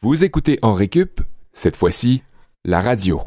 Vous 0.00 0.22
écoutez 0.22 0.60
en 0.62 0.74
récup, 0.74 1.20
cette 1.50 1.74
fois-ci, 1.74 2.22
la 2.64 2.80
radio. 2.80 3.20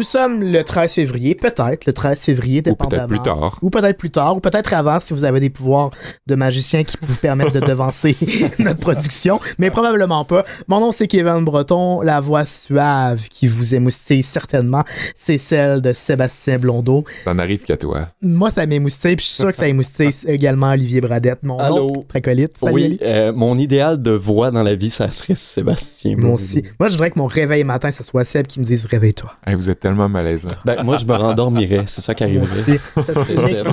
Nous 0.00 0.04
sommes 0.06 0.42
le 0.42 0.62
13 0.64 0.94
février, 0.94 1.34
peut-être 1.34 1.84
le 1.84 1.92
13 1.92 2.22
février, 2.22 2.60
Ou 2.60 2.70
dépendamment. 2.70 3.06
peut-être 3.06 3.08
plus 3.08 3.20
tard. 3.20 3.58
Ou 3.60 3.68
peut-être 3.68 3.98
plus 3.98 4.10
tard, 4.10 4.34
ou 4.34 4.40
peut-être 4.40 4.72
avant 4.72 4.98
si 4.98 5.12
vous 5.12 5.24
avez 5.24 5.40
des 5.40 5.50
pouvoirs 5.50 5.90
de 6.26 6.34
magicien 6.36 6.84
qui 6.84 6.96
vous 7.02 7.16
permettent 7.16 7.52
de 7.52 7.60
devancer 7.66 8.16
notre 8.58 8.80
production, 8.80 9.40
mais 9.58 9.68
probablement 9.68 10.24
pas. 10.24 10.46
Mon 10.68 10.80
nom 10.80 10.90
c'est 10.90 11.06
Kevin 11.06 11.44
Breton, 11.44 12.00
la 12.00 12.18
voix 12.22 12.46
suave 12.46 13.28
qui 13.28 13.46
vous 13.46 13.74
émoustille 13.74 14.22
certainement, 14.22 14.84
c'est 15.14 15.36
celle 15.36 15.82
de 15.82 15.92
Sébastien 15.92 16.58
Blondeau. 16.58 17.04
Ça 17.22 17.34
n'arrive 17.34 17.64
qu'à 17.64 17.76
toi. 17.76 18.08
Moi 18.22 18.48
ça 18.50 18.64
m'émoustille, 18.64 19.16
puis 19.16 19.26
je 19.26 19.32
suis 19.32 19.42
sûr 19.42 19.50
que 19.50 19.58
ça 19.58 19.68
émoustille 19.68 20.14
également 20.28 20.70
Olivier 20.70 21.02
Bradette, 21.02 21.42
mon 21.42 21.58
Allô? 21.58 21.90
autre 21.90 22.16
acolyte. 22.16 22.56
Salut, 22.56 22.72
oui, 22.74 22.98
euh, 23.02 23.34
mon 23.34 23.58
idéal 23.58 24.00
de 24.00 24.12
voix 24.12 24.50
dans 24.50 24.62
la 24.62 24.76
vie, 24.76 24.88
ça 24.88 25.12
serait 25.12 25.34
Sébastien. 25.34 26.14
Moi 26.16 26.32
aussi. 26.32 26.62
Moi 26.80 26.88
je 26.88 26.94
voudrais 26.94 27.10
que 27.10 27.18
mon 27.18 27.26
réveil 27.26 27.64
matin, 27.64 27.90
ce 27.90 28.02
soit 28.02 28.24
Seb 28.24 28.46
qui 28.46 28.60
me 28.60 28.64
dise 28.64 28.86
réveille-toi. 28.86 29.34
Hey, 29.46 29.54
vous 29.56 29.68
êtes 29.68 29.89
tellement 29.90 30.08
malaisant. 30.08 30.50
Ben, 30.64 30.82
moi, 30.84 30.96
je 30.96 31.04
me 31.04 31.14
rendormirais, 31.14 31.84
c'est 31.86 32.00
ça 32.00 32.14
qui 32.14 32.24
arriverait. 32.24 32.78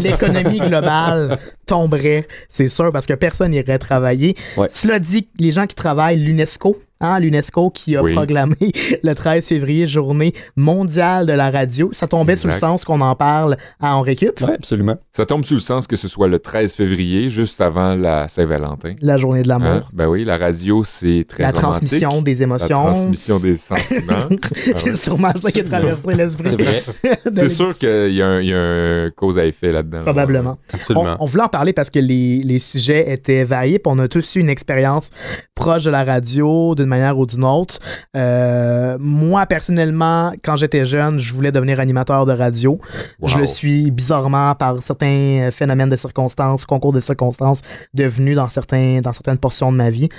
L'économie 0.01 0.59
globale 0.59 1.37
tomberait, 1.65 2.27
c'est 2.49 2.69
sûr, 2.69 2.91
parce 2.91 3.05
que 3.05 3.13
personne 3.13 3.51
n'irait 3.51 3.77
travailler. 3.77 4.35
Ouais. 4.57 4.67
Cela 4.71 4.99
dit, 4.99 5.27
les 5.37 5.51
gens 5.51 5.67
qui 5.67 5.75
travaillent, 5.75 6.17
l'UNESCO, 6.17 6.81
hein, 6.99 7.19
l'UNESCO 7.19 7.69
qui 7.69 7.95
a 7.95 8.03
Oui. 8.03 8.13
proclamé 8.13 8.55
le 9.03 9.13
13 9.13 9.47
février 9.47 9.87
journée 9.87 10.33
mondiale 10.55 11.25
de 11.25 11.33
la 11.33 11.49
radio, 11.51 11.89
ça 11.93 12.07
tombait 12.07 12.35
sous 12.35 12.47
le 12.47 12.53
Exact. 12.53 12.67
sens 12.67 12.83
qu'on 12.83 13.01
en 13.01 13.15
parle 13.15 13.57
à 13.81 13.97
On 13.97 14.01
Récup, 14.01 14.39
Oui, 14.41 14.51
absolument. 14.53 14.95
Ça 15.11 15.25
tombe 15.25 15.45
sous 15.45 15.53
le 15.55 15.59
sens 15.59 15.87
que 15.87 15.95
ce 15.95 16.07
soit 16.07 16.27
le 16.27 16.39
13 16.39 16.75
février, 16.75 17.29
juste 17.29 17.61
avant 17.61 17.95
la 17.95 18.27
Saint-Valentin. 18.27 18.93
la 19.01 19.17
journée 19.17 19.43
de 19.43 19.47
l'amour. 19.47 19.67
Hein? 19.69 19.83
Ben 19.93 20.07
oui, 20.07 20.25
la 20.25 20.37
radio, 20.37 20.83
c'est 20.83 21.25
très 21.27 21.43
La 21.43 21.51
romantique. 21.51 21.61
transmission 21.89 22.21
des 22.21 22.35
La 22.35 22.41
émotions. 22.43 22.67
transmission 22.75 23.39
des 23.39 23.55
sentiments. 23.55 24.27
c'est 24.75 24.95
sûrement 24.95 25.31
ça 25.35 25.51
qui 25.51 25.59
a 25.61 25.63
traversé 25.63 26.13
l'esprit. 26.13 26.49
C'est 26.49 26.61
vrai. 26.61 26.83
C'est 27.35 27.49
sûr 27.49 27.77
qu'il 27.77 28.13
y, 28.13 28.21
a 28.21 28.27
un- 28.27 28.41
il 28.41 28.47
y 28.47 28.53
a 28.53 28.59
un 29.05 29.09
cause 29.11 29.37
à 29.37 29.45
effet 29.45 29.71
là-dedans. 29.71 30.01
Probablement. 30.03 30.57
On, 30.73 30.75
Absolument. 30.75 31.17
on 31.19 31.25
voulait 31.25 31.43
en 31.43 31.47
parler 31.49 31.73
parce 31.73 31.89
que 31.89 31.99
les, 31.99 32.41
les 32.43 32.59
sujets 32.59 33.11
étaient 33.11 33.43
variés, 33.43 33.79
puis 33.79 33.91
on 33.93 33.99
a 33.99 34.07
tous 34.07 34.35
eu 34.35 34.39
une 34.39 34.49
expérience 34.49 35.09
proche 35.55 35.83
de 35.83 35.89
la 35.91 36.03
radio 36.03 36.73
d'une 36.75 36.86
manière 36.87 37.17
ou 37.17 37.25
d'une 37.25 37.43
autre. 37.43 37.77
Euh, 38.15 38.97
moi, 38.99 39.45
personnellement, 39.45 40.31
quand 40.43 40.57
j'étais 40.57 40.85
jeune, 40.85 41.19
je 41.19 41.33
voulais 41.33 41.51
devenir 41.51 41.79
animateur 41.79 42.25
de 42.25 42.33
radio. 42.33 42.79
Wow. 43.19 43.29
Je 43.29 43.37
le 43.37 43.47
suis 43.47 43.91
bizarrement 43.91 44.55
par 44.55 44.81
certains 44.81 45.49
phénomènes 45.51 45.89
de 45.89 45.95
circonstances, 45.95 46.65
concours 46.65 46.93
de 46.93 46.99
circonstances, 46.99 47.61
devenu 47.93 48.33
dans, 48.33 48.49
certains, 48.49 49.01
dans 49.01 49.13
certaines 49.13 49.37
portions 49.37 49.71
de 49.71 49.77
ma 49.77 49.89
vie. 49.89 50.09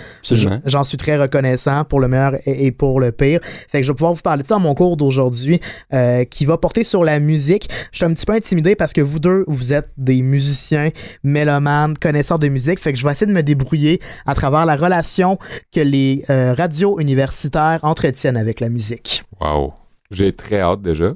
J'en 0.65 0.85
suis 0.85 0.97
très 0.97 1.17
reconnaissant 1.17 1.85
pour 1.85 2.01
le 2.01 2.09
meilleur 2.09 2.35
et, 2.47 2.67
et 2.67 2.73
pour 2.73 3.01
le 3.01 3.13
pire. 3.13 3.41
Fait 3.69 3.81
que 3.81 3.87
je 3.87 3.93
vais 3.93 3.97
pouvoir 3.97 4.15
vous 4.15 4.23
parler 4.23 4.43
de 4.43 4.49
ça 4.49 4.55
dans 4.55 4.61
mon 4.61 4.75
cours 4.75 4.97
d'aujourd'hui 4.97 5.61
euh, 5.95 6.25
qui 6.25 6.45
va 6.45 6.59
porter 6.59 6.83
sur 6.83 7.05
la 7.05 7.21
musique. 7.21 7.69
Je 7.93 7.99
suis 7.99 8.05
un 8.05 8.13
petit 8.13 8.27
peu 8.27 8.33
intimidé 8.33 8.77
parce 8.77 8.93
que 8.93 9.01
vous 9.01 9.19
deux, 9.19 9.45
vous 9.47 9.73
êtes 9.73 9.91
des 9.97 10.23
musiciens, 10.23 10.91
mélomanes, 11.23 11.97
connaisseurs 11.97 12.39
de 12.39 12.49
musique. 12.49 12.79
Fait 12.79 12.93
que 12.93 12.99
je 12.99 13.05
vais 13.05 13.13
essayer 13.13 13.27
de 13.27 13.33
me 13.33 13.43
débrouiller 13.43 14.01
à 14.27 14.35
travers 14.35 14.67
la 14.67 14.77
relation 14.77 15.39
que 15.73 15.81
les 15.81 16.25
euh, 16.31 16.55
radios 16.59 16.99
universitaires 16.99 17.81
entretiennent 17.83 18.37
avec 18.37 18.61
la 18.61 18.69
musique. 18.69 19.23
Wow. 19.41 19.75
J'ai 20.11 20.33
très 20.33 20.61
hâte 20.61 20.83
déjà. 20.83 21.15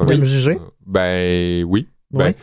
De 0.00 0.14
me 0.14 0.24
juger? 0.24 0.52
Euh, 0.60 0.70
Ben 0.86 1.64
oui. 1.64 1.88
Ouais. 2.12 2.34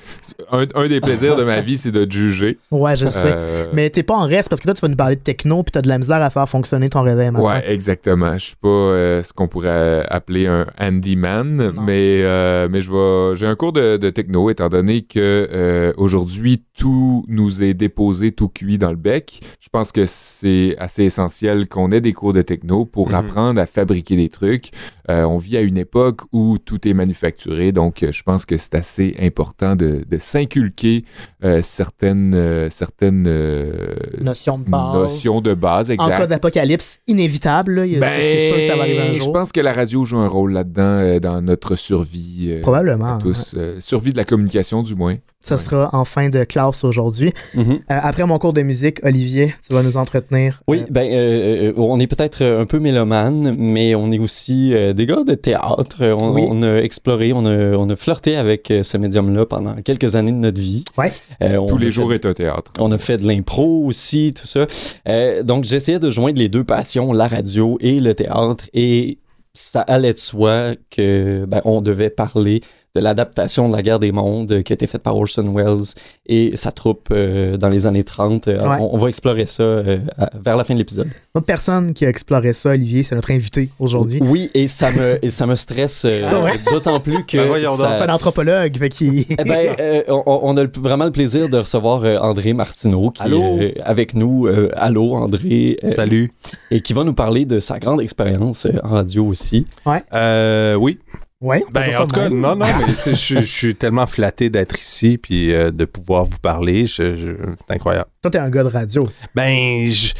Ben, 0.51 0.67
un, 0.75 0.81
un 0.83 0.87
des 0.87 1.01
plaisirs 1.01 1.35
de 1.35 1.43
ma 1.43 1.59
vie, 1.59 1.75
c'est 1.77 1.91
de 1.91 2.05
te 2.05 2.13
juger. 2.13 2.59
Ouais, 2.69 2.95
je 2.95 3.07
sais. 3.07 3.31
Euh, 3.33 3.65
Mais 3.73 3.89
t'es 3.89 4.03
pas 4.03 4.13
en 4.15 4.27
reste 4.27 4.47
parce 4.47 4.61
que 4.61 4.67
là, 4.67 4.75
tu 4.75 4.81
vas 4.81 4.87
nous 4.89 4.95
parler 4.95 5.15
de 5.15 5.21
techno 5.21 5.63
puis 5.63 5.71
t'as 5.71 5.81
de 5.81 5.87
la 5.87 5.97
misère 5.97 6.21
à 6.21 6.29
faire 6.29 6.47
fonctionner 6.47 6.87
ton 6.89 7.01
réveil 7.01 7.31
matin. 7.31 7.43
Ouais, 7.45 7.71
exactement. 7.73 8.33
Je 8.37 8.45
suis 8.45 8.55
pas 8.55 8.67
euh, 8.67 9.23
ce 9.23 9.33
qu'on 9.33 9.47
pourrait 9.47 10.05
appeler 10.07 10.45
un 10.45 10.67
handyman, 10.79 11.71
mais, 11.81 12.21
euh, 12.23 12.67
mais 12.69 12.81
je 12.81 12.91
vais. 12.91 13.35
J'ai 13.35 13.47
un 13.47 13.55
cours 13.55 13.73
de, 13.73 13.97
de 13.97 14.09
techno, 14.11 14.49
étant 14.51 14.69
donné 14.69 15.01
que 15.01 15.19
euh, 15.51 15.93
aujourd'hui 15.97 16.63
tout 16.77 17.25
nous 17.27 17.63
est 17.63 17.73
déposé 17.73 18.31
tout 18.33 18.49
cuit 18.49 18.77
dans 18.77 18.91
le 18.91 18.97
bec. 18.97 19.39
Je 19.59 19.69
pense 19.69 19.91
que 19.91 20.05
c'est 20.05 20.75
assez 20.77 21.03
essentiel 21.03 21.67
qu'on 21.67 21.91
ait 21.91 22.01
des 22.01 22.13
cours 22.13 22.33
de 22.33 22.41
techno 22.41 22.85
pour 22.85 23.09
Mhm. 23.09 23.15
apprendre 23.15 23.61
à 23.61 23.65
fabriquer 23.65 24.15
des 24.15 24.29
trucs. 24.29 24.69
Euh, 25.09 25.23
on 25.23 25.37
vit 25.37 25.57
à 25.57 25.61
une 25.61 25.77
époque 25.77 26.21
où 26.31 26.57
tout 26.57 26.87
est 26.87 26.93
manufacturé, 26.93 27.71
donc 27.71 28.01
euh, 28.03 28.11
je 28.11 28.23
pense 28.23 28.45
que 28.45 28.57
c'est 28.57 28.75
assez 28.75 29.15
important 29.21 29.75
de, 29.75 30.03
de 30.09 30.17
s'inculquer 30.17 31.05
euh, 31.43 31.61
certaines 31.61 32.33
euh, 32.35 32.69
certaines 32.71 33.25
euh, 33.27 33.93
Notion 34.21 34.57
de 34.57 34.63
base. 34.69 34.93
notions 34.93 35.41
de 35.41 35.53
base. 35.53 35.89
En 35.91 35.93
Exact. 35.93 36.17
cas 36.17 36.27
d'apocalypse 36.27 36.99
inévitable, 37.07 37.83
là, 37.83 37.83
c'est 38.19 38.47
sûr 38.47 38.55
que 38.55 38.67
ça 38.67 38.75
va 38.75 38.81
arriver 38.83 38.99
un 38.99 39.05
Ben, 39.09 39.13
je 39.13 39.19
jour. 39.19 39.33
pense 39.33 39.51
que 39.51 39.59
la 39.61 39.73
radio 39.73 40.05
joue 40.05 40.17
un 40.17 40.27
rôle 40.27 40.53
là-dedans 40.53 40.81
euh, 40.83 41.19
dans 41.19 41.41
notre 41.41 41.75
survie. 41.75 42.47
euh, 42.49 42.61
Probablement. 42.61 43.17
à 43.17 43.19
tous. 43.21 43.53
Euh, 43.57 43.77
survie 43.79 44.11
de 44.11 44.17
la 44.17 44.25
communication, 44.25 44.81
du 44.81 44.95
moins. 44.95 45.17
Ça 45.41 45.55
Ouais. 45.57 45.61
sera 45.61 45.89
en 45.93 46.05
fin 46.05 46.29
de 46.29 46.43
classe 46.43 46.83
aujourd'hui. 46.83 47.31
Mhm. 47.53 47.73
Euh, 47.73 47.77
après 47.87 48.25
mon 48.25 48.39
cours 48.39 48.53
de 48.53 48.63
musique, 48.63 48.99
Olivier, 49.03 49.53
tu 49.67 49.73
vas 49.75 49.83
nous 49.83 49.95
entretenir. 49.95 50.63
Oui, 50.67 50.79
Euh, 50.79 50.85
ben, 50.89 51.07
euh, 51.11 51.73
on 51.77 51.99
est 51.99 52.07
peut-être 52.07 52.43
un 52.43 52.65
peu 52.65 52.79
mélomane, 52.79 53.55
mais 53.55 53.93
on 53.93 54.11
est 54.11 54.17
aussi 54.17 54.73
euh, 54.73 54.93
des 54.95 55.05
gars 55.05 55.23
de 55.23 55.35
théâtre. 55.35 55.97
On, 56.01 56.31
Oui. 56.33 56.43
on 56.49 56.63
a 56.63 56.77
exploré, 56.77 57.31
on 57.33 57.45
a, 57.45 57.75
on 57.77 57.89
a 57.89 57.95
flirté 57.95 58.35
avec 58.35 58.71
euh, 58.71 58.81
ce 58.83 58.97
médium-là 58.97 59.45
pendant 59.45 59.75
quelques 59.83 60.15
années 60.15 60.31
de 60.31 60.37
notre 60.37 60.59
vie. 60.59 60.83
Ouais. 60.97 61.11
Euh, 61.43 61.57
on 61.57 61.67
Tous 61.67 61.77
les 61.77 61.85
fait- 61.87 61.91
jours 61.91 62.13
est 62.13 62.25
un 62.25 62.33
théâtre. 62.33 62.71
On 62.79 62.91
a 62.91 62.97
fait 62.97 63.17
de 63.17 63.27
l'impro 63.27 63.85
aussi, 63.85 64.33
tout 64.33 64.47
ça. 64.47 64.65
Euh, 65.07 65.43
donc, 65.43 65.65
j'essayais 65.65 65.99
de 65.99 66.09
joindre 66.09 66.39
les 66.39 66.49
deux 66.49 66.63
passions, 66.63 67.13
la 67.13 67.27
radio 67.27 67.77
et 67.81 67.99
le 67.99 68.15
théâtre, 68.15 68.65
et 68.73 69.19
ça 69.53 69.81
allait 69.81 70.13
de 70.13 70.17
soi 70.17 70.71
que 70.89 71.45
ben, 71.47 71.61
on 71.65 71.81
devait 71.81 72.09
parler 72.09 72.61
de 72.95 72.99
l'adaptation 73.01 73.69
de 73.69 73.75
la 73.75 73.81
guerre 73.81 73.99
des 73.99 74.11
mondes 74.11 74.51
euh, 74.51 74.61
qui 74.61 74.71
a 74.71 74.75
été 74.75 74.87
faite 74.87 75.03
par 75.03 75.15
Orson 75.17 75.43
Welles 75.53 75.93
et 76.27 76.55
sa 76.55 76.71
troupe 76.71 77.09
euh, 77.11 77.57
dans 77.57 77.69
les 77.69 77.85
années 77.85 78.03
30. 78.03 78.47
Euh, 78.47 78.55
Ouais. 78.65 78.77
on, 78.79 78.95
on 78.95 78.97
va 78.97 79.09
explorer 79.09 79.45
ça 79.45 79.63
euh, 79.63 79.99
à- 80.17 80.29
vers 80.41 80.55
la 80.57 80.63
fin 80.63 80.73
de 80.73 80.79
l'épisode. 80.79 81.07
Notre 81.35 81.45
personne 81.47 81.93
qui 81.93 82.05
a 82.05 82.09
exploré 82.09 82.53
ça, 82.53 82.69
Olivier, 82.71 83.03
c'est 83.03 83.15
notre 83.15 83.31
invité 83.31 83.69
aujourd'hui. 83.79 84.19
Oui, 84.23 84.49
et 84.53 84.67
ça 84.67 84.91
me, 84.91 85.23
et 85.23 85.29
ça 85.29 85.45
me 85.45 85.55
stresse 85.55 86.03
euh, 86.05 86.21
Ah 86.29 86.39
ouais? 86.41 86.53
d'autant 86.71 86.99
plus 86.99 87.23
que 87.25 87.37
Ben 87.61 87.65
ça- 87.75 87.97
C'est 87.99 88.09
un 88.09 88.13
anthropologue, 88.13 88.77
fait 88.77 88.89
qu'il... 88.89 89.25
Eh 89.29 89.35
ben, 89.43 89.75
euh, 89.79 90.03
on, 90.07 90.39
on 90.43 90.57
a 90.57 90.63
le- 90.63 90.71
vraiment 90.77 91.05
le 91.05 91.11
plaisir 91.11 91.49
de 91.49 91.57
recevoir 91.57 92.03
euh, 92.05 92.17
André 92.17 92.53
Martineau 92.53 93.09
qui 93.11 93.21
Allô? 93.23 93.59
est 93.59 93.77
euh, 93.77 93.81
avec 93.83 94.15
nous. 94.15 94.47
Euh, 94.47 94.71
allô, 94.75 95.13
André. 95.15 95.77
euh, 95.83 95.93
Salut. 95.95 96.31
et 96.71 96.81
qui 96.81 96.93
va 96.93 97.03
nous 97.03 97.13
parler 97.13 97.45
de 97.45 97.59
sa 97.59 97.77
grande 97.79 97.99
expérience 98.01 98.65
euh, 98.65 98.79
en 98.83 98.89
radio 98.91 99.25
aussi. 99.25 99.65
Euh, 100.13 100.75
oui. 100.75 100.99
Peut 101.41 101.71
Ben, 101.71 101.95
en 101.97 102.07
tout 102.07 102.15
cas, 102.15 102.29
même. 102.29 102.39
non, 102.39 102.55
non, 102.55 102.65
mais 102.65 102.87
je, 103.15 103.15
je 103.15 103.39
suis 103.45 103.75
tellement 103.75 104.07
flatté 104.07 104.49
d'être 104.49 104.79
ici 104.79 105.17
puis 105.17 105.53
euh, 105.53 105.69
de 105.71 105.85
pouvoir 105.85 106.23
vous 106.25 106.39
parler. 106.39 106.85
Je, 106.85 107.13
je- 107.15 107.35
c'est 107.67 107.75
incroyable. 107.75 108.09
Toi, 108.21 108.31
t'es 108.31 108.37
un 108.39 108.49
gars 108.49 108.63
de 108.63 108.69
radio. 108.69 109.07
Ben, 109.35 109.89
je. 109.89 110.13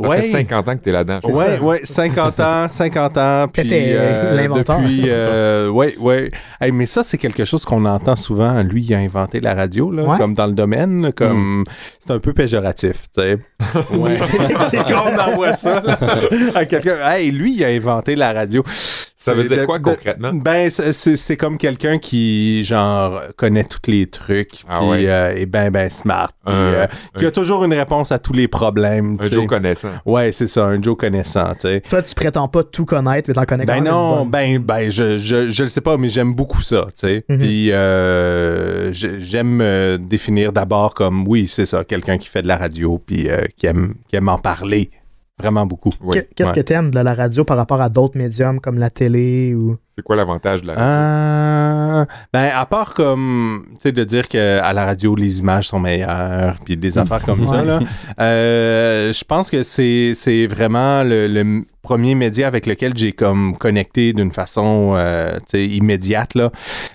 Ça 0.00 0.08
ouais. 0.08 0.22
fait 0.22 0.28
50 0.28 0.68
ans 0.68 0.76
que 0.76 0.90
là-dedans. 0.90 1.18
C'est 1.22 1.30
crois. 1.30 1.44
Ouais, 1.44 1.56
ça. 1.56 1.62
ouais, 1.62 1.80
50 1.84 2.40
ans, 2.40 2.68
50 2.70 3.18
ans, 3.18 3.46
puis 3.52 3.62
T'étais, 3.62 3.92
euh, 3.94 4.36
l'inventeur. 4.36 4.78
depuis, 4.80 5.02
euh, 5.06 5.68
ouais, 5.70 5.94
ouais. 5.98 6.30
Hey, 6.60 6.72
mais 6.72 6.86
ça, 6.86 7.02
c'est 7.02 7.18
quelque 7.18 7.44
chose 7.44 7.64
qu'on 7.64 7.84
entend 7.84 8.16
souvent. 8.16 8.62
Lui, 8.62 8.82
il 8.82 8.94
a 8.94 8.98
inventé 8.98 9.40
la 9.40 9.54
radio, 9.54 9.90
là, 9.90 10.02
Ouais. 10.04 10.18
comme 10.18 10.34
dans 10.34 10.46
le 10.46 10.52
domaine, 10.52 11.12
comme 11.14 11.64
c'est 11.98 12.10
un 12.12 12.18
peu 12.18 12.32
péjoratif, 12.32 13.02
tu 13.16 13.22
sais. 13.22 13.38
Ouais. 13.98 14.18
c'est 14.68 14.78
quand 14.78 15.04
on 15.06 15.18
envoie 15.18 15.54
ça 15.56 15.80
là, 15.84 15.98
à 16.54 16.64
quelqu'un. 16.64 16.96
Hey, 17.10 17.30
lui, 17.30 17.54
il 17.56 17.64
a 17.64 17.68
inventé 17.68 18.16
la 18.16 18.32
radio. 18.32 18.62
Ça 19.16 19.34
veut 19.34 19.44
dire 19.44 19.58
de- 19.58 19.66
quoi 19.66 19.78
de- 19.78 19.84
concrètement? 19.84 20.30
Ben, 20.32 20.70
c'est- 20.70 21.36
comme 21.36 21.58
quelqu'un 21.58 21.98
qui, 21.98 22.64
genre, 22.64 23.20
connaît 23.36 23.64
tous 23.64 23.90
les 23.90 24.06
trucs, 24.06 24.62
Ah 24.68 24.78
puis 24.80 24.88
ouais. 24.88 25.08
euh, 25.08 25.34
est 25.36 25.44
ben, 25.46 25.70
ben 25.70 25.90
smart, 25.90 26.30
puis 26.44 26.54
Un- 26.54 26.58
euh, 26.58 26.86
qui 27.18 27.26
a 27.26 27.30
toujours 27.30 27.64
une 27.64 27.74
réponse 27.74 28.12
à 28.12 28.18
tous 28.18 28.32
les 28.32 28.48
problèmes. 28.48 29.18
Un 29.20 29.28
tu. 29.28 29.34
Joe 29.34 29.46
connaissant. 29.46 29.89
Ouais, 30.06 30.32
c'est 30.32 30.46
ça, 30.46 30.64
un 30.66 30.80
Joe 30.82 30.96
connaissant, 30.96 31.52
tu 31.54 31.68
sais. 31.68 31.82
Toi, 31.88 32.02
tu 32.02 32.14
prétends 32.14 32.48
pas 32.48 32.62
tout 32.64 32.84
connaître, 32.84 33.28
mais 33.28 33.34
t'en 33.34 33.44
connais 33.44 33.64
quand 33.66 33.72
Ben 33.74 33.82
même. 33.82 33.92
non, 33.92 34.24
une 34.24 34.30
bonne. 34.30 34.30
ben, 34.30 34.58
ben 34.58 34.90
je, 34.90 35.18
je, 35.18 35.48
je 35.48 35.62
le 35.62 35.68
sais 35.68 35.80
pas, 35.80 35.96
mais 35.96 36.08
j'aime 36.08 36.34
beaucoup 36.34 36.62
ça, 36.62 36.86
tu 36.98 37.06
sais. 37.06 37.24
Mhm. 37.28 37.38
Puis 37.38 37.72
euh, 37.72 38.92
j'aime 38.92 39.48
me 39.56 39.98
définir 40.00 40.52
d'abord 40.52 40.94
comme, 40.94 41.26
oui, 41.26 41.46
c'est 41.48 41.66
ça, 41.66 41.84
quelqu'un 41.84 42.18
qui 42.18 42.28
fait 42.28 42.42
de 42.42 42.48
la 42.48 42.56
radio, 42.56 42.98
puis 43.04 43.28
euh, 43.28 43.40
qui, 43.56 43.66
aime, 43.66 43.94
qui 44.08 44.16
aime 44.16 44.28
en 44.28 44.38
parler 44.38 44.90
vraiment 45.40 45.66
beaucoup. 45.66 45.92
Oui. 46.02 46.16
Qu'est-ce 46.36 46.50
ouais. 46.50 46.54
que 46.56 46.60
t'aimes 46.60 46.90
de 46.90 47.00
la 47.00 47.14
radio 47.14 47.44
par 47.44 47.56
rapport 47.56 47.80
à 47.80 47.88
d'autres 47.88 48.16
médiums 48.18 48.60
comme 48.60 48.78
la 48.78 48.90
télé 48.90 49.54
ou... 49.54 49.76
C'est 49.88 50.02
quoi 50.02 50.16
l'avantage 50.16 50.62
de 50.62 50.68
la 50.68 50.74
radio? 50.74 50.88
Euh, 50.90 52.04
ben, 52.32 52.50
à 52.54 52.64
part 52.66 52.94
comme, 52.94 53.64
tu 53.72 53.76
sais, 53.80 53.92
de 53.92 54.04
dire 54.04 54.28
qu'à 54.28 54.72
la 54.72 54.84
radio, 54.84 55.14
les 55.16 55.40
images 55.40 55.68
sont 55.68 55.80
meilleures, 55.80 56.54
puis 56.64 56.76
des 56.76 56.96
affaires 56.96 57.22
comme 57.22 57.44
ça, 57.44 57.60
Ouais. 57.60 57.66
là, 57.66 57.80
euh, 58.20 59.12
je 59.12 59.24
pense 59.24 59.50
que 59.50 59.62
c'est 59.62 60.12
c'est 60.14 60.46
vraiment 60.46 61.02
le, 61.02 61.26
le- 61.26 61.64
premier 61.82 62.14
média 62.14 62.46
avec 62.46 62.66
lequel 62.66 62.96
j'ai 62.96 63.12
comme 63.12 63.56
connecté 63.56 64.12
d'une 64.12 64.30
façon 64.30 64.94
euh, 64.96 65.38
immédiate. 65.54 66.34
Là. 66.34 66.50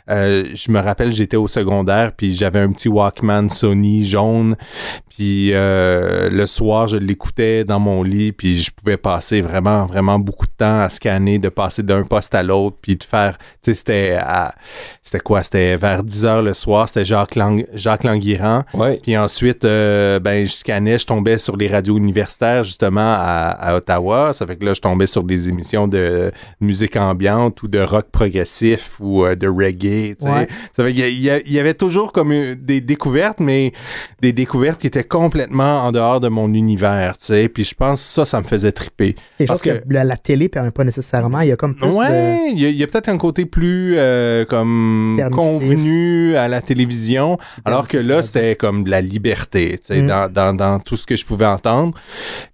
Euh, 0.10 0.46
je 0.54 0.72
me 0.72 0.80
rappelle, 0.80 1.12
j'étais 1.12 1.38
au 1.38 1.48
secondaire, 1.48 2.12
puis 2.16 2.34
j'avais 2.36 2.60
un 2.60 2.72
petit 2.72 2.88
Walkman 2.88 3.50
Sony 3.50 4.04
jaune. 4.04 4.56
Puis 5.10 5.52
euh, 5.54 6.30
le 6.30 6.46
soir, 6.46 6.88
je 6.90 6.98
l'écoutais 6.98 7.64
dans 7.64 7.80
mon 7.80 8.04
lit, 8.04 8.34
puis 8.34 8.58
je 8.58 8.70
pouvais 8.70 8.98
passer 8.98 9.40
vraiment, 9.42 9.86
vraiment 9.86 10.20
beaucoup 10.20 10.46
de 10.46 10.52
temps 10.58 10.82
à 10.82 10.90
scanner, 10.90 11.40
de 11.40 11.48
passer 11.50 11.84
d'un 11.84 12.04
poste 12.04 12.36
à 12.36 12.44
l'autre, 12.44 12.78
puis 12.82 12.98
de 12.98 13.04
faire, 13.04 13.38
tu 13.38 13.46
sais, 13.62 13.74
c'était 13.74 14.18
à- 14.20 14.54
c'était 15.02 15.20
quoi? 15.22 15.42
C'était 15.44 15.78
vers 15.78 16.04
10 16.04 16.26
heures 16.26 16.42
le 16.42 16.54
soir, 16.54 16.90
c'était 16.90 17.06
Jacques, 17.06 17.36
Lang, 17.36 17.66
Jacques 17.74 18.04
Languirand. 18.04 18.64
Ouais. 18.74 19.00
Puis 19.02 19.16
ensuite, 19.18 19.62
ben, 19.64 20.46
je 20.46 20.52
scannais, 20.52 21.00
je 21.00 21.06
tombais 21.06 21.38
sur 21.38 21.56
les 21.56 21.68
radios 21.70 21.98
universitaires, 21.98 22.64
justement, 22.66 23.14
à, 23.18 23.52
à 23.52 23.76
Ottawa. 23.78 24.34
Ça 24.34 24.46
fait 24.46 24.58
que 24.58 24.66
là, 24.66 24.74
je 24.76 24.82
tombais 24.82 25.08
sur 25.08 25.24
des 25.24 25.50
émissions 25.50 25.88
de 25.88 26.32
musique 26.62 26.96
ambiante 26.98 27.64
ou 27.64 27.68
de 27.68 27.80
rock 27.80 28.06
progressif 28.12 28.98
ou 29.00 29.26
euh, 29.26 29.36
de 29.36 29.48
reggae. 29.48 30.16
Ouais. 30.22 30.48
Ça 30.76 30.84
fait 30.84 30.92
il 30.92 31.00
y, 31.00 31.30
a- 31.30 31.40
il 31.40 31.52
y 31.52 31.60
avait 31.60 31.74
toujours 31.74 32.12
comme 32.12 32.32
des 32.56 32.82
découvertes, 32.82 33.40
mais 33.40 33.72
des 34.22 34.34
découvertes 34.34 34.82
qui 34.82 34.88
étaient 34.88 35.04
complètement 35.04 35.84
en 35.86 35.92
dehors 35.92 36.20
de 36.20 36.28
mon 36.28 36.54
univers, 36.54 37.18
tu 37.18 37.26
sais. 37.28 37.50
Puis 37.50 37.64
je 37.64 37.74
pense 37.74 38.02
que 38.02 38.08
ça, 38.08 38.26
ça 38.26 38.40
me 38.40 38.46
faisait 38.46 38.72
triper. 38.72 39.16
Quelque 39.38 39.48
Parce 39.48 39.64
chose 39.64 39.74
que, 39.74 39.78
que- 39.80 39.94
la, 39.94 40.04
la 40.04 40.18
télé 40.18 40.50
permet 40.50 40.72
pas 40.72 40.84
nécessairement. 40.84 41.40
Il 41.42 41.48
y 41.50 41.52
a 41.52 41.56
comme 41.56 41.76
plus 41.76 41.88
Ouais, 41.88 42.52
il 42.54 42.60
y 42.60 42.84
a, 42.84 42.88
peut-être 42.88 43.10
un 43.10 43.18
côté 43.18 43.46
plus 43.46 43.96
euh, 43.98 44.44
comme 44.46 45.16
Permissif. 45.18 45.40
convenu 45.42 46.36
à 46.36 46.48
la 46.48 46.62
télévision, 46.62 47.38
alors 47.64 47.88
que 47.88 47.98
là, 47.98 48.22
c'était 48.24 48.56
comme 48.56 48.84
de 48.84 48.90
la 48.92 49.02
liberté, 49.02 49.80
Mm. 49.90 50.08
dans, 50.08 50.32
dans, 50.32 50.54
dans 50.54 50.80
tout 50.80 50.96
ce 50.98 51.06
que 51.06 51.16
je 51.16 51.26
pouvais 51.26 51.46
entendre. 51.46 51.94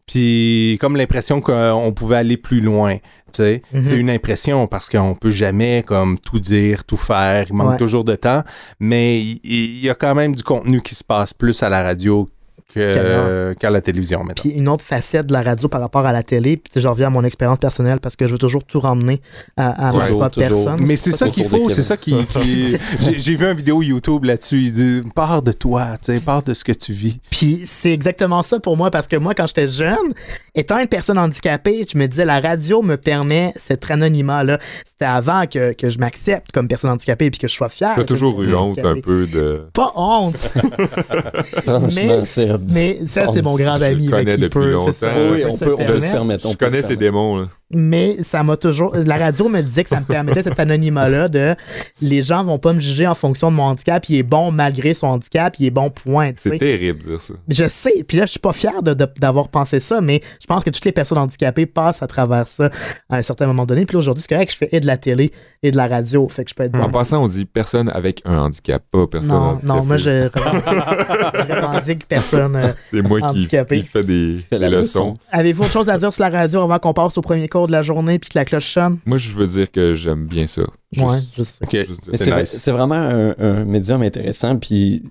Puis 0.06 0.78
comme 0.82 0.98
l'impression 0.98 1.40
qu'on 1.42 1.94
pouvait 1.96 2.11
aller 2.18 2.38
plus 2.38 2.62
loin. 2.62 2.98
Mhm. 3.40 3.60
C'est 3.82 3.98
une 3.98 4.10
impression 4.10 4.68
parce 4.68 4.90
qu'on 4.90 5.16
peut 5.16 5.30
jamais 5.32 5.84
comme 5.88 6.20
tout 6.20 6.40
dire, 6.40 6.84
tout 6.84 6.98
faire. 6.98 7.46
Il 7.50 7.56
manque 7.56 7.72
Ouais. 7.72 7.78
toujours 7.78 8.04
de 8.04 8.16
temps, 8.16 8.44
mais 8.80 9.22
il, 9.22 9.40
il 9.44 9.80
y 9.86 9.90
a 9.90 9.96
quand 9.96 10.14
même 10.16 10.36
du 10.36 10.44
contenu 10.44 10.82
qui 10.82 10.96
se 10.96 11.04
passe 11.04 11.34
plus 11.34 11.64
à 11.64 11.70
la 11.70 11.82
radio 11.82 12.30
Qu'ailleurs. 12.74 13.56
qu'à 13.56 13.70
la 13.70 13.82
télévision 13.82 14.20
maintenant. 14.24 14.42
Puis 14.42 14.52
une 14.52 14.68
autre 14.70 14.84
facette 14.84 15.28
de 15.28 15.34
la 15.34 15.42
radio 15.42 15.68
par 15.68 15.82
rapport 15.82 16.06
à 16.06 16.12
la 16.12 16.24
télé, 16.24 16.58
puis 16.58 16.72
tu 16.74 16.82
je 16.82 16.88
reviens 16.88 17.08
à 17.08 17.10
mon 17.10 17.24
expérience 17.24 17.60
personnelle 17.60 18.00
parce 18.00 18.16
que 18.16 18.28
je 18.28 18.32
veux 18.34 18.38
toujours 18.38 18.64
tout 18.64 18.80
ramener 18.80 19.22
à, 19.58 19.90
à 19.90 19.92
ma 19.94 20.00
Toujours, 20.06 20.20
propre 20.20 20.36
toujours. 20.42 20.50
personne. 20.66 20.86
Mais 20.88 20.96
c'est 20.96 21.12
ça 21.12 21.30
qu'il 21.30 21.46
faut, 21.46 21.70
c'est 21.70 21.84
ça 21.84 21.98
qui. 21.98 22.26
qui- 22.26 22.76
j'ai- 23.18 23.36
vu 23.36 23.46
une 23.50 23.58
vidéo 23.58 23.82
YouTube 23.82 24.24
là-dessus. 24.26 24.62
Il 24.62 24.74
dit 24.74 25.02
Pars 25.16 25.42
de 25.42 25.52
toi, 25.52 25.98
tu 26.04 26.18
sais, 26.18 26.26
pars 26.26 26.44
de 26.44 26.54
ce 26.54 26.64
que 26.64 26.72
tu 26.72 26.92
vis. 26.94 27.20
Puis 27.30 27.62
c'est 27.66 27.92
exactement 27.94 28.44
ça 28.44 28.60
pour 28.60 28.78
moi 28.78 28.92
parce 28.92 29.08
que 29.08 29.16
moi, 29.16 29.34
quand 29.34 29.48
j'étais 29.48 29.68
jeune, 29.68 30.14
étant 30.56 30.80
une 30.80 30.88
personne 30.88 31.18
handicapée, 31.18 31.86
je 31.92 31.98
me 31.98 32.08
disais 32.08 32.26
la 32.26 32.40
radio 32.40 32.82
me 32.82 32.98
permet 32.98 33.54
cet 33.56 33.90
anonymat-là. 33.90 34.60
C'était 34.86 35.06
avant 35.06 35.46
que, 35.46 35.74
que 35.74 35.90
je 35.90 35.98
m'accepte 36.00 36.52
comme 36.52 36.68
personne 36.68 36.90
handicapée 36.92 37.26
et 37.28 37.32
que 37.32 37.48
je 37.48 37.54
sois 37.54 37.70
fier. 37.70 37.90
T'as 37.96 38.02
d'être 38.02 38.08
toujours 38.08 38.42
eu 38.44 38.54
honte 38.56 38.84
un 38.84 39.00
peu 39.00 39.26
de. 39.28 39.66
Pas 39.74 39.92
honte, 39.96 40.38
Franchement, 41.66 41.90
Mais-. 41.96 42.26
Mais 42.70 43.00
ça, 43.08 43.28
c'est 43.28 43.44
mon 43.44 43.58
je 43.58 43.64
grand 43.64 43.82
ami. 43.82 44.08
connais 44.08 44.24
fait 44.26 44.32
qu'il 44.32 44.40
depuis 44.42 44.72
longtemps. 44.72 44.92
c'est 44.92 45.06
ça, 45.06 45.12
Oui, 45.32 45.44
on 45.50 45.58
peut, 45.58 45.74
on 45.74 45.78
peut 45.78 45.84
permettre. 45.86 46.06
se 46.06 46.12
permettre. 46.14 46.52
Je 46.52 46.58
connais 46.58 46.72
ces 46.82 46.82
permettre. 46.82 47.00
démons. 47.00 47.50
Mais 47.74 48.24
ça 48.24 48.44
m'a 48.44 48.58
toujours. 48.58 48.96
La 48.96 49.18
radio 49.18 49.50
me 49.50 49.62
disait 49.62 49.84
que 49.84 49.90
ça 49.90 50.00
me 50.00 50.06
permettait 50.06 50.44
cet 50.44 50.60
anonymat-là 50.60 51.28
de 51.28 51.56
les 52.02 52.22
gens 52.22 52.44
vont 52.44 52.58
pas 52.60 52.74
me 52.74 52.80
juger 52.80 53.08
en 53.08 53.16
fonction 53.16 53.52
de 53.52 53.56
mon 53.56 53.64
handicap. 53.64 54.04
Il 54.10 54.16
est 54.18 54.24
bon 54.24 54.52
malgré 54.52 54.94
son 54.94 55.08
handicap, 55.08 55.56
il 55.60 55.66
est 55.68 55.72
bon 55.72 55.90
point. 55.90 56.32
C'est 56.36 56.58
terrible 56.58 57.00
de 57.00 57.06
dire 57.06 57.22
ça. 57.22 57.34
Je 57.48 57.66
sais, 57.66 58.04
puis 58.08 58.18
là, 58.18 58.26
je 58.26 58.32
suis 58.32 58.40
pas 58.40 58.54
fier 58.54 58.82
de- 58.84 58.94
de- 58.94 59.08
d'avoir 59.20 59.50
pensé 59.50 59.80
ça, 59.80 60.02
mais 60.02 60.22
je 60.42 60.48
pense 60.48 60.64
que 60.64 60.70
toutes 60.70 60.86
les 60.86 60.92
personnes 60.92 61.18
handicapées 61.18 61.66
passent 61.66 62.02
à 62.04 62.08
travers 62.08 62.48
ça 62.48 62.70
à 63.10 63.18
un 63.18 63.22
certain 63.22 63.48
moment 63.48 63.66
donné. 63.66 63.86
Puis 63.86 63.96
là, 63.96 64.00
aujourd'hui, 64.00 64.22
c'est 64.22 64.34
correct 64.34 64.48
que 64.48 64.54
je 64.54 64.58
fais 64.58 64.70
et 64.72 64.80
de 64.80 64.88
la 64.88 64.98
télé 64.98 65.32
et 65.64 65.72
de 65.72 65.78
la 65.78 65.88
radio, 65.88 66.28
fait 66.30 66.44
que 66.44 66.50
je 66.50 66.56
peux 66.56 66.64
être 66.64 66.76
En 66.76 66.80
bon. 66.86 66.90
passant, 66.92 67.24
on 67.24 67.28
dit 67.28 67.46
personne 67.46 67.90
avec 67.90 68.22
un 68.26 68.38
handicap, 68.40 68.84
pas 68.92 69.08
personne 69.08 69.30
Non, 69.36 69.42
handicapée. 69.52 69.68
non, 69.68 69.84
moi, 69.86 69.98
je 69.98 70.30
je 70.32 71.54
revendique 71.54 72.08
personne. 72.08 72.56
euh. 72.56 72.72
C'est 72.78 73.02
moi 73.02 73.20
qui, 73.20 73.26
handicapé. 73.26 73.82
qui 73.82 73.88
fait 73.88 74.04
des, 74.04 74.40
des 74.52 74.58
leçon. 74.58 74.70
leçons. 74.78 75.18
Avez-vous 75.32 75.64
autre 75.64 75.72
chose 75.74 75.90
à 75.90 75.98
dire 75.98 76.12
sur 76.12 76.24
la 76.24 76.30
radio 76.30 76.62
avant 76.62 76.80
qu'on 76.80 76.94
passe 76.94 77.18
au 77.18 77.22
premier 77.22 77.48
cours? 77.48 77.61
De 77.68 77.72
la 77.72 77.82
journée 77.82 78.20
puis 78.20 78.30
que 78.30 78.38
la 78.38 78.46
cloche 78.46 78.74
sonne? 78.74 78.98
Moi, 79.06 79.18
je 79.18 79.34
veux 79.34 79.48
dire 79.48 79.72
que 79.72 79.94
j'aime 79.94 80.26
bien 80.28 80.48
ça. 80.48 80.64
Juste- 80.92 81.08
ouais, 81.08 81.20
juste 81.36 81.62
ça. 81.62 81.68
c'est, 82.16 82.36
nice. 82.40 82.56
c'est 82.58 82.72
vraiment 82.72 82.96
un, 82.96 83.36
un 83.40 83.66
médium 83.66 84.02
intéressant. 84.02 84.58
Puis 84.58 85.04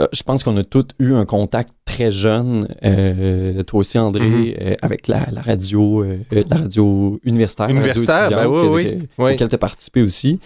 euh, 0.00 0.06
je 0.12 0.22
pense 0.22 0.44
qu'on 0.44 0.56
a 0.56 0.62
tous 0.62 0.86
eu 1.00 1.12
un 1.14 1.24
contact 1.24 1.72
très 1.84 2.12
jeune, 2.12 2.68
euh, 2.84 3.62
toi 3.64 3.80
aussi 3.80 3.98
André, 3.98 4.28
Mhm. 4.28 4.54
euh, 4.60 4.74
avec 4.80 5.08
la, 5.08 5.26
la 5.32 5.40
radio, 5.40 6.04
euh, 6.04 6.18
la 6.48 6.56
radio 6.56 7.18
universitaire, 7.24 7.66
la 7.68 7.74
radio 7.74 7.80
Universitaire, 7.90 8.24
étudiante, 8.26 8.52
ben 8.52 8.68
oui, 8.70 8.98
Oui. 9.18 9.32
auquel 9.34 9.48
tu 9.48 9.54
as 9.56 9.58
participé 9.58 10.02
aussi. 10.02 10.38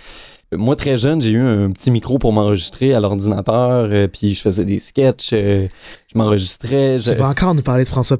Euh, 0.52 0.56
Moi, 0.56 0.76
très 0.76 0.96
jeune, 0.98 1.20
j'ai 1.22 1.30
eu 1.30 1.40
un 1.40 1.70
petit 1.70 1.90
micro 1.90 2.18
pour 2.18 2.32
m'enregistrer 2.32 2.94
à 2.94 3.00
l'ordinateur, 3.00 3.88
euh, 3.90 4.06
puis 4.08 4.34
je 4.34 4.40
faisais 4.42 4.64
des 4.64 4.78
sketchs, 4.78 5.30
euh, 5.32 5.66
je 6.12 6.18
m'enregistrais. 6.18 6.96
Tu 7.02 7.10
vas 7.12 7.28
encore 7.28 7.54
nous 7.54 7.62
parler 7.62 7.84
de 7.84 7.88
François. 7.88 8.16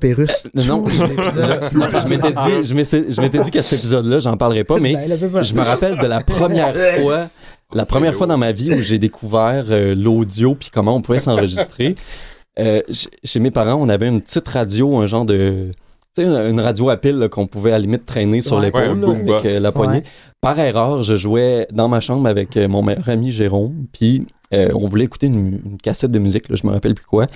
Non, 0.55 0.85
épisodes, 0.87 1.37
Là, 1.37 1.59
tu 1.59 1.77
nous 1.77 1.83
je 1.83 2.09
m'étais 2.09 2.33
dit, 2.33 3.13
je 3.13 3.21
m'étais 3.21 3.43
dit 3.43 3.51
qu'à 3.51 3.63
cet 3.63 3.79
épisode-là, 3.79 4.21
j'en 4.21 4.37
parlerai 4.37 4.65
pas, 4.65 4.79
mais 4.79 4.95
Ben, 5.39 5.43
je 5.43 5.55
me 5.55 5.61
rappelle 5.63 5.99
de 5.99 6.07
la 6.07 6.21
première 6.21 6.75
fois, 7.03 7.29
la 7.75 7.87
première 7.87 8.15
fois 8.15 8.27
dans 8.27 8.39
ma 8.39 8.53
vie 8.53 8.73
où 8.73 8.81
j'ai 8.81 8.99
découvert 8.99 9.67
euh, 9.71 9.95
l'audio 9.95 10.55
puis 10.55 10.71
comment 10.73 10.97
on 10.97 11.01
pouvait 11.03 11.21
s'enregistrer. 11.21 11.95
Euh, 12.59 12.83
ch- 12.89 13.09
chez 13.25 13.39
mes 13.41 13.51
parents, 13.51 13.81
on 13.81 13.89
avait 13.89 14.09
une 14.09 14.21
petite 14.21 14.47
radio, 14.49 14.99
un 14.99 15.07
genre 15.07 15.25
de, 15.25 15.71
sais, 16.15 16.23
une, 16.25 16.51
une 16.51 16.61
radio 16.61 16.89
à 16.91 16.97
pile 16.97 17.29
qu'on 17.31 17.47
pouvait 17.47 17.71
à 17.71 17.75
la 17.75 17.79
limite 17.81 18.05
traîner 18.07 18.41
sur 18.41 18.57
Ouais. 18.57 18.67
l'épaule 18.67 19.05
Ouais, 19.05 19.33
avec 19.33 19.45
euh, 19.47 19.61
la 19.61 19.73
poignée. 19.73 19.99
Ouais. 19.99 20.05
Par 20.41 20.59
erreur, 20.59 21.03
je 21.03 21.15
jouais 21.15 21.67
dans 21.73 21.89
ma 21.89 22.01
chambre 22.01 22.29
avec 22.29 22.57
euh, 22.57 22.69
mon 22.69 22.83
meilleur 22.83 23.09
ami 23.09 23.31
Jérôme, 23.31 23.87
puis 23.93 24.27
euh, 24.53 24.69
on 24.75 24.89
voulait 24.89 25.05
écouter 25.05 25.27
une, 25.29 25.61
une 25.65 25.79
cassette 25.83 26.11
de 26.11 26.19
musique, 26.19 26.49
là, 26.49 26.57
je 26.61 26.67
me 26.67 26.73
rappelle 26.73 26.95
plus 26.95 27.07
quoi. 27.07 27.27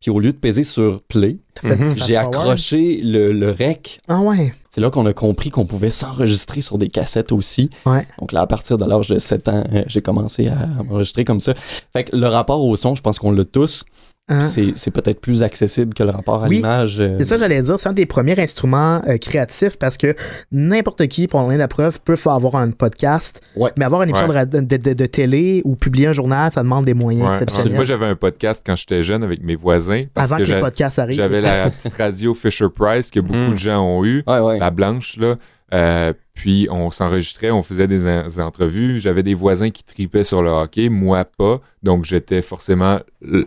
Puis 0.00 0.10
au 0.12 0.20
lieu 0.20 0.30
de 0.32 0.36
peser 0.38 0.62
sur 0.64 1.02
play, 1.08 1.38
Mhm. 1.64 1.88
j'ai 1.96 2.14
accroché 2.14 3.00
le, 3.02 3.32
le 3.32 3.50
rec 3.50 3.98
Ah 4.06 4.20
ouais. 4.20 4.54
c'est 4.70 4.80
là 4.80 4.90
qu'on 4.90 5.04
a 5.06 5.12
compris 5.12 5.50
qu'on 5.50 5.66
pouvait 5.66 5.90
s'enregistrer 5.90 6.60
sur 6.60 6.78
des 6.78 6.86
cassettes 6.86 7.32
aussi. 7.32 7.68
Ouais. 7.84 8.06
Donc 8.20 8.30
là, 8.30 8.42
à 8.42 8.46
partir 8.46 8.78
de 8.78 8.84
l'âge 8.84 9.08
de 9.08 9.18
7 9.18 9.48
ans, 9.48 9.64
j'ai 9.88 10.00
commencé 10.00 10.46
à 10.46 10.66
m'enregistrer 10.84 11.24
comme 11.24 11.40
ça. 11.40 11.54
Fait 11.92 12.04
que 12.04 12.14
le 12.16 12.28
rapport 12.28 12.64
au 12.64 12.76
son, 12.76 12.94
je 12.94 13.02
pense 13.02 13.18
qu'on 13.18 13.32
l'a 13.32 13.44
tous. 13.44 13.82
Hein? 14.30 14.40
C'est, 14.42 14.72
c'est 14.76 14.90
peut-être 14.90 15.20
plus 15.20 15.42
accessible 15.42 15.94
que 15.94 16.02
le 16.02 16.10
rapport 16.10 16.44
à 16.44 16.48
Oui, 16.48 16.56
l'image. 16.56 17.00
euh, 17.00 17.16
C'est 17.18 17.24
ça, 17.26 17.36
j'allais 17.38 17.62
dire, 17.62 17.78
c'est 17.78 17.88
un 17.88 17.92
des 17.94 18.04
premiers 18.06 18.38
instruments 18.38 19.00
euh, 19.08 19.16
créatifs 19.16 19.78
parce 19.78 19.96
que 19.96 20.14
n'importe 20.52 21.06
qui, 21.08 21.26
pour 21.28 21.40
l'un 21.42 21.54
de 21.54 21.58
la 21.58 21.68
preuve, 21.68 22.00
peut 22.02 22.16
faire 22.16 22.32
avoir 22.32 22.56
un 22.56 22.70
podcast. 22.70 23.40
Ouais. 23.56 23.70
Mais 23.78 23.84
avoir 23.84 24.02
une 24.02 24.10
émission 24.10 24.28
Ouais. 24.28 24.44
de, 24.46 24.60
de- 24.60 24.76
de- 24.76 24.92
de 24.92 25.06
télé 25.06 25.62
ou 25.64 25.76
publier 25.76 26.08
un 26.08 26.12
journal, 26.12 26.52
ça 26.52 26.62
demande 26.62 26.84
des 26.84 26.94
moyens 26.94 27.24
Ouais. 27.26 27.32
exceptionnels. 27.32 27.74
Moi, 27.74 27.84
j'avais 27.84 28.06
un 28.06 28.16
podcast 28.16 28.62
quand 28.64 28.76
j'étais 28.76 29.02
jeune 29.02 29.22
avec 29.22 29.42
mes 29.42 29.56
voisins. 29.56 30.04
Parce 30.14 30.30
Avant 30.32 30.42
que 30.42 30.48
que, 30.48 30.54
les 30.54 30.60
podcasts 30.60 30.98
arrivent. 30.98 31.16
j'avais 31.16 31.40
la 31.40 31.70
petite 31.70 31.96
radio 31.96 32.34
Fisher 32.34 32.66
Price 32.74 33.10
que 33.10 33.20
beaucoup 33.20 33.52
de 33.52 33.58
gens 33.58 33.80
ont 33.82 34.04
eu, 34.04 34.22
Ouais, 34.26 34.40
ouais. 34.40 34.58
la 34.58 34.70
blanche, 34.70 35.16
là. 35.18 35.36
Euh, 35.74 36.12
puis 36.38 36.68
on 36.70 36.92
s'enregistrait, 36.92 37.50
on 37.50 37.64
faisait 37.64 37.88
des, 37.88 38.06
en- 38.06 38.28
des 38.28 38.38
entrevues. 38.38 39.00
J'avais 39.00 39.24
des 39.24 39.34
voisins 39.34 39.70
qui 39.70 39.82
tripaient 39.82 40.22
sur 40.22 40.40
le 40.40 40.50
hockey, 40.50 40.88
moi 40.88 41.24
pas. 41.24 41.60
Donc 41.82 42.04
j'étais 42.04 42.42
forcément 42.42 43.00
le, 43.20 43.44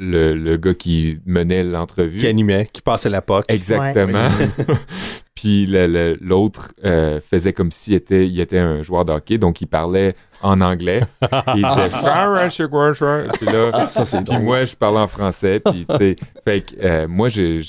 le- 0.00 0.34
le 0.34 0.56
gars 0.56 0.74
qui 0.74 1.20
menait 1.26 1.62
l'entrevue. 1.62 2.18
Qui 2.18 2.26
animait, 2.26 2.68
qui 2.72 2.82
passait 2.82 3.08
la 3.08 3.22
POC. 3.22 3.44
Exactement. 3.48 4.28
Puis 5.34 5.66
le- 5.66 5.86
le- 5.88 6.16
l'autre 6.20 6.72
euh, 6.84 7.20
faisait 7.20 7.52
comme 7.52 7.72
s'il 7.72 7.94
était, 7.94 8.26
il 8.26 8.38
était 8.40 8.58
un 8.58 8.82
joueur 8.82 9.04
de 9.04 9.12
hockey, 9.12 9.36
donc 9.38 9.60
il 9.60 9.66
parlait 9.66 10.14
en 10.42 10.60
anglais. 10.60 11.00
Et 11.22 11.26
il 11.56 11.64
disait. 11.64 11.88
Puis 11.94 13.46
là, 13.46 13.70
Ah, 13.72 13.86
ça, 13.86 14.04
c'est 14.04 14.22
puis 14.24 14.38
moi, 14.40 14.64
je 14.64 14.76
parlais 14.76 14.98
en 15.00 15.06
français. 15.08 15.60
Puis, 15.60 15.86
tu 15.88 15.96
sais, 15.96 16.16
fait 16.46 16.60
que 16.60 16.74
euh, 16.84 17.08
moi, 17.08 17.28
j'ai, 17.30 17.62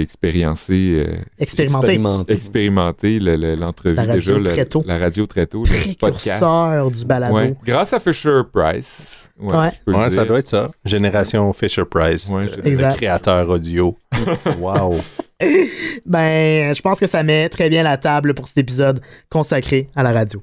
expériencé, 0.00 1.04
euh, 1.08 1.16
Expérimenté. 1.38 1.92
Expérimenté. 1.94 2.32
expérimenté 2.34 3.18
le- 3.18 3.36
le- 3.36 3.54
l'entrevue 3.54 3.94
La 3.96 4.02
radio 4.04 4.14
déjà. 4.18 4.38
le- 4.38 4.44
très 4.54 4.66
tôt. 4.66 4.84
La 4.86 4.98
radio 4.98 5.26
très 5.26 5.46
tôt, 5.46 5.64
le 5.64 5.94
podcast. 5.94 6.40
Précurseur 6.40 6.90
du 6.90 7.04
balado. 7.04 7.34
Ouais. 7.34 7.54
Grâce 7.64 7.92
à 7.92 8.00
Fisher 8.00 8.42
Price. 8.52 9.30
Ouais, 9.40 9.56
Ouais. 9.56 9.70
je 9.72 9.76
peux 9.84 9.92
le 9.92 9.98
Ouais, 9.98 10.08
dire. 10.10 10.18
ça 10.20 10.24
doit 10.26 10.38
être 10.38 10.48
ça. 10.48 10.70
Génération 10.84 11.52
Fisher 11.52 11.84
Price. 11.90 12.28
Ouais, 12.28 12.46
le- 12.64 12.70
le 12.76 12.94
créateur 12.94 13.48
audio. 13.48 13.96
wow. 14.58 14.96
Ben, 16.06 16.74
je 16.74 16.82
pense 16.82 16.98
que 16.98 17.06
ça 17.06 17.22
met 17.22 17.48
très 17.48 17.68
bien 17.68 17.82
la 17.82 17.96
table 17.96 18.34
pour 18.34 18.48
cet 18.48 18.58
épisode 18.58 19.00
consacré 19.30 19.88
à 19.94 20.02
la 20.02 20.12
radio. 20.12 20.42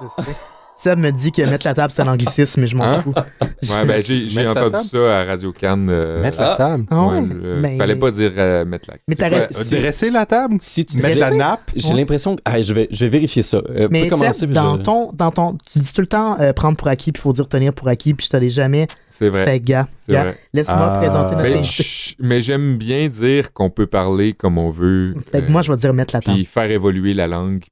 Je 0.00 0.22
sais. 0.22 0.55
Seb 0.78 0.98
me 0.98 1.10
dit 1.10 1.32
que 1.32 1.40
mettre 1.42 1.66
la 1.66 1.72
table, 1.72 1.90
c'est 1.90 2.02
un 2.02 2.08
anglicisme, 2.08 2.60
mais 2.60 2.66
je 2.66 2.76
m'en 2.76 2.84
Hein? 2.84 3.00
fous. 3.00 3.14
Ouais, 3.14 3.84
ben 3.86 4.02
j'ai 4.02 4.46
entendu 4.46 4.76
ça 4.88 5.20
à 5.20 5.24
Radio 5.24 5.50
Cannes. 5.52 5.88
euh, 5.90 6.20
Mettre 6.20 6.38
la 6.40 6.54
table? 6.54 6.84
Ah 6.90 7.02
ouais, 7.06 7.18
ouais? 7.20 7.28
je- 7.30 7.60
Ben- 7.62 7.78
Fallait 7.78 7.96
pas 7.96 8.10
dire 8.10 8.32
euh, 8.36 8.64
mettre 8.66 8.90
la. 8.90 8.96
Mais 9.08 9.14
t'arrêtes-? 9.14 9.54
Si- 9.54 9.74
Dresser 9.74 10.10
la 10.10 10.26
table? 10.26 10.56
Si 10.60 10.84
tu 10.84 10.98
Mettre 10.98 11.18
la 11.18 11.30
nappe? 11.30 11.70
J'ai 11.74 11.88
Ouais. 11.88 11.94
l'impression 12.00 12.36
que. 12.36 12.42
Ah, 12.44 12.60
je, 12.60 12.74
vais, 12.74 12.88
je 12.90 13.04
vais 13.04 13.08
vérifier 13.10 13.42
ça. 13.42 13.62
Euh, 13.70 13.88
Mais 13.90 14.10
Seb, 14.32 14.50
dans 14.52 14.76
je- 14.76 14.82
ton, 14.82 15.10
dans 15.14 15.30
ton, 15.30 15.56
tu 15.70 15.78
dis 15.78 15.92
tout 15.92 16.02
le 16.02 16.06
temps 16.06 16.36
euh, 16.40 16.52
prendre 16.52 16.76
pour 16.76 16.88
acquis, 16.88 17.10
puis 17.10 17.20
il 17.20 17.22
faut 17.22 17.32
dire 17.32 17.48
tenir 17.48 17.72
pour 17.72 17.88
acquis, 17.88 18.12
puis 18.12 18.26
je 18.26 18.30
te 18.30 18.36
l'ai 18.36 18.50
jamais 18.50 18.86
C'est 19.10 19.30
vrai. 19.30 19.44
fait 19.46 19.60
gars. 19.60 19.86
Gars. 20.10 20.34
Laisse-moi 20.52 20.90
Ah. 20.94 20.98
présenter 20.98 21.36
notre 21.36 21.48
Mais, 21.48 21.56
invité. 21.56 21.84
mais 22.20 22.42
j'aime 22.42 22.76
bien 22.76 23.08
dire 23.08 23.52
qu'on 23.54 23.70
peut 23.70 23.86
parler 23.86 24.34
comme 24.34 24.58
on 24.58 24.68
veut. 24.70 25.14
Fait 25.32 25.40
que 25.40 25.46
euh, 25.46 25.50
moi, 25.50 25.62
je 25.62 25.72
vais 25.72 25.78
dire 25.78 25.94
mettre 25.94 26.14
la 26.14 26.20
table. 26.20 26.36
Puis 26.36 26.44
faire 26.44 26.70
évoluer 26.70 27.14
la 27.14 27.26
langue. 27.26 27.64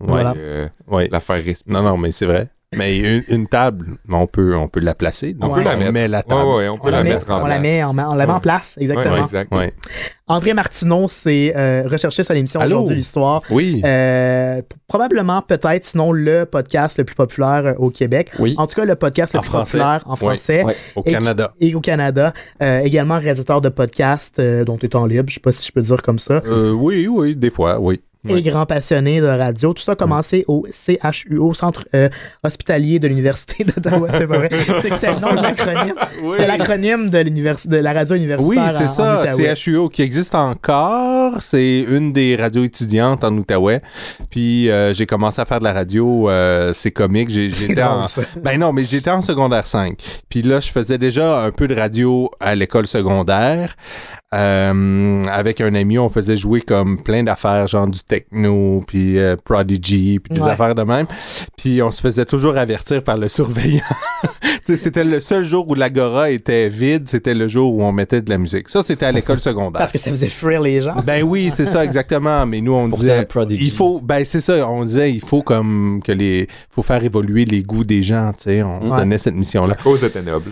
Oui. 0.88 1.08
la 1.10 1.20
faire 1.20 1.44
respirer. 1.44 1.72
Non, 1.72 1.82
non, 1.82 1.98
mais 1.98 2.10
c'est 2.10 2.26
vrai. 2.26 2.48
Mais 2.76 2.98
une, 2.98 3.22
une 3.28 3.46
table, 3.46 3.86
on 4.10 4.26
peut, 4.26 4.56
on 4.56 4.68
peut 4.68 4.80
la 4.80 4.94
placer. 4.94 5.32
Donc, 5.34 5.52
On 5.52 5.54
peut 5.54 5.62
la 5.62 5.76
mettre. 5.76 5.92
met 5.92 6.08
la 6.08 6.22
table. 6.22 6.48
ouais, 6.50 6.68
on 6.68 6.74
peut 6.78 6.88
On 6.88 6.90
la, 6.90 6.98
la, 6.98 7.02
met, 7.04 7.10
mettre 7.10 7.30
en 7.30 7.36
on 7.40 7.44
place. 7.44 7.54
la 7.54 7.60
met, 7.60 7.84
on, 7.84 7.92
la 8.14 8.26
met 8.26 8.32
en 8.32 8.40
place, 8.40 8.76
exactement. 8.80 9.16
Exact. 9.16 9.52
André 10.26 10.54
Martineau, 10.54 11.06
c'est 11.08 11.52
euh, 11.54 11.82
recherché 11.86 12.22
sur 12.22 12.32
l'émission? 12.34 12.60
Aujourd'hui 12.60 12.96
l'Histoire. 12.96 13.42
Oui. 13.50 13.82
Euh, 13.84 14.62
probablement, 14.88 15.42
peut-être, 15.42 15.84
sinon 15.84 16.12
le 16.12 16.44
podcast 16.46 16.96
le 16.96 17.04
plus 17.04 17.14
populaire 17.14 17.66
euh, 17.66 17.74
au 17.76 17.90
Québec. 17.90 18.30
Oui. 18.38 18.54
En 18.56 18.66
tout 18.66 18.74
cas, 18.76 18.86
le 18.86 18.94
podcast 18.96 19.34
le 19.34 19.40
En 19.40 19.42
plus 19.42 19.50
français. 19.50 19.78
populaire 19.78 20.02
en 20.06 20.16
français. 20.16 20.64
Au 20.96 21.02
et- 21.04 21.12
Canada. 21.12 21.52
Et 21.60 21.74
au 21.74 21.80
Canada. 21.80 22.32
Euh, 22.62 22.78
également 22.80 23.18
réalisateur 23.18 23.60
de 23.60 23.68
podcast 23.68 24.40
dont 24.40 24.78
tu 24.78 24.86
es 24.86 24.88
temps 24.88 25.04
libre, 25.06 25.28
je 25.28 25.34
sais 25.34 25.40
pas 25.40 25.52
si 25.52 25.66
je 25.66 25.72
peux 25.72 25.82
dire 25.82 26.00
comme 26.02 26.18
ça. 26.18 26.40
Oui, 26.74 27.06
oui, 27.06 27.36
des 27.36 27.50
fois, 27.50 27.78
oui. 27.78 28.00
Et 28.28 28.42
grand 28.42 28.64
passionné 28.66 29.20
de 29.20 29.26
radio. 29.26 29.72
Tout 29.74 29.82
ça 29.82 29.92
a 29.92 29.96
commencé 29.96 30.44
au 30.48 30.66
CHUO, 30.70 31.52
Centre 31.54 31.84
euh, 31.94 32.08
Hospitalier 32.42 32.98
de 32.98 33.08
l'Université 33.08 33.64
d'Ottawa. 33.64 34.08
C'est 34.12 34.26
pas 34.26 34.38
vrai. 34.38 34.48
C'est 34.50 34.80
c'était 34.94 35.12
le 35.12 35.20
nom 35.20 35.34
de 35.34 35.42
l'acronyme. 35.42 35.94
Oui. 36.22 36.36
C'est 36.38 36.46
l'acronyme 36.46 37.10
de, 37.10 37.22
de 37.68 37.76
la 37.76 37.92
radio 37.92 38.16
Oui, 38.16 38.22
universitaire 38.22 38.76
c'est 38.76 38.84
en- 38.84 38.88
en 38.88 38.94
ça, 38.94 39.20
Outaouais. 39.22 39.54
CHUO 39.56 39.88
qui 39.88 40.02
existe 40.02 40.34
encore. 40.34 41.42
C'est 41.42 41.80
une 41.80 42.12
des 42.12 42.36
radios 42.36 42.64
étudiantes 42.64 43.24
en 43.24 43.36
Outaouais. 43.36 43.82
Puis 44.30 44.70
euh, 44.70 44.94
j'ai 44.94 45.06
commencé 45.06 45.40
à 45.40 45.44
faire 45.44 45.58
de 45.58 45.64
la 45.64 45.72
radio, 45.72 46.30
euh, 46.30 46.72
c'est 46.72 46.90
comique. 46.92 47.30
C'est 47.30 47.50
J'étais 47.50 47.82
en... 47.82 48.02
Ben 48.42 48.58
non, 48.58 48.72
mais 48.72 48.84
j'étais 48.84 49.10
en 49.10 49.20
secondaire 49.20 49.66
5. 49.66 49.94
Puis 50.28 50.42
là, 50.42 50.60
je 50.60 50.70
faisais 50.70 50.98
déjà 50.98 51.42
un 51.42 51.50
peu 51.50 51.66
de 51.68 51.74
radio 51.74 52.30
à 52.40 52.54
l'école 52.54 52.86
secondaire. 52.86 53.74
Euh, 54.34 55.22
avec 55.30 55.60
un 55.60 55.74
ami, 55.74 55.98
on 55.98 56.08
faisait 56.08 56.36
jouer 56.36 56.60
comme 56.60 57.02
plein 57.02 57.22
d'affaires, 57.22 57.66
genre 57.68 57.86
du 57.86 58.00
techno, 58.00 58.82
puis 58.86 59.18
euh, 59.18 59.36
Prodigy, 59.42 60.18
puis 60.18 60.34
des 60.34 60.40
Ouais. 60.42 60.50
affaires 60.50 60.74
de 60.74 60.82
même. 60.82 61.06
Puis 61.56 61.80
on 61.82 61.90
se 61.90 62.00
faisait 62.00 62.24
toujours 62.24 62.56
avertir 62.56 63.02
par 63.04 63.16
le 63.16 63.28
surveillant. 63.28 63.80
C'était 64.64 65.04
le 65.04 65.20
seul 65.20 65.44
jour 65.44 65.68
où 65.68 65.74
l'agora 65.74 66.30
était 66.30 66.68
vide, 66.68 67.08
c'était 67.08 67.34
le 67.34 67.48
jour 67.48 67.74
où 67.74 67.82
on 67.82 67.92
mettait 67.92 68.22
de 68.22 68.30
la 68.30 68.38
musique. 68.38 68.68
Ça, 68.68 68.82
c'était 68.82 69.06
à 69.06 69.12
l'école 69.12 69.38
secondaire. 69.38 69.78
Parce 69.78 69.92
que 69.92 69.98
ça 69.98 70.10
faisait 70.10 70.28
fuir 70.28 70.60
les 70.62 70.80
gens. 70.80 70.96
Ben 71.06 71.22
oui, 71.22 71.50
c'est 71.54 71.66
ça 71.66 71.84
exactement. 71.84 72.44
Mais 72.46 72.60
nous 72.60 72.72
on 72.72 72.88
Pourtant, 72.88 73.02
disait, 73.02 73.24
Prodigy. 73.26 73.64
il 73.66 73.70
faut, 73.70 74.00
ben 74.00 74.24
c'est 74.24 74.40
ça, 74.40 74.68
on 74.68 74.84
disait, 74.84 75.12
il 75.12 75.20
faut 75.20 75.42
comme 75.42 76.00
que 76.04 76.12
les, 76.12 76.48
faut 76.70 76.82
faire 76.82 77.04
évoluer 77.04 77.44
les 77.44 77.62
goûts 77.62 77.84
des 77.84 78.02
gens, 78.02 78.32
tu 78.36 78.44
sais. 78.44 78.62
On 78.62 78.86
se 78.88 78.96
donnait 78.96 79.18
cette 79.18 79.34
mission 79.34 79.62
là. 79.66 79.74
La 79.76 79.82
cause 79.82 80.02
était 80.02 80.22
noble. 80.22 80.50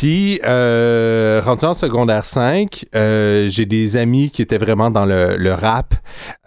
Puis, 0.00 0.40
euh, 0.44 1.42
rendu 1.44 1.66
en 1.66 1.74
secondaire 1.74 2.24
5, 2.24 2.86
euh, 2.94 3.48
j'ai 3.50 3.66
des 3.66 3.98
amis 3.98 4.30
qui 4.30 4.40
étaient 4.40 4.56
vraiment 4.56 4.90
dans 4.90 5.04
le, 5.04 5.36
le 5.36 5.52
rap, 5.52 5.92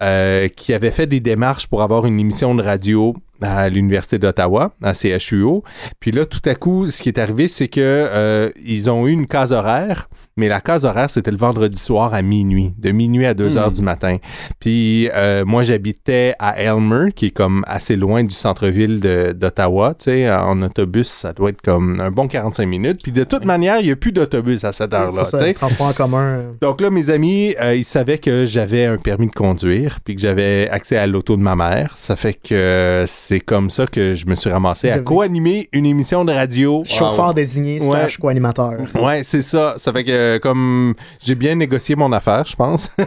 euh, 0.02 0.48
qui 0.48 0.74
avaient 0.74 0.90
fait 0.90 1.06
des 1.06 1.20
démarches 1.20 1.68
pour 1.68 1.84
avoir 1.84 2.08
une 2.08 2.20
émission 2.20 2.56
de 2.56 2.64
radio 2.64 3.16
à 3.44 3.70
l'Université 3.70 4.18
d'Ottawa, 4.20 4.74
à 4.82 4.94
CHUO. 4.94 5.64
Puis 6.00 6.12
là, 6.12 6.26
tout 6.26 6.42
à 6.46 6.56
coup, 6.56 6.86
ce 6.88 7.02
qui 7.02 7.10
est 7.10 7.18
arrivé, 7.20 7.48
c'est 7.48 7.68
que 7.68 7.80
euh, 7.82 8.50
ils 8.66 8.90
ont 8.90 9.08
eu 9.08 9.12
une 9.12 9.28
case 9.28 9.52
horaire, 9.52 10.10
mais 10.38 10.48
la 10.48 10.62
case 10.62 10.86
horaire, 10.86 11.10
c'était 11.10 11.32
le 11.32 11.38
vendredi 11.38 11.78
soir 11.78 12.14
à 12.14 12.22
minuit, 12.22 12.74
de 12.78 12.92
minuit 12.92 13.26
à 13.26 13.34
2 13.34 13.44
Hmm. 13.54 13.58
heures 13.58 13.72
du 13.72 13.82
matin. 13.82 14.18
Puis 14.60 15.10
euh, 15.14 15.44
moi, 15.46 15.64
j'habitais 15.64 16.34
à 16.40 16.58
Elmer, 16.60 17.12
qui 17.16 17.28
est 17.28 17.32
comme 17.32 17.64
assez 17.68 17.96
loin 17.96 18.24
du 18.24 18.34
centre-ville 18.34 19.00
d'Ottawa. 19.00 19.94
Tu 19.98 20.06
sais, 20.06 20.32
en 20.32 20.62
autobus, 20.62 21.08
ça 21.08 21.34
doit 21.34 21.50
être 21.50 21.62
comme 21.62 22.00
un 22.00 22.10
bon 22.10 22.28
45 22.28 22.66
minutes. 22.66 23.00
Puis 23.04 23.12
de 23.12 23.24
toute 23.24 23.46
manière, 23.46 23.80
il 23.80 23.86
n'y 23.86 23.92
a 23.92 23.96
plus 23.96 24.12
d'autobus 24.12 24.64
à 24.64 24.72
cette 24.72 24.94
heure-là. 24.94 25.26
C'est 25.26 25.54
transport 25.54 25.88
en 25.88 25.94
commun. 25.94 26.40
Donc 26.62 26.82
là, 26.82 26.90
mes 26.90 27.10
amis, 27.10 27.56
euh, 27.62 27.76
ils 27.76 27.86
savaient 27.86 28.18
que 28.18 28.46
j'avais 28.46 28.86
un 28.86 28.98
permis 28.98 29.28
de 29.28 29.32
conduire, 29.36 30.00
puis 30.04 30.16
que 30.16 30.22
j'avais 30.22 30.70
accès 30.70 30.98
à 30.98 31.06
l'auto 31.06 31.36
de 31.38 31.42
ma 31.42 31.56
mère. 31.56 31.94
Ça 31.98 32.16
fait 32.16 32.34
que 32.34 32.54
euh, 32.54 33.06
c'est 33.34 33.40
comme 33.40 33.72
ça 33.72 33.88
que 33.88 34.13
je 34.13 34.28
me 34.28 34.36
suis 34.36 34.52
ramassé 34.52 34.92
à 34.92 35.00
co-animer 35.00 35.68
une 35.72 35.88
émission 35.88 36.24
de 36.24 36.32
radio. 36.32 36.84
Chauffeur 36.86 37.34
désigné 37.34 37.80
Ouais. 37.82 37.88
slash 38.02 38.18
co-animateur. 38.20 38.74
Ouais, 38.94 39.24
c'est 39.24 39.42
ça. 39.42 39.74
Ça 39.80 39.92
fait 39.92 40.04
que 40.04 40.38
comme 40.38 40.94
j'ai 41.20 41.34
bien 41.34 41.56
négocié 41.56 41.96
mon 41.96 42.12
affaire, 42.13 42.46
je 42.46 42.56
pense. 42.56 42.90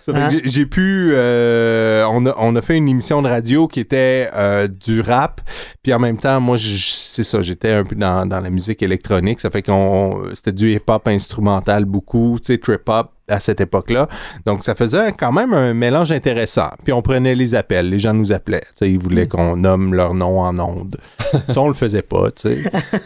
ça 0.00 0.12
fait 0.12 0.12
Hein? 0.14 0.28
que 0.28 0.34
j'ai- 0.34 0.42
j'ai 0.48 0.66
pu. 0.66 1.10
euh, 1.14 2.04
on, 2.12 2.26
a, 2.26 2.34
on 2.38 2.54
a 2.54 2.62
fait 2.62 2.76
une 2.76 2.88
émission 2.88 3.22
de 3.22 3.28
radio 3.28 3.66
qui 3.66 3.80
était 3.80 4.30
euh, 4.34 4.68
du 4.68 5.00
rap, 5.00 5.40
puis 5.82 5.92
en 5.92 5.98
même 5.98 6.16
temps, 6.18 6.40
moi, 6.40 6.56
c'est 6.58 7.24
ça, 7.24 7.42
j'étais 7.42 7.70
un 7.72 7.82
peu 7.82 7.96
dans, 7.96 8.24
dans 8.24 8.38
la 8.38 8.50
musique 8.50 8.84
électronique. 8.84 9.40
Ça 9.40 9.50
fait 9.50 9.62
qu'on 9.62 10.26
c'était 10.32 10.52
du 10.52 10.70
hip-hop 10.74 11.08
instrumental 11.08 11.86
beaucoup, 11.86 12.36
tu 12.40 12.52
sais, 12.52 12.58
trip-hop 12.58 13.10
à 13.28 13.40
cette 13.40 13.60
époque-là. 13.60 14.08
Donc, 14.44 14.64
ça 14.64 14.74
faisait 14.74 15.12
quand 15.12 15.32
même 15.32 15.52
un 15.52 15.74
mélange 15.74 16.12
intéressant. 16.12 16.70
Puis 16.84 16.92
on 16.92 17.02
prenait 17.02 17.34
les 17.34 17.54
appels, 17.54 17.88
les 17.90 17.98
gens 17.98 18.14
nous 18.14 18.32
appelaient. 18.32 18.62
Ils 18.80 18.98
voulaient 18.98 19.26
qu'on 19.28 19.56
nomme 19.56 19.94
leur 19.94 20.14
nom 20.14 20.40
en 20.40 20.56
ondes. 20.58 20.96
ça, 21.48 21.60
on 21.60 21.68
le 21.68 21.74
faisait 21.74 22.02
pas, 22.02 22.30
tu 22.30 22.42
sais. 22.42 22.58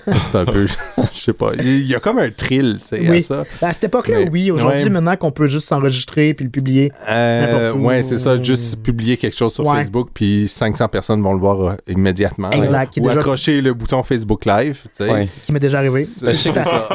C'est 0.06 0.36
un 0.36 0.44
peu, 0.44 0.66
je 1.12 1.18
sais 1.18 1.32
pas, 1.32 1.52
il 1.58 1.86
y 1.86 1.94
a 1.94 2.00
comme 2.00 2.18
un 2.18 2.30
thrill, 2.30 2.78
tu 2.82 2.88
sais, 2.88 3.06
à 3.06 3.10
Oui. 3.10 3.22
ça. 3.22 3.44
À 3.62 3.72
cette 3.72 3.84
époque-là, 3.84 4.20
Mais- 4.24 4.30
oui. 4.30 4.50
Aujourd'hui, 4.50 4.84
ouais. 4.84 4.90
maintenant 4.90 5.16
qu'on 5.16 5.30
peut 5.30 5.46
juste 5.46 5.68
s'enregistrer 5.68 6.34
puis 6.34 6.44
le 6.44 6.50
publier. 6.50 6.92
Euh, 7.08 7.40
N'importe 7.70 7.82
où. 7.82 7.86
ouais, 7.86 8.02
c'est 8.02 8.18
ça. 8.18 8.40
Juste 8.42 8.82
publier 8.82 9.16
quelque 9.16 9.36
chose 9.36 9.54
sur 9.54 9.64
Ouais. 9.66 9.76
Facebook, 9.78 10.10
puis 10.12 10.48
500 10.48 10.88
personnes 10.88 11.22
vont 11.22 11.32
le 11.32 11.38
voir 11.40 11.60
euh, 11.62 11.74
immédiatement. 11.88 12.50
Exact, 12.50 12.94
Ou 12.98 13.00
déjà- 13.00 13.12
accrocher 13.12 13.60
le 13.62 13.72
bouton 13.74 14.02
Facebook 14.02 14.44
Live, 14.44 14.82
tu 14.96 15.04
sais. 15.04 15.10
Ouais. 15.10 15.28
qui 15.42 15.52
m'est 15.52 15.58
déjà 15.60 15.78
arrivé. 15.78 16.04
C'est- 16.04 16.34
Ça- 16.34 16.64
ça. 16.64 16.88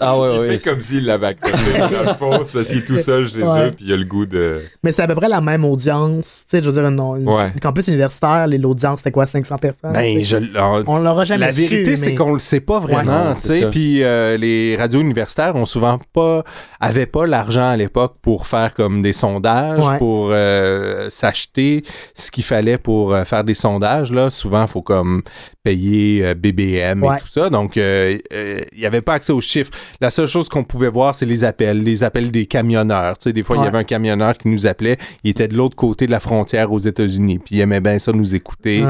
Ah 0.00 0.18
ouais, 0.18 0.34
Il 0.34 0.40
ouais. 0.40 0.58
comme 0.64 0.80
s'il 0.80 1.04
l'avait 1.06 1.26
accroché. 1.28 1.54
Le 2.38 2.44
c'est 2.44 2.52
parce 2.52 2.68
qu'il 2.68 2.78
est 2.78 2.84
tout 2.84 2.96
seul 2.98 3.28
chez 3.28 3.42
Ouais. 3.42 3.66
eux, 3.68 3.70
puis 3.74 3.84
il 3.86 3.92
a 3.92 3.96
le 3.96 4.04
goût 4.04 4.26
de. 4.26 4.60
Mais 4.82 4.92
c'est 4.92 5.02
à 5.02 5.06
peu 5.06 5.14
près 5.14 5.28
la 5.28 5.40
même 5.40 5.64
audience. 5.64 6.44
Tu 6.48 6.56
sais, 6.56 6.62
je 6.62 6.68
veux 6.68 6.72
dire, 6.72 6.86
une- 6.86 6.98
Ouais. 7.28 7.52
le 7.54 7.60
campus 7.60 7.88
universitaire, 7.88 8.46
les- 8.46 8.58
l'audience, 8.58 8.98
c'était 8.98 9.10
quoi, 9.12 9.26
500 9.26 9.56
personnes? 9.58 9.92
Ben, 9.92 10.22
je, 10.22 10.36
en- 10.58 10.82
On 10.86 10.98
l'aura 10.98 11.24
jamais 11.24 11.46
la 11.46 11.52
vérité, 11.52 11.96
c'est 11.96 12.14
qu'on 12.14 12.32
le 12.32 12.38
sait 12.38 12.60
pas 12.60 12.78
vraiment, 12.78 12.98
Ouais. 13.22 13.28
Non, 13.28 13.34
tu 13.34 13.40
sais. 13.40 13.70
Puis 13.70 14.02
euh, 14.02 14.36
les 14.36 14.76
radios 14.76 15.00
universitaires 15.00 15.54
ont 15.56 15.66
souvent 15.66 15.98
pas, 16.12 16.42
avaient 16.80 17.06
pas 17.06 17.26
l'argent 17.26 17.68
à 17.68 17.76
l'époque 17.76 18.16
pour 18.22 18.46
faire 18.46 18.74
comme 18.74 19.02
des 19.02 19.12
sondages, 19.12 19.86
Ouais. 19.86 19.98
pour 19.98 20.28
euh, 20.32 21.08
s'acheter 21.10 21.82
ce 22.14 22.30
qu'il 22.30 22.44
fallait 22.44 22.78
pour 22.78 23.14
euh, 23.14 23.24
faire 23.24 23.44
des 23.44 23.54
sondages. 23.54 24.10
Là, 24.12 24.30
souvent, 24.30 24.62
il 24.62 24.68
faut 24.68 24.82
comme 24.82 25.22
payer 25.68 26.24
euh, 26.24 26.34
BBM 26.34 27.02
Ouais. 27.02 27.16
et 27.16 27.20
tout 27.20 27.26
ça. 27.28 27.50
Donc, 27.50 27.76
euh, 27.76 28.16
euh, 28.32 28.60
il 28.72 28.80
y 28.80 28.86
avait 28.86 29.02
pas 29.02 29.14
accès 29.14 29.32
aux 29.34 29.40
chiffres. 29.42 29.70
La 30.00 30.08
seule 30.10 30.26
chose 30.26 30.48
qu'on 30.48 30.64
pouvait 30.64 30.88
voir, 30.88 31.14
c'est 31.14 31.26
les 31.26 31.44
appels, 31.44 31.82
les 31.82 32.02
appels 32.02 32.30
des 32.30 32.46
camionneurs. 32.46 33.18
Tu 33.18 33.24
sais, 33.24 33.32
des 33.34 33.42
fois, 33.42 33.56
il 33.56 33.58
Ouais. 33.58 33.64
y 33.66 33.68
avait 33.68 33.78
un 33.78 33.84
camionneur 33.84 34.38
qui 34.38 34.48
nous 34.48 34.66
appelait. 34.66 34.96
Il 35.24 35.30
était 35.30 35.46
de 35.48 35.54
l'autre 35.54 35.76
côté 35.76 36.06
de 36.06 36.10
la 36.10 36.20
frontière 36.20 36.72
aux 36.72 36.78
États-Unis. 36.78 37.38
Puis 37.38 37.56
il 37.56 37.60
aimait 37.60 37.80
bien 37.82 37.98
ça 37.98 38.12
nous 38.12 38.34
écouter. 38.34 38.82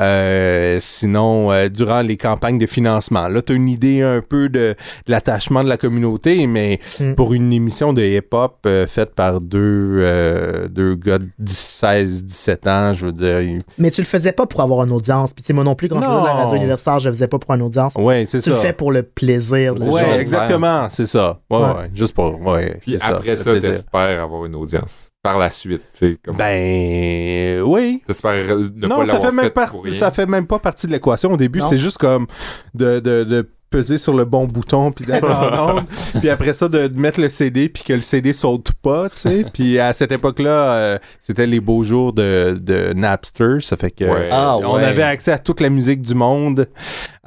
Euh, 0.00 0.78
sinon, 0.80 1.50
durant 1.68 2.02
les 2.02 2.16
campagnes 2.16 2.58
de 2.58 2.66
financement, 2.66 3.28
là, 3.28 3.40
tu 3.42 3.52
as 3.52 3.56
une 3.56 3.68
idée 3.68 4.02
un 4.02 4.20
peu 4.20 4.48
de, 4.50 4.58
de 4.58 4.74
l'attachement 5.12 5.64
de 5.64 5.68
la 5.68 5.76
communauté, 5.78 6.46
mais 6.46 6.78
Mm. 7.00 7.14
pour 7.14 7.32
une 7.32 7.52
émission 7.52 7.92
de 7.92 8.02
hip-hop 8.02 8.66
faite 8.86 9.14
par 9.14 9.40
deux, 9.40 10.68
deux 10.70 10.94
gars 10.94 11.18
de 11.18 11.28
16, 11.46 12.24
17 12.24 12.66
ans, 12.66 12.92
je 12.92 13.06
veux 13.06 13.12
dire. 13.12 13.62
Mais 13.78 13.90
tu 13.90 14.00
le 14.00 14.06
faisais 14.06 14.32
pas 14.32 14.46
pour 14.46 14.60
avoir 14.60 14.84
une 14.84 14.92
audience. 14.92 15.32
Puis 15.32 15.42
tu 15.42 15.46
sais, 15.48 15.52
moi 15.52 15.64
non 15.64 15.74
plus, 15.74 15.88
quand 15.88 16.00
je 16.02 16.06
de 16.20 16.26
la 16.26 16.32
radio 16.34 16.56
universitaire, 16.56 16.98
je 16.98 17.08
le 17.08 17.14
faisais 17.14 17.28
pas 17.28 17.38
pour 17.38 17.54
une 17.54 17.62
audience. 17.62 17.94
Ouais, 17.96 18.24
c'est 18.26 18.38
tu 18.38 18.44
ça. 18.44 18.50
le 18.50 18.56
fais 18.56 18.72
pour 18.72 18.92
le 18.92 19.02
plaisir 19.02 19.74
de 19.74 19.80
la 19.80 19.86
Ouais, 19.86 20.04
chose. 20.04 20.18
exactement, 20.20 20.88
c'est 20.90 21.06
ça. 21.06 21.40
Ouais, 21.50 21.58
Ouais. 21.58 21.64
ouais, 21.64 21.90
juste 21.94 22.14
pour. 22.14 22.40
Ouais, 22.40 22.78
Puis 22.80 22.98
ça, 22.98 23.06
après 23.16 23.36
ça, 23.36 23.58
t'espères 23.60 24.22
avoir 24.22 24.44
une 24.44 24.54
audience. 24.56 25.10
Par 25.22 25.36
la 25.38 25.50
suite, 25.50 25.82
tu 25.92 25.98
sais. 26.12 26.18
Comme... 26.24 26.36
Ben, 26.36 27.60
oui. 27.62 28.02
T'espères 28.06 28.56
ne 28.56 28.86
non, 28.86 28.96
pas 28.98 29.06
ça 29.06 29.12
l'avoir 29.14 29.30
fait, 29.30 29.36
même 29.36 29.44
fait 29.46 29.50
pas, 29.50 29.66
pour 29.66 29.84
rien. 29.84 29.92
ça 29.92 30.10
fait 30.10 30.26
même 30.26 30.46
pas 30.46 30.58
partie 30.58 30.86
de 30.86 30.92
l'équation. 30.92 31.32
Au 31.32 31.36
début, 31.36 31.60
c'est 31.60 31.76
juste 31.76 31.98
comme 31.98 32.26
de, 32.74 33.00
de, 33.00 33.24
de 33.24 33.48
peser 33.70 33.98
sur 33.98 34.14
le 34.14 34.24
bon 34.24 34.46
bouton 34.46 34.92
puis 34.92 35.04
d'être 35.04 35.28
en 35.28 35.70
onde. 35.76 35.84
puis 36.20 36.30
après 36.30 36.52
ça, 36.52 36.68
de, 36.68 36.88
de 36.88 36.98
mettre 36.98 37.20
le 37.20 37.28
CD 37.28 37.68
puis 37.68 37.82
que 37.82 37.92
le 37.92 38.00
CD 38.00 38.32
saute 38.32 38.72
pas, 38.82 39.08
tu 39.10 39.16
sais. 39.16 39.44
Puis 39.52 39.78
à 39.78 39.92
cette 39.92 40.12
époque-là, 40.12 40.50
euh, 40.74 40.98
c'était 41.20 41.46
les 41.46 41.60
beaux 41.60 41.82
jours 41.82 42.12
de, 42.12 42.58
de 42.60 42.92
Napster. 42.94 43.58
Ça 43.60 43.76
fait 43.76 43.90
que 43.90 44.04
Ouais. 44.04 44.28
Ah, 44.32 44.56
on 44.56 44.76
ouais. 44.76 44.84
avait 44.84 45.02
accès 45.02 45.32
à 45.32 45.38
toute 45.38 45.60
la 45.60 45.68
musique 45.70 46.00
du 46.02 46.14
monde 46.14 46.66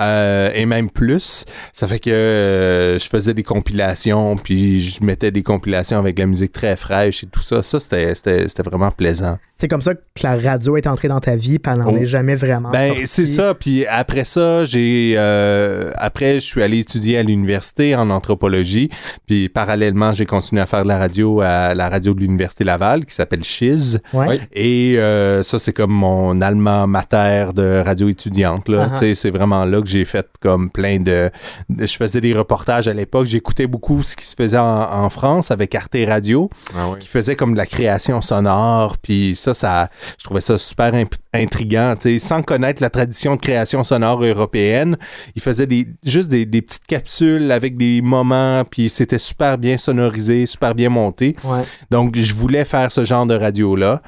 euh, 0.02 0.52
et 0.54 0.66
même 0.66 0.90
plus. 0.90 1.46
Ça 1.74 1.88
fait 1.88 2.00
que 2.00 2.10
euh, 2.10 3.00
je 3.00 3.08
faisais 3.08 3.34
des 3.34 3.44
compilations, 3.44 4.38
puis 4.38 4.80
je 4.82 5.04
mettais 5.04 5.32
des 5.32 5.44
compilations 5.44 5.98
avec 6.00 6.18
la 6.20 6.26
musique 6.26 6.52
très 6.52 6.76
fraîche 6.76 7.24
et 7.24 7.28
tout 7.28 7.42
ça. 7.42 7.62
Ça, 7.64 7.80
c'était, 7.80 8.14
c'était, 8.16 8.48
c'était 8.48 8.64
vraiment 8.64 8.92
plaisant. 8.92 9.38
C'est 9.56 9.68
comme 9.68 9.82
ça 9.82 9.94
que 9.94 10.00
la 10.24 10.38
radio 10.38 10.78
est 10.78 10.88
entrée 10.88 11.08
dans 11.08 11.20
ta 11.20 11.36
vie, 11.36 11.60
puis 11.60 11.72
elle 11.72 11.80
n'en 11.80 11.92
Oh. 11.92 11.98
est 11.98 12.06
jamais 12.06 12.36
vraiment 12.36 12.72
Ben, 12.72 12.90
sortie. 12.90 13.08
c'est 13.08 13.26
ça. 13.28 13.54
Puis 13.54 13.86
après 13.86 14.24
ça, 14.24 14.66
j'ai. 14.66 15.16
euh, 15.18 15.92
après, 15.96 16.36
je 16.36 16.46
suis 16.46 16.64
allé 16.64 16.80
étudier 16.80 17.18
à 17.18 17.24
l'université 17.24 17.96
en 17.96 18.10
anthropologie. 18.10 18.90
Puis 19.28 19.50
parallèlement, 19.50 20.12
j'ai 20.14 20.26
continué 20.26 20.62
à 20.62 20.66
faire 20.66 20.84
de 20.84 20.88
la 20.88 20.98
radio 20.98 21.42
à 21.42 21.74
la 21.74 21.90
radio 21.90 22.14
de 22.14 22.20
l'Université 22.22 22.64
Laval 22.64 23.06
qui 23.06 23.14
s'appelle 23.14 23.44
Chiz. 23.44 24.00
Ouais. 24.14 24.40
Et 24.54 24.96
euh, 24.98 25.44
ça, 25.44 25.60
c'est 25.60 25.74
comme 25.74 25.92
mon 25.92 26.42
alma 26.42 26.88
mater 26.88 27.48
de 27.54 27.82
radio 27.86 28.10
étudiante. 28.10 28.68
Là. 28.70 28.86
Uh-huh. 28.88 28.92
Tu 28.94 28.98
sais, 28.98 29.16
C'est 29.16 29.30
vraiment 29.32 29.66
là 29.66 29.82
que 29.82 29.88
j'ai 29.92 30.06
fait 30.06 30.26
comme 30.42 30.70
plein 30.70 30.98
de, 31.00 31.30
de- 31.70 31.86
Je 31.86 31.96
faisais 31.96 32.22
des 32.22 32.34
reportages 32.34 32.88
à 32.88 32.94
l'époque. 32.94 33.26
J'écoutais 33.28 33.68
beaucoup 33.68 34.02
ce 34.04 34.16
qui 34.16 34.26
se 34.26 34.36
faisait 34.36 34.58
en, 34.58 35.04
en 35.04 35.10
France 35.10 35.52
avec 35.52 35.76
Arte 35.76 35.98
Radio, 36.08 36.50
Ah 36.76 36.92
qui 37.00 37.08
faisait 37.08 37.36
comme 37.36 37.54
de 37.54 37.58
la 37.58 37.66
création 37.66 38.22
sonore. 38.22 38.98
Puis 38.98 39.36
ça, 39.36 39.54
ça 39.54 39.90
je 40.18 40.24
trouvais 40.24 40.42
ça 40.42 40.58
super 40.58 40.94
intriguant. 41.34 41.96
Tu 42.00 42.20
sais, 42.20 42.26
Sans 42.28 42.42
connaître 42.42 42.82
la 42.82 42.90
tradition 42.90 43.36
de 43.36 43.42
création 43.42 43.84
sonore 43.84 44.24
européenne, 44.24 44.98
il 45.36 45.42
faisait 45.42 45.68
des, 45.68 45.88
juste 46.06 46.30
des, 46.30 46.46
des 46.46 46.62
petites 46.62 46.86
capsules 46.86 47.52
avec 47.52 47.78
des 47.78 48.02
moments. 48.02 48.64
Puis 48.70 48.90
c'était 48.90 49.18
super 49.20 49.58
bien 49.58 49.78
sonorisé, 49.78 50.46
super 50.46 50.74
bien 50.76 50.90
monté. 50.90 51.36
Ouais. 51.44 51.62
Donc, 51.90 52.16
je 52.18 52.34
voulais 52.34 52.66
faire 52.66 52.92
ce 52.92 53.04
genre 53.06 53.26
de 53.26 53.36
radio-là. 53.36 54.02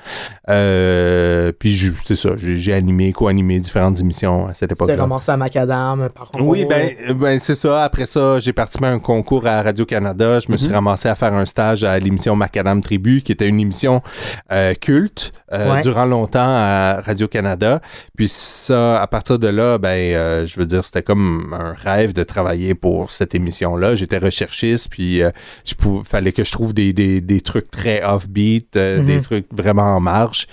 Euh, 0.49 1.51
puis, 1.57 1.91
c'est 2.03 2.15
ça, 2.15 2.29
j'ai 2.37 2.73
animé, 2.73 3.11
co-animé 3.13 3.59
différentes 3.59 3.99
émissions 3.99 4.45
à 4.47 4.53
cette 4.53 4.59
C'était 4.69 4.73
époque-là. 4.73 4.95
ramassé 4.97 5.31
à 5.31 5.37
Macadam, 5.65 6.09
par 6.09 6.31
contre. 6.31 6.45
Oui, 6.45 6.65
ben, 6.65 6.89
euh, 7.09 7.13
ben 7.13 7.39
c'est 7.39 7.55
ça. 7.55 7.83
Après 7.83 8.05
ça, 8.05 8.39
j'ai 8.39 8.53
participé 8.53 8.85
à 8.85 8.89
un 8.89 8.99
concours 8.99 9.45
à 9.47 9.61
Radio-Canada. 9.61 10.39
Je 10.39 10.51
me 10.51 10.57
suis 10.57 10.67
Mhm. 10.69 10.75
ramassé 10.75 11.09
à 11.09 11.15
faire 11.15 11.33
un 11.33 11.45
stage 11.45 11.83
à 11.83 11.97
l'émission 11.99 12.35
Macadam 12.35 12.81
Tribu, 12.81 13.21
qui 13.21 13.31
était 13.31 13.47
une 13.47 13.59
émission 13.59 14.01
euh, 14.51 14.73
culte 14.73 15.31
euh, 15.51 15.73
Ouais. 15.75 15.81
durant 15.81 16.05
longtemps 16.05 16.39
à 16.47 17.01
Radio-Canada. 17.05 17.81
Puis 18.17 18.27
ça, 18.27 19.01
à 19.01 19.07
partir 19.07 19.39
de 19.39 19.47
là, 19.47 19.77
ben, 19.77 19.89
euh, 20.15 20.45
je 20.45 20.59
veux 20.59 20.65
dire, 20.65 20.83
c'était 20.83 21.03
comme 21.03 21.53
un 21.57 21.73
rêve 21.73 22.13
de 22.13 22.23
travailler 22.23 22.75
pour 22.75 23.09
cette 23.11 23.35
émission-là. 23.35 23.95
J'étais 23.95 24.17
recherchiste, 24.17 24.89
puis 24.91 25.21
euh, 25.21 25.29
je 25.65 25.75
pouvais, 25.75 26.03
fallait 26.03 26.31
que 26.31 26.43
je 26.43 26.51
trouve 26.51 26.73
des, 26.73 26.91
des, 26.93 27.21
des 27.21 27.41
trucs 27.41 27.69
très 27.71 28.03
offbeat, 28.03 28.75
euh, 28.75 28.99
Mhm. 28.99 29.05
des 29.05 29.21
trucs 29.21 29.47
vraiment 29.53 29.95
en 29.95 29.99
marche. 29.99 30.47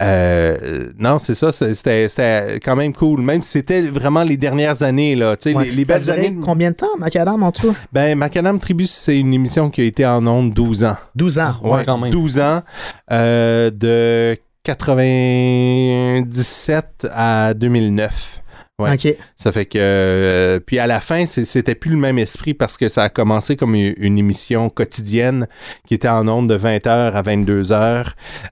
Euh, 0.00 0.88
non, 0.98 1.18
c'est 1.18 1.34
ça, 1.36 1.52
c'était 1.52 2.58
quand 2.64 2.74
même 2.76 2.92
cool. 2.92 3.20
Même 3.20 3.40
si 3.42 3.50
c'était 3.50 3.82
vraiment 3.82 4.24
les 4.24 4.36
dernières 4.42 4.82
années, 4.82 5.14
là. 5.14 5.36
Tu 5.36 5.50
sais, 5.50 5.56
Ouais. 5.56 5.64
les, 5.64 5.70
les 5.70 5.84
belles 5.84 6.10
années. 6.10 6.36
Combien 6.42 6.70
de 6.72 6.76
temps, 6.76 6.96
Macadam, 6.98 7.42
en 7.42 7.52
tout? 7.52 7.74
Ben, 7.92 8.18
Macadam 8.18 8.58
Tribus, 8.60 8.90
c'est 8.90 9.18
une 9.18 9.32
émission 9.32 9.70
qui 9.70 9.80
a 9.80 9.84
été 9.84 10.04
en 10.04 10.26
ondes 10.26 10.52
12 10.52 10.84
ans. 10.84 10.96
12 11.16 11.38
ans. 11.38 11.54
Ouais, 11.62 11.82
quand 11.86 11.96
même. 11.98 12.10
12 12.10 12.38
ans, 12.40 12.62
euh, 13.10 13.70
de 13.70 14.36
97 14.64 17.06
à 17.12 17.54
2009. 17.54 18.40
Ouais. 18.82 18.96
Ça 19.36 19.52
fait 19.52 19.66
que. 19.66 19.78
euh, 19.80 20.60
puis 20.60 20.78
à 20.78 20.86
la 20.86 21.00
fin, 21.00 21.26
c'était 21.26 21.74
plus 21.74 21.90
le 21.92 21.96
même 21.96 22.18
esprit 22.18 22.54
parce 22.54 22.76
que 22.76 22.88
ça 22.88 23.04
a 23.04 23.08
commencé 23.08 23.56
comme 23.56 23.74
une, 23.74 23.94
une 23.96 24.18
émission 24.18 24.68
quotidienne 24.70 25.46
qui 25.86 25.94
était 25.94 26.08
en 26.08 26.26
ondes 26.28 26.48
de 26.48 26.56
20h 26.56 26.88
à 27.12 27.22
22h. 27.22 28.06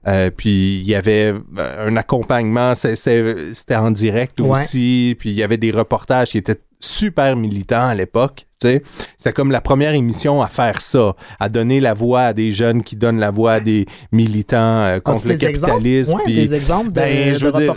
Euh, 0.09 0.31
puis 0.37 0.79
il 0.81 0.89
y 0.89 0.95
avait 0.95 1.35
euh, 1.59 1.89
un 1.89 1.97
accompagnement, 1.97 2.75
c'était- 2.75 3.77
en 3.77 3.91
direct 3.91 4.41
Ouais. 4.41 4.51
aussi. 4.51 5.17
Puis 5.19 5.31
il 5.31 5.37
y 5.37 5.43
avait 5.43 5.57
des 5.59 5.71
reportages 5.71 6.31
qui 6.31 6.39
étaient 6.39 6.61
super 6.81 7.37
militants 7.37 7.89
à 7.89 7.95
l'époque. 7.95 8.47
C'était 8.63 9.33
comme 9.35 9.51
la 9.51 9.63
première 9.63 9.95
émission 9.95 10.43
à 10.43 10.49
faire 10.49 10.83
ça, 10.83 11.15
à 11.39 11.49
donner 11.49 11.81
la 11.81 11.95
voix 11.95 12.21
à 12.25 12.33
des 12.35 12.53
jeunes 12.53 12.83
qui 12.83 12.95
donnent 12.95 13.19
la 13.19 13.31
voix 13.31 13.53
à 13.55 13.61
des 13.61 13.87
militants 14.13 14.57
euh, 14.83 15.01
contre 15.01 15.27
le 15.29 15.33
exemples? 15.35 15.53
capitalisme. 15.61 16.17
Ouais, 16.27 16.33
des 16.33 16.55
exemples 16.55 16.89
de, 16.89 16.95
Ben, 16.95 17.33
je 17.35 17.39
de 17.39 17.45
veux 17.47 17.53
dire, 17.65 17.75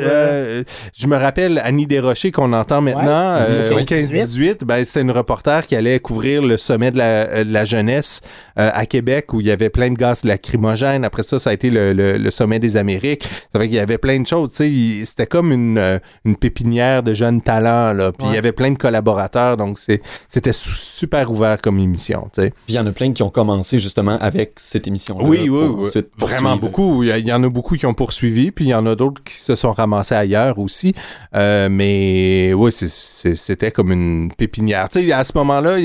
euh, 0.00 0.64
je 0.96 1.06
me 1.06 1.16
rappelle 1.16 1.60
Annie 1.64 1.86
Desrochers 1.86 2.32
qu'on 2.32 2.52
entend 2.52 2.80
maintenant 2.80 3.36
Ouais. 3.36 3.44
euh, 3.48 3.74
au 3.76 3.80
15-18. 3.80 4.64
Ben, 4.64 4.84
c'était 4.84 5.02
une 5.02 5.10
reporter 5.12 5.66
qui 5.66 5.76
allait 5.76 6.00
couvrir 6.00 6.42
le 6.42 6.56
sommet 6.56 6.90
de 6.90 6.98
la, 6.98 7.44
de 7.44 7.52
la 7.52 7.64
jeunesse 7.64 8.20
à 8.56 8.86
Québec 8.86 9.32
où 9.32 9.40
il 9.40 9.46
y 9.46 9.50
avait 9.52 9.70
plein 9.70 9.88
de 9.90 9.94
gaz 9.94 10.24
lacrymogènes. 10.24 11.04
Après 11.04 11.22
ça, 11.22 11.38
ça 11.38 11.50
a 11.50 11.52
été 11.52 11.70
le, 11.70 11.92
le- 11.92 12.18
le 12.18 12.30
sommet 12.32 12.58
des 12.58 12.76
Amériques. 12.76 13.22
Ça 13.52 13.60
fait 13.60 13.66
qu'il 13.68 13.76
y 13.76 13.78
avait 13.80 13.98
plein 13.98 14.18
de 14.18 14.26
choses. 14.26 14.50
C'était 14.52 15.26
comme 15.26 15.52
une, 15.52 16.00
une 16.24 16.34
pépinière 16.36 17.04
de 17.04 17.14
jeunes 17.14 17.40
talents. 17.40 17.92
Là. 17.92 18.10
Puis 18.10 18.26
il 18.28 18.34
y 18.34 18.38
avait 18.38 18.50
plein 18.52 18.72
de 18.72 18.78
collaborateurs. 18.78 19.56
Donc 19.56 19.78
c'est- 19.78 20.00
c'était 20.28 20.52
su- 20.52 20.74
super 20.74 21.30
ouvert 21.30 21.60
comme 21.60 21.78
émission. 21.78 22.28
tu 22.32 22.42
sais. 22.42 22.50
Puis 22.50 22.60
il 22.70 22.74
y 22.74 22.78
en 22.78 22.86
a 22.86 22.92
plein 22.92 23.12
qui 23.12 23.22
ont 23.22 23.30
commencé 23.30 23.78
justement 23.78 24.18
avec 24.20 24.52
cette 24.56 24.86
émission-là. 24.86 25.24
Oui, 25.24 25.48
oui, 25.48 25.48
oui. 25.68 25.80
ensuite 25.86 26.08
Vraiment 26.18 26.56
beaucoup. 26.56 27.02
Il 27.02 27.08
y, 27.08 27.12
a- 27.12 27.18
il 27.18 27.26
y 27.26 27.32
en 27.32 27.42
a 27.44 27.48
beaucoup 27.48 27.76
qui 27.76 27.86
ont 27.86 27.94
poursuivi, 27.94 28.50
puis 28.50 28.66
il 28.66 28.68
y 28.68 28.74
en 28.74 28.86
a 28.86 28.94
d'autres 28.94 29.22
qui 29.22 29.34
se 29.34 29.56
sont 29.56 29.72
ramassés 29.72 30.14
ailleurs 30.14 30.58
aussi. 30.58 30.94
Euh, 31.34 31.68
mais 31.70 32.52
oui, 32.54 32.70
c'était 32.72 33.70
comme 33.70 33.92
une 33.92 34.32
pépinière. 34.36 34.88
Tu 34.88 35.06
sais, 35.06 35.12
à 35.12 35.24
ce 35.24 35.32
moment-là, 35.36 35.76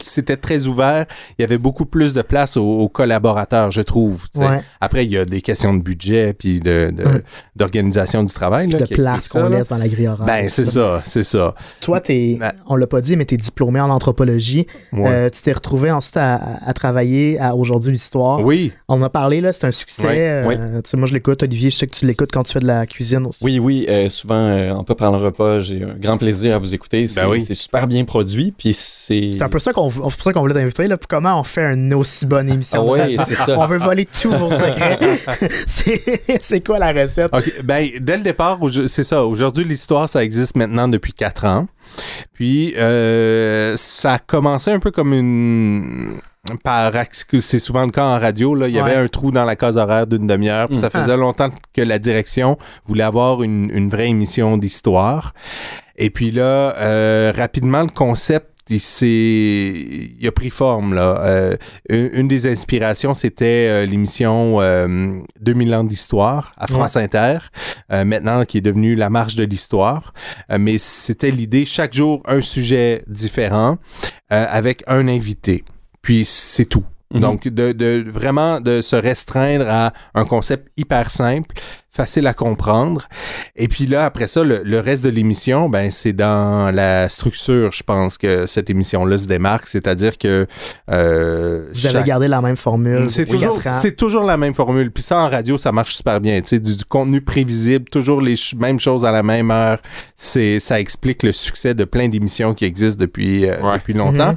c'était 0.00 0.36
très 0.36 0.66
ouvert. 0.66 1.06
Il 1.38 1.42
y 1.42 1.44
avait 1.44 1.58
beaucoup 1.58 1.86
plus 1.86 2.12
de 2.12 2.22
place 2.22 2.56
aux, 2.56 2.62
aux 2.64 2.88
collaborateurs, 2.88 3.70
je 3.70 3.82
trouve. 3.82 4.24
Ouais. 4.36 4.60
Après, 4.80 5.04
il 5.04 5.12
y 5.12 5.18
a 5.18 5.24
des 5.24 5.40
questions 5.42 5.74
de 5.74 5.82
budget 5.82 6.32
puis 6.34 6.60
de, 6.60 6.92
de- 6.94 7.22
d'organisation 7.56 8.22
du 8.22 8.32
travail. 8.32 8.68
Là, 8.70 8.80
de 8.80 8.86
place 8.94 9.28
qu'on 9.28 9.48
laisse 9.48 9.68
dans 9.68 9.78
la 9.78 9.88
grille 9.88 10.08
horaire. 10.08 10.26
Ben, 10.26 10.48
c'est 10.48 10.66
ça, 10.66 11.02
c'est 11.04 11.24
ça. 11.24 11.54
Toi, 11.80 12.00
t'es, 12.00 12.36
Ben- 12.38 12.52
on 12.66 12.76
l'a 12.76 12.86
pas 12.86 13.00
dit, 13.00 13.16
mais 13.16 13.24
tu 13.24 13.34
es 13.34 13.38
diplômé 13.38 13.71
en 13.80 13.90
anthropologie. 13.90 14.66
Ouais. 14.92 15.08
Euh, 15.08 15.30
tu 15.30 15.42
t'es 15.42 15.52
retrouvé 15.52 15.90
ensuite 15.90 16.16
à, 16.16 16.72
travailler 16.74 17.38
à 17.38 17.54
Aujourd'hui 17.54 17.92
l'Histoire. 17.92 18.44
oui, 18.44 18.72
On 18.88 18.94
en 18.94 19.02
a 19.02 19.10
parlé, 19.10 19.40
là, 19.40 19.52
c'est 19.52 19.66
un 19.66 19.70
succès. 19.70 20.06
Ouais, 20.06 20.28
euh, 20.28 20.46
ouais. 20.46 20.56
tu 20.56 20.90
sais, 20.90 20.96
moi, 20.96 21.06
je 21.06 21.14
l'écoute. 21.14 21.42
Olivier, 21.42 21.70
je 21.70 21.76
sais 21.76 21.86
que 21.86 21.94
tu 21.94 22.06
l'écoutes 22.06 22.30
quand 22.32 22.42
tu 22.42 22.52
fais 22.52 22.60
de 22.60 22.66
la 22.66 22.86
cuisine 22.86 23.26
aussi. 23.26 23.44
Oui, 23.44 23.58
oui, 23.58 23.86
euh, 23.88 24.08
souvent, 24.08 24.34
euh, 24.34 24.72
on 24.74 24.84
peut 24.84 24.94
prendre 24.94 25.18
un 25.18 25.20
repas, 25.20 25.60
j'ai 25.60 25.82
un 25.82 25.94
grand 25.98 26.18
plaisir 26.18 26.54
à 26.54 26.58
vous 26.58 26.74
écouter. 26.74 27.08
C'est 27.08 27.20
Ben 27.20 27.28
oui. 27.28 27.40
c'est 27.40 27.54
super 27.54 27.86
bien 27.86 28.04
produit, 28.04 28.52
puis 28.56 28.72
c'est... 28.72 29.30
C'est 29.32 29.42
un 29.42 29.48
peu 29.48 29.58
ça 29.58 29.72
qu'on 29.72 29.90
c'est 29.90 30.00
pour 30.00 30.12
ça 30.12 30.32
qu'on 30.32 30.40
voulait 30.40 30.54
t'inviter. 30.54 30.88
Là, 30.88 30.96
pour 30.96 31.08
comment 31.08 31.38
on 31.38 31.44
fait 31.44 31.64
une 31.74 31.92
aussi 31.94 32.26
bonne 32.26 32.50
émission. 32.50 32.84
Ah 32.94 33.02
radio. 33.02 33.20
c'est 33.24 33.34
ça. 33.34 33.58
On 33.58 33.66
veut 33.66 33.78
voler 33.78 34.06
tous 34.06 34.30
vos 34.30 34.50
secrets. 34.50 34.98
c'est 35.66 36.40
c'est 36.40 36.64
quoi 36.64 36.78
la 36.78 36.92
recette? 36.92 37.30
Ben, 37.64 37.88
dès 38.00 38.16
le 38.16 38.22
départ, 38.22 38.58
c'est 38.86 39.04
ça. 39.04 39.24
Aujourd'hui, 39.24 39.64
l'histoire, 39.64 40.08
ça 40.08 40.24
existe 40.24 40.56
maintenant 40.56 40.88
depuis 40.88 41.12
quatre 41.12 41.44
ans. 41.44 41.66
Puis, 42.32 42.74
euh, 42.76 43.76
ça 43.76 44.14
a 44.14 44.18
commencé 44.18 44.70
un 44.70 44.80
peu 44.80 44.90
comme 44.90 45.12
une. 45.12 46.14
Par 46.64 46.92
c'est 47.38 47.60
souvent 47.60 47.84
le 47.84 47.92
cas 47.92 48.04
en 48.04 48.18
radio. 48.18 48.56
Là. 48.56 48.66
Il 48.66 48.74
y 48.74 48.80
avait 48.80 48.96
un 48.96 49.06
trou 49.06 49.30
dans 49.30 49.44
la 49.44 49.54
case 49.54 49.76
horaire 49.76 50.08
d'une 50.08 50.26
demi-heure. 50.26 50.66
Puis 50.66 50.76
ça 50.78 50.90
faisait 50.90 51.16
longtemps 51.16 51.50
que 51.72 51.82
la 51.82 52.00
direction 52.00 52.58
voulait 52.84 53.04
avoir 53.04 53.44
une, 53.44 53.70
une 53.72 53.88
vraie 53.88 54.08
émission 54.08 54.56
d'histoire. 54.56 55.34
Et 55.96 56.10
puis 56.10 56.30
là, 56.32 56.74
euh, 56.78 57.32
rapidement, 57.36 57.82
le 57.82 57.90
concept, 57.90 58.51
il, 58.70 60.26
a 60.26 60.32
pris 60.32 60.50
forme. 60.50 60.94
Là. 60.94 61.20
Euh, 61.24 61.56
une, 61.88 62.28
des 62.28 62.46
inspirations, 62.46 63.14
c'était 63.14 63.68
euh, 63.68 63.86
l'émission 63.86 64.60
euh, 64.60 65.18
2000 65.40 65.74
ans 65.74 65.84
d'histoire 65.84 66.54
à 66.56 66.66
France 66.66 66.96
Inter, 66.96 67.38
euh, 67.92 68.04
maintenant 68.04 68.44
qui 68.44 68.58
est 68.58 68.62
devenue 68.62 68.94
La 68.94 69.10
Marche 69.10 69.34
de 69.34 69.44
l'Histoire. 69.44 70.12
Mais 70.58 70.78
c'était 70.78 71.30
l'idée, 71.30 71.64
chaque 71.64 71.94
jour, 71.94 72.22
un 72.26 72.40
sujet 72.40 73.04
différent 73.06 73.78
avec 74.28 74.82
un 74.86 75.08
invité. 75.08 75.64
Puis 76.00 76.24
c'est 76.24 76.64
tout. 76.64 76.84
Mhm. 77.12 77.20
Donc, 77.20 77.48
de, 77.48 77.72
de 77.72 78.04
vraiment 78.06 78.60
de 78.60 78.80
se 78.80 78.96
restreindre 78.96 79.66
à 79.68 79.92
un 80.14 80.24
concept 80.24 80.68
hyper 80.76 81.10
simple, 81.10 81.54
facile 81.94 82.26
à 82.26 82.32
comprendre. 82.34 83.06
Et 83.54 83.68
puis 83.68 83.86
là, 83.86 84.06
après 84.06 84.26
ça, 84.26 84.42
le, 84.42 84.62
le 84.64 84.80
reste 84.80 85.04
de 85.04 85.10
l'émission, 85.10 85.68
ben, 85.68 85.90
c'est 85.90 86.14
dans 86.14 86.74
la 86.74 87.08
structure, 87.10 87.70
je 87.70 87.82
pense, 87.82 88.16
que 88.16 88.46
cette 88.46 88.70
émission-là 88.70 89.18
se 89.18 89.26
démarque. 89.26 89.68
C'est-à-dire 89.68 90.16
que 90.16 90.46
euh, 90.90 91.66
Vous 91.72 91.86
avez 91.86 92.02
gardé 92.04 92.28
la 92.28 92.40
même 92.40 92.56
formule. 92.56 93.10
c'est 93.10 93.26
toujours, 93.26 93.58
toujours 93.96 94.24
la 94.24 94.36
même 94.36 94.54
formule. 94.54 94.90
Puis 94.90 95.02
ça, 95.02 95.18
en 95.18 95.28
radio, 95.28 95.58
ça 95.58 95.70
marche 95.72 95.94
super 95.94 96.20
bien. 96.20 96.40
Tu 96.40 96.48
sais, 96.48 96.60
du, 96.60 96.76
du 96.76 96.84
contenu 96.86 97.20
prévisible, 97.20 97.84
toujours 97.90 98.20
les 98.22 98.36
ch- 98.36 98.54
mêmes 98.58 98.80
choses 98.80 99.04
à 99.04 99.12
la 99.12 99.22
même 99.22 99.50
heure. 99.50 99.78
C'est, 100.16 100.60
ça 100.60 100.80
explique 100.80 101.22
le 101.22 101.32
succès 101.32 101.74
de 101.74 101.84
plein 101.84 102.08
d'émissions 102.08 102.54
qui 102.54 102.64
existent 102.64 102.98
depuis, 103.00 103.46
euh, 103.48 103.60
Ouais. 103.62 103.76
depuis 103.78 103.92
longtemps. 103.92 104.32
Mhm. 104.32 104.36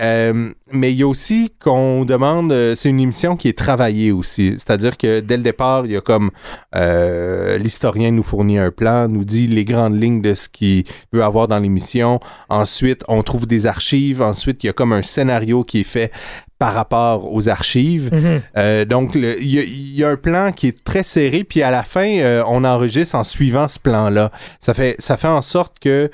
Euh, 0.00 0.50
mais 0.72 0.90
il 0.92 0.98
y 0.98 1.02
a 1.02 1.06
aussi 1.06 1.52
qu'on 1.62 2.04
demande, 2.04 2.50
euh, 2.50 2.74
c'est 2.76 2.88
une 2.88 2.98
émission 2.98 3.36
qui 3.36 3.48
est 3.48 3.56
travaillée 3.58 4.10
aussi. 4.10 4.54
C'est-à-dire 4.58 4.96
que 4.96 5.20
dès 5.20 5.36
le 5.36 5.42
départ, 5.42 5.84
il 5.86 5.92
y 5.92 5.96
a 5.96 6.00
comme 6.00 6.30
euh, 6.74 6.93
euh, 6.94 7.58
l'historien 7.58 8.10
nous 8.10 8.22
fournit 8.22 8.58
un 8.58 8.70
plan, 8.70 9.08
nous 9.08 9.24
dit 9.24 9.46
les 9.46 9.64
grandes 9.64 10.00
lignes 10.00 10.22
de 10.22 10.34
ce 10.34 10.48
qu'il 10.48 10.84
veut 11.12 11.22
avoir 11.24 11.48
dans 11.48 11.58
l'émission. 11.58 12.20
Ensuite, 12.48 13.02
on 13.08 13.22
trouve 13.22 13.46
des 13.46 13.66
archives. 13.66 14.22
Ensuite, 14.22 14.62
il 14.64 14.68
y 14.68 14.70
a 14.70 14.72
comme 14.72 14.92
un 14.92 15.02
scénario 15.02 15.64
qui 15.64 15.80
est 15.80 15.84
fait 15.84 16.10
par 16.58 16.72
rapport 16.74 17.32
aux 17.32 17.48
archives. 17.48 18.10
Mhm. 18.12 18.42
Euh, 18.56 18.84
donc, 18.84 19.16
il 19.16 19.24
y, 19.44 19.58
a- 19.58 19.64
il 19.64 19.96
y 19.96 20.04
a 20.04 20.08
un 20.08 20.16
plan 20.16 20.52
qui 20.52 20.68
est 20.68 20.84
très 20.84 21.02
serré, 21.02 21.42
puis 21.44 21.62
à 21.62 21.70
la 21.70 21.82
fin, 21.82 22.08
euh, 22.08 22.42
on 22.46 22.64
enregistre 22.64 23.16
en 23.16 23.24
suivant 23.24 23.66
ce 23.68 23.78
plan-là. 23.80 24.30
Ça 24.60 24.72
fait, 24.72 24.94
ça 24.98 25.16
fait 25.16 25.28
en 25.28 25.42
sorte 25.42 25.78
que 25.80 26.10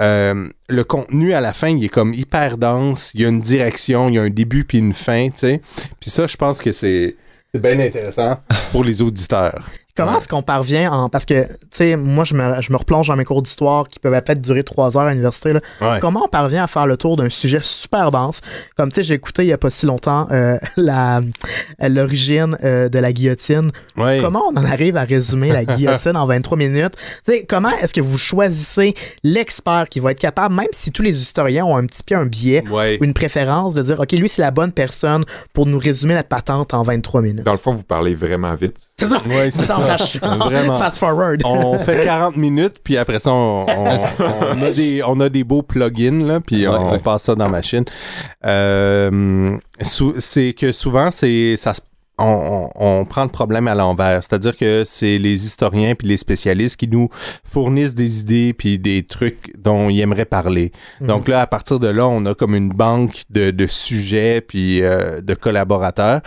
euh, 0.00 0.48
le 0.68 0.84
contenu 0.84 1.32
à 1.32 1.40
la 1.40 1.52
fin, 1.52 1.68
il 1.68 1.84
est 1.84 1.88
comme 1.88 2.12
hyper 2.12 2.58
dense. 2.58 3.12
Il 3.14 3.20
y 3.22 3.24
a 3.24 3.28
une 3.28 3.40
direction, 3.40 4.08
il 4.08 4.16
y 4.16 4.18
a 4.18 4.22
un 4.22 4.30
début 4.30 4.64
puis 4.64 4.78
une 4.78 4.92
fin, 4.92 5.28
tu 5.28 5.38
sais. 5.38 5.60
Puis 6.00 6.10
ça, 6.10 6.26
je 6.26 6.36
pense 6.36 6.60
que 6.60 6.72
c'est 6.72 7.14
bien 7.54 7.78
intéressant 7.78 8.38
pour 8.72 8.82
les 8.82 9.00
auditeurs. 9.00 9.70
Comment 9.96 10.12
Ouais. 10.12 10.18
est-ce 10.18 10.26
qu'on 10.28 10.42
parvient 10.42 10.90
en. 10.92 11.08
Parce 11.08 11.24
que, 11.24 11.44
tu 11.44 11.56
sais, 11.70 11.96
moi, 11.96 12.24
je 12.24 12.34
me, 12.34 12.60
je 12.60 12.72
me 12.72 12.76
replonge 12.76 13.06
dans 13.08 13.14
mes 13.16 13.24
cours 13.24 13.42
d'histoire 13.42 13.86
qui 13.86 14.00
peuvent 14.00 14.12
peut-être 14.22 14.40
durer 14.40 14.64
trois 14.64 14.96
heures 14.98 15.04
à 15.04 15.10
l'université. 15.10 15.52
là. 15.52 15.60
Ouais. 15.80 16.00
Comment 16.00 16.24
on 16.24 16.28
parvient 16.28 16.64
à 16.64 16.66
faire 16.66 16.86
le 16.88 16.96
tour 16.96 17.16
d'un 17.16 17.30
sujet 17.30 17.60
super 17.62 18.10
dense? 18.10 18.40
Comme, 18.76 18.88
tu 18.90 18.96
sais, 18.96 19.02
j'ai 19.04 19.14
écouté 19.14 19.42
il 19.44 19.48
y 19.48 19.52
a 19.52 19.58
pas 19.58 19.70
si 19.70 19.86
longtemps 19.86 20.26
euh, 20.32 20.58
la- 20.76 21.20
l'origine 21.88 22.56
euh, 22.64 22.88
de 22.88 22.98
la 22.98 23.12
guillotine. 23.12 23.70
Ouais. 23.96 24.18
Comment 24.20 24.42
on 24.52 24.56
en 24.56 24.64
arrive 24.64 24.96
à 24.96 25.04
résumer 25.04 25.52
la 25.52 25.64
guillotine 25.64 26.16
en 26.16 26.26
23 26.26 26.58
minutes? 26.58 26.94
Tu 27.24 27.32
sais, 27.32 27.44
comment 27.48 27.70
est-ce 27.80 27.94
que 27.94 28.00
vous 28.00 28.18
choisissez 28.18 28.94
l'expert 29.22 29.86
qui 29.88 30.00
va 30.00 30.10
être 30.12 30.20
capable, 30.20 30.54
même 30.54 30.66
si 30.72 30.90
tous 30.90 31.02
les 31.02 31.20
historiens 31.20 31.64
ont 31.64 31.76
un 31.76 31.86
petit 31.86 32.02
peu 32.02 32.14
un 32.16 32.26
biais 32.26 32.64
Ouais. 32.70 32.98
ou 33.00 33.04
une 33.04 33.14
préférence, 33.14 33.74
de 33.74 33.82
dire, 33.82 34.00
OK, 34.00 34.12
lui, 34.12 34.28
c'est 34.28 34.42
la 34.42 34.50
bonne 34.50 34.72
personne 34.72 35.24
pour 35.52 35.66
nous 35.66 35.78
résumer 35.78 36.14
la 36.14 36.24
patente 36.24 36.74
en 36.74 36.82
23 36.82 37.22
minutes? 37.22 37.44
Dans 37.44 37.52
le 37.52 37.58
fond, 37.58 37.72
vous 37.74 37.84
parlez 37.84 38.14
vraiment 38.14 38.54
vite. 38.54 38.76
C'est 38.96 39.06
ça. 39.06 39.22
Ouais, 39.26 39.50
c'est 39.50 39.66
ça. 39.66 39.83
Flash- 39.84 40.16
Vraiment. 40.20 40.78
Fast 40.78 40.98
forward. 40.98 41.42
on 41.44 41.78
fait 41.78 42.04
40 42.04 42.36
minutes, 42.36 42.74
puis 42.82 42.96
après 42.96 43.20
ça, 43.20 43.30
on, 43.32 43.66
on- 43.68 43.84
on 44.58 44.62
a, 44.62 44.70
des, 44.70 45.02
on 45.06 45.20
a 45.20 45.28
des 45.28 45.44
beaux 45.44 45.62
plugins, 45.62 46.24
là, 46.24 46.40
puis 46.40 46.66
Ouais, 46.66 46.74
on 46.76 46.92
ouais. 46.92 46.98
passe 46.98 47.24
ça 47.24 47.34
dans 47.34 47.44
la 47.44 47.50
machine. 47.50 47.84
Euh, 48.44 49.56
c'est 49.80 50.54
que 50.54 50.72
souvent, 50.72 51.10
c'est 51.10 51.56
ça 51.56 51.74
se- 51.74 51.80
on, 52.18 52.24
on- 52.76 53.00
on 53.00 53.04
prend 53.04 53.24
le 53.24 53.28
problème 53.30 53.66
à 53.68 53.74
l'envers. 53.74 54.22
C'est-à-dire 54.22 54.56
que 54.56 54.82
c'est 54.84 55.18
les 55.18 55.46
historiens 55.46 55.94
puis 55.94 56.06
les 56.08 56.16
spécialistes 56.16 56.76
qui 56.76 56.86
nous 56.88 57.08
fournissent 57.44 57.94
des 57.94 58.20
idées 58.20 58.52
puis 58.52 58.78
des 58.78 59.02
trucs 59.04 59.52
dont 59.58 59.88
ils 59.90 60.00
aimeraient 60.00 60.24
parler. 60.24 60.70
Mhm. 61.00 61.06
Donc 61.08 61.28
là, 61.28 61.40
à 61.40 61.46
partir 61.46 61.80
de 61.80 61.88
là, 61.88 62.06
on 62.06 62.24
a 62.26 62.34
comme 62.34 62.54
une 62.54 62.68
banque 62.68 63.22
de, 63.30 63.50
de 63.50 63.66
sujets 63.66 64.40
puis 64.40 64.82
euh, 64.82 65.20
de 65.20 65.34
collaborateurs. 65.34 66.20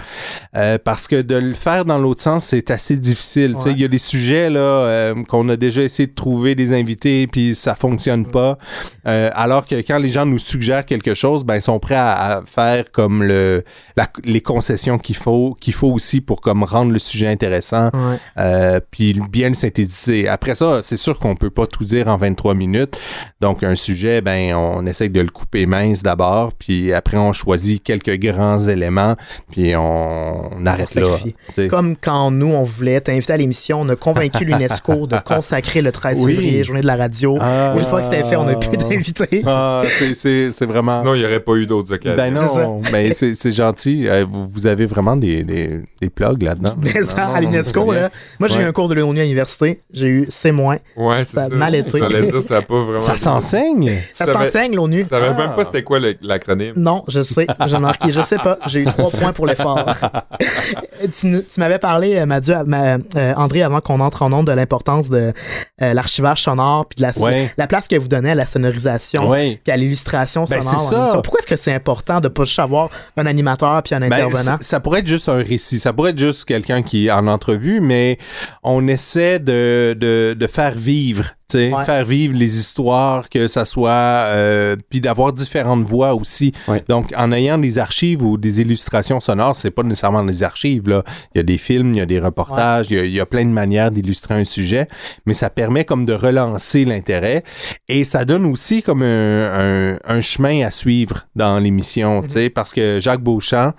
Euh, 0.55 0.77
parce 0.83 1.07
que 1.07 1.21
de 1.21 1.35
le 1.35 1.53
faire 1.53 1.85
dans 1.85 1.99
l'autre 1.99 2.21
sens, 2.21 2.45
c'est 2.45 2.69
assez 2.71 2.97
difficile. 2.97 3.53
Tu 3.55 3.61
sais, 3.61 3.67
Ouais. 3.69 3.73
Il 3.75 3.81
y 3.81 3.85
a 3.85 3.89
des 3.89 3.97
sujets 3.97 4.49
là 4.49 4.59
euh, 4.59 5.23
qu'on 5.25 5.47
a 5.49 5.55
déjà 5.55 5.81
essayé 5.83 6.07
de 6.07 6.13
trouver 6.15 6.55
des 6.55 6.73
invités 6.73 7.27
puis 7.27 7.53
ça 7.55 7.75
fonctionne 7.75 8.25
pas. 8.25 8.57
Euh, 9.05 9.29
alors 9.33 9.65
que 9.67 9.75
quand 9.75 9.99
les 9.99 10.07
gens 10.07 10.25
nous 10.25 10.37
suggèrent 10.39 10.85
quelque 10.85 11.13
chose, 11.13 11.43
ben 11.43 11.55
ils 11.57 11.61
sont 11.61 11.79
prêts 11.79 11.95
à, 11.95 12.37
à 12.37 12.41
faire 12.45 12.91
comme 12.91 13.23
le 13.23 13.63
la- 13.95 14.09
les 14.25 14.41
concessions 14.41 14.97
qu'il 14.97 15.15
faut 15.15 15.55
qu'il 15.59 15.73
faut 15.77 15.91
aussi 15.91 16.21
pour 16.21 16.41
comme 16.41 16.63
rendre 16.63 16.91
le 16.91 16.99
sujet 16.99 17.27
intéressant 17.27 17.85
Ouais. 17.93 18.17
euh, 18.37 18.79
puis 18.91 19.19
bien 19.31 19.49
le 19.49 19.53
synthétiser. 19.55 20.27
Après 20.27 20.55
ça, 20.55 20.79
c'est 20.83 20.97
sûr 20.97 21.19
qu'on 21.19 21.35
peut 21.35 21.49
pas 21.49 21.65
tout 21.67 21.83
dire 21.83 22.07
en 22.07 22.17
23 22.17 22.53
minutes. 22.53 22.99
Donc 23.41 23.63
un 23.63 23.75
sujet, 23.75 24.21
ben 24.21 24.55
on 24.55 24.85
essaye 24.85 25.09
de 25.09 25.21
le 25.21 25.29
couper 25.29 25.65
mince 25.65 26.03
d'abord, 26.03 26.53
puis 26.53 26.93
après 26.93 27.17
on 27.17 27.31
choisit 27.33 27.83
quelques 27.83 28.17
grands 28.19 28.59
éléments, 28.59 29.15
puis 29.51 29.75
on, 29.75 30.49
on 30.57 30.65
arrête 30.65 30.95
là. 30.95 31.07
tu 31.23 31.31
sais. 31.53 31.67
Comme 31.67 31.95
quand 31.95 32.31
nous, 32.31 32.47
on 32.53 32.63
voulait 32.63 32.99
t'inviter 33.01 33.33
à 33.33 33.37
l'émission, 33.37 33.81
on 33.81 33.89
a 33.89 33.95
convaincu 33.95 34.45
l'UNESCO 34.45 35.07
de 35.07 35.17
consacrer 35.23 35.81
le 35.81 35.91
13 35.91 36.21
Oui. 36.23 36.35
février, 36.35 36.63
journée 36.63 36.81
de 36.81 36.87
la 36.87 36.95
radio. 36.95 37.37
Ah. 37.39 37.73
Une 37.77 37.83
fois 37.85 37.99
que 38.01 38.05
c'était 38.05 38.23
fait, 38.23 38.35
on 38.35 38.47
a 38.47 38.55
pu 38.55 38.75
t'inviter. 38.77 39.43
Ah, 39.45 39.83
c'est- 39.85 40.13
c'est 40.15 40.51
c'est 40.51 40.65
vraiment. 40.65 40.97
Sinon, 40.99 41.13
il 41.15 41.19
n'y 41.19 41.25
aurait 41.25 41.39
pas 41.39 41.53
eu 41.55 41.65
d'autres 41.67 41.93
occasions. 41.93 42.17
Ben 42.17 42.33
C'est 42.35 42.47
ça. 42.55 42.63
non, 42.63 42.81
ben 42.91 43.13
c'est 43.13 43.33
c'est 43.33 43.51
gentil. 43.51 44.07
Euh, 44.07 44.25
vous, 44.27 44.47
vous 44.47 44.65
avez 44.65 44.85
vraiment 44.85 45.15
des, 45.15 45.43
des, 45.43 45.66
des 46.01 46.09
plugs 46.09 46.41
là-dedans. 46.41 46.75
Mais 46.81 47.03
ça, 47.03 47.27
à 47.27 47.41
l'UNESCO, 47.41 47.91
là. 47.91 48.09
Moi, 48.39 48.47
j'ai 48.49 48.61
eu 48.61 48.63
un 48.63 48.71
cours 48.71 48.87
de 48.87 48.93
l'ONU 48.95 49.19
à 49.19 49.23
l'université. 49.23 49.81
J'ai 49.91 50.07
eu 50.07 50.27
C-. 50.29 50.51
Ouais, 50.51 50.79
c'est 51.23 51.37
Ça 51.37 51.47
ça. 51.49 51.55
mal 51.55 51.75
été. 51.75 51.99
Dire, 52.07 52.41
ça 52.41 52.57
a 52.57 52.61
pas 52.61 52.83
vraiment. 52.83 52.99
Ça 52.99 53.15
s'enseigne? 53.17 53.91
Ça 54.13 54.25
s'enseigne, 54.25 54.75
l'ONU. 54.75 55.03
Tu 55.03 55.09
savais 55.09 55.27
Ah. 55.27 55.33
même 55.33 55.55
pas 55.55 55.63
c'était 55.63 55.83
quoi 55.83 55.99
l'acronyme. 56.21 56.73
Non, 56.77 57.03
je 57.07 57.21
sais. 57.21 57.45
J'ai 57.67 57.79
marqué. 57.79 58.11
Je 58.11 58.21
sais 58.21 58.37
pas. 58.37 58.57
J'ai 58.67 58.81
eu 58.81 58.85
trois 58.85 59.09
points 59.11 59.33
pour 59.33 59.45
l'effort. 59.45 59.83
tu 61.11 61.59
m'avais 61.59 61.79
parlé, 61.79 62.17
euh, 62.17 62.25
Mathieu, 62.25 62.55
euh, 62.55 63.33
André, 63.35 63.61
avant 63.63 63.81
qu'on 63.81 63.99
entre 63.99 64.21
en 64.23 64.31
onde, 64.33 64.47
de 64.47 64.51
l'importance 64.51 65.09
de 65.09 65.33
euh, 65.81 65.93
l'archivage 65.93 66.41
sonore 66.43 66.85
puis 66.87 66.97
de 66.97 67.01
la, 67.01 67.11
Ouais. 67.17 67.51
la 67.57 67.67
place 67.67 67.87
que 67.87 67.95
vous 67.95 68.07
donnez 68.07 68.31
à 68.31 68.35
la 68.35 68.45
sonorisation 68.45 69.31
puis 69.31 69.59
à 69.71 69.77
l'illustration 69.77 70.45
Ben, 70.45 70.61
sonore. 70.61 70.79
c'est 71.07 71.11
ça. 71.13 71.21
Pourquoi 71.21 71.39
est-ce 71.39 71.47
que 71.47 71.55
c'est 71.55 71.73
important 71.73 72.19
de 72.19 72.27
pas 72.27 72.43
juste 72.45 72.59
avoir 72.59 72.89
un 73.17 73.25
animateur 73.25 73.81
puis 73.83 73.95
un 73.95 73.99
Ben, 73.99 74.11
intervenant? 74.13 74.57
ça 74.61 74.79
pourrait 74.79 74.99
être 74.99 75.07
juste 75.07 75.29
un 75.29 75.41
récit, 75.57 75.79
ça 75.79 75.91
pourrait 75.91 76.11
être 76.11 76.19
juste 76.19 76.45
quelqu'un 76.45 76.83
qui 76.83 77.09
en 77.11 77.25
entrevue, 77.27 77.81
mais 77.81 78.19
on 78.63 78.87
essaie 78.87 79.39
de, 79.39 79.95
de, 79.99 80.35
de 80.37 80.47
faire 80.47 80.75
vivre, 80.75 81.33
Ouais. 81.55 81.85
faire 81.85 82.03
vivre 82.03 82.35
les 82.35 82.57
histoires, 82.59 83.29
que 83.29 83.47
ça 83.47 83.63
soit, 83.63 83.91
euh, 83.91 84.75
puis 84.89 84.99
d'avoir 84.99 85.31
différentes 85.31 85.85
voix 85.85 86.13
aussi. 86.13 86.51
Ouais. 86.67 86.83
Donc, 86.89 87.13
en 87.15 87.31
ayant 87.31 87.57
des 87.57 87.77
archives 87.77 88.21
ou 88.21 88.37
des 88.37 88.59
illustrations 88.59 89.19
sonores, 89.21 89.55
c'est 89.55 89.71
pas 89.71 89.83
nécessairement 89.83 90.23
des 90.23 90.43
archives, 90.43 90.89
là. 90.89 91.03
Il 91.33 91.37
y 91.37 91.39
a 91.39 91.43
des 91.43 91.57
films, 91.57 91.93
il 91.93 91.97
y 91.99 92.01
a 92.01 92.05
des 92.05 92.19
reportages, 92.19 92.87
il, 92.89 92.97
y 92.97 92.99
a, 92.99 93.03
il 93.05 93.13
y 93.13 93.19
a 93.21 93.25
plein 93.25 93.45
de 93.45 93.49
manières 93.49 93.91
d'illustrer 93.91 94.33
un 94.33 94.43
sujet, 94.43 94.87
mais 95.25 95.33
ça 95.33 95.49
permet 95.49 95.85
comme 95.85 96.05
de 96.05 96.13
relancer 96.13 96.83
l'intérêt 96.83 97.43
et 97.87 98.03
ça 98.03 98.25
donne 98.25 98.45
aussi 98.45 98.81
comme 98.81 99.01
un, 99.03 99.93
un- 99.93 99.97
un 100.05 100.21
chemin 100.21 100.65
à 100.65 100.71
suivre 100.71 101.27
dans 101.35 101.59
l'émission, 101.59 102.23
tu 102.23 102.29
sais, 102.29 102.49
parce 102.49 102.73
que 102.73 102.99
Jacques 102.99 103.21
Beauchamp, 103.23 103.73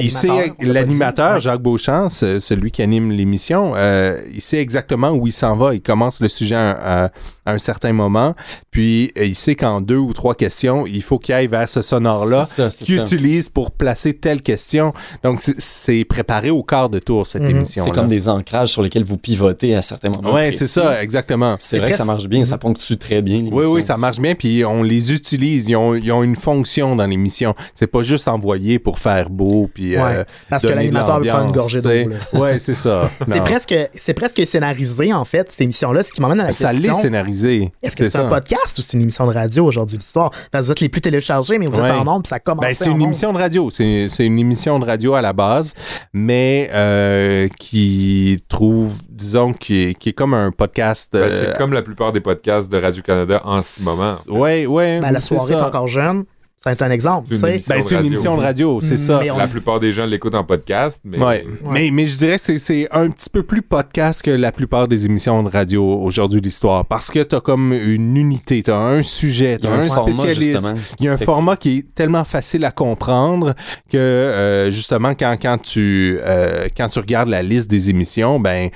il 0.00 0.10
sait, 0.10 0.28
L'animateur. 0.60 1.40
Jacques 1.40 1.62
Beauchamp, 1.62 2.08
ce- 2.08 2.40
celui 2.40 2.70
qui 2.70 2.82
anime 2.82 3.12
l'émission, 3.12 3.74
euh, 3.76 4.18
il 4.34 4.40
sait 4.40 4.58
exactement 4.58 5.10
où 5.10 5.26
il 5.26 5.32
s'en 5.32 5.56
va. 5.56 5.74
Il 5.74 5.80
commence 5.82 6.20
le 6.20 6.28
sujet 6.28 6.54
à, 6.56 6.95
à- 7.04 7.10
à 7.44 7.52
un 7.52 7.58
certain 7.58 7.92
moment, 7.92 8.34
puis 8.70 9.12
euh, 9.18 9.24
il 9.24 9.34
sait 9.36 9.54
qu'en 9.54 9.80
deux 9.80 9.96
ou 9.96 10.12
trois 10.12 10.34
questions, 10.34 10.84
il 10.86 11.02
faut 11.02 11.18
qu'il 11.18 11.34
aille 11.34 11.46
vers 11.46 11.68
ce 11.68 11.80
sonore-là 11.82 12.44
qu'il 12.84 12.96
utilise 13.00 13.48
pour 13.48 13.70
placer 13.70 14.14
telle 14.14 14.42
question. 14.42 14.92
Donc, 15.22 15.40
c'est- 15.58 16.04
préparé 16.04 16.50
au 16.50 16.62
quart 16.62 16.88
de 16.88 16.98
tour, 16.98 17.26
cette 17.26 17.42
Mhm. 17.42 17.50
émission-là. 17.50 17.90
C'est 17.92 17.94
comme 17.98 18.08
des 18.08 18.28
ancrages 18.28 18.68
sur 18.70 18.82
lesquels 18.82 19.04
vous 19.04 19.16
pivotez 19.18 19.74
à 19.74 19.82
certains 19.82 20.08
moments. 20.10 20.32
Ouais, 20.34 20.48
précis. 20.48 20.58
c'est 20.66 20.80
ça, 20.80 21.02
exactement. 21.02 21.56
C'est 21.60 21.78
vrai 21.78 21.90
que 21.90 21.96
ça 21.96 22.04
marche 22.04 22.26
bien, 22.26 22.44
ça 22.44 22.58
ponctue 22.58 22.96
très 22.96 23.22
bien. 23.22 23.44
Oui, 23.52 23.64
oui, 23.66 23.82
ça 23.82 23.92
aussi. 23.94 24.00
marche 24.00 24.18
bien, 24.18 24.34
puis 24.34 24.64
on 24.64 24.82
les 24.82 25.12
utilise. 25.12 25.68
Ils 25.68 25.76
ont, 25.76 25.94
ils 25.94 26.10
ont 26.12 26.22
une 26.22 26.36
fonction 26.36 26.96
dans 26.96 27.06
l'émission. 27.06 27.54
C'est 27.74 27.86
pas 27.86 28.02
juste 28.02 28.28
envoyé 28.28 28.78
pour 28.78 28.98
faire 28.98 29.30
beau, 29.30 29.68
puis 29.72 29.96
Ouais, 29.96 30.02
euh, 30.02 30.24
parce 30.50 30.64
que 30.64 30.72
l'animateur 30.72 31.20
veut 31.20 31.26
prendre 31.28 31.46
une 31.46 31.52
gorgée 31.52 31.80
d'eau. 31.80 32.10
Ouais, 32.38 32.58
c'est 32.58 32.74
ça. 32.74 33.10
C'est 33.28 33.40
presque, 33.40 33.74
c'est 33.94 34.14
presque 34.14 34.46
scénarisé, 34.46 35.12
en 35.12 35.24
fait, 35.24 35.48
cette 35.50 35.60
émission-là, 35.62 36.02
ce 36.02 36.12
qui 36.12 36.20
m'emmène 36.20 36.40
à 36.40 36.44
la 36.46 36.52
Ça 36.52 36.68
scénarisé? 36.94 37.72
Est-ce 37.82 37.96
que 37.96 38.08
c'est 38.08 38.18
un 38.18 38.28
podcast 38.28 38.78
ou 38.78 38.82
c'est 38.82 38.94
une 38.94 39.02
émission 39.02 39.26
de 39.26 39.32
radio 39.32 39.64
aujourd'hui, 39.66 39.96
l'histoire? 39.98 40.30
Parce 40.50 40.62
que 40.62 40.66
vous 40.66 40.72
êtes 40.72 40.80
les 40.80 40.88
plus 40.88 41.00
téléchargés, 41.00 41.58
mais 41.58 41.66
vous 41.66 41.80
Ouais. 41.80 41.86
êtes 41.88 42.06
en 42.08 42.20
puis 42.20 42.28
ça 42.28 42.38
commence 42.40 42.62
Ben, 42.62 42.70
c'est 42.72 42.90
une 42.90 43.02
émission 43.02 43.32
de 43.32 43.38
radio. 43.38 43.70
C'est 43.70 44.06
c'est 44.08 44.24
une 44.26 44.38
émission 44.38 44.78
de 44.78 44.84
radio 44.84 45.14
à 45.14 45.22
la 45.22 45.32
base, 45.32 45.72
mais 46.12 46.70
euh, 46.72 47.48
qui 47.58 48.36
trouve, 48.48 48.94
disons, 49.08 49.52
qui 49.52 49.82
est, 49.84 49.94
qui 49.94 50.10
est 50.10 50.12
comme 50.12 50.34
un 50.34 50.50
podcast. 50.50 51.10
Ben, 51.12 51.20
euh, 51.22 51.30
c'est 51.30 51.56
comme 51.56 51.72
la 51.72 51.82
plupart 51.82 52.12
des 52.12 52.20
podcasts 52.20 52.70
de 52.70 52.78
Radio-Canada 52.80 53.40
en 53.44 53.60
ce 53.62 53.82
moment. 53.82 54.14
Ouais, 54.28 54.66
ouais. 54.66 55.00
Ben, 55.00 55.10
la 55.10 55.20
soirée 55.20 55.54
est 55.54 55.56
encore 55.60 55.88
jeune. 55.88 56.24
Être 56.66 56.82
un 56.82 56.90
exemple, 56.90 57.28
C'est 57.30 57.36
tu 57.36 57.42
une. 57.46 57.60
Ben, 57.68 57.82
c'est 57.86 57.94
une 57.94 58.06
émission 58.06 58.36
de 58.36 58.42
radio, 58.42 58.80
c'est 58.80 58.96
ça. 58.96 59.20
On- 59.32 59.38
La 59.38 59.46
plupart 59.48 59.78
des 59.80 59.92
gens 59.92 60.04
l'écoutent 60.06 60.34
en 60.34 60.44
podcast, 60.44 61.00
mais 61.04 61.18
Ouais. 61.18 61.46
Mais, 61.70 61.90
mais 61.92 62.06
je 62.06 62.16
dirais 62.18 62.36
que 62.36 62.42
c'est- 62.42 62.58
c'est 62.58 62.88
un 62.90 63.08
petit 63.10 63.30
peu 63.30 63.42
plus 63.42 63.62
podcast 63.62 64.22
que 64.22 64.30
la 64.30 64.50
plupart 64.52 64.88
des 64.88 65.06
émissions 65.06 65.42
de 65.42 65.48
radio 65.48 65.84
aujourd'hui 65.84 66.40
de 66.40 66.46
l'histoire. 66.46 66.84
Parce 66.86 67.10
que 67.10 67.20
t'as 67.22 67.40
comme 67.40 67.72
une 67.72 68.16
unité, 68.16 68.62
t'as 68.62 68.76
un 68.76 69.02
sujet, 69.02 69.58
t'as 69.58 69.72
un, 69.72 69.80
un 69.80 69.86
format, 69.86 70.12
spécialiste. 70.12 70.52
justement. 70.52 70.74
Il 70.98 71.06
y 71.06 71.08
a 71.08 71.12
un 71.12 71.16
Fait 71.16 71.24
format 71.24 71.56
qui 71.56 71.78
est 71.78 71.94
tellement 71.94 72.24
facile 72.24 72.64
à 72.64 72.70
comprendre 72.72 73.54
que 73.90 73.96
euh, 73.96 74.70
justement 74.70 75.14
quand, 75.14 75.36
quand 75.40 75.58
tu 75.62 76.18
euh, 76.20 76.68
quand 76.76 76.88
tu 76.88 76.98
regardes 76.98 77.28
la 77.28 77.42
liste 77.42 77.70
des 77.70 77.90
émissions, 77.90 78.40
ben 78.40 78.70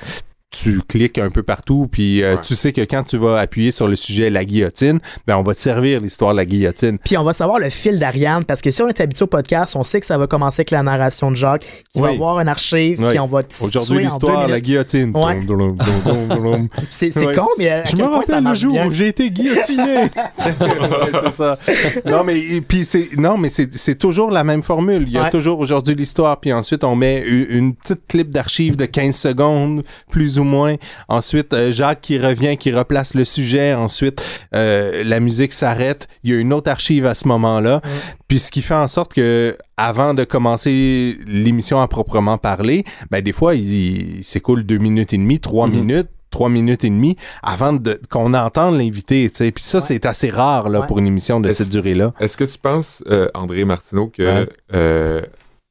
tu 0.51 0.81
cliques 0.89 1.19
un 1.19 1.31
peu 1.31 1.43
partout, 1.45 1.87
puis 1.91 2.23
euh, 2.23 2.35
Ouais. 2.35 2.41
tu 2.43 2.57
sais 2.57 2.73
que 2.73 2.81
quand 2.83 3.05
tu 3.05 3.17
vas 3.19 3.39
appuyer 3.39 3.71
sur 3.71 3.87
le 3.87 3.95
sujet 3.97 4.31
la 4.31 4.45
guillotine, 4.45 4.99
ben 5.27 5.37
on 5.37 5.43
va 5.43 5.55
te 5.55 5.61
servir 5.61 6.01
l'histoire 6.01 6.33
de 6.33 6.39
la 6.39 6.45
guillotine. 6.45 6.99
Puis 7.05 7.17
on 7.17 7.23
va 7.23 7.33
savoir 7.33 7.59
le 7.61 7.71
fil 7.71 7.99
d'Ariane, 7.99 8.45
parce 8.45 8.61
que 8.61 8.71
si 8.71 8.83
on 8.83 8.89
est 8.89 9.01
habitué 9.01 9.23
au 9.23 9.27
podcast, 9.29 9.77
on 9.77 9.85
sait 9.85 10.01
que 10.01 10.07
ça 10.07 10.19
va 10.19 10.27
commencer 10.27 10.61
avec 10.61 10.73
la 10.73 10.83
narration 10.83 11.31
de 11.31 11.37
Jacques, 11.37 11.65
qui 11.93 12.01
va 12.01 12.09
avoir 12.09 12.39
un 12.39 12.49
archive, 12.49 13.01
Oui. 13.01 13.11
puis 13.11 13.19
on 13.21 13.27
va 13.27 13.43
te 13.45 13.55
Aujourd'hui 13.63 14.05
l'histoire 14.05 14.41
la 14.43 14.47
minutes. 14.49 14.65
guillotine. 14.65 15.13
Ouais. 15.15 15.41
C'est 16.91 17.13
c'est 17.13 17.27
Ouais. 17.27 17.35
con, 17.35 17.47
mais 17.59 17.69
à 17.71 17.85
Je 17.85 17.93
quel 17.95 18.05
me 18.05 18.11
point 18.11 18.23
ça 18.25 18.35
rappelle 18.37 18.49
le 18.51 18.55
jour 18.55 18.73
bien? 18.73 18.87
où 18.87 18.91
j'ai 18.91 19.09
été 19.09 19.31
guillotiné. 19.31 20.11
Ouais, 20.61 21.21
c'est 21.25 21.33
ça. 21.35 21.59
Non 22.07 22.25
mais 22.25 22.39
et 22.41 22.61
puis 22.61 22.85
c'est 22.85 23.17
non 23.17 23.37
mais 23.37 23.49
c'est 23.49 23.73
c'est 23.75 23.95
toujours 23.95 24.31
la 24.31 24.45
même 24.45 24.63
formule. 24.63 25.05
Il 25.07 25.13
y 25.13 25.19
a 25.19 25.25
Ouais. 25.25 25.31
toujours 25.31 25.59
aujourd'hui 25.61 25.95
l'histoire 25.95 26.39
puis 26.41 26.53
ensuite 26.53 26.83
on 26.85 26.97
met 26.97 27.23
une, 27.27 27.47
une 27.51 27.75
petite 27.75 28.03
clip 28.09 28.31
d'archives 28.31 28.77
de 28.77 28.87
15 28.87 29.15
secondes 29.15 29.83
plus 30.11 30.39
ou 30.39 30.40
moins. 30.45 30.77
Ensuite, 31.09 31.53
euh, 31.55 31.71
Jacques 31.71 32.01
qui 32.01 32.19
revient, 32.19 32.57
qui 32.57 32.73
replace 32.73 33.15
le 33.15 33.25
sujet. 33.25 33.75
Ensuite, 33.75 34.23
euh, 34.55 35.03
la 35.05 35.21
musique 35.21 35.53
s'arrête. 35.53 36.09
Il 36.25 36.31
y 36.31 36.35
a 36.35 36.39
une 36.39 36.53
autre 36.53 36.71
archive 36.71 37.07
à 37.07 37.15
ce 37.15 37.27
moment-là. 37.29 37.81
Puis 38.29 38.39
ce 38.39 38.51
qui 38.51 38.63
fait 38.63 38.75
en 38.75 38.89
sorte 38.89 39.13
que 39.15 39.57
avant 39.77 40.15
de 40.15 40.25
commencer 40.25 41.17
l'émission 41.27 41.81
à 41.81 41.89
proprement 41.89 42.39
parler, 42.39 42.85
ben 43.11 43.21
des 43.23 43.33
fois, 43.33 43.55
il, 43.55 44.19
il 44.19 44.25
s'écoule 44.25 44.65
deux 44.65 44.79
minutes 44.79 45.13
et 45.13 45.17
demie, 45.19 45.41
trois 45.41 45.67
Mhm. 45.67 45.75
minutes 45.75 46.09
trois 46.31 46.49
minutes 46.49 46.85
et 46.85 46.89
demie 46.91 47.17
avant 47.43 47.73
de, 47.73 48.01
qu'on 48.09 48.35
entende 48.35 48.79
l'invité, 48.79 49.29
tu 49.31 49.39
sais. 49.39 49.51
Puis 49.51 49.65
ça, 49.65 49.79
Ouais. 49.79 49.85
c'est 49.85 50.07
assez 50.07 50.31
rare, 50.31 50.69
là, 50.69 50.83
Ouais. 50.83 50.87
pour 50.87 51.01
une 51.01 51.09
émission 51.09 51.41
de 51.41 51.49
Est-ce- 51.49 51.65
cette 51.65 51.73
durée-là. 51.73 52.13
Est-ce 52.21 52.37
que 52.37 52.45
tu 52.45 52.57
penses, 52.57 53.03
euh, 53.11 53.27
André 53.35 53.65
Martineau, 53.65 54.07
que 54.07 54.23
Ouais. 54.23 54.49
euh, 54.73 55.23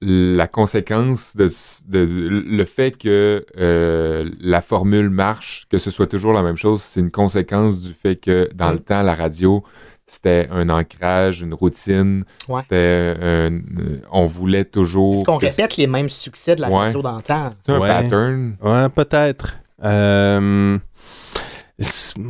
la 0.01 0.47
conséquence 0.47 1.35
de, 1.35 1.49
de- 1.88 2.29
le 2.29 2.63
fait 2.63 2.91
que 2.97 3.45
euh, 3.57 4.29
la 4.39 4.62
formule 4.62 5.09
marche, 5.09 5.65
que 5.69 5.77
ce 5.77 5.89
soit 5.91 6.07
toujours 6.07 6.31
la 6.33 6.41
même 6.41 6.55
chose, 6.57 6.81
c'est 6.81 7.01
une 7.01 7.12
conséquence 7.12 7.81
du 7.81 7.93
fait 7.93 8.15
que 8.15 8.49
dans 8.55 8.69
Mm. 8.69 8.73
le 8.73 8.79
temps, 8.79 9.01
la 9.01 9.13
radio, 9.15 9.62
c'était 10.05 10.47
un 10.51 10.69
ancrage, 10.69 11.41
une 11.41 11.53
routine. 11.53 12.23
Ouais. 12.47 12.62
C'était 12.62 13.13
un- 13.21 13.59
on 14.12 14.25
voulait 14.25 14.63
toujours. 14.65 15.15
Est-ce 15.15 15.25
qu'on 15.25 15.38
répète 15.38 15.75
les 15.77 15.88
mêmes 15.88 16.09
succès 16.09 16.55
de 16.55 16.62
la 16.62 16.69
Ouais. 16.69 16.77
radio 16.77 17.01
d'antan? 17.01 17.49
C'est 17.62 17.71
un 17.73 17.79
Ouais. 17.79 17.89
pattern. 17.89 18.55
Ouais, 18.62 18.88
peut-être. 18.89 19.57
Euh, 19.83 20.77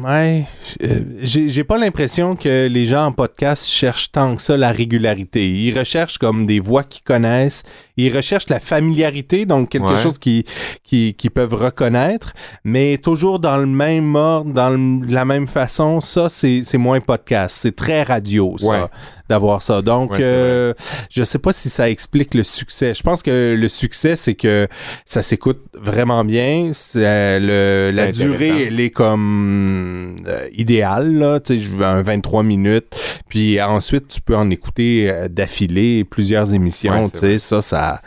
ouais, 0.03 0.45
euh, 0.83 0.99
j'ai 1.21 1.63
pas 1.63 1.77
l'impression 1.77 2.35
que 2.35 2.67
les 2.67 2.85
gens 2.85 3.05
en 3.05 3.11
podcast 3.11 3.67
cherchent 3.67 4.11
tant 4.11 4.35
que 4.35 4.41
ça 4.41 4.57
la 4.57 4.71
régularité. 4.71 5.49
Ils 5.49 5.77
recherchent 5.77 6.17
comme 6.17 6.45
des 6.45 6.59
voix 6.59 6.83
qu'ils 6.83 7.03
connaissent. 7.03 7.63
Ils 7.97 8.15
recherchent 8.15 8.49
la 8.49 8.59
familiarité, 8.59 9.45
donc 9.45 9.69
quelque 9.69 9.87
Ouais. 9.93 9.97
chose 9.97 10.17
qu'ils 10.19 10.43
qui, 10.83 11.15
qui 11.17 11.29
peuvent 11.29 11.55
reconnaître, 11.55 12.33
mais 12.63 12.97
toujours 12.97 13.39
dans 13.39 13.57
le 13.57 13.65
même 13.65 14.15
ordre, 14.15 14.53
dans 14.53 14.69
le- 14.69 15.05
la 15.11 15.25
même 15.25 15.47
façon. 15.47 15.99
Ça, 15.99 16.29
c'est 16.29 16.61
c'est 16.63 16.77
moins 16.77 16.99
podcast. 17.01 17.57
C'est 17.59 17.75
très 17.75 18.03
radio, 18.03 18.55
ça, 18.57 18.67
Ouais. 18.67 18.85
D'avoir 19.29 19.61
ça. 19.61 19.81
Donc, 19.81 20.11
Ouais, 20.11 20.19
euh, 20.21 20.73
je 21.09 21.23
sais 21.23 21.37
pas 21.37 21.51
si 21.53 21.69
ça 21.69 21.89
explique 21.89 22.33
le 22.33 22.43
succès. 22.43 22.93
Je 22.93 23.03
pense 23.03 23.21
que 23.21 23.55
le 23.57 23.69
succès, 23.69 24.15
c'est 24.15 24.33
que 24.35 24.67
ça 25.05 25.21
s'écoute 25.21 25.61
vraiment 25.73 26.25
bien. 26.25 26.71
C'est, 26.73 27.05
euh, 27.05 27.89
le, 27.91 27.95
la 27.95 28.11
durée, 28.11 28.67
elle 28.67 28.79
est 28.79 28.89
comme 28.89 30.15
euh, 30.25 30.47
idéale, 30.53 31.13
là. 31.13 31.39
Tu 31.39 31.53
sais, 31.53 31.59
je 31.59 31.73
veux 31.73 31.85
un 31.85 32.01
23 32.01 32.43
minutes. 32.43 32.87
Puis 33.29 33.61
ensuite, 33.61 34.07
tu 34.07 34.21
peux 34.21 34.35
en 34.35 34.49
écouter 34.49 35.09
euh, 35.09 35.27
d'affilée 35.27 36.03
plusieurs 36.03 36.53
émissions. 36.53 36.91
Ouais, 36.91 37.05
c'est 37.05 37.11
tu 37.11 37.17
sais, 37.19 37.37
ça, 37.37 37.61
ça, 37.61 38.01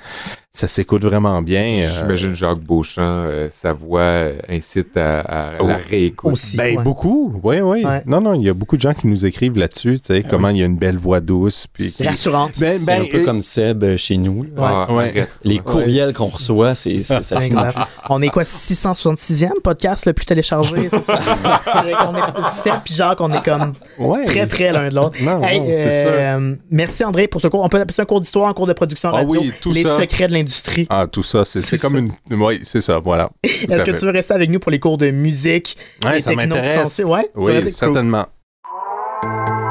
ça 0.55 0.69
s'écoute 0.69 1.03
vraiment 1.03 1.41
bien. 1.41 1.63
euh. 1.65 1.89
J'imagine 2.01 2.35
Jacques 2.35 2.61
Beauchamp, 2.61 3.01
euh, 3.03 3.49
sa 3.51 3.73
voix 3.73 4.01
euh, 4.03 4.35
incite 4.51 4.97
à, 4.99 5.21
à 5.21 5.53
la 5.53 5.59
Oh. 5.63 5.69
réécoute. 5.89 6.33
Aussi. 6.35 6.59
Ben, 6.59 6.77
ouais. 6.77 6.83
beaucoup, 6.85 7.41
oui, 7.43 7.61
oui. 7.61 7.83
Ouais. 7.85 8.03
Non, 8.05 8.21
non, 8.21 8.35
il 8.35 8.43
y 8.43 8.51
a 8.51 8.53
beaucoup 8.55 8.77
de 8.77 8.83
gens 8.83 8.93
qui 8.93 9.07
nous 9.07 9.25
écrivent 9.25 9.57
là-dessus, 9.57 9.99
tu 9.99 10.15
sais, 10.15 10.23
comment 10.29 10.51
il 10.51 10.59
y 10.59 10.63
a 10.63 10.67
une 10.67 10.77
belle 10.77 10.99
voix 10.99 11.21
douce. 11.21 11.67
Puis 11.73 11.85
C'est 11.85 12.07
rassurant. 12.07 12.51
Ben, 12.61 12.79
c'est 12.79 12.85
ben, 12.85 13.03
un 13.03 13.05
peu 13.07 13.21
euh, 13.21 13.25
comme 13.25 13.41
Seb 13.41 13.97
chez 13.97 14.19
nous. 14.19 14.45
Ah, 14.59 14.93
Ouais. 14.93 15.05
arrête. 15.09 15.29
Les 15.45 15.55
Ouais. 15.55 15.61
courriels 15.63 16.13
qu'on 16.13 16.27
reçoit, 16.27 16.75
c'est 16.75 16.99
ça. 16.99 17.21
On 18.11 18.21
est 18.21 18.29
quoi, 18.29 18.45
666e 18.45 19.53
podcast 19.65 20.05
le 20.07 20.13
plus 20.13 20.27
téléchargé? 20.27 20.89
c'est 20.91 21.07
ça? 21.07 21.19
C'est 21.65 21.79
vrai 21.83 21.93
qu'on 21.93 22.15
est 22.15 22.49
Seb 22.51 22.75
puis 22.85 22.95
Jacques, 22.95 23.21
on 23.23 23.33
est 23.33 23.43
comme 23.43 23.73
ouais. 23.99 24.27
très 24.27 24.47
près 24.47 24.71
l'un 24.71 24.91
de 24.91 24.95
l'autre. 24.95 25.17
Non, 25.23 25.43
Hey, 25.43 25.61
non, 25.61 25.67
c'est 25.67 26.03
ça. 26.03 26.09
euh, 26.09 26.55
merci 26.71 27.05
André 27.05 27.27
pour 27.27 27.41
ce 27.41 27.49
cours. 27.49 27.63
On 27.63 27.69
peut 27.71 27.81
appeler 27.81 27.95
ça 27.95 28.03
un 28.03 28.05
cours 28.05 28.21
d'histoire, 28.21 28.49
un 28.49 28.53
cours 28.53 28.67
de 28.67 28.73
production 28.75 29.09
Ah 29.13 29.17
radio. 29.19 29.41
oui, 29.41 29.53
tout 29.63 29.73
les 29.73 29.85
ça. 29.85 29.97
secrets 29.99 30.27
de 30.29 30.33
l'industrie. 30.43 30.87
Ah, 30.91 31.07
tout 31.07 31.23
ça, 31.23 31.45
c'est 31.45 31.79
comme 31.79 31.97
une. 31.97 32.13
Oui, 32.31 32.61
c'est 32.63 32.81
ça, 32.81 32.99
voilà. 32.99 33.31
Est-ce 33.43 33.85
que 33.85 33.91
tu 33.99 34.05
veux 34.05 34.13
rester 34.13 34.35
avec 34.35 34.51
nous 34.51 34.59
pour 34.61 34.71
les 34.71 34.79
cours 34.79 34.99
de 34.99 35.11
musique 35.11 35.77
Ouais, 36.05 36.19
et 36.19 36.21
ça 36.23 36.31
techno 36.31 36.43
qui 36.43 36.49
m'intéresse. 36.61 36.77
sont 36.79 36.85
dessus? 36.85 37.05
Ouais, 37.05 37.31
Oui? 37.35 37.53
Cool. 37.81 39.62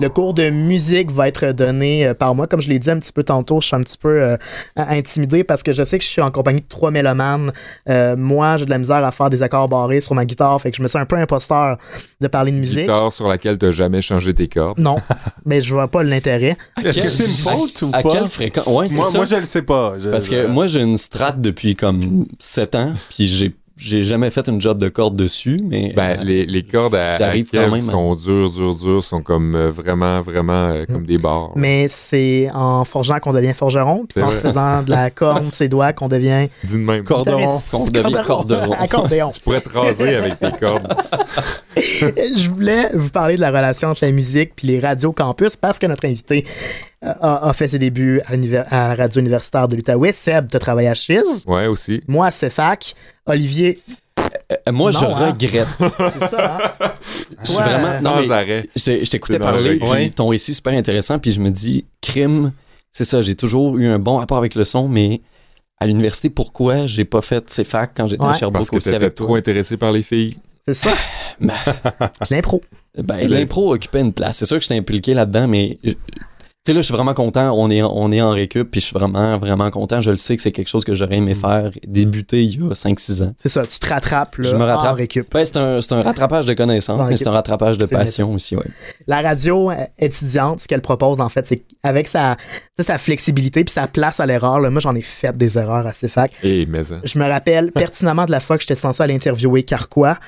Le 0.00 0.08
cours 0.08 0.32
de 0.34 0.48
musique 0.50 1.10
va 1.10 1.28
être 1.28 1.52
donné 1.52 2.06
euh, 2.06 2.14
par 2.14 2.34
moi. 2.34 2.46
Comme 2.46 2.60
je 2.60 2.68
l'ai 2.68 2.78
dit 2.78 2.90
un 2.90 2.98
petit 2.98 3.12
peu 3.12 3.22
tantôt, 3.22 3.60
je 3.60 3.66
suis 3.66 3.76
un 3.76 3.82
petit 3.82 3.98
peu 3.98 4.22
euh, 4.22 4.36
intimidé 4.76 5.44
parce 5.44 5.62
que 5.62 5.72
je 5.72 5.84
sais 5.84 5.98
que 5.98 6.04
je 6.04 6.08
suis 6.08 6.22
en 6.22 6.30
compagnie 6.30 6.60
de 6.62 6.66
trois 6.68 6.90
mélomanes. 6.90 7.52
Euh, 7.88 8.16
moi, 8.16 8.56
j'ai 8.56 8.64
de 8.64 8.70
la 8.70 8.78
misère 8.78 9.04
à 9.04 9.10
faire 9.12 9.28
des 9.30 9.42
accords 9.42 9.68
barrés 9.68 10.00
sur 10.00 10.14
ma 10.14 10.24
guitare, 10.24 10.60
fait 10.60 10.70
que 10.70 10.76
je 10.78 10.82
me 10.82 10.88
sens 10.88 11.02
un 11.02 11.06
peu 11.06 11.16
imposteur 11.16 11.76
de 12.20 12.28
parler 12.28 12.50
de 12.52 12.56
musique. 12.56 12.80
Guitare 12.86 13.12
sur 13.12 13.28
laquelle 13.28 13.58
tu 13.58 13.66
n'as 13.66 13.72
jamais 13.72 14.00
changé 14.02 14.32
tes 14.34 14.48
cordes. 14.48 14.78
Non, 14.78 14.96
mais 15.44 15.60
je 15.60 15.74
vois 15.74 15.88
pas 15.88 16.02
l'intérêt. 16.02 16.56
Est-ce 16.82 17.00
que 17.00 17.08
c'est 17.08 17.24
une 17.26 17.58
faute 17.58 17.82
ou 17.82 17.90
à 17.92 18.02
pas? 18.02 18.10
quelle 18.10 18.28
fréquence? 18.28 18.66
Ouais, 18.66 18.86
Moi, 18.90 19.04
ça. 19.10 19.18
moi, 19.18 19.26
je 19.26 19.36
le 19.36 19.44
sais 19.44 19.62
pas. 19.62 19.94
Je- 20.02 20.08
Parce 20.08 20.28
que 20.28 20.46
moi, 20.46 20.66
j'ai 20.66 20.80
une 20.80 20.96
strat 20.98 21.32
depuis 21.32 21.74
comme 21.76 22.26
7 22.38 22.74
ans, 22.74 22.94
puis 23.10 23.28
j'ai 23.28 23.54
j'ai 23.80 24.02
jamais 24.02 24.30
fait 24.30 24.46
une 24.48 24.60
job 24.60 24.78
de 24.78 24.88
corde 24.88 25.16
dessus, 25.16 25.58
mais 25.62 25.92
Ben, 25.96 26.18
euh, 26.18 26.24
les, 26.24 26.44
les 26.44 26.62
cordes 26.62 26.94
à, 26.94 27.14
à 27.16 27.32
quand 27.32 27.70
même, 27.70 27.80
sont 27.80 28.14
dures, 28.14 28.50
dures, 28.50 28.74
dures, 28.74 29.02
sont 29.02 29.22
comme 29.22 29.54
euh, 29.54 29.70
vraiment, 29.70 30.20
vraiment 30.20 30.68
euh, 30.68 30.84
comme 30.86 31.06
des 31.06 31.16
barres. 31.16 31.52
Mais 31.56 31.88
c'est 31.88 32.50
en 32.52 32.84
forgeant 32.84 33.18
qu'on 33.18 33.32
devient 33.32 33.54
forgeron, 33.54 34.04
puis 34.08 34.22
en 34.22 34.26
vrai. 34.26 34.34
se 34.34 34.40
faisant 34.40 34.82
de 34.82 34.90
la 34.90 35.10
corne, 35.10 35.50
ses 35.50 35.68
doigts, 35.68 35.92
qu'on 35.92 36.08
devient 36.08 36.48
Dis 36.64 36.76
même. 36.76 37.04
Corderon. 37.04 37.38
guitariste. 37.38 37.70
qu'on 37.70 37.84
devient 37.86 38.22
corderon. 38.26 38.72
Accordéon. 38.78 39.30
Tu 39.30 39.40
pourrais 39.40 39.60
te 39.60 39.68
raser 39.70 40.14
avec 40.16 40.38
tes 40.38 40.52
cordes. 40.52 40.94
je 41.76 42.50
voulais 42.50 42.90
vous 42.94 43.10
parler 43.10 43.36
de 43.36 43.40
la 43.40 43.48
relation 43.50 43.88
entre 43.88 44.04
la 44.04 44.12
musique 44.12 44.52
puis 44.54 44.66
les 44.66 44.80
radios 44.80 45.12
campus 45.12 45.56
parce 45.56 45.78
que 45.78 45.86
notre 45.86 46.06
invité 46.06 46.44
a, 47.02 47.48
a 47.48 47.52
fait 47.52 47.68
ses 47.68 47.78
débuts 47.78 48.20
à, 48.26 48.36
la 48.88 48.94
radio 48.94 49.20
universitaire 49.20 49.68
de 49.68 49.76
l'Outaouais. 49.76 50.12
Seb, 50.12 50.48
tu 50.50 50.58
travaillé 50.58 50.88
à 50.88 50.94
Chiz. 50.94 51.44
Ouais, 51.46 51.66
aussi. 51.66 52.02
Moi, 52.08 52.26
à 52.26 52.30
CEFAC. 52.30 52.94
Olivier, 53.26 53.80
euh, 54.52 54.72
moi, 54.72 54.90
Non, 54.92 54.98
je 55.00 55.04
hein? 55.04 55.26
regrette. 55.32 55.68
c'est 56.10 56.26
ça, 56.28 56.58
hein? 56.80 56.88
Je 57.42 57.48
suis 57.50 57.56
Ouais. 57.58 57.62
vraiment. 57.64 57.88
Non, 58.02 58.22
Sans 58.22 58.28
mais 58.28 58.34
arrêt. 58.34 58.68
je 58.76 58.84
t'ai- 58.84 59.04
je 59.04 59.10
t'écoutais 59.10 59.38
parler, 59.38 59.76
puis 59.78 59.88
Ouais. 59.88 60.10
ton 60.10 60.28
récit 60.28 60.52
super 60.54 60.72
intéressant, 60.74 61.18
puis 61.18 61.30
je 61.32 61.40
me 61.40 61.50
dis, 61.50 61.84
crime, 62.00 62.52
c'est 62.92 63.04
ça, 63.04 63.22
j'ai 63.22 63.36
toujours 63.36 63.78
eu 63.78 63.86
un 63.86 63.98
bon 63.98 64.16
rapport 64.18 64.38
avec 64.38 64.54
le 64.54 64.64
son, 64.64 64.88
mais 64.88 65.20
à 65.78 65.86
l'université, 65.86 66.28
pourquoi 66.28 66.86
j'ai 66.86 67.04
pas 67.04 67.22
fait 67.22 67.48
ces 67.48 67.64
facs 67.64 67.92
quand 67.96 68.08
j'étais 68.08 68.22
Ouais. 68.24 68.30
à 68.30 68.34
Sherbrooke 68.34 68.52
Parce 68.58 68.70
que 68.70 68.76
aussi 68.76 68.84
t'étais 68.90 68.96
avec 69.02 69.14
trop 69.14 69.36
intéressé 69.36 69.76
par 69.76 69.92
les 69.92 70.02
filles. 70.02 70.36
C'est 70.66 70.74
ça. 70.74 70.92
L'impro. 72.30 72.60
Ben, 72.98 73.28
l'impro 73.28 73.72
occupait 73.72 74.00
une 74.00 74.12
place. 74.12 74.38
C'est 74.38 74.44
sûr 74.46 74.56
que 74.58 74.62
j'étais 74.62 74.76
impliqué 74.76 75.14
là-dedans, 75.14 75.46
mais 75.48 75.78
euh, 75.86 75.92
sais, 76.66 76.72
là, 76.74 76.80
je 76.80 76.86
suis 76.86 76.94
vraiment 76.94 77.14
content. 77.14 77.52
On 77.56 77.70
est, 77.70 77.82
on 77.82 78.12
est 78.12 78.20
en 78.20 78.30
récup, 78.30 78.70
puis 78.70 78.80
je 78.80 78.86
suis 78.86 78.94
vraiment, 78.94 79.38
vraiment 79.38 79.70
content. 79.70 80.00
Je 80.00 80.10
le 80.10 80.16
sais 80.18 80.36
que 80.36 80.42
c'est 80.42 80.52
quelque 80.52 80.68
chose 80.68 80.84
que 80.84 80.92
j'aurais 80.94 81.16
aimé 81.16 81.34
faire, 81.34 81.70
débuter 81.86 82.44
il 82.44 82.60
y 82.60 82.62
a 82.62 82.74
5-6 82.74 83.22
ans. 83.22 83.34
C'est 83.38 83.48
ça. 83.48 83.66
Tu 83.66 83.78
te 83.78 83.86
rattrapes 83.88 84.36
là, 84.36 84.50
Je 84.50 84.56
me 84.56 84.64
rattrape. 84.64 84.92
en 84.92 84.94
récup. 84.94 85.26
Ben, 85.32 85.44
c'est 85.44 85.56
un, 85.56 85.80
c'est 85.80 85.92
un 85.92 86.02
rattrapage 86.02 86.44
de 86.44 86.52
connaissances, 86.52 87.08
mais 87.08 87.16
c'est 87.16 87.28
un 87.28 87.32
rattrapage 87.32 87.78
de 87.78 87.86
passion 87.86 88.32
aussi, 88.32 88.56
ouais. 88.56 88.66
La 89.06 89.22
radio 89.22 89.70
euh, 89.70 89.74
étudiante, 89.98 90.60
ce 90.60 90.68
qu'elle 90.68 90.82
propose, 90.82 91.20
en 91.20 91.28
fait, 91.28 91.46
c'est 91.46 91.62
qu'avec 91.82 92.06
sa, 92.08 92.36
sa 92.78 92.98
flexibilité 92.98 93.64
puis 93.64 93.72
sa 93.72 93.86
place 93.86 94.20
à 94.20 94.26
l'erreur, 94.26 94.60
là, 94.60 94.70
moi, 94.70 94.80
j'en 94.80 94.94
ai 94.94 95.02
fait 95.02 95.36
des 95.36 95.56
erreurs 95.56 95.86
à 95.86 95.92
CEFAC. 95.92 96.32
Et 96.42 96.66
mais 96.66 96.92
hein. 96.92 97.00
Je 97.04 97.18
me 97.18 97.26
rappelle 97.26 97.72
pertinemment 97.74 98.26
de 98.26 98.30
la 98.30 98.40
fois 98.40 98.56
que 98.56 98.62
j'étais 98.62 98.74
censé 98.74 99.02
aller 99.02 99.14
interviewer 99.14 99.62
Carquois 99.62 100.18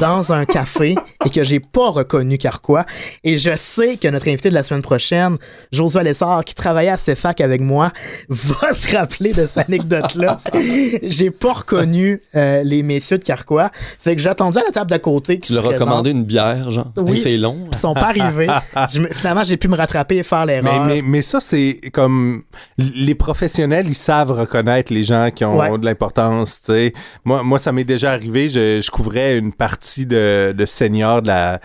dans 0.00 0.32
un 0.32 0.44
café 0.44 0.96
et 1.24 1.30
que 1.30 1.44
j'ai 1.44 1.60
pas 1.60 1.90
reconnu 1.90 2.36
Carquois. 2.36 2.84
Et 3.22 3.38
je 3.38 3.56
sais 3.56 3.96
que 3.96 4.08
notre 4.08 4.28
invité 4.28 4.48
de 4.48 4.54
la 4.54 4.64
semaine 4.64 4.82
prochaine, 4.82 5.36
Josué 5.72 6.02
Lessard, 6.02 6.44
qui 6.44 6.54
travaillait 6.54 6.90
à 6.90 6.96
CEFAC 6.96 7.40
avec 7.40 7.60
moi, 7.60 7.92
va 8.28 8.72
se 8.72 8.96
rappeler 8.96 9.32
de 9.32 9.46
cette 9.46 9.58
anecdote-là. 9.58 10.40
j'ai 11.02 11.30
pas 11.30 11.52
reconnu 11.52 12.20
euh, 12.34 12.62
les 12.62 12.82
messieurs 12.82 13.18
de 13.18 13.24
Carquois. 13.24 13.70
Fait 13.98 14.16
que 14.16 14.22
j'ai 14.22 14.28
attendu 14.30 14.58
à 14.58 14.62
la 14.66 14.70
table 14.72 14.90
d'à 14.90 14.98
côté. 14.98 15.38
Tu 15.38 15.52
leur 15.54 15.68
as 15.68 15.74
commandé 15.74 16.10
une 16.10 16.24
bière, 16.24 16.70
genre? 16.70 16.92
Oui. 16.96 17.12
Hey, 17.12 17.16
c'est 17.18 17.36
long. 17.36 17.66
Ils 17.72 17.76
sont 17.76 17.94
pas 17.94 18.08
arrivés. 18.08 18.46
Je 18.92 19.02
finalement, 19.12 19.44
j'ai 19.44 19.56
pu 19.56 19.68
me 19.68 19.76
rattraper 19.76 20.16
et 20.18 20.22
faire 20.22 20.46
Mais, 20.46 20.60
l'erreur. 20.62 20.84
mais, 20.86 21.02
mais 21.02 21.22
ça, 21.22 21.40
c'est 21.40 21.80
comme. 21.92 22.42
Les 22.78 23.14
professionnels, 23.14 23.86
ils 23.88 23.94
savent 23.94 24.30
reconnaître 24.32 24.92
les 24.92 25.04
gens 25.04 25.30
qui 25.34 25.44
ont 25.44 25.56
Ouais. 25.58 25.76
de 25.78 25.84
l'importance, 25.84 26.60
tu 26.64 26.72
sais. 26.72 26.92
Moi, 27.24 27.42
moi, 27.42 27.58
ça 27.58 27.72
m'est 27.72 27.84
déjà 27.84 28.12
arrivé, 28.12 28.48
je, 28.48 28.80
je 28.80 28.90
couvrais 28.90 29.36
une 29.38 29.52
partie 29.52 30.06
de, 30.06 30.54
de 30.56 30.66
seniors 30.66 31.20
de, 31.22 31.26
la, 31.28 31.60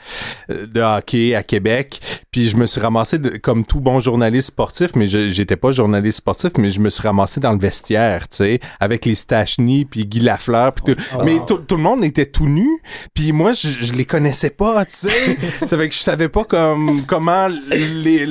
de 0.49 0.81
hockey 0.81 1.35
à 1.35 1.43
Québec, 1.43 1.99
puis 2.31 2.47
je 2.49 2.57
me 2.57 2.65
suis 2.65 2.81
ramassé, 2.81 3.17
de- 3.19 3.37
comme 3.37 3.65
tout 3.65 3.79
bon 3.81 3.92
journaliste 3.99 4.49
sportif, 4.49 4.91
mais 4.95 5.07
je 5.07 5.29
j'étais 5.29 5.55
pas 5.55 5.71
journaliste 5.71 6.17
sportif, 6.17 6.51
mais 6.57 6.69
je 6.69 6.79
me 6.79 6.89
suis 6.89 7.03
ramassé 7.03 7.39
dans 7.39 7.51
le 7.51 7.59
vestiaire, 7.59 8.27
tu 8.29 8.37
sais, 8.37 8.59
avec 8.79 9.05
les 9.05 9.15
Stachny, 9.15 9.85
puis 9.85 10.05
Guy 10.05 10.19
Lafleur, 10.19 10.73
puis 10.73 10.93
tout. 10.93 11.01
Oh. 11.15 11.23
Mais 11.23 11.39
tout, 11.47 11.57
tout 11.57 11.75
le 11.75 11.83
monde 11.83 12.03
était 12.03 12.25
tout 12.25 12.47
nu, 12.47 12.67
puis 13.13 13.31
moi, 13.31 13.53
je, 13.53 13.67
je 13.67 13.93
les 13.93 14.05
connaissais 14.05 14.49
pas, 14.49 14.85
tu 14.85 15.07
sais. 15.07 15.37
ça 15.67 15.77
fait 15.77 15.89
que 15.89 15.95
je 15.95 15.99
savais 15.99 16.29
pas 16.29 16.43
comme, 16.43 17.03
comment 17.07 17.47
les, 17.47 18.25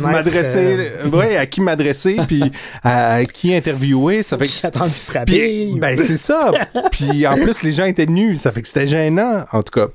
m'adresser, 0.00 0.90
ouais, 1.12 1.36
à 1.36 1.46
qui 1.46 1.60
m'adresser, 1.60 2.16
puis 2.28 2.42
à, 2.82 3.14
à 3.14 3.24
qui 3.24 3.54
interviewer. 3.54 4.22
Ça 4.22 4.38
fait 4.38 4.44
que 4.44 4.50
J'attends 4.50 4.86
qu'ils 4.86 4.96
se 4.96 5.12
rhabillent. 5.12 5.78
ben 5.78 5.96
c'est 5.98 6.16
ça. 6.16 6.50
Puis 6.92 7.26
en 7.26 7.34
plus 7.34 7.62
les 7.62 7.72
gens 7.72 7.84
étaient 7.84 8.06
nus, 8.06 8.36
ça 8.36 8.52
fait 8.52 8.62
que 8.62 8.68
c'était 8.68 8.86
gênant. 8.86 9.44
En 9.52 9.62
tout 9.62 9.72
cas, 9.72 9.88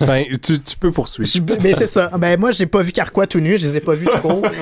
ben 0.00 0.24
tu, 0.42 0.60
tu 0.60 0.76
peux 0.78 0.92
poursuivre. 0.92 1.28
Je- 1.28 1.62
mais 1.62 1.74
c'est 1.74 1.86
ça. 1.86 2.10
Ben 2.18 2.38
moi, 2.38 2.52
j'ai 2.52 2.66
pas 2.66 2.82
vu 2.82 2.92
Carquois 2.92 3.26
tout 3.26 3.40
nu, 3.40 3.58
je 3.58 3.66
les 3.66 3.76
ai 3.78 3.80
pas 3.80 3.94
vus 3.94 4.06
court. 4.22 4.42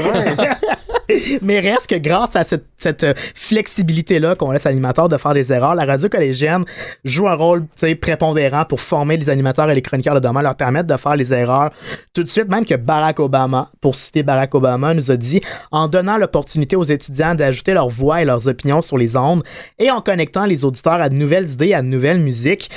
Mais 1.43 1.61
reste 1.61 1.89
que 1.89 1.97
grâce 1.97 2.37
à 2.37 2.45
cette, 2.45 2.67
cette, 2.77 3.05
euh, 3.05 3.15
flexibilité-là 3.35 4.35
qu'on 4.35 4.51
laisse 4.51 4.67
à 4.67 4.71
l'animateur 4.71 5.09
de 5.09 5.17
faire 5.17 5.35
des 5.35 5.53
erreurs, 5.53 5.75
la 5.75 5.85
radio 5.85 6.09
collégienne 6.09 6.65
joue 7.05 7.29
un 7.29 7.35
rôle 7.35 7.63
tu 7.63 7.87
sais, 7.87 7.95
prépondérant 7.95 8.65
pour 8.65 8.81
former 8.81 9.17
les 9.17 9.31
animateurs 9.31 9.71
et 9.71 9.75
les 9.75 9.83
chroniqueurs 9.83 10.15
de 10.15 10.21
demain, 10.21 10.43
leur 10.43 10.57
permettre 10.57 10.87
de 10.87 10.97
faire 10.97 11.17
les 11.17 11.33
erreurs 11.33 11.71
tout 12.13 12.23
de 12.25 12.29
suite, 12.29 12.49
même 12.49 12.65
que 12.65 12.75
Barack 12.75 13.21
Obama, 13.21 13.71
pour 13.81 13.97
citer 13.97 14.23
Barack 14.23 14.55
Obama, 14.55 14.95
nous 14.95 15.11
a 15.11 15.17
dit 15.17 15.41
en 15.71 15.89
donnant 15.89 16.17
l'opportunité 16.17 16.77
aux 16.77 16.85
étudiants 16.85 17.35
d'ajouter 17.35 17.75
leur 17.75 17.89
voix 17.89 18.23
et 18.23 18.25
leurs 18.25 18.49
opinions 18.49 18.83
sur 18.83 18.99
les 18.99 19.17
ondes 19.17 19.43
et 19.79 19.91
en 19.91 20.01
connectant 20.01 20.47
les 20.47 20.65
auditeurs 20.65 20.95
à 21.01 21.09
de 21.09 21.15
nouvelles 21.15 21.51
idées, 21.51 21.75
à 21.75 21.83
de 21.83 21.87
nouvelles 21.87 22.21
musiques, 22.21 22.71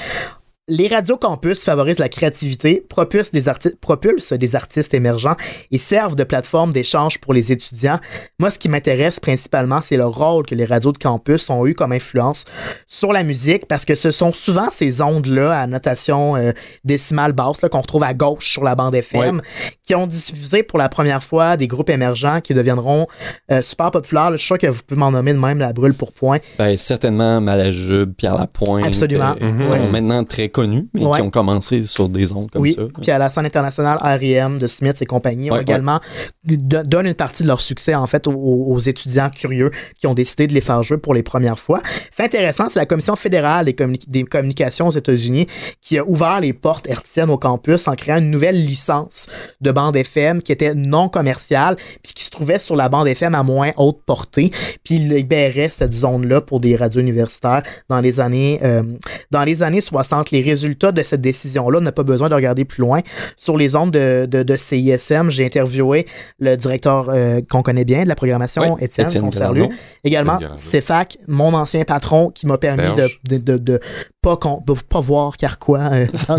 les 0.69 0.87
radios 0.87 1.17
campus 1.17 1.63
favorisent 1.65 1.99
la 1.99 2.07
créativité, 2.09 2.85
propulsent 2.87 3.31
des, 3.31 3.47
arti- 3.47 3.75
propulsent 3.81 4.33
des 4.33 4.55
artistes 4.55 4.93
émergents 4.93 5.35
et 5.71 5.77
servent 5.77 6.15
de 6.15 6.23
plateforme 6.23 6.71
d'échange 6.71 7.17
pour 7.19 7.33
les 7.33 7.51
étudiants. 7.51 7.99
Moi, 8.39 8.51
ce 8.51 8.59
qui 8.59 8.69
m'intéresse 8.69 9.19
principalement, 9.19 9.81
c'est 9.81 9.97
le 9.97 10.05
rôle 10.05 10.45
que 10.45 10.55
les 10.55 10.65
radios 10.65 10.91
de 10.91 10.97
campus 10.99 11.49
ont 11.49 11.65
eu 11.65 11.73
comme 11.73 11.91
influence 11.91 12.45
sur 12.87 13.11
la 13.11 13.23
musique, 13.23 13.67
parce 13.67 13.83
que 13.83 13.95
ce 13.95 14.11
sont 14.11 14.31
souvent 14.31 14.69
ces 14.69 15.01
ondes-là 15.01 15.59
à 15.59 15.67
notation 15.67 16.35
euh, 16.35 16.51
décimale 16.83 17.33
basse 17.33 17.59
qu'on 17.71 17.81
retrouve 17.81 18.03
à 18.03 18.13
gauche 18.13 18.49
sur 18.51 18.63
la 18.63 18.75
bande 18.75 18.93
FM, 18.95 19.41
qui 19.83 19.95
ont 19.95 20.07
diffusé 20.07 20.61
pour 20.63 20.77
la 20.79 20.87
première 20.87 21.23
fois 21.23 21.57
des 21.57 21.67
groupes 21.67 21.89
émergents 21.89 22.41
qui 22.41 22.53
deviendront 22.53 23.07
euh, 23.51 23.61
super 23.61 23.91
populaires. 23.91 24.31
Je 24.33 24.37
suis 24.37 24.45
sûr 24.47 24.57
que 24.59 24.67
vous 24.67 24.81
pouvez 24.85 24.99
m'en 24.99 25.11
nommer 25.11 25.33
de 25.33 25.39
même 25.39 25.57
la 25.59 25.73
brûle 25.73 25.95
pour 25.95 26.11
point. 26.11 26.37
Ben, 26.59 26.77
certainement 26.77 27.41
Malajube, 27.41 28.13
Pierre 28.15 28.37
Lapointe. 28.37 28.85
Absolument. 28.85 29.35
euh, 29.41 29.49
Mhm. 29.51 29.61
sont 29.61 29.87
maintenant 29.89 30.23
très 30.23 30.49
connus, 30.61 30.87
mais 30.93 31.03
Ouais. 31.05 31.19
qui 31.19 31.21
ont 31.25 31.29
commencé 31.29 31.85
sur 31.85 32.09
des 32.09 32.31
ondes 32.33 32.49
comme 32.51 32.61
oui, 32.61 32.73
ça. 32.73 32.81
puis 33.01 33.11
à 33.11 33.17
la 33.17 33.29
scène 33.29 33.45
internationale, 33.45 33.97
R.E.M. 34.01 34.59
de 34.59 34.67
Smith 34.67 35.01
et 35.01 35.05
compagnie 35.05 35.49
ont 35.51 35.55
Ouais, 35.55 35.61
également 35.61 35.99
don- 36.45 36.83
donnent 36.85 37.07
une 37.07 37.13
partie 37.13 37.43
de 37.43 37.47
leur 37.47 37.61
succès 37.61 37.95
en 37.95 38.07
fait 38.07 38.27
aux, 38.27 38.33
aux 38.33 38.79
étudiants 38.79 39.29
curieux 39.29 39.71
qui 39.99 40.07
ont 40.07 40.13
décidé 40.13 40.47
de 40.47 40.53
les 40.53 40.61
faire 40.61 40.83
jouer 40.83 40.97
pour 40.97 41.13
les 41.13 41.23
premières 41.23 41.59
fois. 41.59 41.81
Fait 42.11 42.23
intéressant, 42.23 42.67
c'est 42.69 42.79
la 42.79 42.85
Commission 42.85 43.15
fédérale 43.15 43.65
des, 43.65 43.73
communi- 43.73 44.03
des 44.09 44.23
communications 44.23 44.87
aux 44.87 44.91
États-Unis 44.91 45.47
qui 45.81 45.97
a 45.97 46.05
ouvert 46.05 46.39
les 46.41 46.53
portes 46.53 46.87
hertziennes 46.89 47.29
au 47.29 47.37
campus 47.37 47.87
en 47.87 47.93
créant 47.93 48.17
une 48.17 48.29
nouvelle 48.31 48.59
licence 48.61 49.27
de 49.61 49.71
bande 49.71 49.95
FM 49.95 50.41
qui 50.41 50.51
était 50.51 50.75
non 50.75 51.09
commerciale 51.09 51.75
puis 52.03 52.13
qui 52.13 52.23
se 52.23 52.29
trouvait 52.29 52.59
sur 52.59 52.75
la 52.75 52.89
bande 52.89 53.07
FM 53.07 53.35
à 53.35 53.43
moins 53.43 53.71
haute 53.77 53.99
portée 54.05 54.51
puis 54.83 54.95
il 54.95 55.09
libérait 55.09 55.69
cette 55.69 55.93
zone-là 55.93 56.41
pour 56.41 56.59
des 56.59 56.75
radios 56.75 57.01
universitaires 57.01 57.63
dans 57.89 57.99
les 58.01 58.19
années 58.19 58.59
euh, 58.63 58.83
dans 59.31 59.43
les 59.43 59.63
années 59.63 59.81
60. 59.81 60.31
Les 60.31 60.41
résultats 60.49 60.91
de 60.91 61.01
cette 61.01 61.21
décision-là, 61.21 61.79
on 61.79 61.81
n'a 61.81 61.91
pas 61.91 62.03
besoin 62.03 62.29
de 62.29 62.35
regarder 62.35 62.65
plus 62.65 62.81
loin. 62.81 63.01
Sur 63.37 63.57
les 63.57 63.75
ondes 63.75 63.91
de, 63.91 64.25
de, 64.25 64.43
de 64.43 64.55
CISM, 64.55 65.29
j'ai 65.29 65.45
interviewé 65.45 66.05
le 66.39 66.55
directeur 66.55 67.09
euh, 67.09 67.41
qu'on 67.49 67.61
connaît 67.61 67.85
bien 67.85 68.03
de 68.03 68.07
la 68.07 68.15
programmation, 68.15 68.75
Oui, 68.75 68.83
Étienne, 68.83 69.07
qu'on 69.21 69.31
salue. 69.31 69.65
Également. 70.03 70.39
CEFAC, 70.55 71.17
mon 71.27 71.53
ancien 71.53 71.83
patron 71.83 72.29
qui 72.29 72.47
m'a 72.47 72.57
permis 72.57 72.95
de 72.95 73.79
pas, 74.21 74.35
con- 74.37 74.61
de 74.67 74.73
pas 74.73 74.99
voir 74.99 75.37
Carquois 75.37 75.79
euh, 75.93 76.05
dans, 76.27 76.37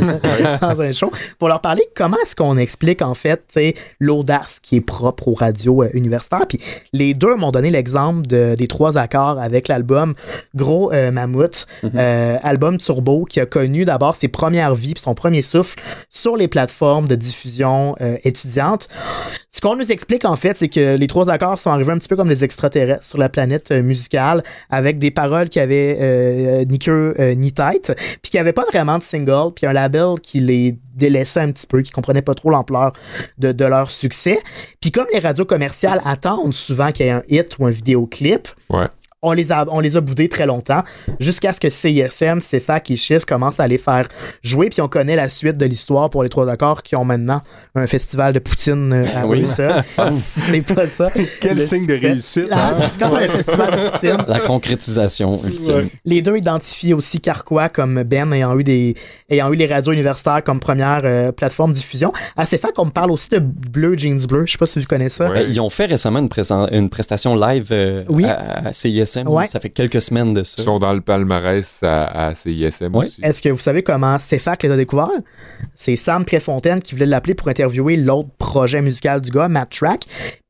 dans 0.74 0.80
un 0.80 0.92
show 0.92 1.10
pour 1.38 1.48
leur 1.48 1.60
parler 1.60 1.82
comment 1.96 2.16
est-ce 2.22 2.36
qu'on 2.36 2.56
explique 2.58 3.00
en 3.02 3.14
fait 3.14 3.58
l'audace 3.98 4.60
qui 4.60 4.76
est 4.76 4.80
propre 4.82 5.28
aux 5.28 5.34
radios 5.34 5.82
euh, 5.82 5.88
universitaires? 5.94 6.46
Puis 6.46 6.60
les 6.92 7.14
deux 7.14 7.34
m'ont 7.36 7.50
donné 7.50 7.70
l'exemple 7.70 8.26
de- 8.26 8.54
des 8.54 8.66
trois 8.68 8.98
accords 8.98 9.38
avec 9.38 9.68
l'album 9.68 10.14
Gros 10.54 10.92
euh, 10.92 11.10
Mammouth, 11.10 11.66
euh, 11.96 12.36
album 12.42 12.76
Turbo 12.76 13.24
qui 13.24 13.40
a 13.40 13.46
connu 13.46 13.84
d'abord 13.84 14.14
ses 14.16 14.28
premières 14.28 14.74
vies 14.74 14.94
puis 14.94 15.02
son 15.02 15.14
premier 15.14 15.42
souffle 15.42 15.78
sur 16.10 16.36
les 16.36 16.48
plateformes 16.48 17.08
de 17.08 17.14
diffusion 17.14 17.96
euh, 18.00 18.16
étudiantes. 18.24 18.88
Ce 19.60 19.68
qu'on 19.68 19.76
nous 19.76 19.92
explique 19.92 20.24
en 20.24 20.36
fait, 20.36 20.56
c'est 20.58 20.70
que 20.70 20.96
les 20.96 21.06
trois 21.06 21.28
accords 21.28 21.58
sont 21.58 21.68
arrivés 21.68 21.92
un 21.92 21.98
petit 21.98 22.08
peu 22.08 22.16
comme 22.16 22.30
des 22.30 22.44
extraterrestres 22.44 23.04
sur 23.04 23.18
la 23.18 23.28
planète 23.28 23.70
euh, 23.72 23.82
musicale 23.82 24.42
avec 24.70 24.98
des 24.98 25.10
paroles 25.10 25.50
qui 25.50 25.60
avaient 25.60 25.98
euh, 26.00 26.64
ni 26.64 26.78
queue 26.78 27.14
euh, 27.18 27.34
ni 27.34 27.52
tête, 27.52 27.94
puis 28.22 28.30
qui 28.30 28.38
n'avaient 28.38 28.54
pas 28.54 28.64
vraiment 28.72 28.96
de 28.96 29.02
single, 29.02 29.52
puis 29.54 29.66
un 29.66 29.74
label 29.74 30.14
qui 30.22 30.40
les 30.40 30.78
délaissait 30.94 31.40
un 31.40 31.52
petit 31.52 31.66
peu, 31.66 31.82
qui 31.82 31.90
comprenait 31.90 32.22
pas 32.22 32.34
trop 32.34 32.48
l'ampleur 32.48 32.94
de, 33.36 33.52
de 33.52 33.64
leur 33.66 33.90
succès. 33.90 34.38
Puis 34.80 34.92
comme 34.92 35.08
les 35.12 35.18
radios 35.18 35.44
commerciales 35.44 36.00
attendent 36.06 36.54
souvent 36.54 36.90
qu'il 36.90 37.04
y 37.04 37.08
ait 37.10 37.12
un 37.12 37.22
hit 37.28 37.58
ou 37.58 37.66
un 37.66 37.70
vidéoclip, 37.70 38.48
Ouais. 38.70 38.86
On 39.22 39.32
les 39.32 39.52
a, 39.52 39.66
on 39.68 39.80
les 39.80 39.96
a 39.96 40.00
boudés 40.00 40.28
très 40.28 40.46
longtemps, 40.46 40.82
jusqu'à 41.18 41.52
ce 41.52 41.60
que 41.60 41.68
CISM, 41.68 42.38
CFAC 42.40 42.90
et 42.90 42.96
SHIS 42.96 43.20
commencent 43.26 43.60
à 43.60 43.68
les 43.68 43.76
faire 43.78 44.08
jouer, 44.42 44.70
puis 44.70 44.80
on 44.80 44.88
connaît 44.88 45.16
la 45.16 45.28
suite 45.28 45.56
de 45.58 45.66
l'histoire 45.66 46.08
pour 46.08 46.22
les 46.22 46.28
trois 46.30 46.48
accords 46.50 46.82
qui 46.82 46.96
ont 46.96 47.04
maintenant 47.04 47.42
un 47.74 47.86
festival 47.86 48.32
de 48.32 48.38
poutine 48.38 48.92
euh, 48.92 49.04
à 49.14 49.26
Oui. 49.26 49.44
si 50.10 50.40
c'est 50.40 50.62
pas 50.62 50.86
ça. 50.86 51.10
Quel 51.40 51.58
le 51.58 51.66
signe 51.66 51.86
de 51.86 51.94
réussite, 51.94 52.48
Ah, 52.50 52.72
hein? 52.74 52.86
quand 52.98 53.14
un 53.14 53.28
festival 53.28 53.70
de 53.82 53.88
poutine. 53.90 54.24
La 54.26 54.40
concrétisation 54.40 55.40
ultime. 55.44 55.88
Les 56.04 56.22
deux 56.22 56.36
identifient 56.36 56.94
aussi 56.94 57.20
Carquois 57.20 57.68
comme 57.68 58.02
Ben 58.04 58.32
ayant 58.32 58.58
eu 58.58 58.64
des 58.64 58.94
ayant 59.30 59.52
eu 59.52 59.56
les 59.56 59.66
radios 59.66 59.92
universitaires 59.92 60.42
comme 60.44 60.60
première 60.60 61.00
euh, 61.04 61.32
plateforme 61.32 61.70
de 61.72 61.76
diffusion. 61.76 62.12
À 62.36 62.46
ces 62.46 62.58
faits 62.58 62.74
qu'on 62.74 62.86
me 62.86 62.90
parle 62.90 63.10
aussi 63.10 63.28
de 63.30 63.38
Bleu 63.38 63.96
Jeans 63.96 64.26
Bleu. 64.26 64.44
Je 64.46 64.52
sais 64.52 64.58
pas 64.58 64.66
si 64.66 64.78
vous 64.80 64.86
connaissez 64.86 65.16
ça. 65.18 65.28
Ouais. 65.30 65.44
Ben, 65.44 65.46
ils 65.48 65.60
ont 65.60 65.70
fait 65.70 65.86
récemment 65.86 66.18
une, 66.70 66.88
prestation 66.90 67.36
live 67.36 67.68
euh, 67.70 68.02
Oui. 68.08 68.24
à, 68.24 68.68
à 68.68 68.72
CISM. 68.72 69.28
Ouais. 69.28 69.46
Ça 69.48 69.60
fait 69.60 69.70
quelques 69.70 70.02
semaines 70.02 70.34
de 70.34 70.40
Ils 70.40 70.46
ça. 70.46 70.62
sont 70.62 70.78
dans 70.78 70.92
le 70.92 71.00
palmarès 71.00 71.80
à, 71.82 72.28
à 72.28 72.34
CISM 72.34 72.94
Ouais. 72.94 73.06
aussi. 73.06 73.20
Est-ce 73.22 73.40
que 73.42 73.48
vous 73.48 73.58
savez 73.58 73.82
comment 73.82 74.16
CFAC 74.18 74.64
les 74.64 74.70
a 74.70 74.76
découverts? 74.76 75.08
C'est 75.74 75.96
Sam 75.96 76.24
Préfontaine 76.24 76.80
qui 76.82 76.94
voulait 76.94 77.06
l'appeler 77.06 77.34
pour 77.34 77.48
interviewer 77.48 77.96
l'autre 77.96 78.30
projet 78.38 78.82
musical 78.82 79.20
du 79.20 79.30
gars, 79.30 79.48
Matt 79.48 79.70
Track. 79.70 80.00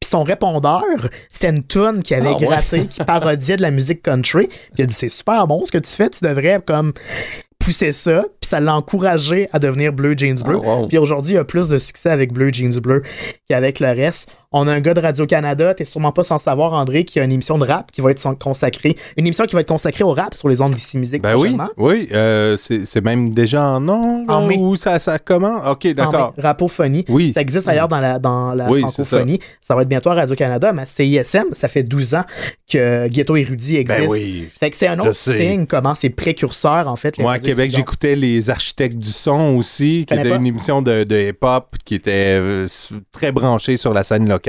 Puis 0.01 0.09
son 0.09 0.23
répondeur, 0.25 0.83
c'était 1.29 1.51
une 1.51 1.63
tune 1.65 2.03
qui 2.03 2.15
avait 2.15 2.29
Ah 2.31 2.37
ouais? 2.41 2.47
gratté, 2.47 2.87
qui 2.87 3.05
parodiait 3.05 3.57
de 3.59 3.63
la 3.63 3.71
musique 3.71 4.03
country. 4.03 4.47
Puis 4.47 4.59
il 4.79 4.83
a 4.85 4.87
dit 4.87 4.95
C'est 4.95 5.09
super 5.11 5.47
bon 5.47 5.63
ce 5.67 5.71
que 5.73 5.79
tu 5.79 5.91
fais, 5.91 6.09
tu 6.09 6.25
devrais 6.25 6.61
comme 6.67 6.93
pousser 7.61 7.93
ça. 7.93 8.25
Puis 8.41 8.49
ça 8.49 8.59
l'a 8.59 8.75
encouragé 8.75 9.49
à 9.53 9.61
devenir 9.61 9.93
Bleu 9.93 10.15
Jeans 10.17 10.43
Bleu. 10.45 10.57
Wow. 10.57 10.89
Puis 10.89 10.99
aujourd'hui, 10.99 11.35
il 11.35 11.39
a 11.39 11.45
plus 11.45 11.69
de 11.69 11.79
succès 11.79 12.11
avec 12.11 12.33
Bleu 12.33 12.51
Jeans 12.53 12.81
Bleu 12.81 13.03
qu'avec 13.49 13.79
le 13.79 13.89
reste. 13.89 14.31
On 14.53 14.67
a 14.67 14.73
un 14.75 14.81
gars 14.81 14.95
de 14.95 15.01
Radio-Canada, 15.01 15.75
t'es 15.75 15.85
sûrement 15.85 16.11
pas 16.11 16.25
sans 16.25 16.41
savoir, 16.41 16.73
André, 16.73 17.05
qui 17.05 17.21
a 17.21 17.25
une 17.25 17.31
émission 17.31 17.57
de 17.57 17.65
rap 17.65 17.93
qui 17.93 18.01
va 18.01 18.11
être 18.11 18.21
consacrée. 18.37 18.97
Une 19.17 19.25
émission 19.25 19.47
qui 19.47 19.55
va 19.55 19.61
être 19.61 19.69
consacrée 19.69 20.03
au 20.03 20.13
rap 20.13 20.35
sur 20.35 20.49
les 20.49 20.61
ondes 20.61 20.75
d'ici 20.75 20.99
musique 20.99 21.23
Ben 21.23 21.37
oui, 21.37 21.57
oui, 21.77 22.09
euh, 22.11 22.57
c'est 22.57 23.01
même 23.05 23.31
déjà 23.31 23.63
en 23.63 23.81
non, 23.81 24.25
En 24.27 24.49
mai. 24.49 24.57
ou 24.59 24.75
ça, 24.75 24.99
ça 24.99 25.21
commence? 25.21 25.65
Ok, 25.69 25.87
d'accord. 25.95 26.35
Rapophonie. 26.37 27.05
Oui. 27.09 27.31
Ça 27.33 27.43
existe 27.43 27.69
ailleurs 27.69 27.87
dans 27.87 28.01
la, 28.01 28.19
dans 28.19 28.53
la 28.53 28.69
Oui, 28.69 28.81
francophonie. 28.81 29.39
Ça. 29.61 29.77
va 29.77 29.83
être 29.83 29.89
bientôt 29.89 30.11
à 30.11 30.15
Radio-Canada, 30.15 30.73
mais 30.73 30.85
CISM, 30.85 31.53
ça 31.53 31.69
fait 31.69 31.85
12 31.85 32.17
ans 32.17 32.25
que 32.69 33.07
Ghetto 33.07 33.37
Érudit 33.37 33.77
existe. 33.77 34.01
Ben 34.01 34.09
oui. 34.11 34.49
Fait 34.59 34.71
que 34.71 34.77
c'est 34.77 34.89
un 34.89 34.99
autre 34.99 35.15
signe 35.15 35.67
comment 35.67 35.95
c'est 35.95 36.11
précurseur, 36.11 36.89
en 36.89 36.97
fait. 36.97 37.17
Moi, 37.21 37.35
à 37.35 37.39
Québec, 37.39 37.71
j'écoutais 37.73 38.17
Les 38.17 38.51
Architectes 38.51 38.99
du 38.99 39.11
Son 39.13 39.55
aussi, 39.57 40.07
qui 40.09 40.15
était 40.15 40.29
pas. 40.29 40.35
une 40.35 40.47
émission 40.47 40.83
de, 40.83 41.05
de 41.05 41.29
hip-hop 41.29 41.77
qui 41.85 41.95
était 41.95 42.37
euh, 42.37 42.67
très 43.13 43.31
branchée 43.31 43.77
sur 43.77 43.93
la 43.93 44.03
scène 44.03 44.29
locale. 44.29 44.40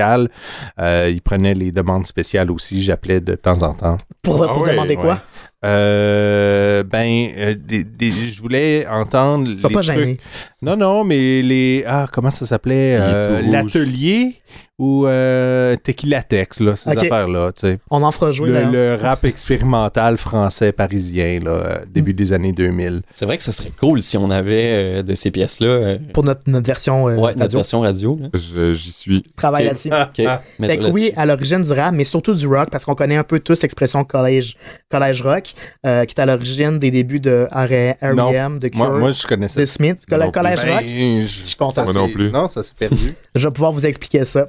Euh, 0.80 1.10
ils 1.14 1.22
prenaient 1.22 1.54
les 1.54 1.72
demandes 1.72 2.06
spéciales 2.08 2.52
aussi, 2.52 2.82
j'appelais 2.82 3.20
de 3.20 3.36
temps 3.36 3.62
en 3.64 3.74
temps. 3.74 3.98
Pour, 4.22 4.44
Ah 4.44 4.54
demander 4.72 4.96
quoi? 4.96 5.14
ouais. 5.14 5.20
Euh, 5.64 6.84
ben, 6.84 7.30
euh, 7.38 7.56
des- 7.56 7.84
des- 7.84 8.12
je 8.12 8.42
voulais 8.42 8.88
entendre. 8.88 9.56
Sois 9.58 9.70
les 9.70 9.76
pas 9.76 9.82
trucs- 9.82 9.96
gêné. 9.96 10.20
Non, 10.62 10.76
non, 10.76 11.04
mais 11.04 11.42
les. 11.44 11.84
Ah, 11.88 12.08
comment 12.12 12.32
ça 12.32 12.46
s'appelait? 12.48 12.98
Euh. 13.00 13.42
L'atelier 13.44 14.36
ou 14.84 15.06
euh, 15.06 15.76
Tequila 15.84 16.24
Tex, 16.24 16.60
là, 16.60 16.76
ces 16.76 16.90
affaires-là, 16.90 17.52
tu 17.52 17.62
sais. 17.68 17.80
On 17.92 18.02
en 18.02 18.12
fera 18.12 18.32
jouer. 18.32 18.50
Le, 18.50 18.72
le 18.72 18.96
rap 19.00 19.24
expérimental 19.26 20.18
français 20.18 20.72
parisien, 20.72 21.40
là, 21.44 21.52
euh, 21.52 21.78
début 21.88 22.16
des 22.16 22.34
années 22.34 22.52
2000. 22.52 23.02
C'est 23.14 23.26
vrai 23.28 23.38
que 23.38 23.44
ce 23.44 23.52
serait 23.52 23.70
cool 23.80 24.02
si 24.02 24.18
on 24.18 24.32
avait 24.32 24.72
euh, 24.72 25.04
de 25.04 25.14
ces 25.14 25.30
pièces-là. 25.30 25.68
euh, 25.68 25.98
Pour 26.16 26.24
notre, 26.26 26.42
notre 26.48 26.66
version 26.66 27.08
euh, 27.08 27.16
ouais, 27.16 27.28
notre 27.34 27.40
radio. 27.42 27.60
version 27.60 27.82
radio. 27.82 28.20
Je- 28.34 28.74
J'y 28.74 28.92
suis. 28.92 29.24
Travail 29.36 29.66
Ok. 29.66 29.68
là-dessus. 29.68 29.90
Ok, 29.90 30.16
Fait 30.18 30.40
mets-toi 30.58 30.88
que 30.90 30.92
oui, 30.94 31.14
à 31.16 31.28
l'origine 31.28 31.62
du 31.62 31.72
rap, 31.74 31.94
mais 31.94 32.04
surtout 32.04 32.34
du 32.34 32.48
rock, 32.48 32.70
parce 32.72 32.84
qu'on 32.84 32.96
connaît 32.96 33.18
un 33.18 33.24
peu 33.24 33.40
tous 33.40 33.62
l'expression 33.62 34.04
collège, 34.04 34.58
collège 34.90 35.22
rock, 35.22 35.54
euh, 35.86 36.06
qui 36.06 36.16
est 36.16 36.20
à 36.20 36.26
l'origine 36.26 36.80
des 36.80 36.90
débuts 36.90 37.20
de 37.20 37.48
R.E.M., 37.52 38.58
de 38.60 38.68
Cure, 38.68 38.78
Moi, 38.80 38.98
moi, 38.98 39.12
je 39.12 39.28
connaissais 39.28 39.60
de 39.60 39.66
Smith. 39.66 40.00
Coll- 40.10 40.20
Non 40.22 40.32
plus. 40.32 40.42
collège 40.42 40.60
rock? 40.66 40.84
Ben, 40.86 41.22
Je 41.28 41.46
suis 41.46 41.56
content. 41.56 41.84
Moi 41.84 41.94
non 41.94 42.10
plus. 42.10 42.32
Non, 42.32 42.48
ça 42.48 42.64
s'est 42.64 42.74
perdu. 42.78 43.14
Je 43.36 43.48
vais 43.48 43.52
pouvoir 43.54 43.72
vous 43.72 43.86
expliquer 43.86 44.26
ça. 44.26 44.48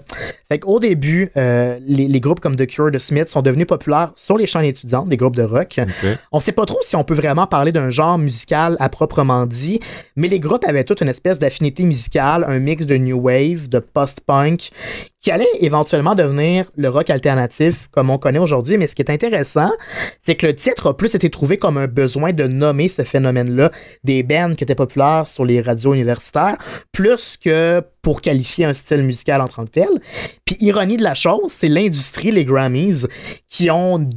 Fait 0.50 0.58
qu'au 0.58 0.78
début, 0.78 1.30
euh, 1.36 1.78
les, 1.86 2.08
les 2.08 2.20
groupes 2.20 2.40
comme 2.40 2.56
The 2.56 2.66
Cure, 2.66 2.90
de 2.90 2.98
Smith 2.98 3.28
sont 3.28 3.42
devenus 3.42 3.66
populaires 3.66 4.12
sur 4.16 4.36
les 4.36 4.46
chaînes 4.46 4.64
étudiantes, 4.64 5.08
des 5.08 5.16
groupes 5.16 5.36
de 5.36 5.42
rock. 5.42 5.80
On 6.30 6.40
sait 6.40 6.52
pas 6.52 6.64
trop 6.64 6.78
si 6.82 6.96
on 6.96 7.04
peut 7.04 7.14
vraiment 7.14 7.46
parler 7.46 7.72
d'un 7.72 7.90
genre 7.90 8.18
musical 8.18 8.76
à 8.80 8.88
proprement 8.88 9.46
dit, 9.46 9.80
mais 10.16 10.28
les 10.28 10.40
groupes 10.40 10.64
avaient 10.66 10.84
toute 10.84 11.00
une 11.00 11.08
espèce 11.08 11.38
d'affinité 11.38 11.84
musicale, 11.84 12.44
un 12.46 12.58
mix 12.58 12.86
de 12.86 12.96
new 12.96 13.18
wave, 13.18 13.68
de 13.68 13.78
post-punk, 13.78 14.70
qui 15.22 15.30
allait 15.30 15.46
éventuellement 15.60 16.16
devenir 16.16 16.66
le 16.76 16.88
rock 16.88 17.08
alternatif 17.08 17.86
comme 17.92 18.10
on 18.10 18.18
connaît 18.18 18.40
aujourd'hui. 18.40 18.76
Mais 18.76 18.88
ce 18.88 18.96
qui 18.96 19.02
est 19.02 19.10
intéressant, 19.10 19.70
c'est 20.20 20.34
que 20.34 20.46
le 20.46 20.54
titre 20.54 20.88
a 20.88 20.96
plus 20.96 21.14
été 21.14 21.30
trouvé 21.30 21.56
comme 21.56 21.78
un 21.78 21.86
besoin 21.86 22.32
de 22.32 22.46
nommer 22.48 22.88
ce 22.88 23.02
phénomène-là 23.02 23.70
des 24.02 24.24
bands 24.24 24.54
qui 24.54 24.64
étaient 24.64 24.74
populaires 24.74 25.28
sur 25.28 25.44
les 25.44 25.60
radios 25.60 25.94
universitaires, 25.94 26.58
plus 26.90 27.36
que 27.36 27.82
pour 28.02 28.20
qualifier 28.20 28.64
un 28.64 28.74
style 28.74 29.04
musical 29.04 29.40
en 29.40 29.46
tant 29.46 29.64
que 29.64 29.70
tel. 29.70 29.88
Puis, 30.44 30.56
ironie 30.60 30.96
de 30.96 31.04
la 31.04 31.14
chose, 31.14 31.52
c'est 31.52 31.68
l'industrie, 31.68 32.32
les 32.32 32.44
Grammys, 32.44 33.06
qui 33.46 33.70
ont 33.70 34.08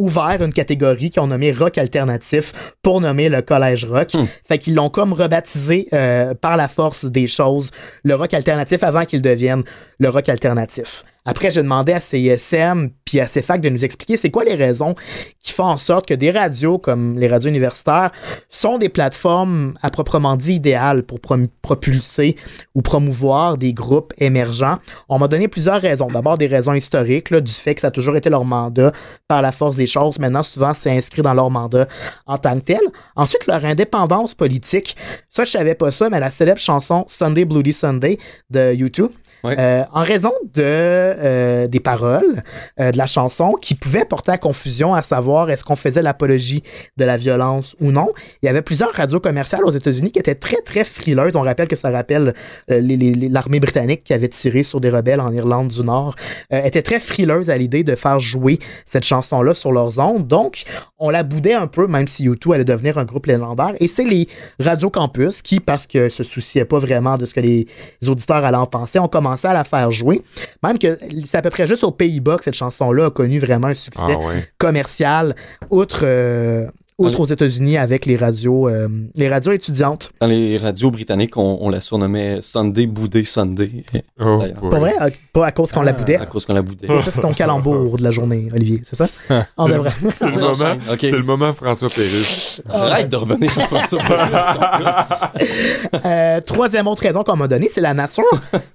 ouvert 0.00 0.42
une 0.42 0.52
catégorie 0.52 1.10
qu'ils 1.10 1.22
ont 1.22 1.26
nommé 1.26 1.52
rock 1.52 1.78
alternatif 1.78 2.52
pour 2.82 3.00
nommer 3.00 3.28
le 3.28 3.42
collège 3.42 3.84
rock. 3.84 4.14
Hmm. 4.14 4.26
Fait 4.48 4.58
qu'ils 4.58 4.74
l'ont 4.74 4.88
comme 4.88 5.12
rebaptisé 5.12 5.88
euh, 5.92 6.34
par 6.34 6.56
la 6.56 6.68
force 6.68 7.04
des 7.04 7.26
choses 7.26 7.70
le 8.04 8.14
rock 8.14 8.34
alternatif 8.34 8.82
avant 8.82 9.04
qu'il 9.04 9.22
devienne 9.22 9.62
le 9.98 10.08
rock 10.08 10.28
alternatif. 10.28 11.04
Après, 11.24 11.50
j'ai 11.50 11.62
demandé 11.62 11.92
à 11.92 12.00
CISM 12.00 12.90
puis 13.04 13.20
à 13.20 13.26
CFAC 13.26 13.60
de 13.60 13.68
nous 13.68 13.84
expliquer 13.84 14.16
c'est 14.16 14.30
quoi 14.30 14.44
les 14.44 14.54
raisons 14.54 14.94
qui 15.40 15.52
font 15.52 15.64
en 15.64 15.76
sorte 15.76 16.06
que 16.06 16.14
des 16.14 16.30
radios 16.30 16.78
comme 16.78 17.18
les 17.18 17.28
radios 17.28 17.50
universitaires 17.50 18.10
sont 18.48 18.78
des 18.78 18.88
plateformes 18.88 19.74
à 19.82 19.90
proprement 19.90 20.36
dit 20.36 20.54
idéales 20.54 21.02
pour 21.02 21.18
propulser 21.62 22.36
ou 22.74 22.82
promouvoir 22.82 23.58
des 23.58 23.72
groupes 23.72 24.14
émergents. 24.18 24.78
On 25.08 25.18
m'a 25.18 25.28
donné 25.28 25.48
plusieurs 25.48 25.80
raisons. 25.80 26.06
D'abord, 26.06 26.38
des 26.38 26.46
raisons 26.46 26.74
historiques, 26.74 27.30
là, 27.30 27.40
du 27.40 27.52
fait 27.52 27.74
que 27.74 27.80
ça 27.80 27.88
a 27.88 27.90
toujours 27.90 28.16
été 28.16 28.30
leur 28.30 28.44
mandat 28.44 28.92
par 29.28 29.42
la 29.42 29.52
force 29.52 29.76
des 29.76 29.86
choses. 29.86 30.18
Maintenant, 30.18 30.42
souvent, 30.42 30.74
c'est 30.74 30.90
inscrit 30.90 31.22
dans 31.22 31.34
leur 31.34 31.50
mandat 31.50 31.86
en 32.26 32.38
tant 32.38 32.54
que 32.54 32.64
tel. 32.64 32.80
Ensuite, 33.16 33.46
leur 33.46 33.64
indépendance 33.64 34.34
politique. 34.34 34.96
Ça, 35.28 35.44
je 35.44 35.50
savais 35.50 35.74
pas 35.74 35.90
ça, 35.90 36.08
mais 36.10 36.20
la 36.20 36.30
célèbre 36.30 36.60
chanson 36.60 37.04
Sunday 37.08 37.44
Bloody 37.44 37.72
Sunday 37.72 38.18
de 38.50 38.72
YouTube. 38.72 39.10
Euh, 39.44 39.84
en 39.92 40.02
raison 40.02 40.32
de, 40.54 40.62
euh, 40.62 41.66
des 41.66 41.80
paroles 41.80 42.42
euh, 42.78 42.90
de 42.92 42.98
la 42.98 43.06
chanson 43.06 43.54
qui 43.60 43.74
pouvaient 43.74 44.04
porter 44.04 44.32
à 44.32 44.38
confusion 44.38 44.94
à 44.94 45.02
savoir 45.02 45.50
est-ce 45.50 45.64
qu'on 45.64 45.76
faisait 45.76 46.02
l'apologie 46.02 46.62
de 46.96 47.04
la 47.04 47.16
violence 47.16 47.74
ou 47.80 47.90
non. 47.90 48.08
Il 48.42 48.46
y 48.46 48.48
avait 48.48 48.62
plusieurs 48.62 48.92
radios 48.92 49.20
commerciales 49.20 49.64
aux 49.64 49.70
États-Unis 49.70 50.12
qui 50.12 50.18
étaient 50.18 50.34
très, 50.34 50.60
très 50.60 50.84
frileuses. 50.84 51.36
On 51.36 51.42
rappelle 51.42 51.68
que 51.68 51.76
ça 51.76 51.90
rappelle 51.90 52.34
l'armée 52.68 53.60
britannique 53.60 54.04
qui 54.04 54.12
avait 54.12 54.28
tiré 54.28 54.62
sur 54.62 54.80
des 54.80 54.90
rebelles 54.90 55.20
en 55.20 55.32
Irlande 55.32 55.68
du 55.68 55.82
Nord, 55.82 56.16
était 56.50 56.82
très 56.82 57.00
frileuse 57.00 57.50
à 57.50 57.56
l'idée 57.56 57.84
de 57.84 57.94
faire 57.94 58.20
jouer 58.20 58.58
cette 58.84 59.04
chanson-là 59.04 59.54
sur 59.54 59.72
leurs 59.72 59.98
ondes. 59.98 60.26
Donc, 60.26 60.64
on 60.98 61.10
la 61.10 61.22
boudait 61.22 61.54
un 61.54 61.66
peu, 61.66 61.86
même 61.86 62.06
si 62.06 62.28
U2 62.28 62.54
allait 62.54 62.64
devenir 62.64 62.98
un 62.98 63.04
groupe 63.04 63.26
légendaire. 63.26 63.74
Et 63.80 63.88
c'est 63.88 64.04
les 64.04 64.28
radios 64.58 64.90
campus 64.90 65.42
qui, 65.42 65.60
parce 65.60 65.86
que 65.86 66.08
se 66.08 66.22
souciaient 66.22 66.64
pas 66.64 66.78
vraiment 66.78 67.16
de 67.16 67.26
ce 67.26 67.34
que 67.34 67.40
les 67.40 67.66
auditeurs 68.06 68.44
allaient 68.44 68.56
en 68.56 68.66
penser, 68.66 68.98
ont 68.98 69.08
commencé 69.08 69.29
à 69.48 69.52
la 69.52 69.64
faire 69.64 69.90
jouer. 69.92 70.22
Même 70.62 70.78
que 70.78 70.98
c'est 71.24 71.38
à 71.38 71.42
peu 71.42 71.50
près 71.50 71.66
juste 71.66 71.84
aux 71.84 71.90
Pays-Bas 71.90 72.38
que 72.38 72.44
cette 72.44 72.54
chanson-là 72.54 73.06
a 73.06 73.10
connu 73.10 73.38
vraiment 73.38 73.68
un 73.68 73.74
succès 73.74 74.00
Ah 74.04 74.18
ouais. 74.18 74.48
commercial, 74.58 75.34
outre, 75.70 76.00
euh, 76.04 76.66
outre 77.00 77.20
aux 77.20 77.24
États-Unis 77.26 77.76
avec 77.76 78.06
les 78.06 78.16
radios, 78.16 78.68
euh, 78.68 78.88
les 79.16 79.28
radios 79.28 79.52
étudiantes. 79.52 80.10
Dans 80.20 80.26
les 80.26 80.58
radios 80.58 80.90
britanniques, 80.90 81.36
on, 81.36 81.58
on 81.60 81.68
la 81.70 81.80
surnommait 81.80 82.38
Sunday 82.42 82.86
Boudé 82.86 83.24
Sunday. 83.24 83.84
Oh. 84.20 84.42
Pas 84.70 84.78
vrai? 84.78 84.94
Euh, 85.00 85.10
Pas 85.32 85.46
à 85.46 85.52
cause 85.52 85.72
qu'on 85.72 85.82
la 85.82 85.92
boudait? 85.92 86.16
À 86.16 86.26
cause 86.26 86.44
qu'on 86.46 86.54
la 86.54 86.62
boudait. 86.62 86.86
Ça, 87.00 87.10
c'est 87.10 87.20
ton 87.20 87.32
calembour 87.32 87.96
de 87.96 88.02
la 88.02 88.10
journée, 88.10 88.48
Olivier, 88.54 88.80
c'est 88.84 88.96
ça? 88.96 89.08
On 89.56 89.66
C'est- 89.66 89.72
devrait. 89.72 89.90
C'est 90.18 90.26
le, 90.30 90.32
moment, 90.40 90.54
c'est 90.98 91.10
le 91.10 91.22
moment 91.22 91.52
François 91.54 91.88
Pérus. 91.88 92.62
Arrête 92.68 93.08
de 93.08 93.16
revenir 93.16 93.50
à 93.58 93.66
François 93.66 94.00
Pérus. 94.02 95.50
Euh, 96.04 96.40
troisième 96.40 96.86
autre 96.86 97.02
raison 97.02 97.22
qu'on 97.24 97.36
m'a 97.36 97.48
donnée, 97.48 97.68
c'est 97.68 97.80
la 97.80 97.94
nature 97.94 98.24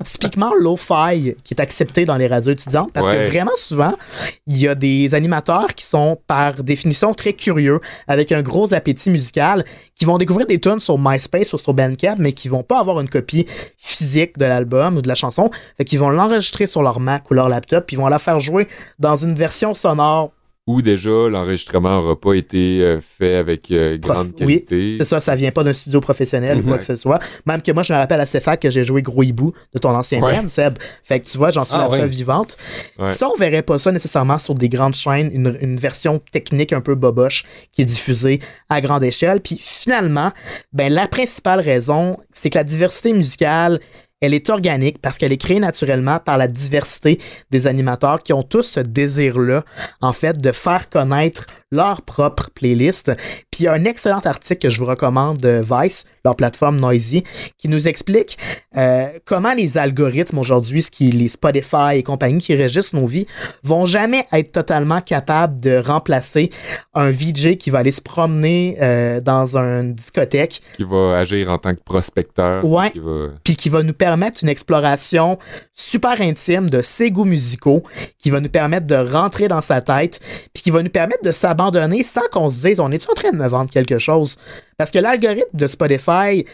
typiquement 0.03 0.51
low-fi 0.59 1.35
qui 1.43 1.53
est 1.53 1.59
acceptée 1.61 2.05
dans 2.05 2.17
les 2.17 2.27
radios 2.27 2.51
étudiantes 2.53 2.91
parce 2.93 3.07
Ouais. 3.07 3.25
que 3.25 3.31
vraiment 3.31 3.51
souvent, 3.57 3.93
il 4.47 4.57
y 4.57 4.67
a 4.67 4.75
des 4.75 5.13
animateurs 5.15 5.67
qui 5.75 5.85
sont 5.85 6.17
par 6.27 6.63
définition 6.63 7.13
très 7.13 7.33
curieux 7.33 7.79
avec 8.15 8.31
un 8.31 8.41
gros 8.41 8.73
appétit 8.73 9.09
musical 9.09 9.63
qui 9.93 10.05
vont 10.05 10.17
découvrir 10.17 10.47
des 10.47 10.59
tunes 10.59 10.79
sur 10.79 10.97
MySpace 10.97 11.53
ou 11.53 11.57
sur 11.57 11.73
Bandcamp 11.73 12.15
mais 12.17 12.31
qui 12.31 12.47
vont 12.47 12.63
pas 12.63 12.79
avoir 12.79 12.99
une 13.01 13.09
copie 13.09 13.45
physique 13.77 14.37
de 14.37 14.45
l'album 14.45 14.97
ou 14.97 15.01
de 15.01 15.07
la 15.07 15.15
chanson, 15.15 15.49
qu'ils 15.85 15.99
vont 15.99 16.09
l'enregistrer 16.09 16.65
sur 16.65 16.81
leur 16.81 16.99
Mac 16.99 17.29
ou 17.29 17.33
leur 17.33 17.49
laptop 17.49 17.85
puis 17.85 17.97
ils 17.97 17.99
vont 17.99 18.07
la 18.07 18.19
faire 18.19 18.39
jouer 18.39 18.67
dans 18.99 19.15
une 19.15 19.35
version 19.35 19.73
sonore 19.73 20.31
Où 20.67 20.81
déjà 20.81 21.29
l'enregistrement 21.29 22.01
n'aura 22.01 22.19
pas 22.19 22.33
été 22.33 22.81
euh, 22.81 22.99
fait 22.99 23.35
avec 23.35 23.69
euh, 23.69 23.99
grande 23.99 24.33
Prof- 24.35 24.47
oui, 24.47 24.63
qualité. 24.65 24.95
C'est 24.97 25.05
ça, 25.05 25.21
ça 25.21 25.35
vient 25.35 25.51
pas 25.51 25.63
d'un 25.63 25.73
studio 25.73 26.01
professionnel 26.01 26.57
ou 26.57 26.63
quoi 26.63 26.79
que 26.79 26.83
ce 26.85 26.95
soit. 26.95 27.19
Même 27.45 27.61
que 27.61 27.71
moi, 27.71 27.83
je 27.83 27.93
me 27.93 27.99
rappelle 27.99 28.19
à 28.19 28.25
CFAC 28.25 28.61
que 28.61 28.71
j'ai 28.71 28.83
joué 28.83 29.03
Gros 29.03 29.21
Hibou 29.21 29.53
de 29.75 29.79
ton 29.79 29.89
ancien 29.91 30.19
Ouais. 30.23 30.33
band, 30.41 30.47
Seb. 30.47 30.79
Fait 31.03 31.19
que 31.19 31.27
tu 31.27 31.37
vois, 31.37 31.51
j'en 31.51 31.65
suis 31.65 31.75
Ah, 31.77 31.83
la 31.83 31.89
ouais. 31.89 31.99
preuve 31.99 32.09
vivante. 32.09 32.57
Ouais. 32.97 33.09
Ça, 33.09 33.29
on 33.29 33.37
verrait 33.39 33.61
pas 33.61 33.77
ça 33.77 33.91
nécessairement 33.91 34.39
sur 34.39 34.55
des 34.55 34.67
grandes 34.69 34.95
chaînes, 34.95 35.29
une, 35.31 35.55
une 35.61 35.75
version 35.77 36.19
technique 36.31 36.73
un 36.73 36.81
peu 36.81 36.95
boboche 36.95 37.43
qui 37.71 37.83
est 37.83 37.85
diffusée 37.85 38.39
à 38.67 38.81
grande 38.81 39.03
échelle. 39.03 39.41
Puis 39.41 39.59
finalement, 39.61 40.31
ben, 40.73 40.91
la 40.91 41.05
principale 41.07 41.59
raison, 41.59 42.17
c'est 42.31 42.49
que 42.49 42.57
la 42.57 42.63
diversité 42.63 43.13
musicale 43.13 43.79
elle 44.25 44.33
est 44.33 44.49
organique 44.49 44.99
parce 45.01 45.17
qu'elle 45.17 45.31
est 45.31 45.37
créée 45.37 45.59
naturellement 45.59 46.19
par 46.19 46.37
la 46.37 46.47
diversité 46.47 47.19
des 47.51 47.67
animateurs 47.67 48.23
qui 48.23 48.33
ont 48.33 48.43
tous 48.43 48.63
ce 48.63 48.79
désir-là, 48.79 49.63
en 50.01 50.13
fait, 50.13 50.41
de 50.41 50.51
faire 50.51 50.89
connaître 50.89 51.45
leur 51.75 52.01
propre 52.01 52.49
playlist. 52.53 53.11
Puis 53.51 53.61
il 53.61 53.63
y 53.63 53.67
a 53.67 53.73
un 53.73 53.85
excellent 53.85 54.21
article 54.25 54.61
que 54.61 54.69
je 54.69 54.79
vous 54.79 54.85
recommande 54.85 55.37
de 55.37 55.63
Vice, 55.69 56.05
leur 56.23 56.35
plateforme 56.35 56.79
Noisy, 56.79 57.23
qui 57.57 57.69
nous 57.69 57.87
explique 57.87 58.37
euh, 58.77 59.07
comment 59.25 59.53
les 59.53 59.77
algorithmes 59.77 60.39
aujourd'hui, 60.39 60.81
ce 60.81 60.89
qui 60.89 61.11
les 61.11 61.27
Spotify 61.27 61.95
et 61.95 62.03
compagnie 62.03 62.39
qui 62.39 62.55
régissent 62.55 62.93
nos 62.93 63.05
vies, 63.05 63.27
vont 63.63 63.85
jamais 63.85 64.25
être 64.31 64.51
totalement 64.51 65.01
capables 65.01 65.59
de 65.59 65.77
remplacer 65.77 66.49
un 66.93 67.11
VJ 67.11 67.57
qui 67.57 67.69
va 67.69 67.79
aller 67.79 67.91
se 67.91 68.01
promener 68.01 68.77
euh, 68.81 69.21
dans 69.21 69.57
une 69.57 69.93
discothèque 69.93 70.61
Qui 70.75 70.83
va 70.83 71.19
agir 71.19 71.51
en 71.51 71.57
tant 71.57 71.73
que 71.73 71.83
prospecteur. 71.83 72.63
Ouais. 72.65 72.91
Qui 72.91 72.99
va... 72.99 73.27
puis 73.43 73.55
qui 73.55 73.69
va 73.69 73.83
nous 73.83 73.93
permettre 73.93 74.39
une 74.41 74.49
exploration 74.49 75.37
super 75.73 76.21
intime 76.21 76.69
de 76.69 76.81
ses 76.81 77.11
goûts 77.11 77.25
musicaux, 77.25 77.83
qui 78.17 78.29
va 78.29 78.39
nous 78.39 78.49
permettre 78.49 78.87
de 78.87 78.95
rentrer 78.95 79.47
dans 79.47 79.61
sa 79.61 79.81
tête, 79.81 80.19
puis 80.53 80.63
qui 80.63 80.71
va 80.71 80.81
nous 80.81 80.89
permettre 80.89 81.23
de 81.23 81.31
s'abandonner 81.31 81.64
sans 82.03 82.27
qu'on 82.31 82.49
se 82.49 82.67
dise 82.67 82.79
on 82.79 82.91
est 82.91 83.09
en 83.09 83.13
train 83.13 83.31
de 83.31 83.37
me 83.37 83.47
vendre 83.47 83.69
quelque 83.69 83.99
chose? 83.99 84.37
Parce 84.77 84.91
que 84.91 84.99
l'algorithme 84.99 85.49
de 85.57 85.67
Spotify 85.67 86.45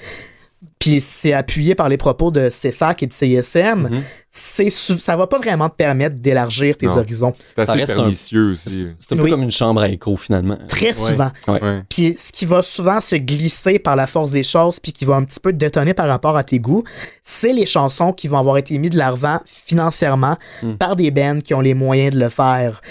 puis 0.77 0.99
c'est 0.99 1.33
appuyé 1.33 1.73
par 1.75 1.89
les 1.89 1.97
propos 1.97 2.29
de 2.31 2.49
CFAC 2.49 3.03
et 3.03 3.07
de 3.07 3.13
CISM, 3.13 3.89
Mhm. 3.91 4.03
C'est 4.33 4.69
ça 4.69 5.17
va 5.17 5.27
pas 5.27 5.37
vraiment 5.37 5.67
te 5.67 5.75
permettre 5.75 6.15
d'élargir 6.15 6.77
tes 6.77 6.85
Non. 6.85 6.97
horizons. 6.99 7.33
C'est 7.43 7.65
Ça 7.65 7.73
un- 7.73 7.85
pernicieux 7.85 8.51
aussi. 8.51 8.87
C'est 8.97 9.11
un 9.13 9.17
peu 9.17 9.23
Oui. 9.23 9.29
comme 9.29 9.43
une 9.43 9.51
chambre 9.51 9.81
à 9.81 9.89
écho, 9.89 10.15
finalement. 10.15 10.57
Très 10.69 10.93
souvent. 10.93 11.29
Ouais. 11.49 11.59
Puis 11.89 12.15
ce 12.17 12.31
qui 12.31 12.45
va 12.45 12.61
souvent 12.63 13.01
se 13.01 13.15
glisser 13.17 13.77
par 13.77 13.97
la 13.97 14.07
force 14.07 14.31
des 14.31 14.43
choses, 14.43 14.79
puis 14.79 14.93
qui 14.93 15.03
va 15.03 15.15
un 15.15 15.23
petit 15.25 15.39
peu 15.41 15.51
te 15.51 15.57
détonner 15.57 15.93
par 15.93 16.07
rapport 16.07 16.37
à 16.37 16.43
tes 16.45 16.59
goûts, 16.59 16.83
c'est 17.21 17.51
les 17.51 17.65
chansons 17.65 18.13
qui 18.13 18.29
vont 18.29 18.37
avoir 18.37 18.57
été 18.57 18.77
mises 18.77 18.91
de 18.91 18.97
l'avant 18.97 19.39
financièrement 19.45 20.37
Mm. 20.63 20.73
par 20.75 20.95
des 20.95 21.11
bands 21.11 21.39
qui 21.43 21.53
ont 21.53 21.59
les 21.61 21.73
moyens 21.73 22.13
de 22.15 22.19
le 22.19 22.29
faire. 22.29 22.81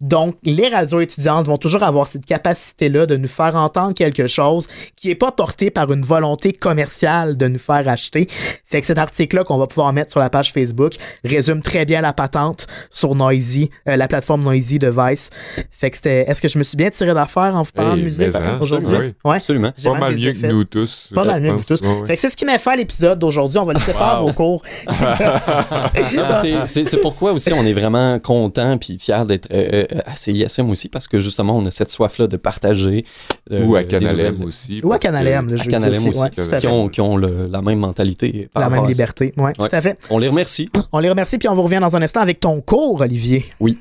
Donc, 0.00 0.36
les 0.44 0.68
radios 0.68 1.00
étudiantes 1.00 1.46
vont 1.46 1.58
toujours 1.58 1.82
avoir 1.82 2.06
cette 2.06 2.24
capacité-là 2.24 3.04
de 3.06 3.16
nous 3.16 3.28
faire 3.28 3.54
entendre 3.56 3.92
quelque 3.94 4.26
chose 4.26 4.66
qui 4.96 5.08
n'est 5.08 5.14
pas 5.14 5.30
porté 5.32 5.70
par 5.70 5.92
une 5.92 6.02
volonté 6.04 6.52
commerciale 6.52 7.36
de 7.36 7.48
nous 7.48 7.58
faire 7.58 7.86
acheter. 7.88 8.28
Fait 8.64 8.80
que 8.80 8.86
cet 8.86 8.98
article-là 8.98 9.44
qu'on 9.44 9.58
va 9.58 9.66
pouvoir 9.66 9.92
mettre 9.92 10.10
sur 10.12 10.20
la 10.20 10.30
page 10.30 10.52
Facebook 10.52 10.85
résume 11.24 11.60
très 11.62 11.84
bien 11.84 12.00
la 12.00 12.12
patente 12.12 12.66
sur 12.90 13.14
Noisy, 13.14 13.70
euh, 13.88 13.96
la 13.96 14.08
plateforme 14.08 14.42
Noisy 14.42 14.78
de 14.78 14.88
Vice. 14.96 15.30
Fait 15.70 15.90
que 15.90 15.96
c'était. 15.96 16.28
Est-ce 16.28 16.40
que 16.42 16.48
je 16.48 16.58
me 16.58 16.64
suis 16.64 16.76
bien 16.76 16.90
tiré 16.90 17.14
d'affaire 17.14 17.54
en 17.54 17.62
vous 17.62 17.72
parlant 17.72 17.92
Hey, 17.94 17.98
de 18.00 18.04
musique 18.04 18.32
en, 18.32 18.60
aujourd'hui? 18.60 18.96
oui. 18.96 19.14
Ouais. 19.24 19.36
Absolument. 19.36 19.72
Pas 19.82 19.94
mal 19.94 20.14
mieux 20.16 20.32
que 20.32 20.46
nous 20.46 20.64
tous. 20.64 21.12
Pas 21.14 21.24
mal 21.24 21.40
mieux 21.42 21.50
que 21.50 21.56
vous 21.56 21.62
pense. 21.62 21.80
tous. 21.80 21.86
Ouais, 21.86 22.00
ouais. 22.00 22.06
Fait 22.06 22.14
que 22.16 22.20
c'est 22.20 22.28
ce 22.28 22.36
qui 22.36 22.44
fin 22.58 22.72
à 22.72 22.76
l'épisode 22.76 23.18
d'aujourd'hui. 23.18 23.58
On 23.58 23.64
va 23.64 23.72
laisser 23.74 23.92
faire 23.92 24.22
vos 24.22 24.32
cours. 24.32 24.62
C'est- 26.66 27.00
pourquoi 27.02 27.32
aussi 27.32 27.52
on 27.52 27.62
est 27.64 27.72
vraiment 27.72 28.18
content 28.18 28.78
puis 28.78 28.98
fier 28.98 29.26
d'être 29.26 29.48
euh, 29.52 29.84
euh, 29.92 30.00
à 30.06 30.16
CISM 30.16 30.70
aussi 30.70 30.88
parce 30.88 31.06
que 31.08 31.18
justement 31.18 31.56
on 31.56 31.64
a 31.66 31.70
cette 31.70 31.90
soif 31.90 32.18
là 32.18 32.26
de 32.26 32.36
partager 32.36 33.04
euh, 33.52 33.64
Ou 33.64 33.76
à 33.76 33.82
des 33.82 33.88
Canal 33.88 34.18
M 34.20 34.34
nouvelles- 34.34 34.46
aussi. 34.46 34.80
Ou 34.82 34.86
à 34.92 34.98
parce 34.98 34.98
que- 34.98 35.06
Canal 35.08 35.26
M, 35.28 35.48
le 35.50 35.56
jeu 35.56 35.68
aussi, 36.08 36.18
ouais, 36.20 36.30
qui 36.30 36.42
fait. 36.42 36.66
ont, 36.66 36.88
qui 36.88 37.00
ont 37.00 37.16
le- 37.16 37.48
la 37.50 37.62
même 37.62 37.78
mentalité 37.78 38.48
par 38.52 38.62
La 38.62 38.68
rapport 38.68 38.82
même 38.84 38.90
liberté. 38.90 39.32
Ouais. 39.36 39.52
tout 39.52 39.66
à 39.70 39.80
fait. 39.80 39.98
on 40.10 40.18
les 40.18 40.28
remercie 40.28 40.68
On 40.92 40.98
les 40.98 41.08
remercie, 41.10 41.38
puis 41.38 41.48
on 41.48 41.54
vous 41.54 41.62
revient 41.62 41.78
dans 41.80 41.96
un 41.96 42.02
instant 42.02 42.20
avec 42.20 42.40
ton 42.40 42.60
cours, 42.60 43.00
Olivier. 43.00 43.44
oui 43.60 43.78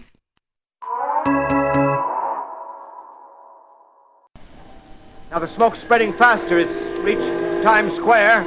Now 5.32 5.40
the 5.40 5.54
smoke's 5.56 5.80
spreading 5.82 6.14
faster. 6.14 6.60
It's 6.60 7.04
reached 7.04 7.64
Times 7.64 7.94
Square. 7.98 8.46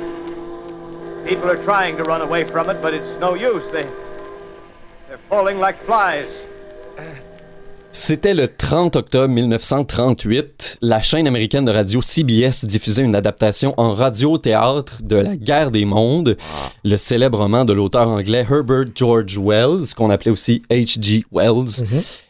People 1.27 1.51
are 1.51 1.63
trying 1.65 1.99
to 1.99 2.05
run 2.05 2.23
away 2.23 2.45
from 2.51 2.71
it, 2.71 2.81
but 2.81 2.95
it's 2.95 3.21
no 3.21 3.35
use. 3.35 3.63
They, 3.73 3.87
they're 5.07 5.21
falling 5.29 5.59
like 5.59 5.85
flies. 5.85 6.31
C'était 8.01 8.33
le 8.33 8.47
30 8.47 8.95
octobre 8.95 9.27
1938. 9.27 10.79
La 10.83 11.03
chaîne 11.03 11.27
américaine 11.27 11.65
de 11.65 11.73
radio 11.73 12.01
CBS 12.01 12.65
diffusait 12.65 13.03
une 13.03 13.17
adaptation 13.17 13.75
en 13.77 13.93
radio-théâtre 13.93 15.03
de 15.03 15.17
La 15.17 15.35
guerre 15.35 15.73
des 15.73 15.85
mondes, 15.85 16.37
le 16.85 16.97
célèbre 16.97 17.39
roman 17.39 17.65
de 17.65 17.73
l'auteur 17.73 18.09
anglais 18.09 18.47
Herbert 18.49 18.85
George 18.95 19.37
Wells, 19.37 19.95
qu'on 19.97 20.11
appelait 20.11 20.31
aussi 20.31 20.63
H.G. 20.71 21.25
Wells. 21.33 21.85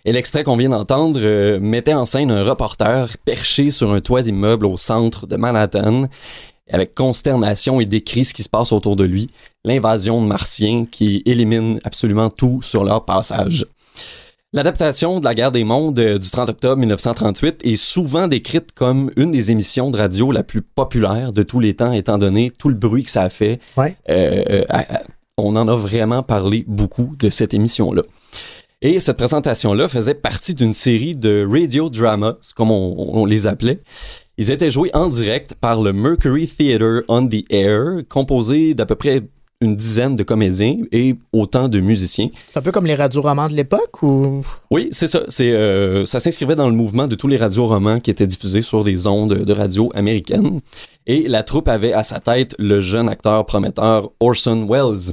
Et 0.06 0.12
l'extrait 0.12 0.42
qu'on 0.42 0.56
vient 0.56 0.70
d'entendre 0.70 1.20
euh, 1.22 1.60
mettait 1.60 1.92
en 1.92 2.06
scène 2.06 2.30
un 2.30 2.44
reporter 2.44 3.18
perché 3.26 3.70
sur 3.70 3.92
un 3.92 4.00
toit 4.00 4.22
d'immeuble 4.22 4.64
au 4.64 4.78
centre 4.78 5.26
de 5.26 5.36
Manhattan. 5.36 6.08
Avec 6.70 6.94
consternation, 6.94 7.78
il 7.78 7.86
décrit 7.86 8.24
ce 8.24 8.32
qui 8.32 8.42
se 8.42 8.48
passe 8.48 8.72
autour 8.72 8.96
de 8.96 9.04
lui, 9.04 9.28
l'invasion 9.64 10.22
de 10.22 10.26
Martiens 10.26 10.86
qui 10.90 11.22
élimine 11.26 11.78
absolument 11.84 12.30
tout 12.30 12.62
sur 12.62 12.84
leur 12.84 13.04
passage. 13.04 13.66
L'adaptation 14.55 15.20
de 15.20 15.26
la 15.26 15.34
guerre 15.34 15.53
des 15.53 15.62
mondes 15.62 15.99
euh, 15.99 16.18
du 16.18 16.30
30 16.30 16.49
octobre 16.49 16.78
1938 16.78 17.61
est 17.64 17.76
souvent 17.76 18.28
décrite 18.28 18.72
comme 18.72 19.11
une 19.16 19.30
des 19.30 19.51
émissions 19.51 19.90
de 19.90 19.99
radio 19.99 20.32
la 20.32 20.42
plus 20.42 20.62
populaire 20.62 21.32
de 21.32 21.42
tous 21.42 21.61
les 21.61 21.74
temps, 21.74 21.92
étant 21.92 22.16
donné 22.16 22.51
tout 22.59 22.70
le 22.70 22.74
bruit 22.74 23.05
que 23.05 23.11
ça 23.11 23.24
a 23.24 23.28
fait. 23.28 23.61
Ouais. 23.76 23.94
Euh, 24.09 24.64
euh, 24.70 24.82
on 25.36 25.55
en 25.55 25.68
a 25.68 25.76
vraiment 25.76 26.22
parlé 26.22 26.64
beaucoup 26.66 27.14
de 27.18 27.28
cette 27.28 27.53
émission-là. 27.53 28.01
Et 28.80 29.01
cette 29.01 29.18
présentation-là 29.18 29.86
faisait 29.86 30.14
partie 30.14 30.55
d'une 30.55 30.72
série 30.72 31.14
de 31.14 31.46
radio 31.46 31.90
dramas, 31.90 32.36
comme 32.57 32.70
on, 32.70 32.94
on 32.96 33.26
les 33.26 33.46
appelait. 33.46 33.82
Ils 34.38 34.51
étaient 34.51 34.70
joués 34.70 34.90
en 34.94 35.09
direct 35.09 35.57
par 35.57 35.82
le 35.82 35.92
Mercury 35.92 36.49
Theatre 36.49 37.05
on 37.09 37.26
the 37.28 37.44
Air, 37.51 38.03
composé 38.09 38.72
d'à 38.72 38.86
peu 38.86 38.94
près 38.94 39.24
une 39.61 39.74
dizaine 39.74 40.14
de 40.14 40.22
comédiens 40.22 40.76
et 40.92 41.16
autant 41.32 41.68
de 41.68 41.80
musiciens. 41.80 42.28
C'est 42.46 42.59
un 42.59 42.62
peu 42.62 42.70
comme 42.70 42.86
les 42.86 42.94
radioromans 42.94 43.48
de 43.48 43.54
l'époque 43.54 44.02
ou? 44.04 44.42
Oui, 44.70 44.88
c'est 44.92 45.09
ça. 45.09 45.22
C'est, 45.26 45.52
euh, 45.52 46.06
ça 46.06 46.20
s'inscrivait 46.20 46.54
dans 46.54 46.68
le 46.68 46.74
mouvement 46.74 47.09
de 47.09 47.16
tous 47.16 47.26
les 47.26 47.36
radioromans 47.36 47.98
qui 47.98 48.11
étaient 48.11 48.26
diffusés 48.26 48.62
sur 48.62 48.84
des 48.84 49.09
ondes 49.09 49.34
de 49.34 49.52
radio 49.52 49.90
américaines. 49.94 50.61
Et 51.06 51.26
la 51.26 51.42
troupe 51.42 51.66
avait 51.68 51.92
à 51.92 52.04
sa 52.04 52.20
tête 52.20 52.54
le 52.59 52.80
jeune 52.80 53.09
acteur 53.09 53.44
prometteur 53.46 54.11
Orson 54.20 54.66
Welles, 54.68 55.12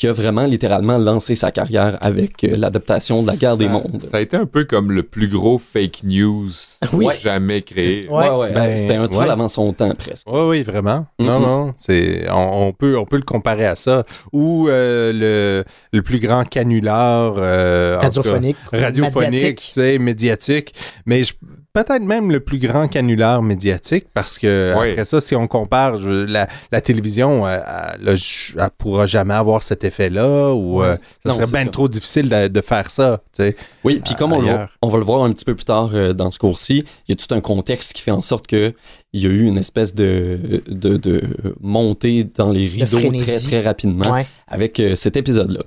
qui 0.00 0.08
a 0.08 0.14
vraiment 0.14 0.46
littéralement 0.46 0.96
lancé 0.96 1.34
sa 1.34 1.50
carrière 1.50 1.98
avec 2.00 2.42
euh, 2.44 2.56
l'adaptation 2.56 3.20
de 3.20 3.26
la 3.26 3.36
guerre 3.36 3.58
des 3.58 3.66
Ça- 3.66 3.70
mondes. 3.70 4.02
Ça 4.10 4.16
a 4.16 4.20
été 4.22 4.34
un 4.34 4.46
peu 4.46 4.64
comme 4.64 4.92
le 4.92 5.02
plus 5.02 5.28
gros 5.28 5.58
fake 5.58 6.04
news 6.04 6.48
Oui. 6.94 7.04
jamais 7.20 7.60
créé. 7.60 8.08
Ouais. 8.08 8.30
Ouais, 8.30 8.36
ouais, 8.36 8.52
Ben, 8.54 8.76
C'était 8.78 8.94
un 8.96 9.06
troll 9.08 9.26
ouais. 9.26 9.30
avant 9.30 9.48
son 9.48 9.74
temps, 9.74 9.94
presque. 9.94 10.26
Oui, 10.26 10.40
oui, 10.48 10.62
vraiment. 10.62 11.06
Non, 11.18 11.38
Mhm. 11.38 11.44
non. 11.46 11.74
C'est, 11.78 12.30
on, 12.30 12.68
on 12.68 12.72
peut, 12.72 12.96
on 12.96 13.04
peut 13.04 13.16
le 13.18 13.22
comparer 13.24 13.66
à 13.66 13.76
ça. 13.76 14.04
Ou 14.32 14.68
euh, 14.70 15.12
le, 15.12 15.64
le 15.92 16.02
plus 16.02 16.18
grand 16.18 16.44
canular 16.48 17.34
euh, 17.36 17.98
Radiophonique. 18.00 18.56
radiophonique, 18.72 19.30
médiatique. 19.32 19.56
tu 19.58 19.72
sais, 19.72 19.98
médiatique. 19.98 20.74
Mais 21.04 21.24
je- 21.24 21.34
peut-être 21.72 22.02
même 22.02 22.30
le 22.30 22.40
plus 22.40 22.58
grand 22.58 22.88
canular 22.88 23.42
médiatique 23.42 24.06
parce 24.12 24.38
que 24.38 24.74
Ouais. 24.76 24.90
après 24.90 25.04
ça, 25.04 25.20
si 25.20 25.34
on 25.36 25.46
compare 25.46 25.96
je- 26.00 26.08
la, 26.26 26.48
la 26.72 26.80
télévision, 26.80 27.46
euh, 27.46 27.58
elle, 28.00 28.08
elle, 28.08 28.18
elle 28.58 28.70
pourra 28.78 29.06
jamais 29.06 29.34
avoir 29.34 29.62
cet 29.62 29.84
effet-là 29.84 30.52
ou 30.52 30.82
euh, 30.82 30.96
ça 31.24 31.30
Non, 31.30 31.34
serait 31.36 31.46
bien 31.52 31.64
ça. 31.64 31.70
trop 31.70 31.88
difficile 31.88 32.28
de, 32.28 32.48
de 32.48 32.60
faire 32.60 32.90
ça. 32.90 33.20
tu 33.36 33.42
sais. 33.44 33.56
Oui, 33.84 34.00
puis 34.04 34.14
comme 34.14 34.32
on, 34.32 34.40
le- 34.40 34.48
ailleurs. 34.48 34.68
on 34.82 34.88
va 34.88 34.98
le 34.98 35.04
voir 35.04 35.22
un 35.24 35.32
petit 35.32 35.44
peu 35.44 35.54
plus 35.54 35.64
tard 35.64 35.90
euh, 35.94 36.12
dans 36.12 36.30
ce 36.30 36.38
cours-ci, 36.38 36.84
il 37.08 37.10
y 37.10 37.12
a 37.12 37.16
tout 37.16 37.32
un 37.34 37.40
contexte 37.40 37.92
qui 37.92 38.02
fait 38.02 38.10
en 38.10 38.22
sorte 38.22 38.46
que 38.46 38.72
il 39.12 39.22
y 39.22 39.26
a 39.26 39.28
eu 39.30 39.42
une 39.44 39.58
espèce 39.58 39.92
de, 39.92 40.38
de, 40.68 40.96
de 40.96 41.20
montée 41.60 42.22
dans 42.36 42.50
les 42.50 42.66
rideaux 42.66 43.00
très, 43.12 43.38
très 43.40 43.60
rapidement 43.60 44.12
Ouais. 44.12 44.24
avec 44.46 44.78
euh, 44.78 44.94
cet 44.94 45.16
épisode-là. 45.16 45.60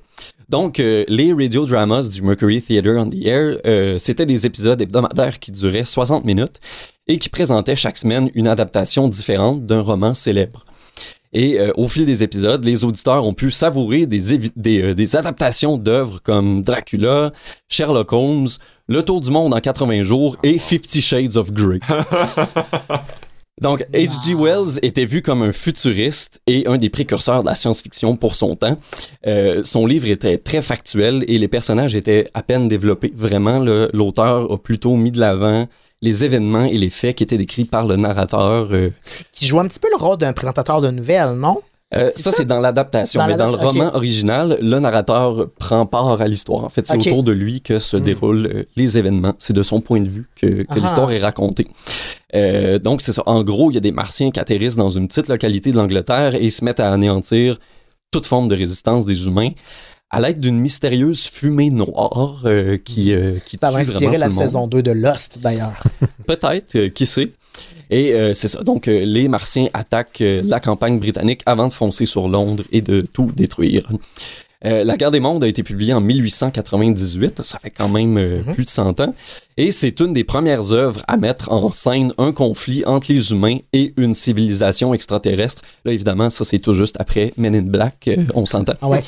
Donc, 0.49 0.79
euh, 0.79 1.03
les 1.07 1.33
radio 1.33 1.65
dramas 1.65 2.09
du 2.09 2.21
Mercury 2.21 2.61
Theatre 2.61 2.95
on 2.97 3.09
the 3.09 3.25
Air, 3.25 3.57
euh, 3.65 3.97
c'était 3.99 4.25
des 4.25 4.45
épisodes 4.45 4.81
hebdomadaires 4.81 5.39
qui 5.39 5.51
duraient 5.51 5.85
60 5.85 6.25
minutes 6.25 6.59
et 7.07 7.17
qui 7.17 7.29
présentaient 7.29 7.75
chaque 7.75 7.97
semaine 7.97 8.29
une 8.33 8.47
adaptation 8.47 9.07
différente 9.07 9.65
d'un 9.65 9.81
roman 9.81 10.13
célèbre. 10.13 10.65
Et 11.33 11.59
euh, 11.59 11.71
au 11.75 11.87
fil 11.87 12.05
des 12.05 12.23
épisodes, 12.23 12.63
les 12.63 12.85
auditeurs 12.85 13.25
ont 13.25 13.33
pu 13.33 13.49
savourer 13.49 14.05
des, 14.05 14.33
euh, 14.33 14.93
des 14.93 15.15
adaptations 15.15 15.77
d'œuvres 15.77 16.21
comme 16.21 16.61
Dracula, 16.61 17.33
Sherlock 17.67 18.13
Holmes, 18.13 18.49
Le 18.87 19.01
Tour 19.03 19.19
du 19.19 19.31
Monde 19.31 19.53
en 19.53 19.59
80 19.59 20.03
jours 20.03 20.37
et 20.43 20.59
Fifty 20.59 21.01
Shades 21.01 21.35
of 21.35 21.51
Grey. 21.51 21.79
Donc, 23.61 23.85
H.G. 23.93 24.33
Wells 24.33 24.79
était 24.81 25.05
vu 25.05 25.21
comme 25.21 25.43
un 25.43 25.51
futuriste 25.53 26.41
et 26.47 26.65
un 26.67 26.77
des 26.77 26.89
précurseurs 26.89 27.43
de 27.43 27.47
la 27.47 27.55
science-fiction 27.55 28.15
pour 28.15 28.35
son 28.35 28.55
temps. 28.55 28.77
Euh, 29.27 29.63
son 29.63 29.85
livre 29.85 30.07
était 30.09 30.37
très 30.37 30.61
factuel 30.61 31.23
et 31.27 31.37
les 31.37 31.47
personnages 31.47 31.95
étaient 31.95 32.25
à 32.33 32.41
peine 32.41 32.67
développés. 32.67 33.13
Vraiment, 33.15 33.59
l'auteur 33.93 34.51
a 34.51 34.57
plutôt 34.57 34.95
mis 34.95 35.11
de 35.11 35.19
l'avant 35.19 35.67
les 36.01 36.25
événements 36.25 36.65
et 36.65 36.77
les 36.77 36.89
faits 36.89 37.15
qui 37.15 37.23
étaient 37.23 37.37
décrits 37.37 37.63
par 37.65 37.85
le 37.85 37.95
narrateur. 37.95 38.69
euh, 38.71 38.89
Qui 39.31 39.45
joue 39.45 39.59
un 39.59 39.67
petit 39.67 39.79
peu 39.79 39.87
le 39.89 39.97
rôle 40.03 40.17
d'un 40.17 40.33
présentateur 40.33 40.81
de 40.81 40.89
nouvelles, 40.89 41.33
non? 41.35 41.61
Euh, 41.95 42.11
ça, 42.15 42.31
ça? 42.31 42.37
c'est 42.37 42.45
dans 42.45 42.59
l'adaptation. 42.59 43.19
Dans 43.21 43.27
Mais 43.27 43.35
dans 43.35 43.49
le 43.49 43.55
roman 43.55 43.93
original, 43.95 44.57
le 44.61 44.79
narrateur 44.79 45.47
prend 45.59 45.85
part 45.85 46.21
à 46.21 46.27
l'histoire. 46.27 46.63
En 46.63 46.69
fait, 46.69 46.85
c'est 46.87 46.97
autour 46.97 47.23
de 47.23 47.31
lui 47.31 47.61
que 47.61 47.79
se 47.79 47.97
Hmm. 47.97 48.01
déroulent 48.01 48.47
euh, 48.53 48.63
les 48.75 48.97
événements. 48.97 49.33
C'est 49.37 49.53
de 49.53 49.63
son 49.63 49.79
point 49.81 50.01
de 50.01 50.07
vue 50.09 50.27
que, 50.39 50.63
que 50.63 50.65
Ah. 50.69 50.75
l'histoire 50.79 51.11
est 51.11 51.19
racontée. 51.19 51.67
Euh, 52.35 52.79
donc, 52.79 53.01
c'est 53.01 53.13
ça. 53.13 53.23
En 53.25 53.43
gros, 53.43 53.69
il 53.71 53.75
y 53.75 53.77
a 53.77 53.81
des 53.81 53.91
martiens 53.91 54.31
qui 54.31 54.39
atterrissent 54.39 54.75
dans 54.75 54.89
une 54.89 55.07
petite 55.07 55.27
localité 55.27 55.71
de 55.71 55.77
l'Angleterre 55.77 56.35
et 56.35 56.43
ils 56.43 56.51
se 56.51 56.63
mettent 56.65 56.79
à 56.79 56.91
anéantir 56.91 57.59
toute 58.11 58.25
forme 58.25 58.47
de 58.47 58.55
résistance 58.55 59.05
des 59.05 59.25
humains 59.25 59.49
à 60.09 60.19
l'aide 60.19 60.39
d'une 60.39 60.59
mystérieuse 60.59 61.23
fumée 61.23 61.71
noire 61.71 62.41
euh, 62.45 62.77
qui, 62.77 63.13
euh, 63.13 63.39
qui 63.45 63.57
Ça 63.57 63.69
tue 63.69 63.73
va 63.73 63.81
vraiment 63.81 63.95
inspirer 63.95 64.17
la 64.19 64.27
tout 64.27 64.31
le 64.33 64.35
monde. 64.35 64.43
saison 64.45 64.67
2 64.67 64.83
de 64.83 64.91
Lost, 64.91 65.39
d'ailleurs. 65.41 65.73
Peut-être, 66.27 66.75
euh, 66.75 66.89
qui 66.89 67.07
sait. 67.07 67.31
Et 67.89 68.13
euh, 68.13 68.33
c'est 68.33 68.47
ça. 68.47 68.63
Donc, 68.63 68.87
euh, 68.87 69.03
les 69.05 69.27
Martiens 69.27 69.67
attaquent 69.73 70.21
euh, 70.21 70.41
la 70.45 70.59
campagne 70.59 70.99
britannique 70.99 71.41
avant 71.45 71.67
de 71.67 71.73
foncer 71.73 72.05
sur 72.05 72.27
Londres 72.27 72.63
et 72.71 72.81
de 72.81 73.01
tout 73.01 73.31
détruire. 73.35 73.87
La 74.65 74.95
guerre 74.95 75.11
des 75.11 75.19
mondes 75.19 75.43
a 75.43 75.47
été 75.49 75.61
publiée 75.61 75.93
en 75.93 75.99
1898, 75.99 77.41
ça 77.43 77.59
fait 77.59 77.69
quand 77.69 77.89
même 77.89 78.13
Mhm. 78.13 78.53
plus 78.53 78.63
de 78.63 78.69
100 78.69 78.97
ans, 79.01 79.13
et 79.57 79.71
c'est 79.71 79.99
une 79.99 80.13
des 80.13 80.23
premières 80.23 80.71
œuvres 80.71 81.03
à 81.05 81.17
mettre 81.17 81.51
en 81.51 81.69
scène 81.73 82.13
un 82.17 82.31
conflit 82.31 82.85
entre 82.85 83.11
les 83.11 83.31
humains 83.31 83.57
et 83.73 83.93
une 83.97 84.13
civilisation 84.13 84.93
extraterrestre. 84.93 85.63
Là, 85.83 85.91
évidemment, 85.91 86.29
ça 86.29 86.45
c'est 86.45 86.59
tout 86.59 86.73
juste 86.73 86.95
après 86.97 87.33
Men 87.35 87.53
in 87.55 87.63
Black, 87.63 88.09
on 88.35 88.45
s'entend. 88.45 88.75
Ah 88.81 88.87
ouais. 88.87 89.03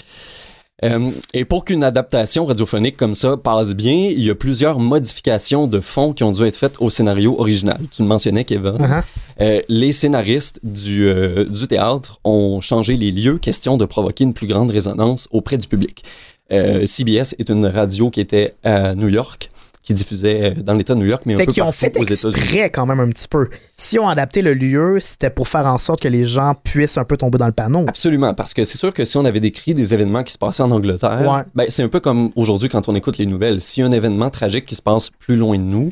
Euh, 0.84 1.11
et 1.34 1.45
pour 1.45 1.63
qu'une 1.63 1.84
adaptation 1.84 2.45
radiophonique 2.45 2.97
comme 2.97 3.15
ça 3.15 3.38
passe 3.38 3.73
bien, 3.73 4.09
il 4.11 4.21
y 4.21 4.30
a 4.30 4.36
plusieurs 4.36 4.80
modifications 4.80 5.67
de 5.67 5.80
fond 5.80 6.13
qui 6.13 6.23
ont 6.23 6.32
dû 6.32 6.43
être 6.43 6.57
faites 6.57 6.76
au 6.80 6.89
scénario 6.89 7.36
original. 7.39 7.80
Tu 7.91 8.01
le 8.01 8.07
mentionnais, 8.07 8.43
Kevin. 8.43 8.78
Uh-huh. 8.78 9.03
Euh, 9.41 9.61
les 9.69 9.91
scénaristes 9.93 10.59
du, 10.63 11.07
euh, 11.07 11.45
du 11.45 11.67
théâtre 11.67 12.19
ont 12.23 12.59
changé 12.59 12.97
les 12.97 13.11
lieux, 13.11 13.38
question 13.38 13.78
de 13.78 13.86
provoquer 13.86 14.26
une 14.26 14.34
plus 14.34 14.47
grande 14.47 14.69
résonance 14.69 15.28
auprès 15.32 15.57
du 15.57 15.67
public. 15.67 16.03
CBS 16.51 17.34
est 17.39 17.49
une 17.49 17.65
radio 17.65 18.11
qui 18.11 18.21
était 18.21 18.53
à 18.63 18.93
New 18.93 19.07
York, 19.07 19.49
qui 19.86 19.93
diffusait 19.93 20.43
euh, 20.57 20.61
dans 20.61 20.73
l'État 20.73 20.95
de 20.95 20.99
New 20.99 21.05
York, 21.05 21.21
mais 21.25 21.36
un 21.36 21.38
Fait 21.38 21.45
peu 21.45 21.51
qu'ils 21.53 21.63
ont 21.63 21.71
fait 21.71 21.95
aux 21.97 22.03
exprès 22.03 22.69
quand 22.71 22.86
même 22.86 22.99
un 22.99 23.07
petit 23.09 23.27
peu. 23.29 23.47
Si 23.75 23.97
on 23.99 24.09
adapté 24.09 24.41
le 24.41 24.53
lieu, 24.53 24.97
c'était 24.99 25.29
pour 25.29 25.47
faire 25.47 25.67
en 25.67 25.77
sorte 25.77 26.01
que 26.01 26.07
les 26.07 26.25
gens 26.25 26.55
puissent 26.63 26.97
un 26.97 27.05
peu 27.05 27.15
tomber 27.17 27.38
dans 27.38 27.45
le 27.45 27.51
panneau. 27.53 27.86
Absolument, 27.88 28.33
parce 28.33 28.53
que 28.53 28.63
c'est 28.63 28.77
sûr 28.79 28.93
que 28.93 29.05
si 29.05 29.15
on 29.17 29.23
avait 29.25 29.39
décrit 29.39 29.73
des 29.73 29.93
événements 29.93 30.23
qui 30.23 30.33
se 30.33 30.38
passaient 30.38 30.63
en 30.63 30.71
Angleterre, 30.71 31.21
Ouais. 31.31 31.43
ben, 31.53 31.67
c'est 31.69 31.83
un 31.83 31.88
peu 31.88 31.99
comme 31.99 32.31
aujourd'hui 32.36 32.67
quand 32.67 32.89
on 32.89 32.95
écoute 32.95 33.17
les 33.19 33.27
nouvelles. 33.27 33.61
Si 33.61 33.81
un 33.83 33.91
événement 33.91 34.29
tragique 34.31 34.65
qui 34.65 34.75
se 34.75 34.81
passe 34.81 35.11
plus 35.11 35.36
loin 35.38 35.57
de 35.57 35.63
nous, 35.63 35.91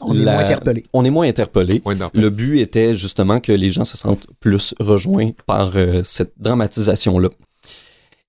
On 0.00 0.14
est 0.14 0.24
moins 0.24 0.38
interpellé. 0.38 0.84
on 0.94 1.04
est 1.04 1.10
moins 1.10 1.28
interpellé. 1.28 1.82
Le 2.14 2.30
but 2.30 2.58
était 2.60 2.94
justement 2.94 3.38
que 3.38 3.52
les 3.52 3.70
gens 3.70 3.84
se 3.84 3.98
sentent 3.98 4.26
plus 4.40 4.74
rejoints 4.80 5.30
par 5.46 5.72
euh, 5.76 6.00
cette 6.04 6.32
dramatisation-là. 6.38 7.28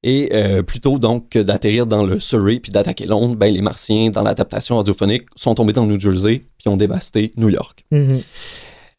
Et 0.04 0.30
euh, 0.34 0.64
plutôt 0.64 0.98
donc 0.98 1.30
que 1.30 1.40
d'atterrir 1.40 1.86
dans 1.86 2.04
le 2.04 2.20
Surrey 2.20 2.60
puis 2.60 2.72
d'attaquer 2.72 3.06
Londres, 3.06 3.36
ben, 3.36 3.54
les 3.54 3.62
Martiens, 3.62 4.10
dans 4.10 4.24
l'adaptation 4.24 4.78
radiophonique, 4.78 5.26
sont 5.36 5.54
tombés 5.54 5.74
dans 5.74 5.86
le 5.86 5.94
New 5.94 6.00
Jersey 6.00 6.42
puis 6.58 6.70
ont 6.70 6.78
dévasté 6.78 7.32
New 7.38 7.50
York. 7.50 7.86
Mhm. 7.92 8.22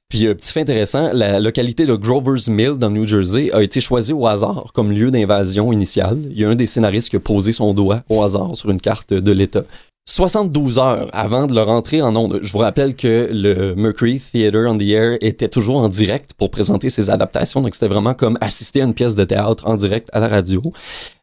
Puis, 0.09 0.27
euh, 0.27 0.35
petit 0.35 0.53
fait 0.53 0.61
intéressant, 0.61 1.11
la 1.15 1.41
localité 1.41 1.87
de 1.87 1.95
Grover's 1.95 2.49
Mill 2.49 2.73
dans 2.73 2.91
New 2.91 3.07
Jersey 3.07 3.51
a 3.51 3.63
été 3.63 3.81
choisie 3.81 4.13
au 4.13 4.27
hasard 4.27 4.71
comme 4.75 4.93
lieu 4.93 5.11
d'invasion 5.11 5.73
initiale. 5.73 6.19
Il 6.31 6.39
y 6.39 6.45
a 6.45 6.51
un 6.51 6.55
des 6.55 6.67
scénaristes 6.67 7.09
qui 7.09 7.17
a 7.17 7.21
posé 7.21 7.53
son 7.53 7.73
doigt 7.73 8.03
au 8.11 8.23
hasard 8.23 8.55
sur 8.55 8.71
une 8.71 8.81
carte 8.81 9.15
de 9.15 9.33
l'État. 9.33 9.65
72 10.07 10.79
heures 10.79 11.09
avant 11.13 11.47
de 11.47 11.55
leur 11.55 11.69
entrée 11.69 12.03
en 12.03 12.15
onde. 12.17 12.41
Je 12.43 12.53
vous 12.53 12.59
rappelle 12.59 12.95
que 12.95 13.29
le 13.33 13.75
Mercury 13.75 14.21
Theatre 14.21 14.67
on 14.69 14.77
the 14.77 14.83
Air 14.83 15.17
était 15.21 15.49
toujours 15.49 15.79
en 15.79 15.89
direct 15.89 16.35
pour 16.35 16.51
présenter 16.51 16.91
ses 16.91 17.09
adaptations, 17.09 17.63
donc 17.63 17.75
c'était 17.75 17.89
vraiment 17.89 18.13
comme 18.13 18.37
assister 18.41 18.83
à 18.83 18.85
une 18.85 18.95
pièce 18.95 19.15
de 19.15 19.25
théâtre 19.25 19.67
en 19.67 19.77
direct 19.77 20.11
à 20.13 20.21
la 20.21 20.29
radio. 20.29 20.61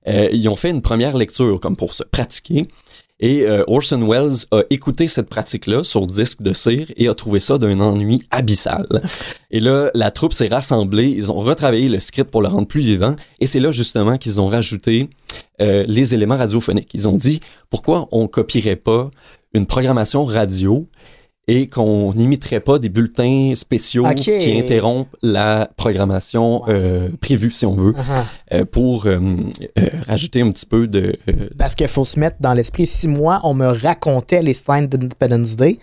Euh, 0.07 0.29
ils 0.31 0.47
ont 0.49 0.55
fait 0.55 0.69
une 0.69 0.81
première 0.81 1.15
lecture 1.17 1.59
comme 1.59 1.75
pour 1.75 1.93
se 1.93 2.03
pratiquer. 2.03 2.67
Et 3.19 3.45
euh, 3.45 3.63
Orson 3.67 4.07
Welles 4.07 4.45
a 4.51 4.63
écouté 4.69 5.07
cette 5.07 5.27
pratique-là 5.27 5.83
sur 5.83 6.07
disque 6.07 6.41
de 6.41 6.53
cire 6.53 6.87
et 6.95 7.09
a 7.09 7.13
trouvé 7.13 7.39
ça 7.39 7.57
d'un 7.57 7.79
ennui 7.81 8.21
abyssal. 8.31 8.87
Et 9.51 9.59
là, 9.59 9.91
la 9.93 10.11
troupe 10.11 10.31
s'est 10.31 10.47
rassemblée, 10.47 11.09
ils 11.09 11.31
ont 11.31 11.39
retravaillé 11.39 11.89
le 11.89 11.99
script 11.99 12.29
pour 12.29 12.41
le 12.41 12.47
rendre 12.47 12.67
plus 12.67 12.81
vivant, 12.81 13.15
et 13.39 13.47
c'est 13.47 13.59
là 13.59 13.71
justement 13.71 14.17
qu'ils 14.17 14.39
ont 14.39 14.47
rajouté 14.47 15.09
euh, 15.59 15.83
les 15.87 16.13
éléments 16.13 16.37
radiophoniques. 16.37 16.91
Ils 16.93 17.07
ont 17.07 17.17
dit, 17.17 17.39
pourquoi 17.71 18.07
on 18.11 18.27
copierait 18.27 18.75
pas 18.75 19.09
une 19.53 19.65
programmation 19.65 20.23
radio 20.23 20.85
et 21.49 21.65
qu'on 21.65 22.13
n'imiterait 22.13 22.59
pas 22.59 22.77
des 22.77 22.89
bulletins 22.89 23.53
spéciaux 23.55 24.05
qui 24.15 24.59
interrompent 24.59 25.15
la 25.23 25.67
programmation 25.77 26.61
euh, 26.67 27.09
prévue, 27.19 27.49
si 27.49 27.65
on 27.65 27.75
veut, 27.75 27.93
Uh-huh. 27.93 28.23
euh, 28.53 28.65
pour 28.65 29.07
euh, 29.07 29.19
rajouter 30.07 30.41
un 30.41 30.51
petit 30.51 30.67
peu 30.67 30.87
de... 30.87 31.17
Parce 31.57 31.73
qu'il 31.73 31.87
faut 31.87 32.05
se 32.05 32.19
mettre 32.19 32.37
dans 32.39 32.53
l'esprit. 32.53 32.85
Si 32.85 33.07
moi, 33.07 33.39
on 33.43 33.55
me 33.55 33.65
racontait 33.65 34.43
les 34.43 34.53
scènes 34.53 34.87
d'Independence 34.87 35.55
Day, 35.55 35.79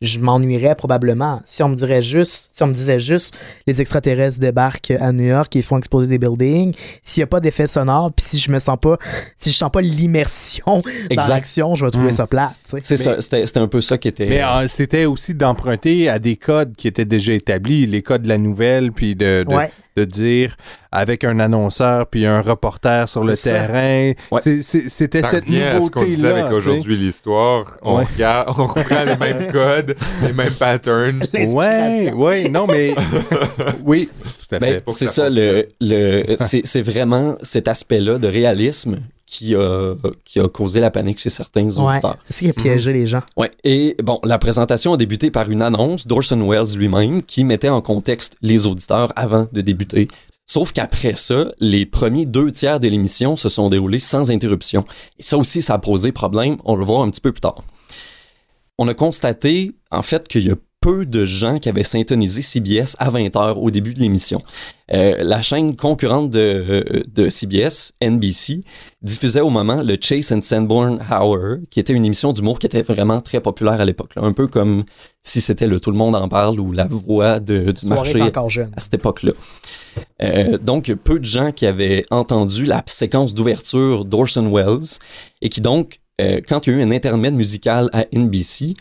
je 0.00 0.20
m'ennuierais 0.20 0.74
probablement. 0.74 1.40
Si 1.44 1.62
on 1.62 1.68
me 1.68 1.74
dirait 1.74 2.02
juste, 2.02 2.50
si 2.54 2.62
on 2.62 2.68
me 2.68 2.72
disait 2.74 3.00
juste, 3.00 3.34
les 3.66 3.80
extraterrestres 3.80 4.38
débarquent 4.38 4.92
à 4.92 5.12
New 5.12 5.24
York 5.26 5.54
et 5.56 5.62
font 5.62 5.78
exploser 5.78 6.06
des 6.06 6.18
buildings, 6.18 6.74
s'il 7.02 7.20
n'y 7.20 7.24
a 7.24 7.26
pas 7.26 7.40
d'effet 7.40 7.66
sonore, 7.66 8.12
puis 8.12 8.24
si 8.24 8.38
je 8.38 8.50
me 8.50 8.58
sens 8.58 8.76
pas, 8.80 8.96
si 9.36 9.50
je 9.50 9.56
sens 9.56 9.70
pas 9.70 9.80
l'immersion 9.80 10.82
dans 11.10 11.28
l'action, 11.28 11.74
je 11.74 11.84
vais 11.84 11.90
trouver 11.90 12.08
Mm. 12.08 12.12
ça 12.12 12.26
sais. 12.64 12.78
C'est 12.82 12.96
ça, 12.96 13.20
c'était 13.20 13.58
un 13.58 13.68
peu 13.68 13.80
ça 13.80 13.98
qui 13.98 14.08
était... 14.08 14.26
Mais 14.26 14.42
euh, 14.42 14.68
c'était 14.68 15.04
aussi 15.04 15.34
d'emprunter 15.34 16.08
à 16.08 16.18
des 16.18 16.36
codes 16.36 16.74
qui 16.76 16.88
étaient 16.88 17.04
déjà 17.04 17.32
établis, 17.32 17.86
les 17.86 18.02
codes 18.02 18.22
de 18.22 18.28
la 18.28 18.38
nouvelle, 18.38 18.92
puis 18.92 19.14
de, 19.14 19.44
de, 19.48 19.54
Ouais. 19.54 19.70
De 19.98 20.04
dire 20.04 20.56
avec 20.92 21.24
un 21.24 21.38
annonceur 21.38 22.06
puis 22.06 22.24
un 22.26 22.40
reporter 22.40 23.08
sur 23.08 23.22
le 23.24 23.36
ça. 23.36 23.50
terrain. 23.50 24.12
Ouais. 24.30 24.40
C'était 24.62 25.22
cette 25.22 25.44
revient 25.44 25.62
à 25.62 25.80
ce 25.80 25.90
qu'on 25.90 26.04
disait 26.04 26.16
nouveauté-là. 26.22 26.44
avec 26.46 26.52
aujourd'hui 26.56 26.96
l'histoire. 26.96 27.76
On 27.82 27.98
Ouais. 27.98 28.04
regarde, 28.14 28.54
on 28.58 28.66
reprend 28.66 29.04
les 29.04 29.16
mêmes 29.16 29.46
codes, 29.52 29.96
les 30.22 30.32
mêmes 30.32 30.52
patterns. 30.52 31.22
Ouais, 31.54 32.12
ouais, 32.12 32.48
non, 32.48 32.66
mais 32.66 32.94
oui, 33.84 34.08
tout 34.48 34.54
à 34.54 34.58
Ben, 34.58 34.74
fait. 34.74 34.84
c'est 34.92 35.06
ça 35.06 35.12
ça, 35.24 35.30
le, 35.30 35.66
le, 35.80 36.36
c'est, 36.40 36.62
c'est 36.64 36.82
vraiment 36.82 37.36
cet 37.42 37.68
aspect-là 37.68 38.18
de 38.18 38.28
réalisme 38.28 39.00
qui 39.28 39.54
a, 39.54 39.94
qui 40.24 40.40
a 40.40 40.48
causé 40.48 40.80
la 40.80 40.90
panique 40.90 41.18
chez 41.20 41.30
certains 41.30 41.64
Ouais, 41.68 41.92
auditeurs. 41.92 42.16
c'est 42.20 42.32
ça 42.32 42.40
qui 42.40 42.48
a 42.48 42.52
piégé 42.52 42.92
les 42.92 43.06
gens. 43.06 43.22
Ouais. 43.36 43.50
Et 43.64 43.96
bon, 44.02 44.20
la 44.24 44.38
présentation 44.38 44.92
a 44.94 44.96
débuté 44.96 45.30
par 45.30 45.50
une 45.50 45.62
annonce 45.62 46.06
d'Orson 46.06 46.40
Welles 46.48 46.76
lui-même 46.76 47.22
qui 47.22 47.44
mettait 47.44 47.68
en 47.68 47.80
contexte 47.82 48.36
les 48.42 48.66
auditeurs 48.66 49.12
avant 49.16 49.46
de 49.52 49.60
débuter. 49.60 50.08
Sauf 50.46 50.72
qu'après 50.72 51.14
ça, 51.14 51.52
les 51.60 51.84
premiers 51.84 52.24
deux 52.24 52.50
tiers 52.50 52.80
de 52.80 52.88
l'émission 52.88 53.36
se 53.36 53.50
sont 53.50 53.68
déroulés 53.68 53.98
sans 53.98 54.30
interruption. 54.30 54.82
Et 55.18 55.22
ça 55.22 55.36
aussi, 55.36 55.60
ça 55.60 55.74
a 55.74 55.78
posé 55.78 56.10
problème. 56.10 56.56
On 56.64 56.72
va 56.72 56.78
le 56.78 56.86
voir 56.86 57.02
un 57.02 57.10
petit 57.10 57.20
peu 57.20 57.32
plus 57.32 57.42
tard. 57.42 57.62
On 58.78 58.88
a 58.88 58.94
constaté, 58.94 59.72
en 59.90 60.02
fait, 60.02 60.26
qu'il 60.26 60.46
y 60.46 60.50
a 60.50 60.54
peu 60.80 61.04
de 61.06 61.24
gens 61.24 61.58
qui 61.58 61.68
avaient 61.68 61.82
syntonisé 61.84 62.40
CBS 62.40 62.94
à 62.98 63.10
20h 63.10 63.54
au 63.56 63.70
début 63.70 63.94
de 63.94 64.00
l'émission. 64.00 64.38
Euh, 64.92 65.16
la 65.24 65.42
chaîne 65.42 65.74
concurrente 65.76 66.30
de, 66.30 66.38
euh, 66.38 67.02
de 67.12 67.28
CBS, 67.28 67.92
NBC, 68.00 68.62
diffusait 69.02 69.40
au 69.40 69.50
moment 69.50 69.82
le 69.82 69.96
Chase 70.00 70.32
and 70.32 70.42
Sanborn 70.42 70.98
Hour, 71.10 71.58
qui 71.70 71.80
était 71.80 71.92
une 71.92 72.04
émission 72.04 72.32
d'humour 72.32 72.58
qui 72.58 72.66
était 72.66 72.82
vraiment 72.82 73.20
très 73.20 73.40
populaire 73.40 73.80
à 73.80 73.84
l'époque. 73.84 74.12
Un 74.16 74.32
peu 74.32 74.46
comme 74.46 74.84
si 75.22 75.40
c'était 75.40 75.66
le 75.66 75.80
Tout 75.80 75.90
le 75.90 75.96
monde 75.98 76.14
en 76.14 76.28
parle 76.28 76.58
ou 76.60 76.72
la 76.72 76.86
voix 76.86 77.40
de- 77.40 77.72
du 77.72 77.86
marché 77.88 78.12
à 78.76 78.80
cette 78.80 78.94
époque-là. 78.94 79.32
Euh, 80.22 80.58
donc, 80.58 80.92
peu 81.04 81.18
de 81.18 81.24
gens 81.24 81.50
qui 81.50 81.66
avaient 81.66 82.04
entendu 82.10 82.64
la 82.64 82.82
séquence 82.86 83.34
d'ouverture 83.34 84.04
d'Orson 84.04 84.48
Welles 84.52 84.98
et 85.42 85.48
qui 85.48 85.60
donc, 85.60 85.98
euh, 86.20 86.40
quand 86.48 86.66
il 86.66 86.72
y 86.72 86.76
a 86.76 86.78
eu 86.78 86.82
un 86.82 86.90
intermède 86.92 87.34
musical 87.34 87.90
à 87.92 88.04
NBC, 88.12 88.74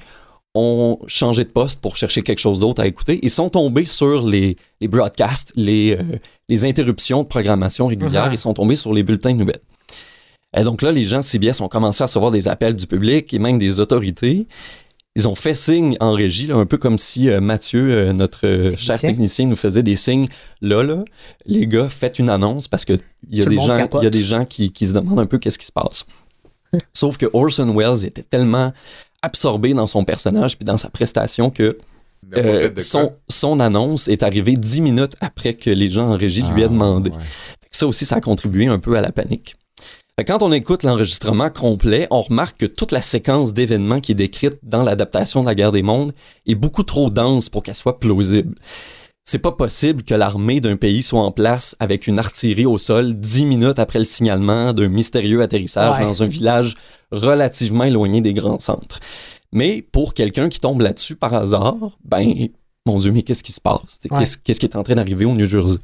ont 0.58 1.00
changé 1.08 1.44
de 1.44 1.50
poste 1.50 1.82
pour 1.82 1.96
chercher 1.96 2.22
quelque 2.22 2.40
chose 2.40 2.60
d'autre 2.60 2.82
à 2.82 2.88
écouter. 2.88 3.20
Ils 3.22 3.30
sont 3.30 3.50
tombés 3.50 3.86
sur 3.86 4.28
les, 4.28 4.58
les 4.82 4.88
broadcasts, 4.88 5.52
les, 5.56 5.98
euh, 5.98 6.04
les 6.50 6.66
interruptions 6.66 7.24
de 7.24 7.28
programmation 7.28 7.88
régulière. 7.88 8.30
Ils 8.32 8.38
sont 8.38 8.54
tombés 8.54 8.76
sur 8.76 8.94
les 8.94 9.04
bulletins 9.04 9.34
de 9.34 9.40
nouvelles. 9.40 9.62
Et 10.58 10.64
donc 10.64 10.82
là, 10.82 10.92
les 10.92 11.06
gens 11.06 11.20
de 11.20 11.24
CBS 11.24 11.62
ont 11.62 11.68
commencé 11.68 12.02
à 12.02 12.06
recevoir 12.06 12.32
des 12.32 12.48
appels 12.48 12.76
du 12.76 12.88
public 12.88 13.34
et 13.34 13.40
même 13.40 13.60
des 13.60 13.80
autorités. 13.80 14.48
Ils 15.16 15.28
ont 15.28 15.36
fait 15.36 15.56
signe 15.56 15.98
en 16.00 16.14
régie, 16.14 16.48
là, 16.48 16.56
un 16.56 16.66
peu 16.66 16.78
comme 16.78 16.98
si 16.98 17.30
euh, 17.30 17.42
Mathieu, 17.42 17.92
euh, 17.92 18.14
notre 18.14 18.46
euh, 18.46 18.76
chef 18.78 19.02
Technicien. 19.02 19.48
nous 19.48 19.56
faisait 19.56 19.84
des 19.84 19.96
signes. 19.96 20.28
Là, 20.62 20.84
là, 20.84 21.04
les 21.46 21.68
gars, 21.68 21.90
faites 21.90 22.20
une 22.20 22.30
annonce 22.30 22.68
parce 22.68 22.86
que 22.86 22.94
il 23.28 23.36
y 23.36 23.40
y 23.40 23.44
a 23.44 24.10
des 24.10 24.24
gens 24.24 24.46
qui, 24.46 24.72
qui 24.72 24.86
se 24.88 24.94
demandent 24.94 25.20
un 25.20 25.26
peu 25.26 25.40
qu'est-ce 25.40 25.58
qui 25.58 25.66
se 25.66 25.72
passe. 25.72 26.06
Sauf 26.94 27.18
que 27.18 27.26
Orson 27.34 27.74
Welles 27.76 28.06
était 28.06 28.24
tellement 28.24 28.72
absorbé 29.28 29.74
dans 29.74 29.88
son 29.88 30.04
personnage 30.04 30.58
puis 30.58 30.66
dans 30.66 30.78
sa 30.78 30.90
prestation 30.90 31.50
que 31.52 31.78
euh, 32.36 32.72
son, 32.80 33.14
son 33.30 33.60
annonce 33.60 34.08
est 34.08 34.24
arrivée 34.24 34.58
dix 34.58 34.82
minutes 34.82 35.16
après 35.22 35.54
que 35.54 35.70
les 35.70 35.90
gens 35.90 36.10
en 36.10 36.18
régie 36.18 36.44
lui 36.54 36.62
aient 36.64 36.66
Ah, 36.66 36.70
demandé. 36.70 37.12
ouais. 37.12 37.18
Ça 37.72 37.86
aussi, 37.88 38.06
ça 38.06 38.16
a 38.16 38.22
contribué 38.22 38.66
un 38.68 38.80
peu 38.80 38.98
à 38.98 39.02
la 39.02 39.12
panique. 39.12 39.56
Quand 40.26 40.42
on 40.42 40.52
écoute 40.52 40.82
l'enregistrement 40.82 41.52
complet, 41.52 42.08
on 42.10 42.22
remarque 42.22 42.58
que 42.58 42.66
toute 42.66 42.92
la 42.92 43.02
séquence 43.02 43.54
d'événements 43.54 44.00
qui 44.02 44.14
est 44.14 44.16
décrite 44.16 44.58
dans 44.64 44.82
l'adaptation 44.82 45.42
de 45.42 45.46
la 45.46 45.54
guerre 45.54 45.72
des 45.72 45.84
mondes 45.84 46.12
est 46.48 46.56
beaucoup 46.56 46.82
trop 46.82 47.12
dense 47.12 47.50
pour 47.50 47.62
qu'elle 47.62 47.76
soit 47.76 48.00
plausible. 48.00 48.56
C'est 49.30 49.40
pas 49.40 49.52
possible 49.52 50.04
que 50.04 50.16
l'armée 50.16 50.62
d'un 50.62 50.78
pays 50.78 51.02
soit 51.02 51.22
en 51.22 51.32
place 51.34 51.76
avec 51.82 52.08
une 52.08 52.18
artillerie 52.18 52.66
au 52.66 52.78
sol 52.78 53.14
dix 53.14 53.44
minutes 53.46 53.78
après 53.78 54.00
le 54.00 54.06
signalement 54.06 54.72
d'un 54.72 54.88
mystérieux 54.88 55.42
atterrissage 55.42 56.00
Ouais. 56.00 56.06
dans 56.06 56.24
un 56.24 56.28
village 56.28 56.76
relativement 57.12 57.84
éloigné 57.84 58.22
des 58.22 58.34
grands 58.34 58.58
centres. 58.58 59.02
Mais 59.52 59.82
pour 59.82 60.14
quelqu'un 60.14 60.48
qui 60.48 60.62
tombe 60.62 60.80
là-dessus 60.80 61.18
par 61.18 61.34
hasard, 61.34 61.76
ben, 62.06 62.48
mon 62.86 62.96
Dieu, 62.96 63.12
mais 63.12 63.22
qu'est-ce 63.22 63.44
qui 63.44 63.52
se 63.52 63.60
passe? 63.60 64.00
Ouais. 64.10 64.20
Qu'est-ce 64.20 64.38
qu'est-ce 64.38 64.62
qui 64.62 64.66
est 64.66 64.78
en 64.78 64.84
train 64.84 64.96
d'arriver 64.96 65.26
au 65.26 65.34
New 65.34 65.46
Jersey? 65.46 65.78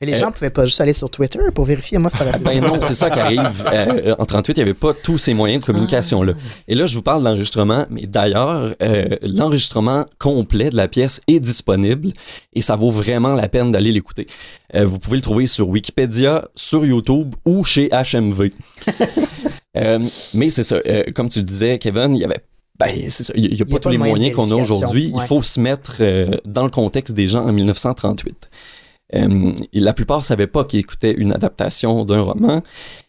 Et 0.00 0.06
les 0.06 0.14
Euh, 0.14 0.18
gens 0.18 0.32
pouvaient 0.32 0.50
pas 0.50 0.66
juste 0.66 0.80
aller 0.80 0.92
sur 0.92 1.08
Twitter 1.08 1.38
pour 1.54 1.64
vérifier. 1.64 1.98
Moi, 1.98 2.10
ça 2.10 2.24
Ben 2.38 2.60
non, 2.60 2.78
c'est 2.80 2.96
ça 2.96 3.10
qui 3.10 3.20
arrive. 3.20 3.64
Euh, 3.72 4.14
en 4.18 4.24
38, 4.24 4.54
il 4.54 4.56
n'y 4.56 4.62
avait 4.62 4.74
pas 4.74 4.92
tous 4.92 5.18
ces 5.18 5.34
moyens 5.34 5.62
de 5.62 5.66
communication-là. 5.66 6.32
Et 6.66 6.74
là, 6.74 6.86
je 6.86 6.96
vous 6.96 7.02
parle 7.02 7.22
de 7.22 7.28
l'enregistrement, 7.28 7.86
mais 7.90 8.02
d'ailleurs, 8.02 8.74
euh, 8.82 9.16
l'enregistrement 9.22 10.04
complet 10.18 10.70
de 10.70 10.76
la 10.76 10.88
pièce 10.88 11.20
est 11.28 11.38
disponible 11.38 12.12
et 12.54 12.60
ça 12.60 12.74
vaut 12.74 12.90
vraiment 12.90 13.34
la 13.34 13.48
peine 13.48 13.70
d'aller 13.70 13.92
l'écouter. 13.92 14.26
Euh, 14.74 14.84
vous 14.84 14.98
pouvez 14.98 15.16
le 15.16 15.22
trouver 15.22 15.46
sur 15.46 15.68
Wikipédia, 15.68 16.48
sur 16.56 16.84
YouTube 16.84 17.34
ou 17.44 17.64
chez 17.64 17.88
HMV. 17.90 18.50
Euh, 19.76 19.98
mais 20.34 20.50
c'est 20.50 20.62
ça, 20.62 20.76
euh, 20.86 21.02
comme 21.16 21.28
tu 21.28 21.42
disais, 21.42 21.78
Kevin, 21.80 22.14
il 22.14 22.20
y 22.20 22.24
avait 22.24 22.38
ben, 22.78 23.10
ça. 23.10 23.32
Il 23.36 23.52
n'y 23.54 23.60
a, 23.60 23.64
pas 23.64 23.78
tous 23.78 23.88
les 23.88 23.98
moyens 23.98 24.34
qu'on 24.34 24.50
a 24.50 24.54
aujourd'hui. 24.54 25.12
Il 25.14 25.20
faut 25.22 25.42
se 25.42 25.58
mettre 25.60 25.96
euh, 26.00 26.30
dans 26.44 26.62
le 26.62 26.70
contexte 26.70 27.12
des 27.12 27.26
gens 27.26 27.44
en 27.44 27.52
1938. 27.52 28.36
Euh, 29.14 29.52
la 29.72 29.92
plupart 29.92 30.18
ne 30.18 30.24
savaient 30.24 30.46
pas 30.46 30.64
qu'ils 30.64 30.80
écoutaient 30.80 31.14
une 31.14 31.32
adaptation 31.32 32.04
d'un 32.04 32.22
roman. 32.22 32.62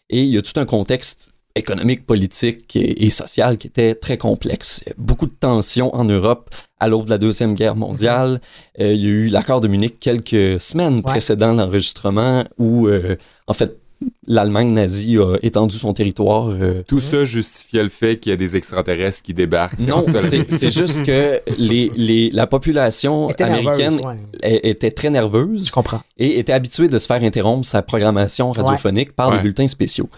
Et 0.10 0.24
il 0.24 0.30
y 0.30 0.38
a 0.38 0.42
tout 0.42 0.60
un 0.60 0.66
contexte 0.66 1.30
économique, 1.56 2.06
politique 2.06 2.76
et, 2.76 3.06
et 3.06 3.10
social 3.10 3.58
qui 3.58 3.68
était 3.68 3.96
très 3.96 4.18
complexe. 4.18 4.84
Beaucoup 4.98 5.26
de 5.26 5.34
tensions 5.34 5.96
en 5.96 6.04
Europe 6.04 6.54
à 6.80 6.88
l'aube 6.88 7.06
de 7.06 7.12
la 7.12 7.18
Deuxième 7.18 7.54
Guerre 7.54 7.76
mondiale. 7.76 8.42
Euh, 8.80 8.94
il 8.94 9.02
y 9.02 9.06
a 9.06 9.10
eu 9.10 9.28
l'accord 9.28 9.62
de 9.62 9.68
Munich 9.68 10.00
quelques 10.00 10.60
semaines 10.60 11.02
précédant 11.02 11.54
l'enregistrement 11.54 12.44
où, 12.58 12.88
euh, 12.88 13.16
en 13.48 13.54
fait, 13.54 13.80
l'Allemagne 14.28 14.72
nazie 14.74 15.18
a 15.18 15.36
étendu 15.42 15.76
son 15.78 15.94
territoire. 15.94 16.50
euh, 16.50 16.84
Tout 16.88 17.00
ça 17.00 17.26
justifiait 17.26 17.84
le 17.84 17.90
fait 17.90 18.18
qu'il 18.20 18.30
y 18.32 18.34
a 18.34 18.36
des 18.36 18.56
extraterrestres 18.56 19.22
qui 19.24 19.34
débarquent. 19.34 19.80
non, 19.80 20.02
c'est 20.50 20.72
juste 20.72 21.04
que 21.04 21.42
les, 21.58 21.92
les, 21.96 22.30
la 22.32 22.48
population 22.48 23.30
Était 23.30 23.44
américaine 23.44 23.96
nerveuse, 23.98 24.06
ouais. 24.06 24.20
est- 24.44 24.70
était 24.70 24.92
très 24.92 25.10
nerveuse 25.10 25.68
Je 25.68 25.72
comprends. 25.72 26.02
et 26.18 26.40
était 26.40 26.54
habituée 26.54 26.88
de 26.88 26.98
se 27.00 27.06
faire 27.08 27.22
interrompre 27.24 27.66
sa 27.68 27.82
programmation 27.82 28.52
radiophonique 28.52 29.14
par 29.14 29.30
Ouais. 29.30 29.38
des 29.38 29.42
bulletins 29.44 29.68
spéciaux. 29.68 30.10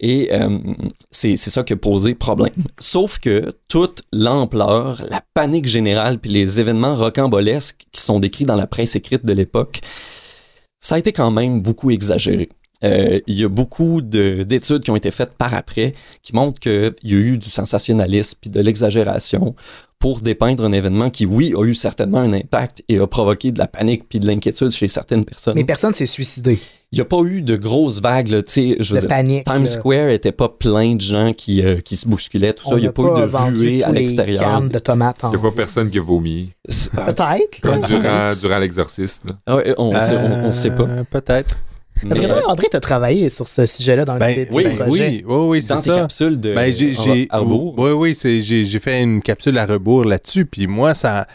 Et 0.00 0.28
euh, 0.32 0.58
c'est 1.10 1.36
c'est 1.36 1.50
ça 1.50 1.64
qui 1.64 1.72
a 1.72 1.76
posé 1.76 2.14
problème. 2.14 2.52
Sauf 2.78 3.18
que 3.18 3.52
toute 3.68 4.02
l'ampleur, 4.12 5.02
la 5.10 5.20
panique 5.34 5.66
générale, 5.66 6.20
puis 6.20 6.30
les 6.30 6.60
événements 6.60 6.94
rocambolesques 6.94 7.84
qui 7.90 8.00
sont 8.00 8.20
décrits 8.20 8.44
dans 8.44 8.54
la 8.54 8.68
presse 8.68 8.94
écrite 8.94 9.24
de 9.26 9.32
l'époque, 9.32 9.80
ça 10.78 10.94
a 10.94 10.98
été 11.00 11.10
quand 11.10 11.32
même 11.32 11.60
beaucoup 11.60 11.90
exagéré. 11.90 12.48
Euh, 12.84 13.18
Il 13.26 13.34
y 13.38 13.44
a 13.44 13.48
beaucoup 13.48 14.00
de- 14.00 14.44
d'études 14.44 14.82
qui 14.84 14.90
ont 14.90 14.96
été 14.96 15.10
faites 15.10 15.32
par 15.32 15.52
après 15.54 15.92
qui 16.22 16.32
montrent 16.34 16.60
qu'il 16.60 16.92
y 17.02 17.14
a 17.14 17.18
eu 17.18 17.36
du 17.38 17.50
sensationnalisme 17.50 18.38
puis 18.40 18.50
de 18.50 18.60
l'exagération 18.60 19.54
pour 19.98 20.20
dépeindre 20.20 20.64
un 20.64 20.70
événement 20.70 21.10
qui, 21.10 21.26
oui, 21.26 21.52
a 21.56 21.64
eu 21.64 21.74
certainement 21.74 22.18
un 22.20 22.32
impact 22.32 22.84
et 22.88 23.00
a 23.00 23.06
provoqué 23.08 23.50
de 23.50 23.58
la 23.58 23.66
panique 23.66 24.04
puis 24.08 24.20
de 24.20 24.28
l'inquiétude 24.28 24.70
chez 24.70 24.86
certaines 24.86 25.24
personnes. 25.24 25.54
Mais 25.56 25.64
personne 25.64 25.92
s'est 25.92 26.06
suicidé. 26.06 26.60
Il 26.92 26.96
n'y 26.96 27.00
a 27.00 27.04
pas 27.04 27.20
eu 27.24 27.42
de 27.42 27.56
grosses 27.56 28.00
vagues, 28.00 28.28
tu 28.46 28.52
sais, 28.52 28.76
je 28.78 28.94
veux 28.94 29.00
De 29.00 29.06
dire, 29.06 29.16
panique. 29.16 29.44
Times 29.44 29.58
là. 29.62 29.66
Square 29.66 30.08
était 30.10 30.30
pas 30.32 30.48
plein 30.48 30.94
de 30.94 31.00
gens 31.00 31.32
qui, 31.32 31.62
euh, 31.62 31.80
qui 31.80 31.96
se 31.96 32.06
bousculaient, 32.08 32.52
tout 32.52 32.62
ça. 32.64 32.70
On 32.74 32.76
Il 32.76 32.82
n'y 32.82 32.86
a 32.86 32.90
n'a 32.90 32.92
pas, 32.92 33.02
eu 33.02 33.06
de 33.52 33.56
ruée 33.58 33.82
à 33.82 33.90
l'extérieur. 33.90 34.44
Il 34.62 34.68
n'y 34.68 34.76
a 34.76 34.80
pas 35.50 35.50
personne 35.56 35.90
qui 35.90 35.98
a 35.98 36.02
vomi. 36.02 36.50
C'est- 36.68 36.92
Peut-être. 36.92 37.60
durant, 37.88 38.34
durant 38.40 38.58
l'exorcisme. 38.58 39.28
Ah 39.46 39.56
ouais, 39.56 39.74
on 39.78 39.92
ne 39.92 39.98
sait, 40.52 40.70
pas. 40.70 40.84
Euh, 40.84 41.02
Peut-être. 41.10 41.58
Parce 42.06 42.20
que 42.20 42.26
Mais, 42.26 42.32
toi, 42.32 42.42
André, 42.48 42.66
t'as 42.70 42.80
travaillé 42.80 43.28
sur 43.30 43.48
ce 43.48 43.66
sujet-là 43.66 44.04
dans 44.04 44.18
Ben, 44.18 44.34
tes, 44.34 44.46
tes 44.46 44.54
oui, 44.54 44.64
ben 44.64 44.76
projets. 44.76 45.08
oui, 45.08 45.24
oui, 45.26 45.46
oui, 45.48 45.62
c'est 45.62 45.76
ça. 45.76 45.94
capsules 45.94 46.38
de 46.38 46.54
Ben, 46.54 46.72
j'ai, 46.74 46.92
j'ai, 46.92 47.26
à 47.30 47.38
rebours. 47.38 47.74
oui, 47.78 47.90
oui, 47.90 48.14
c'est, 48.14 48.40
j'ai, 48.40 48.64
j'ai 48.64 48.78
fait 48.78 49.00
une 49.02 49.22
capsule 49.22 49.58
à 49.58 49.66
rebours 49.66 50.04
là-dessus, 50.04 50.44
puis 50.46 50.66
moi, 50.66 50.94
ça, 50.94 51.26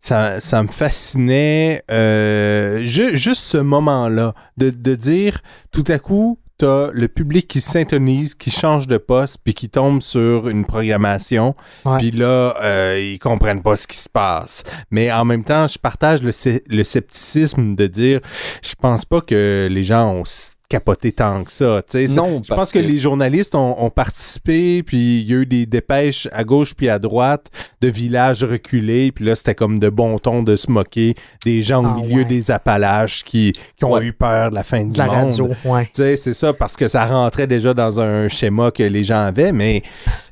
ça, 0.00 0.40
ça 0.40 0.62
me 0.62 0.68
fascinait 0.68 1.82
euh, 1.90 2.84
ju- 2.84 3.16
juste 3.16 3.42
ce 3.42 3.58
moment-là, 3.58 4.34
de, 4.56 4.70
de 4.70 4.94
dire, 4.94 5.40
tout 5.70 5.84
à 5.88 5.98
coup, 5.98 6.38
t'as 6.62 6.92
le 6.92 7.08
public 7.08 7.48
qui 7.48 7.60
s'intonise, 7.60 8.36
qui 8.36 8.50
change 8.50 8.86
de 8.86 8.96
poste, 8.96 9.38
puis 9.42 9.52
qui 9.52 9.68
tombe 9.68 10.00
sur 10.00 10.48
une 10.48 10.64
programmation, 10.64 11.56
puis 11.98 12.12
là, 12.12 12.54
euh, 12.62 13.00
ils 13.00 13.18
comprennent 13.18 13.62
pas 13.62 13.74
ce 13.74 13.88
qui 13.88 13.96
se 13.96 14.08
passe. 14.08 14.62
Mais 14.92 15.10
en 15.10 15.24
même 15.24 15.42
temps, 15.42 15.66
je 15.66 15.76
partage 15.76 16.22
le, 16.22 16.30
le 16.68 16.84
scepticisme 16.84 17.74
de 17.74 17.88
dire, 17.88 18.20
je 18.62 18.74
pense 18.80 19.04
pas 19.04 19.20
que 19.20 19.66
les 19.68 19.82
gens 19.82 20.12
ont 20.12 20.24
capoté 20.72 21.12
tant 21.12 21.44
que 21.44 21.52
ça, 21.52 21.80
Non, 22.16 22.40
je 22.42 22.48
parce 22.48 22.60
pense 22.60 22.72
que, 22.72 22.78
que- 22.78 22.84
les 22.84 22.96
journalistes 22.96 23.54
ont, 23.54 23.82
ont 23.84 23.90
participé, 23.90 24.82
puis 24.82 25.20
il 25.20 25.30
y 25.30 25.34
a 25.34 25.36
eu 25.38 25.46
des 25.46 25.66
dépêches 25.66 26.28
à 26.32 26.44
gauche 26.44 26.74
puis 26.74 26.88
à 26.88 26.98
droite 26.98 27.48
de 27.82 27.88
villages 27.88 28.42
reculés, 28.42 29.12
puis 29.12 29.24
là, 29.26 29.34
c'était 29.36 29.54
comme 29.54 29.78
de 29.78 29.90
bon 29.90 30.18
ton 30.18 30.42
de 30.42 30.56
se 30.56 30.70
moquer 30.70 31.14
des 31.44 31.60
gens 31.62 31.84
Ah, 31.84 31.90
au 31.98 32.00
milieu 32.02 32.22
ouais. 32.22 32.24
des 32.24 32.50
Appalaches 32.50 33.22
qui, 33.24 33.52
qui 33.76 33.84
ont 33.84 33.92
Ouais. 33.92 34.04
eu 34.06 34.12
peur 34.14 34.48
de 34.50 34.54
la 34.54 34.62
fin 34.62 34.84
De 34.86 34.92
du 34.92 34.98
la 34.98 35.06
monde. 35.06 35.30
radio, 35.30 35.48
ouais. 35.66 35.84
Tu 35.86 35.90
sais, 35.94 36.16
c'est 36.16 36.34
ça, 36.34 36.52
parce 36.54 36.76
que 36.76 36.88
ça 36.88 37.04
rentrait 37.04 37.46
déjà 37.46 37.74
dans 37.74 38.00
un 38.00 38.28
schéma 38.28 38.70
que 38.70 38.82
les 38.82 39.04
gens 39.04 39.24
avaient, 39.26 39.52
mais 39.52 39.82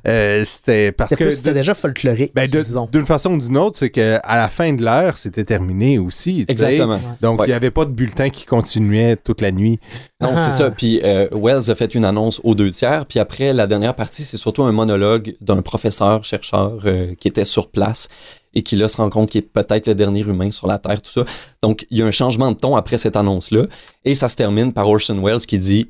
euh, 0.07 0.43
c'était 0.45 0.91
parce 0.91 1.15
que... 1.15 1.29
c'était 1.31 1.53
déjà 1.53 1.73
folklorique, 1.75 2.33
ben, 2.33 2.49
de- 2.49 2.61
disons. 2.61 2.89
d'une 2.91 3.05
façon 3.05 3.33
ou 3.35 3.39
d'une 3.39 3.57
autre, 3.57 3.77
c'est 3.77 3.89
qu'à 3.91 4.21
la 4.27 4.47
fin 4.49 4.73
de 4.73 4.83
l'heure, 4.83 5.17
c'était 5.19 5.43
terminé 5.43 5.99
aussi. 5.99 6.45
Exactement. 6.47 6.99
Donc, 7.21 7.35
il 7.37 7.41
Ouais. 7.41 7.47
n'y 7.47 7.53
avait 7.53 7.69
pas 7.71 7.85
de 7.85 7.91
bulletin 7.91 8.29
qui 8.29 8.45
continuait 8.45 9.15
toute 9.17 9.41
la 9.41 9.51
nuit. 9.51 9.79
Non, 10.21 10.30
Ah. 10.35 10.49
c'est 10.49 10.57
ça. 10.57 10.71
Puis 10.71 11.01
euh, 11.03 11.27
Wells 11.31 11.69
a 11.69 11.75
fait 11.75 11.95
une 11.95 12.05
annonce 12.05 12.41
aux 12.43 12.55
deux 12.55 12.71
tiers. 12.71 13.05
Puis 13.05 13.19
après, 13.19 13.53
la 13.53 13.67
dernière 13.67 13.95
partie, 13.95 14.23
c'est 14.23 14.37
surtout 14.37 14.63
un 14.63 14.71
monologue 14.71 15.35
d'un 15.41 15.61
professeur, 15.61 16.23
chercheur 16.23 16.79
euh, 16.85 17.13
qui 17.15 17.27
était 17.27 17.45
sur 17.45 17.69
place 17.69 18.07
et 18.53 18.63
qui 18.63 18.75
là 18.75 18.87
se 18.87 18.97
rend 18.97 19.09
compte 19.09 19.29
qu'il 19.29 19.39
est 19.39 19.47
peut-être 19.47 19.87
le 19.87 19.95
dernier 19.95 20.21
humain 20.21 20.51
sur 20.51 20.67
la 20.67 20.77
Terre, 20.77 21.01
tout 21.01 21.11
ça. 21.11 21.25
Donc, 21.61 21.85
il 21.89 21.97
y 21.97 22.01
a 22.01 22.05
un 22.05 22.11
changement 22.11 22.51
de 22.51 22.57
ton 22.57 22.75
après 22.75 22.97
cette 22.97 23.15
annonce-là. 23.15 23.63
Et 24.03 24.13
ça 24.13 24.27
se 24.27 24.35
termine 24.35 24.73
par 24.73 24.89
Orson 24.89 25.21
Welles 25.21 25.45
qui 25.45 25.57
dit 25.57 25.89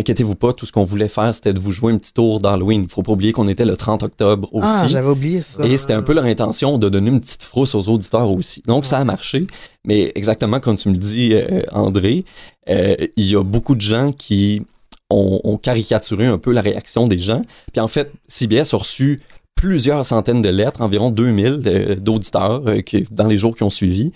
Inquiétez-vous 0.00 0.34
pas, 0.34 0.52
tout 0.52 0.66
ce 0.66 0.72
qu'on 0.72 0.84
voulait 0.84 1.08
faire, 1.08 1.34
c'était 1.34 1.52
de 1.52 1.60
vous 1.60 1.72
jouer 1.72 1.92
un 1.92 1.98
petit 1.98 2.12
tour 2.12 2.40
d'Halloween. 2.40 2.88
Faut 2.88 3.02
pas 3.02 3.12
oublier 3.12 3.32
qu'on 3.32 3.48
était 3.48 3.64
le 3.64 3.76
30 3.76 4.02
octobre 4.02 4.48
aussi. 4.52 4.66
Ah, 4.66 4.88
j'avais 4.88 5.08
oublié 5.08 5.42
ça. 5.42 5.64
Et 5.64 5.76
c'était 5.76 5.92
un 5.92 6.02
peu 6.02 6.14
leur 6.14 6.24
intention 6.24 6.78
de 6.78 6.88
donner 6.88 7.10
une 7.10 7.20
petite 7.20 7.42
frousse 7.42 7.74
aux 7.74 7.88
auditeurs 7.88 8.30
aussi. 8.30 8.62
Donc, 8.66 8.86
ça 8.86 8.98
a 8.98 9.04
marché. 9.04 9.46
Mais 9.84 10.10
exactement 10.14 10.58
comme 10.58 10.76
tu 10.76 10.88
me 10.88 10.94
le 10.94 10.98
dis, 10.98 11.30
euh, 11.34 11.62
André, 11.72 12.24
euh, 12.68 12.96
il 13.16 13.30
y 13.30 13.36
a 13.36 13.42
beaucoup 13.42 13.74
de 13.74 13.80
gens 13.80 14.12
qui 14.12 14.62
ont, 15.10 15.40
ont 15.44 15.56
caricaturé 15.58 16.26
un 16.26 16.38
peu 16.38 16.52
la 16.52 16.62
réaction 16.62 17.06
des 17.06 17.18
gens. 17.18 17.42
Puis 17.72 17.80
en 17.80 17.88
fait, 17.88 18.12
CBS 18.26 18.74
a 18.74 18.78
reçu 18.78 19.18
plusieurs 19.60 20.06
centaines 20.06 20.40
de 20.40 20.48
lettres, 20.48 20.80
environ 20.80 21.10
2000 21.10 21.62
euh, 21.66 21.94
d'auditeurs 21.96 22.62
euh, 22.66 22.80
dans 23.10 23.26
les 23.26 23.36
jours 23.36 23.54
qui 23.54 23.62
ont 23.62 23.70
suivi. 23.70 24.12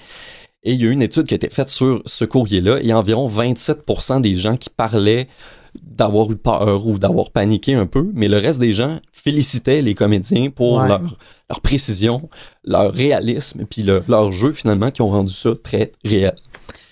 Et 0.63 0.73
il 0.73 0.81
y 0.81 0.87
a 0.87 0.89
eu 0.89 0.93
une 0.93 1.03
étude 1.03 1.27
qui 1.27 1.35
a 1.35 1.37
été 1.37 1.51
faite 1.51 1.69
sur 1.69 2.01
ce 2.07 2.25
courrier-là. 2.25 2.79
Il 2.81 2.87
y 2.87 2.93
a 2.93 2.99
environ 2.99 3.27
27 3.27 4.21
des 4.23 4.35
gens 4.35 4.57
qui 4.57 4.71
parlaient 4.71 5.29
d'avoir 5.83 6.31
eu 6.31 6.37
peur 6.37 6.87
ou 6.87 6.99
d'avoir 6.99 7.31
paniqué 7.31 7.75
un 7.75 7.87
peu, 7.87 8.11
mais 8.15 8.29
le 8.29 8.39
reste 8.39 8.59
des 8.61 8.73
gens 8.73 8.99
félicitaient 9.13 9.83
les 9.83 9.95
comédiens 9.95 10.51
pour 10.51 10.79
Ouais. 10.79 10.89
leur, 10.89 11.01
leur 11.51 11.61
précision, 11.61 12.29
leur 12.65 12.93
réalisme, 12.93 13.65
puis 13.69 13.83
le- 13.83 14.03
leur 14.09 14.33
jeu 14.33 14.53
finalement 14.53 14.91
qui 14.91 15.03
ont 15.03 15.11
rendu 15.11 15.33
ça 15.33 15.51
très 15.63 15.93
réel. 16.05 16.35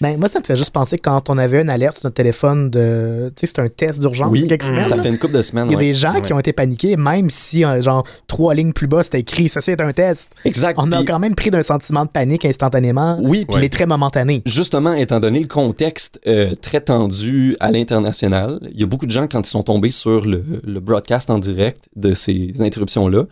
Ben, 0.03 0.19
moi, 0.19 0.29
ça 0.29 0.41
me 0.41 0.45
fait 0.45 0.57
juste 0.57 0.73
penser 0.73 0.99
quand 0.99 1.31
on 1.31 1.39
avait 1.39 1.63
une 1.63 1.71
alerte 1.71 1.99
sur 1.99 2.07
notre 2.07 2.17
téléphone 2.17 2.71
de. 2.71 3.33
Tu 3.37 3.47
sais, 3.47 3.53
c'est 3.55 3.63
un 3.63 3.69
test 3.69 4.01
d'urgence 4.01 4.37
quelques 4.49 4.65
semaines. 4.65 4.83
ça 4.83 4.97
là. 4.97 5.03
fait 5.03 5.09
une 5.11 5.19
couple 5.19 5.35
de 5.35 5.43
semaines. 5.43 5.67
Il 5.69 5.73
y 5.73 5.75
a 5.75 5.79
ouais. 5.79 5.85
des 5.85 5.95
gens 5.95 6.21
qui 6.21 6.33
ont 6.33 6.41
été 6.41 6.53
paniqués, 6.53 6.97
même 6.97 7.31
si, 7.31 7.65
euh, 7.65 7.81
genre, 7.81 8.03
trois 8.27 8.53
lignes 8.53 8.73
plus 8.73 8.89
bas, 8.89 9.05
c'était 9.05 9.21
écrit 9.21 9.49
Ça, 9.49 9.61
c'est 9.61 9.81
un 9.81 9.93
test. 9.93 10.31
Exact. 10.45 10.77
On 10.83 10.91
a 10.91 10.97
Puis- 10.97 11.05
quand 11.05 11.21
même 11.21 11.37
pris 11.37 11.51
d'un 11.51 11.63
sentiment 11.63 12.05
de 12.05 12.11
panique 12.11 12.45
instantanément. 12.45 13.17
Oui, 13.23 13.45
puis 13.49 13.59
il 13.61 13.65
est 13.65 13.73
très 13.73 13.87
momentané. 13.87 14.43
Justement, 14.45 14.93
étant 14.95 15.21
donné 15.21 15.39
le 15.39 15.47
contexte 15.47 16.19
euh, 16.27 16.53
très 16.61 16.81
tendu 16.81 17.57
à 17.61 17.71
l'international, 17.71 18.59
il 18.75 18.81
y 18.81 18.83
a 18.83 18.87
beaucoup 18.87 19.07
de 19.07 19.13
gens, 19.13 19.29
quand 19.29 19.47
ils 19.47 19.51
sont 19.51 19.63
tombés 19.63 19.93
sur 19.93 20.25
le, 20.25 20.43
le 20.65 20.81
broadcast 20.81 21.31
en 21.31 21.39
direct 21.39 21.85
de 21.95 22.13
ces 22.13 22.55
interruptions-là, 22.59 23.27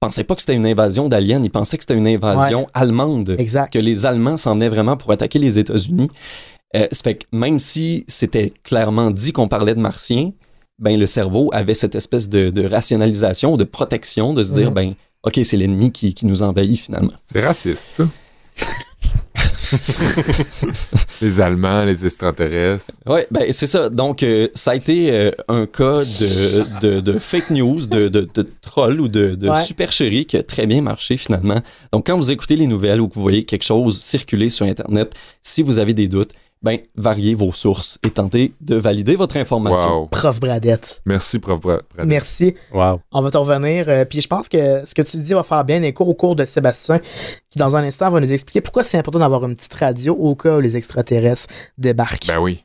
pensaient 0.00 0.24
pas 0.24 0.34
que 0.34 0.42
c'était 0.42 0.54
une 0.54 0.66
invasion 0.66 1.08
d'aliens, 1.08 1.42
ils 1.42 1.50
pensaient 1.50 1.76
que 1.78 1.82
c'était 1.82 1.96
une 1.98 2.06
invasion 2.08 2.66
allemande, 2.74 3.34
Exact. 3.38 3.72
que 3.72 3.78
les 3.78 4.06
Allemands 4.06 4.36
s'en 4.36 4.54
venaient 4.54 4.68
vraiment 4.68 4.96
pour 4.96 5.10
attaquer 5.12 5.38
les 5.38 5.58
États-Unis. 5.58 6.10
Euh, 6.76 6.86
ça 6.92 7.02
fait 7.04 7.14
que 7.16 7.24
même 7.32 7.58
si 7.58 8.04
c'était 8.08 8.52
clairement 8.64 9.10
dit 9.10 9.32
qu'on 9.32 9.48
parlait 9.48 9.74
de 9.74 9.80
martiens, 9.80 10.32
ben 10.78 10.98
le 10.98 11.06
cerveau 11.06 11.48
avait 11.54 11.74
cette 11.74 11.94
espèce 11.94 12.28
de, 12.28 12.50
de 12.50 12.64
rationalisation, 12.66 13.56
de 13.56 13.64
protection, 13.64 14.34
de 14.34 14.42
se 14.44 14.52
dire, 14.52 14.68
Mhm. 14.68 14.74
ben 14.74 14.94
ok, 15.22 15.40
c'est 15.42 15.56
l'ennemi 15.56 15.90
qui, 15.92 16.12
qui 16.12 16.26
nous 16.26 16.42
envahit 16.42 16.78
finalement. 16.78 17.12
C'est 17.24 17.40
raciste, 17.40 17.84
ça. 17.96 18.08
les 21.20 21.40
Allemands, 21.40 21.84
les 21.84 22.04
extraterrestres. 22.04 22.92
Oui, 23.06 23.20
ben 23.30 23.50
c'est 23.52 23.66
ça. 23.66 23.88
Donc, 23.88 24.22
euh, 24.22 24.48
ça 24.54 24.72
a 24.72 24.76
été 24.76 25.10
euh, 25.12 25.30
un 25.48 25.66
cas 25.66 26.00
de, 26.04 26.80
de, 26.80 27.00
de 27.00 27.18
fake 27.18 27.50
news, 27.50 27.86
de, 27.86 28.08
de, 28.08 28.28
de 28.32 28.46
troll 28.60 29.00
ou 29.00 29.08
de, 29.08 29.34
de 29.34 29.48
Ouais. 29.48 29.60
supercherie 29.62 30.26
qui 30.26 30.36
a 30.36 30.42
très 30.42 30.66
bien 30.66 30.82
marché 30.82 31.16
finalement. 31.16 31.60
Donc, 31.92 32.06
quand 32.06 32.16
vous 32.16 32.30
écoutez 32.30 32.56
les 32.56 32.66
nouvelles 32.66 33.00
ou 33.00 33.08
que 33.08 33.14
vous 33.14 33.22
voyez 33.22 33.44
quelque 33.44 33.62
chose 33.64 34.00
circuler 34.00 34.48
sur 34.50 34.66
Internet, 34.66 35.14
si 35.42 35.62
vous 35.62 35.78
avez 35.78 35.94
des 35.94 36.08
doutes, 36.08 36.32
ben, 36.66 36.78
variez 36.96 37.34
vos 37.34 37.52
sources 37.52 37.98
et 38.02 38.10
tentez 38.10 38.52
de 38.60 38.76
valider 38.76 39.16
votre 39.16 39.36
information. 39.38 40.00
Wow. 40.00 40.06
Prof 40.08 40.40
Bradette. 40.40 41.00
Merci, 41.06 41.38
prof 41.38 41.60
Bra- 41.60 41.80
Bradley. 41.94 42.14
Merci. 42.14 42.54
Wow. 42.74 43.00
On 43.12 43.22
va 43.22 43.30
te 43.30 43.38
revenir. 43.38 43.88
euh, 43.88 44.04
puis 44.04 44.20
je 44.20 44.26
pense 44.28 44.48
que 44.48 44.84
ce 44.84 44.94
que 44.94 45.02
tu 45.02 45.16
dis 45.18 45.32
va 45.32 45.42
faire 45.42 45.64
bien 45.64 45.82
écho 45.82 46.04
au 46.04 46.14
cours 46.14 46.36
de 46.36 46.44
Sébastien, 46.44 46.98
qui 47.50 47.58
dans 47.58 47.76
un 47.76 47.84
instant 47.84 48.10
va 48.10 48.20
nous 48.20 48.32
expliquer 48.32 48.60
pourquoi 48.60 48.82
c'est 48.82 48.98
important 48.98 49.20
d'avoir 49.20 49.44
une 49.44 49.54
petite 49.54 49.74
radio 49.74 50.14
au 50.14 50.34
cas 50.34 50.56
où 50.58 50.60
les 50.60 50.76
extraterrestres 50.76 51.46
débarquent. 51.78 52.26
Ben 52.26 52.38
oui. 52.38 52.64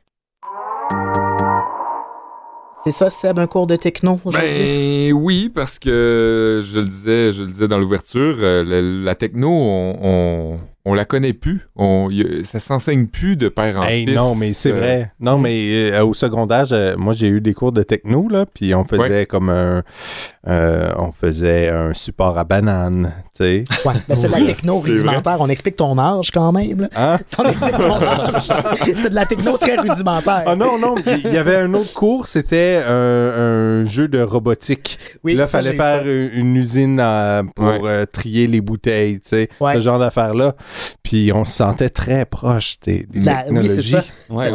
C'est 2.84 2.90
ça, 2.90 3.10
Seb, 3.10 3.38
un 3.38 3.46
cours 3.46 3.68
de 3.68 3.76
techno 3.76 4.18
aujourd'hui? 4.24 4.50
Ben 4.58 5.12
oui, 5.12 5.48
parce 5.54 5.78
que 5.78 6.60
je 6.64 6.80
le 6.80 6.86
disais, 6.86 7.32
je 7.32 7.42
le 7.42 7.46
disais 7.46 7.68
dans 7.68 7.78
l'ouverture, 7.78 8.36
euh, 8.40 8.64
la, 8.64 8.82
la 8.82 9.14
techno, 9.14 9.48
on, 9.48 9.98
on, 10.02 10.58
on 10.84 10.94
la 10.94 11.04
connaît 11.04 11.32
plus. 11.32 11.60
On, 11.76 12.08
y 12.10 12.44
ça 12.44 12.58
s'enseigne 12.58 13.06
plus 13.06 13.36
de 13.36 13.48
père 13.48 13.78
en 13.78 13.84
Hey, 13.84 14.04
fils. 14.06 14.16
non, 14.16 14.34
mais 14.34 14.52
c'est 14.52 14.72
Euh, 14.72 14.76
vrai. 14.78 15.12
Non, 15.20 15.38
mais 15.38 15.90
euh, 15.92 16.04
au 16.04 16.12
secondaire, 16.14 16.66
moi, 16.98 17.12
j'ai 17.14 17.28
eu 17.28 17.40
des 17.40 17.54
cours 17.54 17.70
de 17.72 17.82
techno, 17.82 18.28
là, 18.28 18.46
puis 18.52 18.74
on 18.74 18.84
faisait 18.84 19.26
comme 19.26 19.48
un... 19.50 19.82
euh, 20.48 20.90
on 20.96 21.12
faisait 21.12 21.68
un 21.68 21.92
support 21.94 22.36
à 22.36 22.42
banane, 22.44 23.12
tu 23.34 23.44
sais. 23.44 23.64
Ouais, 23.86 23.92
ben 24.08 24.16
c'était 24.16 24.26
de 24.28 24.32
la 24.32 24.44
techno 24.44 24.78
rudimentaire. 24.78 25.36
On 25.40 25.48
explique 25.48 25.76
ton 25.76 25.96
âge 25.98 26.30
quand 26.32 26.50
même. 26.52 26.80
là. 26.82 26.88
Hein? 26.96 27.18
On 27.38 27.44
explique 27.48 27.76
ton 27.78 27.94
âge. 28.02 28.48
C'était 28.84 29.10
de 29.10 29.14
la 29.14 29.26
techno 29.26 29.56
très 29.56 29.76
rudimentaire. 29.76 30.42
Ah 30.46 30.56
non, 30.56 30.78
non, 30.78 30.96
il 31.06 31.32
y 31.32 31.38
avait 31.38 31.56
un 31.56 31.72
autre 31.74 31.92
cours, 31.94 32.26
c'était 32.26 32.82
un, 32.86 32.92
un 32.92 33.84
jeu 33.84 34.08
de 34.08 34.20
robotique. 34.20 34.98
oui, 35.22 35.34
là, 35.34 35.46
fallait 35.46 35.74
faire 35.74 36.02
ça. 36.02 36.04
une, 36.04 36.30
une 36.32 36.56
usine 36.56 36.98
à- 37.00 37.42
pour 37.54 37.66
Ouais. 37.66 37.80
euh, 37.84 38.04
trier 38.06 38.46
les 38.48 38.60
bouteilles, 38.60 39.20
tu 39.20 39.28
sais, 39.28 39.48
Ouais. 39.60 39.76
ce 39.76 39.80
genre 39.80 39.98
d'affaires-là. 40.00 40.54
Puis 41.02 41.32
on 41.34 41.44
se 41.44 41.52
sentait 41.52 41.88
très 41.90 42.24
proche 42.24 42.78
des, 42.80 43.04
des 43.10 43.20
La- 43.20 43.44
oui, 43.50 43.68
c'est 43.68 43.76
technologies. 43.76 43.90
ça. 43.92 44.04
Ouais. 44.30 44.50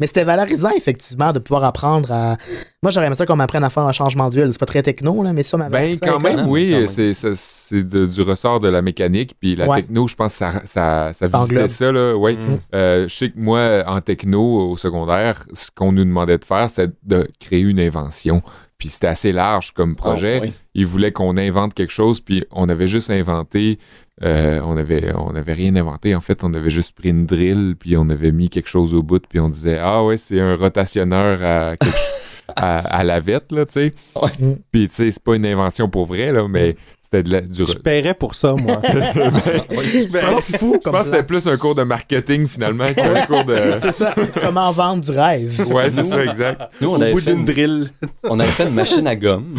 Mais 0.00 0.06
c'était 0.06 0.24
valorisant, 0.24 0.70
effectivement, 0.76 1.32
de 1.32 1.38
pouvoir 1.38 1.64
apprendre 1.64 2.10
à. 2.12 2.36
Moi, 2.82 2.90
j'aurais 2.90 3.06
aimé 3.06 3.16
ça 3.16 3.24
qu'on 3.24 3.36
m'apprenne 3.36 3.64
à 3.64 3.70
faire 3.70 3.84
un 3.84 3.92
changement 3.92 4.28
d'huile. 4.28 4.48
C'est 4.52 4.58
pas 4.58 4.66
très 4.66 4.82
techno, 4.82 5.22
là, 5.22 5.32
mais 5.32 5.42
ça 5.42 5.56
m'avait 5.56 5.70
Ben, 5.70 5.98
quand 6.00 6.20
même, 6.20 6.34
quand 6.34 6.46
oui, 6.48 6.70
même. 6.70 6.86
c'est 6.86 7.82
du 7.82 8.22
ressort 8.22 8.60
de 8.60 8.68
la 8.68 8.82
mécanique. 8.82 9.34
Puis 9.40 9.56
la 9.56 9.66
Ouais. 9.68 9.76
techno, 9.82 10.06
je 10.06 10.14
pense 10.14 10.32
que 10.32 10.38
ça, 10.38 10.52
ça, 10.66 11.12
ça 11.12 11.28
Ça 11.28 11.38
visitait 11.38 11.54
englobe. 11.56 11.68
ça. 11.68 11.92
Là, 11.92 12.14
ouais. 12.16 12.34
Mm. 12.34 12.58
Euh, 12.74 13.08
je 13.08 13.14
sais 13.14 13.28
que 13.30 13.38
moi, 13.38 13.84
en 13.86 14.00
techno, 14.00 14.70
au 14.70 14.76
secondaire, 14.76 15.44
ce 15.52 15.70
qu'on 15.74 15.92
nous 15.92 16.04
demandait 16.04 16.38
de 16.38 16.44
faire, 16.44 16.68
c'était 16.68 16.92
de 17.04 17.26
créer 17.40 17.60
une 17.62 17.80
invention. 17.80 18.42
Puis 18.84 18.90
c'était 18.90 19.06
assez 19.06 19.32
large 19.32 19.72
comme 19.72 19.96
projet. 19.96 20.40
Oh, 20.42 20.44
oui. 20.44 20.52
Ils 20.74 20.84
voulaient 20.84 21.10
qu'on 21.10 21.38
invente 21.38 21.72
quelque 21.72 21.90
chose, 21.92 22.20
puis 22.20 22.44
on 22.50 22.68
avait 22.68 22.86
juste 22.86 23.08
inventé. 23.08 23.78
euh, 24.22 24.60
on 24.62 24.76
avait 24.76 25.10
on 25.16 25.34
avait 25.34 25.54
rien 25.54 25.74
inventé. 25.76 26.14
En 26.14 26.20
fait, 26.20 26.44
on 26.44 26.52
avait 26.52 26.68
juste 26.68 26.92
pris 26.94 27.08
une 27.08 27.24
drill, 27.24 27.76
puis 27.78 27.96
on 27.96 28.10
avait 28.10 28.30
mis 28.30 28.50
quelque 28.50 28.68
chose 28.68 28.92
au 28.92 29.02
bout, 29.02 29.24
puis 29.26 29.40
on 29.40 29.48
disait 29.48 29.78
Ah 29.80 30.04
ouais, 30.04 30.18
c'est 30.18 30.38
un 30.38 30.54
rotationneur 30.56 31.42
à, 31.42 31.76
quelque 31.78 31.94
ch- 31.96 32.10
à, 32.54 32.78
à 32.78 33.04
la 33.04 33.20
vette, 33.20 33.52
là, 33.52 33.66
tu 33.66 33.72
sais. 33.74 33.90
Ouais. 34.14 34.30
Mm. 34.38 34.52
Puis, 34.70 34.88
tu 34.88 34.94
sais, 34.94 35.10
c'est 35.10 35.22
pas 35.22 35.36
une 35.36 35.46
invention 35.46 35.88
pour 35.88 36.06
vrai, 36.06 36.32
là, 36.32 36.46
mais 36.48 36.76
c'était 37.00 37.22
de 37.22 37.32
la, 37.32 37.40
du. 37.40 37.48
Je 37.54 37.64
Je 37.64 37.74
paierais 37.74 38.14
pour 38.14 38.34
ça, 38.34 38.54
moi. 38.54 38.80
Fou 38.82 38.90
je 39.82 40.08
comme 40.10 40.20
pense 40.20 40.48
que 40.48 40.80
plan. 40.90 41.04
c'était 41.04 41.22
plus 41.22 41.46
un 41.48 41.56
cours 41.56 41.74
de 41.74 41.82
marketing, 41.82 42.46
finalement, 42.48 42.86
qu'un 42.92 43.26
cours 43.26 43.44
de. 43.44 43.56
C'est 43.78 43.92
ça. 43.92 44.14
Comment 44.40 44.70
vendre 44.72 45.02
du 45.04 45.10
rêve. 45.10 45.66
Ouais, 45.70 45.90
c'est 45.90 46.02
ça, 46.04 46.24
exact. 46.24 46.62
Nous, 46.80 46.88
on 46.88 46.98
Au 46.98 47.02
avait, 47.02 47.12
bout 47.12 47.20
fait 47.20 47.34
d'une 47.34 47.44
drill. 47.44 47.90
on 48.24 48.38
avait 48.38 48.50
fait 48.50 48.64
une 48.66 48.74
machine 48.74 49.06
à 49.06 49.16
gomme. 49.16 49.56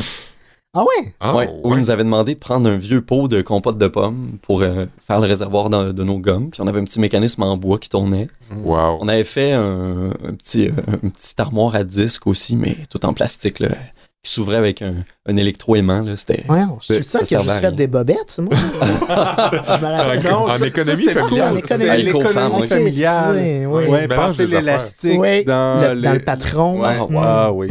Ah 0.77 0.81
ouais? 0.83 1.13
Ah, 1.21 1.33
ouais, 1.35 1.49
où 1.63 1.69
ouais. 1.69 1.77
ils 1.77 1.79
nous 1.79 1.89
avaient 1.89 2.03
demandé 2.03 2.35
de 2.35 2.39
prendre 2.39 2.69
un 2.69 2.75
vieux 2.75 3.01
pot 3.01 3.29
de 3.29 3.41
compote 3.41 3.77
de 3.77 3.87
pommes 3.87 4.37
pour 4.41 4.61
euh, 4.61 4.85
faire 4.99 5.21
le 5.21 5.25
réservoir 5.27 5.69
de, 5.69 5.93
de 5.93 6.03
nos 6.03 6.19
gommes. 6.19 6.49
Puis 6.49 6.61
on 6.61 6.67
avait 6.67 6.81
un 6.81 6.83
petit 6.83 6.99
mécanisme 6.99 7.43
en 7.43 7.55
bois 7.55 7.79
qui 7.79 7.87
tournait. 7.87 8.27
Wow. 8.63 8.97
On 8.99 9.07
avait 9.07 9.23
fait 9.23 9.53
un, 9.53 10.09
un 10.09 10.33
petit, 10.33 10.67
euh, 10.67 10.71
un 11.01 11.09
petit 11.09 11.33
armoire 11.37 11.75
à 11.75 11.85
disque 11.85 12.27
aussi, 12.27 12.57
mais 12.57 12.75
tout 12.89 13.05
en 13.05 13.13
plastique, 13.13 13.59
là, 13.59 13.69
qui 14.25 14.31
s'ouvrait 14.31 14.57
avec 14.57 14.81
un, 14.81 14.93
un 15.27 15.35
électroaimant. 15.35 16.01
Là, 16.01 16.17
c'était... 16.17 16.43
Ouais, 16.49 16.61
je 16.81 16.93
suis 16.95 17.03
Ça 17.03 17.19
ça 17.19 17.25
qui 17.25 17.35
a 17.35 17.39
servait 17.39 17.49
juste 17.49 17.61
fait 17.61 17.71
des 17.71 17.87
bobettes, 17.87 18.39
moi? 18.39 18.55
je 19.07 19.85
me 19.85 19.91
rappelle. 19.91 20.33
En- 20.33 20.57
ça- 20.57 20.67
économie 20.67 21.05
ça, 21.05 21.13
familiale. 21.13 21.29
cool. 21.29 21.41
En 21.41 21.57
économie 21.57 22.03
L'économie 22.03 22.67
familiale. 22.67 23.37
excusez, 23.37 23.65
oui. 23.67 23.85
Ouais, 23.85 24.07
l'élastique 24.47 25.19
Oui, 25.19 25.45
dans, 25.45 25.81
le, 25.81 25.93
les- 25.93 26.01
dans 26.01 26.13
le 26.13 26.19
patron. 26.19 26.81
Ouais. 26.81 26.97
Ah 27.17 27.51
oui. 27.51 27.67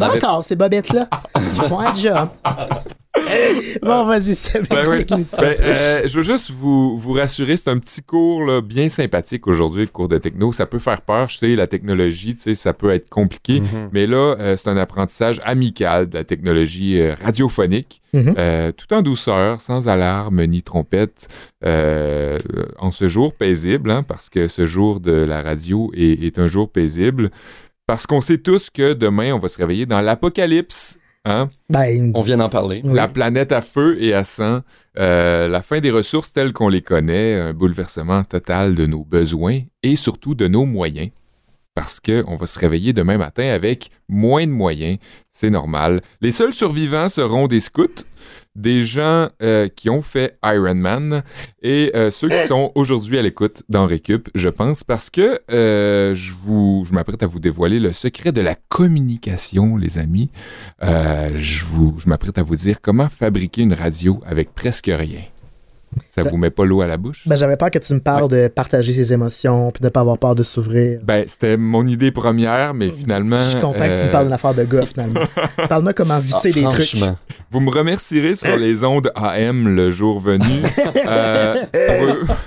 Encore 0.00 0.44
ces 0.44 0.56
bobettes-là. 0.56 1.08
Ils 1.36 1.62
font 1.62 1.80
un 1.80 1.94
job. 1.94 2.28
bon, 3.82 4.04
vas-y, 4.06 4.34
Seb, 4.34 4.66
Ben 4.68 4.76
oui. 4.88 4.96
explique-nous 4.98 5.24
ça. 5.24 5.42
Ben, 5.42 5.56
euh, 5.60 6.02
je 6.06 6.16
veux 6.16 6.22
juste 6.22 6.50
vous, 6.50 6.96
vous 6.98 7.12
rassurer, 7.12 7.56
c'est 7.56 7.70
un 7.70 7.78
petit 7.78 8.02
cours 8.02 8.44
là, 8.44 8.60
bien 8.60 8.88
sympathique 8.88 9.46
aujourd'hui, 9.46 9.82
le 9.82 9.88
cours 9.88 10.08
de 10.08 10.18
techno. 10.18 10.52
Ça 10.52 10.66
peut 10.66 10.78
faire 10.78 11.02
peur, 11.02 11.28
je 11.28 11.38
sais, 11.38 11.56
la 11.56 11.66
technologie, 11.66 12.34
tu 12.36 12.42
sais, 12.42 12.54
ça 12.54 12.72
peut 12.72 12.90
être 12.90 13.08
compliqué, 13.08 13.60
Mhm. 13.60 13.90
mais 13.92 14.06
là, 14.06 14.34
euh, 14.38 14.56
c'est 14.56 14.68
un 14.68 14.76
apprentissage 14.76 15.40
amical 15.44 16.08
de 16.08 16.14
la 16.14 16.24
technologie 16.24 17.00
euh, 17.00 17.14
radiophonique, 17.22 18.00
Mhm. 18.12 18.34
euh, 18.38 18.72
tout 18.72 18.92
en 18.94 19.02
douceur, 19.02 19.60
sans 19.60 19.88
alarme 19.88 20.44
ni 20.46 20.62
trompette, 20.62 21.28
euh, 21.64 22.38
en 22.78 22.90
ce 22.90 23.08
jour 23.08 23.34
paisible, 23.34 23.90
hein, 23.90 24.02
parce 24.02 24.30
que 24.30 24.48
ce 24.48 24.66
jour 24.66 25.00
de 25.00 25.12
la 25.12 25.42
radio 25.42 25.90
est, 25.94 26.24
est 26.24 26.38
un 26.38 26.46
jour 26.46 26.70
paisible, 26.70 27.30
parce 27.86 28.06
qu'on 28.06 28.20
sait 28.20 28.38
tous 28.38 28.68
que 28.70 28.92
demain, 28.92 29.32
on 29.32 29.38
va 29.38 29.48
se 29.48 29.58
réveiller 29.58 29.86
dans 29.86 30.00
l'apocalypse. 30.00 30.98
Hein? 31.28 31.50
Ben, 31.68 32.10
On 32.14 32.22
vient 32.22 32.38
d'en 32.38 32.48
parler. 32.48 32.80
oui. 32.84 32.94
La 32.94 33.06
planète 33.06 33.52
à 33.52 33.60
feu 33.60 33.96
et 34.00 34.14
à 34.14 34.24
sang, 34.24 34.60
euh, 34.98 35.46
la 35.46 35.60
fin 35.62 35.80
des 35.80 35.90
ressources 35.90 36.32
telles 36.32 36.52
qu'on 36.52 36.68
les 36.68 36.80
connaît, 36.82 37.34
un 37.34 37.52
bouleversement 37.52 38.24
total 38.24 38.74
de 38.74 38.86
nos 38.86 39.04
besoins 39.04 39.60
et 39.82 39.94
surtout 39.96 40.34
de 40.34 40.48
nos 40.48 40.64
moyens. 40.64 41.10
Parce 41.74 42.00
qu'on 42.00 42.34
va 42.36 42.46
se 42.46 42.58
réveiller 42.58 42.92
demain 42.92 43.18
matin 43.18 43.50
avec 43.50 43.90
moins 44.08 44.46
de 44.46 44.50
moyens, 44.50 44.98
c'est 45.30 45.50
normal. 45.50 46.00
Les 46.20 46.32
seuls 46.32 46.52
survivants 46.54 47.08
seront 47.08 47.46
des 47.46 47.60
scouts, 47.60 48.02
des 48.58 48.82
gens 48.82 49.28
euh, 49.40 49.68
qui 49.68 49.88
ont 49.88 50.02
fait 50.02 50.36
Iron 50.44 50.74
Man 50.74 51.22
et 51.62 51.92
euh, 51.94 52.10
ceux 52.10 52.28
qui 52.28 52.46
sont 52.46 52.72
aujourd'hui 52.74 53.16
à 53.16 53.22
l'écoute 53.22 53.62
dans 53.68 53.86
Récup, 53.86 54.28
je 54.34 54.48
pense, 54.48 54.82
parce 54.84 55.10
que 55.10 55.40
euh, 55.50 56.14
je, 56.14 56.32
vous, 56.32 56.84
je 56.86 56.92
m'apprête 56.92 57.22
à 57.22 57.26
vous 57.26 57.38
dévoiler 57.38 57.78
le 57.78 57.92
secret 57.92 58.32
de 58.32 58.40
la 58.40 58.56
communication, 58.56 59.76
les 59.76 59.98
amis. 59.98 60.30
Je 60.82 61.64
vous, 61.64 61.94
je 61.98 62.08
m'apprête 62.08 62.38
à 62.38 62.42
vous 62.42 62.56
dire 62.56 62.80
comment 62.82 63.08
fabriquer 63.08 63.62
une 63.62 63.74
radio 63.74 64.20
avec 64.26 64.54
presque 64.54 64.90
rien. 64.92 65.22
Ça 66.10 66.22
Ben- 66.24 66.30
vous 66.30 66.36
met 66.38 66.50
pas 66.50 66.64
l'eau 66.64 66.80
à 66.80 66.86
la 66.86 66.96
bouche? 66.96 67.24
Ben, 67.26 67.36
j'avais 67.36 67.56
peur 67.56 67.70
que 67.70 67.78
tu 67.78 67.92
me 67.92 68.00
parles 68.00 68.28
de 68.30 68.48
partager 68.48 68.92
ses 68.92 69.12
émotions 69.12 69.70
puis 69.70 69.82
de 69.82 69.88
pas 69.90 70.00
avoir 70.00 70.16
peur 70.18 70.34
de 70.34 70.42
s'ouvrir. 70.42 71.00
Ben, 71.02 71.24
c'était 71.26 71.56
mon 71.58 71.86
idée 71.86 72.10
première, 72.10 72.72
mais 72.72 72.90
finalement. 72.90 73.38
Je 73.40 73.50
suis 73.50 73.60
content 73.60 73.86
que 73.86 73.98
tu 73.98 74.04
me 74.04 74.08
euh, 74.08 74.12
parles 74.12 74.24
d'une 74.24 74.32
affaire 74.34 74.54
de 74.54 74.64
gars, 74.64 74.86
finalement. 74.86 75.20
Parle-moi 75.68 75.92
comment 75.92 76.18
visser 76.18 76.50
Ah, 76.50 76.58
des 76.60 76.62
trucs. 76.62 76.86
franchement. 76.86 77.16
Vous 77.50 77.60
me 77.60 77.70
remercierez 77.70 78.36
sur 78.36 78.56
les 78.56 78.84
ondes 78.84 79.10
AM 79.14 79.74
le 79.76 79.90
jour 79.90 80.18
venu. 80.18 80.62
Euh, 81.06 81.54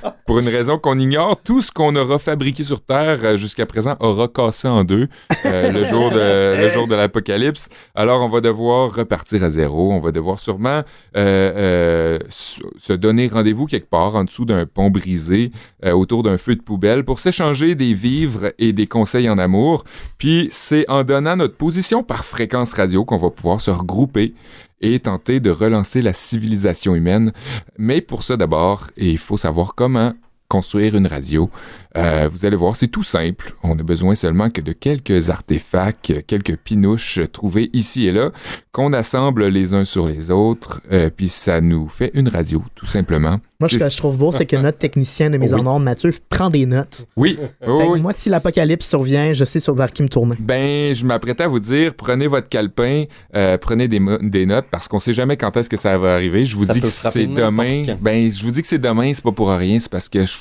pour, 0.01 0.11
pour 0.25 0.39
une 0.39 0.47
raison 0.49 0.79
qu'on 0.79 0.97
ignore, 0.97 1.39
tout 1.43 1.61
ce 1.61 1.71
qu'on 1.71 1.95
aura 1.95 2.17
fabriqué 2.17 2.63
sur 2.63 2.81
Terre 2.81 3.19
euh, 3.23 3.37
jusqu'à 3.37 3.65
présent 3.67 3.95
aura 3.99 4.27
cassé 4.27 4.67
en 4.67 4.83
deux 4.83 5.07
euh, 5.45 5.71
le 5.71 5.83
jour 5.83 6.09
de, 6.09 6.61
le 6.61 6.69
jour 6.69 6.87
de 6.87 6.95
l'apocalypse. 6.95 7.67
Alors, 7.93 8.21
on 8.23 8.29
va 8.29 8.41
devoir 8.41 8.91
repartir 8.93 9.43
à 9.43 9.49
zéro. 9.51 9.91
On 9.91 9.99
va 9.99 10.11
devoir 10.11 10.39
sûrement 10.39 10.81
euh, 10.81 10.83
euh, 11.15 12.19
se 12.29 12.93
donner 12.93 13.27
rendez-vous 13.27 13.50
quelque 13.67 13.89
part 13.89 14.15
en 14.15 14.23
dessous 14.23 14.45
d'un 14.45 14.65
pont 14.65 14.89
brisé, 14.89 15.51
euh, 15.85 15.91
autour 15.91 16.23
d'un 16.23 16.37
feu 16.37 16.55
de 16.55 16.61
poubelle, 16.61 17.03
pour 17.03 17.19
s'échanger 17.19 17.75
des 17.75 17.93
vivres 17.93 18.51
et 18.57 18.73
des 18.73 18.87
conseils 18.87 19.29
en 19.29 19.37
amour. 19.37 19.83
Puis, 20.17 20.47
c'est 20.51 20.89
en 20.89 21.03
donnant 21.03 21.35
notre 21.35 21.55
position 21.55 22.03
par 22.03 22.25
fréquence 22.25 22.73
radio 22.73 23.05
qu'on 23.05 23.17
va 23.17 23.29
pouvoir 23.29 23.61
se 23.61 23.71
regrouper 23.71 24.33
et 24.81 24.99
tenter 24.99 25.39
de 25.39 25.51
relancer 25.51 26.01
la 26.01 26.13
civilisation 26.13 26.95
humaine. 26.95 27.31
Mais 27.77 28.01
pour 28.01 28.23
ça 28.23 28.37
d'abord, 28.37 28.87
il 28.97 29.17
faut 29.17 29.37
savoir 29.37 29.75
comment 29.75 30.13
construire 30.51 30.95
une 30.95 31.07
radio. 31.07 31.49
Euh, 31.97 32.29
vous 32.31 32.45
allez 32.45 32.55
voir, 32.55 32.75
c'est 32.75 32.87
tout 32.87 33.03
simple. 33.03 33.53
On 33.63 33.77
a 33.77 33.83
besoin 33.83 34.15
seulement 34.15 34.49
que 34.49 34.61
de 34.61 34.71
quelques 34.71 35.29
artefacts, 35.29 36.25
quelques 36.25 36.55
pinouches 36.57 37.19
trouvées 37.33 37.69
ici 37.73 38.07
et 38.07 38.11
là, 38.11 38.31
qu'on 38.71 38.93
assemble 38.93 39.47
les 39.47 39.73
uns 39.73 39.83
sur 39.83 40.07
les 40.07 40.31
autres, 40.31 40.81
euh, 40.91 41.09
puis 41.15 41.27
ça 41.27 41.59
nous 41.59 41.89
fait 41.89 42.11
une 42.13 42.29
radio, 42.29 42.63
tout 42.75 42.85
simplement. 42.85 43.39
Moi, 43.59 43.67
ce 43.69 43.77
que 43.77 43.89
je 43.89 43.97
trouve 43.97 44.17
beau, 44.17 44.31
c'est 44.31 44.45
que 44.45 44.55
notre 44.57 44.77
technicien 44.77 45.29
de 45.29 45.37
mise 45.37 45.53
Oui. 45.53 45.59
en 45.61 45.65
ordre, 45.65 45.81
Mathieu, 45.81 46.11
prend 46.29 46.49
des 46.49 46.65
notes. 46.65 47.07
Oui, 47.17 47.37
oui, 47.39 47.47
Fait 47.59 47.65
que 47.85 47.91
oui. 47.91 48.01
Moi, 48.01 48.13
si 48.13 48.29
l'apocalypse 48.29 48.87
survient, 48.87 49.33
je 49.33 49.43
sais 49.45 49.59
sur 49.59 49.75
vers 49.75 49.91
qui 49.91 50.01
me 50.03 50.07
tourner. 50.09 50.35
Ben, 50.39 50.95
je 50.95 51.05
m'apprêtais 51.05 51.43
à 51.43 51.47
vous 51.49 51.59
dire, 51.59 51.93
prenez 51.93 52.27
votre 52.27 52.47
calepin, 52.47 53.03
euh, 53.35 53.57
prenez 53.57 53.87
des, 53.89 53.99
des 54.21 54.45
notes, 54.45 54.65
parce 54.71 54.87
qu'on 54.87 54.99
sait 54.99 55.13
jamais 55.13 55.35
quand 55.35 55.55
est-ce 55.57 55.69
que 55.69 55.77
ça 55.77 55.97
va 55.97 56.13
arriver. 56.15 56.45
Je 56.45 56.55
vous 56.55 56.65
Ça 56.65 56.73
dis 56.73 56.81
que 56.81 56.87
c'est 56.87 57.27
demain. 57.27 57.83
Ben, 57.99 58.31
je 58.31 58.41
vous 58.43 58.51
dis 58.51 58.61
que 58.61 58.67
c'est 58.67 58.79
demain, 58.79 59.11
c'est 59.13 59.23
pas 59.23 59.31
pour 59.33 59.49
rien, 59.51 59.77
c'est 59.79 59.91
parce 59.91 60.07
que 60.09 60.25
je- 60.25 60.31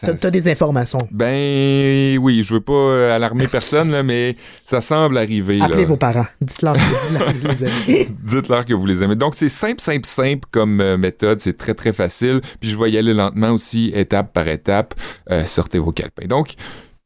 ça- 0.00 0.14
T'as 0.14 0.30
des 0.30 0.48
informations. 0.50 0.98
Ben 1.10 2.18
oui, 2.18 2.42
je 2.42 2.54
veux 2.54 2.60
pas 2.60 2.72
euh, 2.72 3.16
alarmer 3.16 3.46
personne, 3.48 3.90
là, 3.90 4.02
mais 4.02 4.36
ça 4.64 4.80
semble 4.80 5.16
arriver. 5.18 5.60
Appelez 5.60 5.82
là. 5.82 5.88
vos 5.88 5.96
parents. 5.96 6.26
Dites-leur 6.40 6.74
que 6.74 6.80
vous 6.80 7.48
les 7.48 7.64
aimez. 7.64 8.08
Dites-leur 8.22 8.64
que 8.64 8.74
vous 8.74 8.86
les 8.86 9.02
aimez. 9.02 9.16
Donc, 9.16 9.34
c'est 9.34 9.48
simple, 9.48 9.80
simple, 9.80 10.04
simple 10.06 10.46
comme 10.50 10.80
euh, 10.80 10.96
méthode. 10.96 11.40
C'est 11.40 11.56
très, 11.56 11.74
très 11.74 11.92
facile. 11.92 12.40
Puis, 12.60 12.68
je 12.70 12.78
vais 12.78 12.90
y 12.90 12.98
aller 12.98 13.14
lentement 13.14 13.50
aussi, 13.52 13.90
étape 13.94 14.32
par 14.32 14.48
étape. 14.48 14.94
Euh, 15.30 15.44
sortez 15.44 15.78
vos 15.78 15.92
calepins. 15.92 16.26
Donc, 16.26 16.54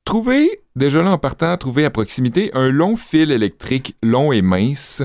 trouvez, 0.05 0.63
déjà 0.75 1.03
là 1.03 1.13
en 1.13 1.19
partant, 1.19 1.57
trouvez 1.57 1.85
à 1.85 1.91
proximité 1.91 2.51
un 2.55 2.71
long 2.71 2.97
fil 2.97 3.31
électrique 3.31 3.95
long 4.03 4.33
et 4.33 4.43
mince. 4.43 5.03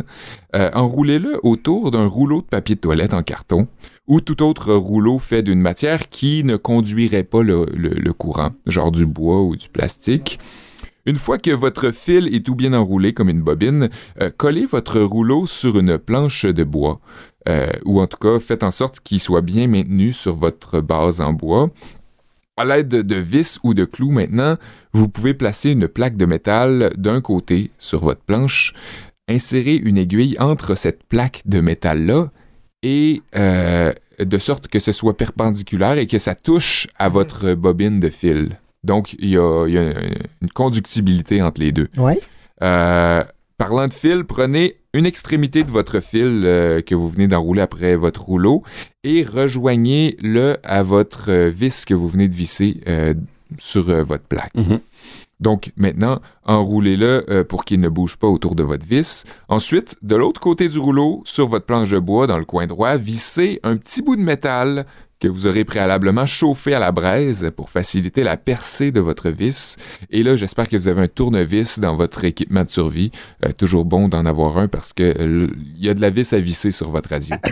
Euh, 0.56 0.72
enroulez-le 0.74 1.40
autour 1.44 1.92
d'un 1.92 2.08
rouleau 2.08 2.42
de 2.42 2.48
papier 2.48 2.76
de 2.76 2.80
toilette 2.80 3.14
en 3.14 3.22
carton 3.22 3.68
ou 4.08 4.22
tout 4.22 4.44
autre 4.44 4.74
rouleau 4.74 5.20
fait 5.20 5.42
d'une 5.42 5.60
matière 5.60 6.10
qui 6.10 6.44
ne 6.44 6.58
conduirait 6.58 7.24
pas 7.24 7.44
le, 7.44 8.12
courant, 8.14 8.52
genre 8.68 8.92
du 8.92 9.06
bois 9.06 9.42
ou 9.42 9.56
du 9.56 9.70
plastique. 9.70 10.40
Une 11.08 11.18
fois 11.18 11.38
que 11.38 11.52
votre 11.52 11.92
fil 11.92 12.34
est 12.34 12.46
tout 12.46 12.56
bien 12.56 12.74
enroulé 12.74 13.14
comme 13.14 13.30
une 13.30 13.42
bobine, 13.42 13.90
euh, 14.22 14.32
collez 14.36 14.66
votre 14.66 15.00
rouleau 15.02 15.46
sur 15.46 15.78
une 15.78 16.00
planche 16.00 16.46
de 16.46 16.64
bois, 16.64 17.00
euh, 17.48 17.68
ou 17.86 18.02
en 18.02 18.08
tout 18.08 18.18
cas 18.18 18.40
faites 18.40 18.64
en 18.64 18.72
sorte 18.72 19.00
qu'il 19.02 19.20
soit 19.20 19.42
bien 19.42 19.68
maintenu 19.68 20.14
sur 20.14 20.36
votre 20.36 20.82
base 20.82 21.22
en 21.22 21.34
bois. 21.34 21.70
À 22.58 22.66
l'aide 22.66 22.88
de, 22.88 23.02
de 23.02 23.16
vis 23.18 23.60
ou 23.64 23.74
de 23.74 23.86
clous 23.86 24.12
maintenant, 24.12 24.56
vous 24.94 25.08
pouvez 25.08 25.34
placer 25.36 25.72
une 25.72 25.88
plaque 25.88 26.18
de 26.18 26.26
métal 26.26 26.92
d'un 26.98 27.22
côté 27.22 27.72
sur 27.78 28.04
votre 28.04 28.22
planche, 28.22 28.74
insérer 29.28 29.76
une 29.76 29.98
aiguille 29.98 30.38
entre 30.40 30.76
cette 30.76 31.04
plaque 31.04 31.42
de 31.46 31.60
métal-là 31.60 32.32
et 32.86 33.24
euh, 33.36 33.92
de 34.20 34.38
sorte 34.38 34.68
que 34.68 34.80
ce 34.80 34.92
soit 34.92 35.18
perpendiculaire 35.18 35.98
et 35.98 36.06
que 36.06 36.20
ça 36.20 36.36
touche 36.36 36.88
à 36.98 37.10
votre 37.10 37.56
bobine 37.56 38.00
de 38.00 38.10
fil. 38.12 38.60
Donc, 38.84 39.16
il 39.18 39.30
y 39.30 39.38
a, 39.38 39.66
il 39.68 39.74
y 39.74 39.78
a 39.80 39.92
une 40.42 40.50
conductibilité 40.54 41.42
entre 41.42 41.62
les 41.62 41.72
deux. 41.72 41.88
Ouais. 41.98 42.20
Euh, 42.62 43.24
parlant 43.58 43.88
de 43.88 43.94
fil, 43.94 44.24
prenez 44.24 44.76
une 44.94 45.08
extrémité 45.08 45.64
de 45.64 45.72
votre 45.72 46.00
fil 46.00 46.44
euh, 46.46 46.82
que 46.82 46.94
vous 46.94 47.10
venez 47.10 47.28
d'enrouler 47.28 47.62
après 47.62 47.96
votre 47.96 48.22
rouleau 48.22 48.62
et 49.04 49.24
rejoignez-le 49.24 50.58
à 50.64 50.84
votre 50.84 51.32
vis 51.48 51.86
que 51.86 51.96
vous 51.96 52.08
venez 52.08 52.28
de 52.28 52.36
visser 52.36 52.82
euh, 52.88 53.16
sur 53.58 53.90
euh, 53.90 54.04
votre 54.04 54.26
plaque. 54.26 54.54
Mhm. 54.54 54.80
Donc 55.40 55.72
maintenant, 55.76 56.20
enroulez-le 56.46 57.26
euh, 57.30 57.44
pour 57.44 57.66
qu'il 57.66 57.82
ne 57.82 57.90
bouge 57.90 58.18
pas 58.18 58.28
autour 58.28 58.56
de 58.56 58.64
votre 58.64 58.86
vis. 58.86 59.26
Ensuite, 59.50 59.96
de 60.02 60.16
l'autre 60.16 60.40
côté 60.40 60.68
du 60.68 60.80
rouleau, 60.80 61.22
sur 61.26 61.48
votre 61.48 61.66
planche 61.66 61.90
de 61.90 62.00
bois, 62.00 62.28
dans 62.28 62.38
le 62.38 62.46
coin 62.46 62.68
droit, 62.68 62.96
vissez 62.98 63.60
un 63.64 63.76
petit 63.78 64.02
bout 64.02 64.16
de 64.16 64.22
métal 64.22 64.86
que 65.20 65.28
vous 65.28 65.48
aurez 65.48 65.64
préalablement 65.64 66.26
chauffé 66.26 66.74
à 66.74 66.80
la 66.80 66.92
braise 66.92 67.50
pour 67.56 67.70
faciliter 67.70 68.24
la 68.24 68.36
percée 68.38 68.92
de 68.92 69.00
votre 69.00 69.30
vis. 69.30 69.78
Et 70.12 70.24
là, 70.24 70.36
j'espère 70.36 70.68
que 70.68 70.76
vous 70.76 70.88
avez 70.90 71.04
un 71.04 71.08
tournevis 71.08 71.80
dans 71.80 71.96
votre 71.96 72.24
équipement 72.26 72.64
de 72.64 72.70
survie. 72.70 73.12
Euh, 73.46 73.52
toujours 73.58 73.86
bon 73.86 74.08
d'en 74.10 74.26
avoir 74.26 74.58
un 74.58 74.68
parce 74.68 74.92
que 74.94 75.04
euh, 75.04 75.48
il 75.78 75.86
y 75.86 75.90
a 75.90 75.94
de 75.94 76.02
la 76.02 76.10
vis 76.10 76.34
à 76.34 76.40
visser 76.40 76.72
sur 76.72 76.90
votre 76.92 77.10
radio. 77.10 77.36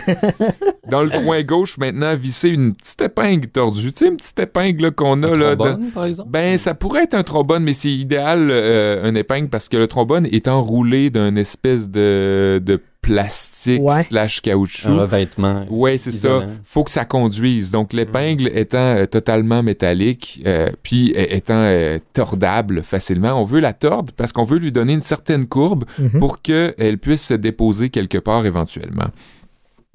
Dans 0.90 1.02
le 1.02 1.08
coin 1.08 1.42
gauche, 1.42 1.78
maintenant, 1.78 2.14
vissez 2.14 2.50
une 2.50 2.74
petite 2.74 3.00
épingle 3.00 3.46
tordue. 3.48 3.92
Tu 3.94 4.04
sais, 4.04 4.10
une 4.10 4.18
petite 4.18 4.38
épingle 4.38 4.92
qu'on 4.92 5.22
a 5.22 5.28
Un 5.28 5.34
là. 5.36 5.50
de- 5.56 5.64
trombone, 5.64 5.90
par 5.92 6.04
exemple? 6.04 6.28
ben, 6.30 6.58
ça 6.58 6.74
pourrait 6.74 7.04
être 7.04 7.14
un 7.14 7.22
trombone, 7.22 7.62
mais 7.64 7.72
c'est 7.72 7.90
idéal, 7.90 8.48
euh, 8.50 9.02
un 9.08 9.14
épingle, 9.14 9.48
parce 9.48 9.70
que 9.70 9.78
le 9.78 9.86
trombone 9.86 10.26
est 10.26 10.46
enroulé 10.46 11.08
d'une 11.08 11.38
espèce 11.38 11.88
de, 11.88 12.60
de 12.62 12.78
plastique 13.04 13.82
Ouais. 13.82 14.02
slash 14.02 14.40
caoutchouc. 14.40 14.88
Un 14.88 14.96
revêtement. 15.02 15.66
Ouais, 15.70 15.98
c'est 15.98 16.10
ça. 16.10 16.46
Faut 16.64 16.84
que 16.84 16.90
ça 16.90 17.04
conduise. 17.04 17.70
Donc, 17.70 17.92
l'épingle 17.92 18.48
étant 18.54 18.78
euh, 18.78 19.06
totalement 19.06 19.62
métallique, 19.62 20.42
euh, 20.46 20.68
puis 20.82 21.12
euh, 21.16 21.26
étant 21.30 21.54
euh, 21.62 21.98
tordable 22.12 22.82
facilement, 22.82 23.40
on 23.40 23.44
veut 23.44 23.60
la 23.60 23.72
tordre 23.72 24.12
parce 24.16 24.32
qu'on 24.32 24.44
veut 24.44 24.58
lui 24.58 24.72
donner 24.72 24.94
une 24.94 25.02
certaine 25.02 25.46
courbe 25.46 25.84
Mhm. 25.98 26.18
pour 26.18 26.40
qu'elle 26.42 26.98
puisse 26.98 27.22
se 27.26 27.34
déposer 27.34 27.90
quelque 27.90 28.18
part 28.18 28.46
éventuellement. 28.46 29.08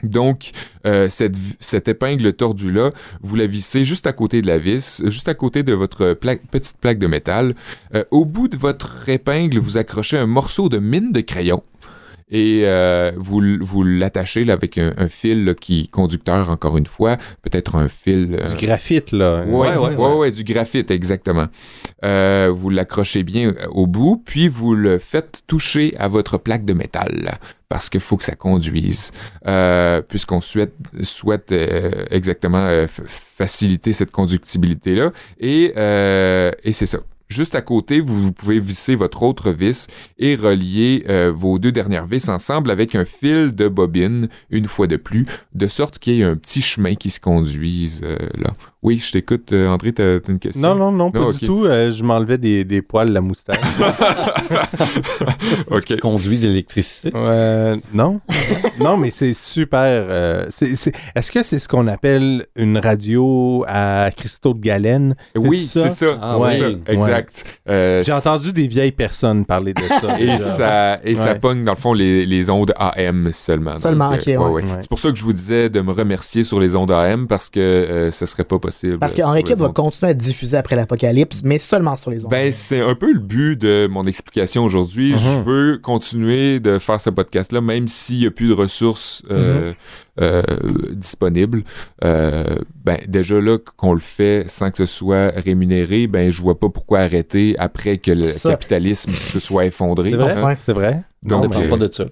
Donc, 0.04 0.52
euh, 0.88 1.10
cette, 1.10 1.36
cette 1.60 1.90
épingle 1.90 2.32
tordue-là, 2.32 2.90
vous 3.22 3.36
la 3.36 3.48
vissez 3.48 3.84
juste 3.84 4.08
à 4.08 4.14
côté 4.14 4.42
de 4.42 4.48
la 4.48 4.58
vis, 4.58 5.02
juste 5.06 5.28
à 5.28 5.34
côté 5.34 5.62
de 5.64 5.74
votre 5.74 6.14
petite 6.14 6.78
plaque 6.80 7.00
de 7.00 7.08
métal. 7.08 7.54
Euh, 7.96 8.06
au 8.10 8.24
bout 8.24 8.48
de 8.48 8.56
votre 8.56 9.10
épingle, 9.10 9.58
vous 9.60 9.76
accrochez 9.78 10.18
un 10.18 10.26
morceau 10.28 10.70
de 10.70 10.78
mine 10.78 11.12
de 11.12 11.20
crayon 11.20 11.62
et 12.32 12.62
euh, 12.66 13.12
vous, 13.18 13.42
vous 13.62 13.84
l'attachez 13.84 14.46
là, 14.46 14.54
avec 14.54 14.78
un, 14.78 14.92
un 14.98 15.08
fil 15.08 15.46
là, 15.46 15.54
qui 15.54 15.88
conducteur, 15.88 16.50
encore 16.50 16.78
une 16.78 16.86
fois, 16.86 17.18
peut-être 17.42 17.76
un 17.76 17.90
fil... 17.90 18.38
euh, 18.40 18.48
Du 18.56 18.66
graphite, 18.66 19.12
là. 19.12 19.44
Ouais, 19.46 19.70
Ouais, 19.70 19.78
ouais, 19.78 19.96
ouais, 19.96 20.14
ouais, 20.16 20.32
du 20.32 20.44
graphite, 20.44 20.92
exactement. 20.92 21.48
Euh, 22.04 22.52
vous 22.54 22.70
l'accrochez 22.70 23.24
bien 23.24 23.50
euh, 23.50 23.68
au 23.72 23.88
bout, 23.88 24.22
puis 24.26 24.48
vous 24.48 24.76
le 24.76 25.00
faites 25.00 25.42
toucher 25.48 25.94
à 25.98 26.08
votre 26.08 26.38
plaque 26.38 26.66
de 26.66 26.74
métal, 26.74 27.38
parce 27.68 27.90
qu'il 27.90 28.00
faut 28.00 28.18
que 28.18 28.24
ça 28.24 28.36
conduise, 28.36 29.12
euh, 29.48 30.02
puisqu'on 30.02 30.42
souhaite, 30.42 30.74
souhaite 31.04 31.52
euh, 31.52 31.92
exactement 32.12 32.64
euh, 32.66 32.86
f- 32.86 33.02
faciliter 33.08 33.92
cette 33.94 34.12
conductibilité-là. 34.12 35.12
Et, 35.40 35.74
euh, 35.78 36.52
et 36.64 36.72
c'est 36.74 36.86
ça. 36.86 37.00
Juste 37.30 37.54
à 37.54 37.62
côté, 37.62 38.00
vous, 38.00 38.32
pouvez 38.32 38.60
visser 38.60 38.96
votre 38.96 39.22
autre 39.22 39.52
vis 39.52 39.86
et 40.18 40.36
relier 40.36 41.04
euh, 41.10 41.32
vos 41.32 41.60
deux 41.60 41.72
dernières 41.72 42.08
vis 42.08 42.28
ensemble 42.28 42.72
avec 42.72 42.96
un 42.96 43.06
fil 43.06 43.54
de 43.54 43.68
bobine, 43.68 44.30
une 44.50 44.66
fois 44.66 44.88
de 44.88 44.98
plus, 44.98 45.28
de 45.54 45.68
sorte 45.68 46.00
qu'il 46.00 46.16
y 46.16 46.22
ait 46.22 46.24
un 46.24 46.36
petit 46.36 46.62
chemin 46.62 46.96
qui 46.96 47.12
se 47.12 47.20
conduise 47.20 48.02
euh, 48.04 48.18
là. 48.34 48.56
Oui, 48.82 48.98
je 49.06 49.12
t'écoute, 49.12 49.52
euh, 49.52 49.68
André, 49.68 49.92
t'as 49.92 50.22
t'as 50.22 50.32
une 50.32 50.40
question? 50.40 50.62
Non, 50.62 50.74
non, 50.74 50.92
non, 50.94 51.12
pas 51.12 51.20
Non, 51.20 51.28
du 51.30 51.40
tout. 51.40 51.66
Euh, 51.66 51.92
je 51.92 52.02
m'enlevais 52.02 52.38
des, 52.38 52.64
des 52.64 52.82
poils, 52.82 53.12
la 53.12 53.20
moustache. 53.20 53.58
ok. 55.70 56.00
Conduisent 56.00 56.46
l'électricité. 56.46 57.12
Euh, 57.14 57.76
non. 57.94 58.22
non, 58.80 58.96
mais 58.96 59.12
c'est 59.12 59.34
super. 59.34 59.82
euh, 59.84 60.46
c'est- 60.50 60.76
c'est- 60.76 60.94
Est-ce 61.14 61.30
que 61.30 61.44
c'est 61.44 61.60
ce 61.60 61.68
qu'on 61.68 61.88
appelle 61.88 62.46
une 62.56 62.78
radio 62.78 63.66
à 63.68 64.12
cristaux 64.16 64.54
de 64.54 64.62
galène? 64.62 65.14
Oui, 65.36 65.60
c'est 65.60 65.90
ça. 65.90 66.18
Ah, 66.22 66.40
ouais. 66.40 66.58
ça, 66.58 66.70
Ouais. 66.70 66.78
exact. 66.88 67.44
Euh, 67.70 68.02
J'ai 68.06 68.14
entendu 68.14 68.54
des 68.54 68.70
vieilles 68.70 68.94
personnes 68.94 69.44
parler 69.46 69.74
de 69.74 69.82
ça. 69.82 70.20
Et 70.22 70.38
ça, 70.38 71.00
et 71.04 71.16
ça 71.16 71.36
pogne, 71.36 71.66
dans 71.66 71.74
le 71.74 71.78
fond, 71.78 71.94
les, 71.94 72.26
les 72.26 72.50
ondes 72.50 72.74
AM 72.78 73.32
seulement. 73.34 73.76
Seulement, 73.78 74.12
Donc, 74.12 74.22
ok, 74.22 74.28
euh, 74.30 74.38
ouais. 74.38 74.64
Ouais. 74.64 74.70
C'est 74.80 74.90
pour 74.90 75.00
ça 75.00 75.10
que 75.12 75.18
je 75.18 75.24
vous 75.24 75.34
disais 75.34 75.70
de 75.70 75.82
me 75.82 75.92
remercier 75.92 76.46
sur 76.46 76.62
les 76.62 76.78
ondes 76.78 76.92
AM 76.92 77.28
parce 77.28 77.50
que 77.50 77.60
euh, 77.60 78.12
ce 78.12 78.26
serait 78.26 78.46
pas 78.46 78.58
possible. 78.58 78.69
Parce 79.00 79.14
euh, 79.14 79.16
que 79.16 79.22
sur 79.22 79.28
Henri 79.28 79.44
les 79.48 79.56
va 79.56 79.70
continuer 79.70 80.12
à 80.12 80.14
diffuser 80.14 80.58
après 80.58 80.76
l'apocalypse, 80.76 81.42
mais 81.44 81.58
seulement 81.58 81.96
sur 81.96 82.12
les 82.12 82.26
ondes. 82.26 82.32
Ben, 82.32 82.52
c'est 82.52 82.82
un 82.82 82.96
peu 82.96 83.12
le 83.14 83.20
but 83.20 83.56
de 83.60 83.88
mon 83.90 84.06
explication 84.06 84.64
aujourd'hui. 84.64 85.16
Je 85.18 85.30
Mhm. 85.38 85.44
veux 85.44 85.78
continuer 85.82 86.60
de 86.60 86.80
faire 86.80 87.00
ce 87.02 87.10
podcast-là, 87.10 87.62
même 87.62 87.88
s'il 87.88 88.20
n'y 88.20 88.26
a 88.28 88.32
plus 88.32 88.48
de 88.50 88.54
ressources 88.54 89.24
euh, 89.32 89.74
euh, 90.22 90.42
disponibles. 90.92 91.64
Euh, 92.04 92.44
ben, 92.84 92.98
déjà 93.08 93.40
là, 93.40 93.58
qu'on 93.78 93.94
le 93.94 94.00
fait 94.00 94.46
sans 94.48 94.70
que 94.72 94.78
ce 94.78 94.86
soit 94.86 95.32
rémunéré, 95.36 96.08
ben, 96.08 96.32
je 96.32 96.42
vois 96.42 96.60
pas 96.60 96.70
pourquoi 96.70 97.00
arrêter 97.00 97.56
après 97.60 97.98
que 97.98 98.12
le 98.12 98.48
capitalisme 98.48 99.12
se 99.12 99.40
soit 99.40 99.66
effondré. 99.66 100.12
C'est 100.12 100.18
vrai? 100.18 100.32
hein. 100.34 100.38
Enfin. 100.44 100.56
C'est 100.66 100.74
vrai? 100.74 101.02
On 101.26 101.30
Donc, 101.30 101.44
ne 101.44 101.48
dépend 101.50 101.62
euh, 101.76 101.78
pas 101.78 101.88
de 101.88 101.94
ça. 101.94 102.06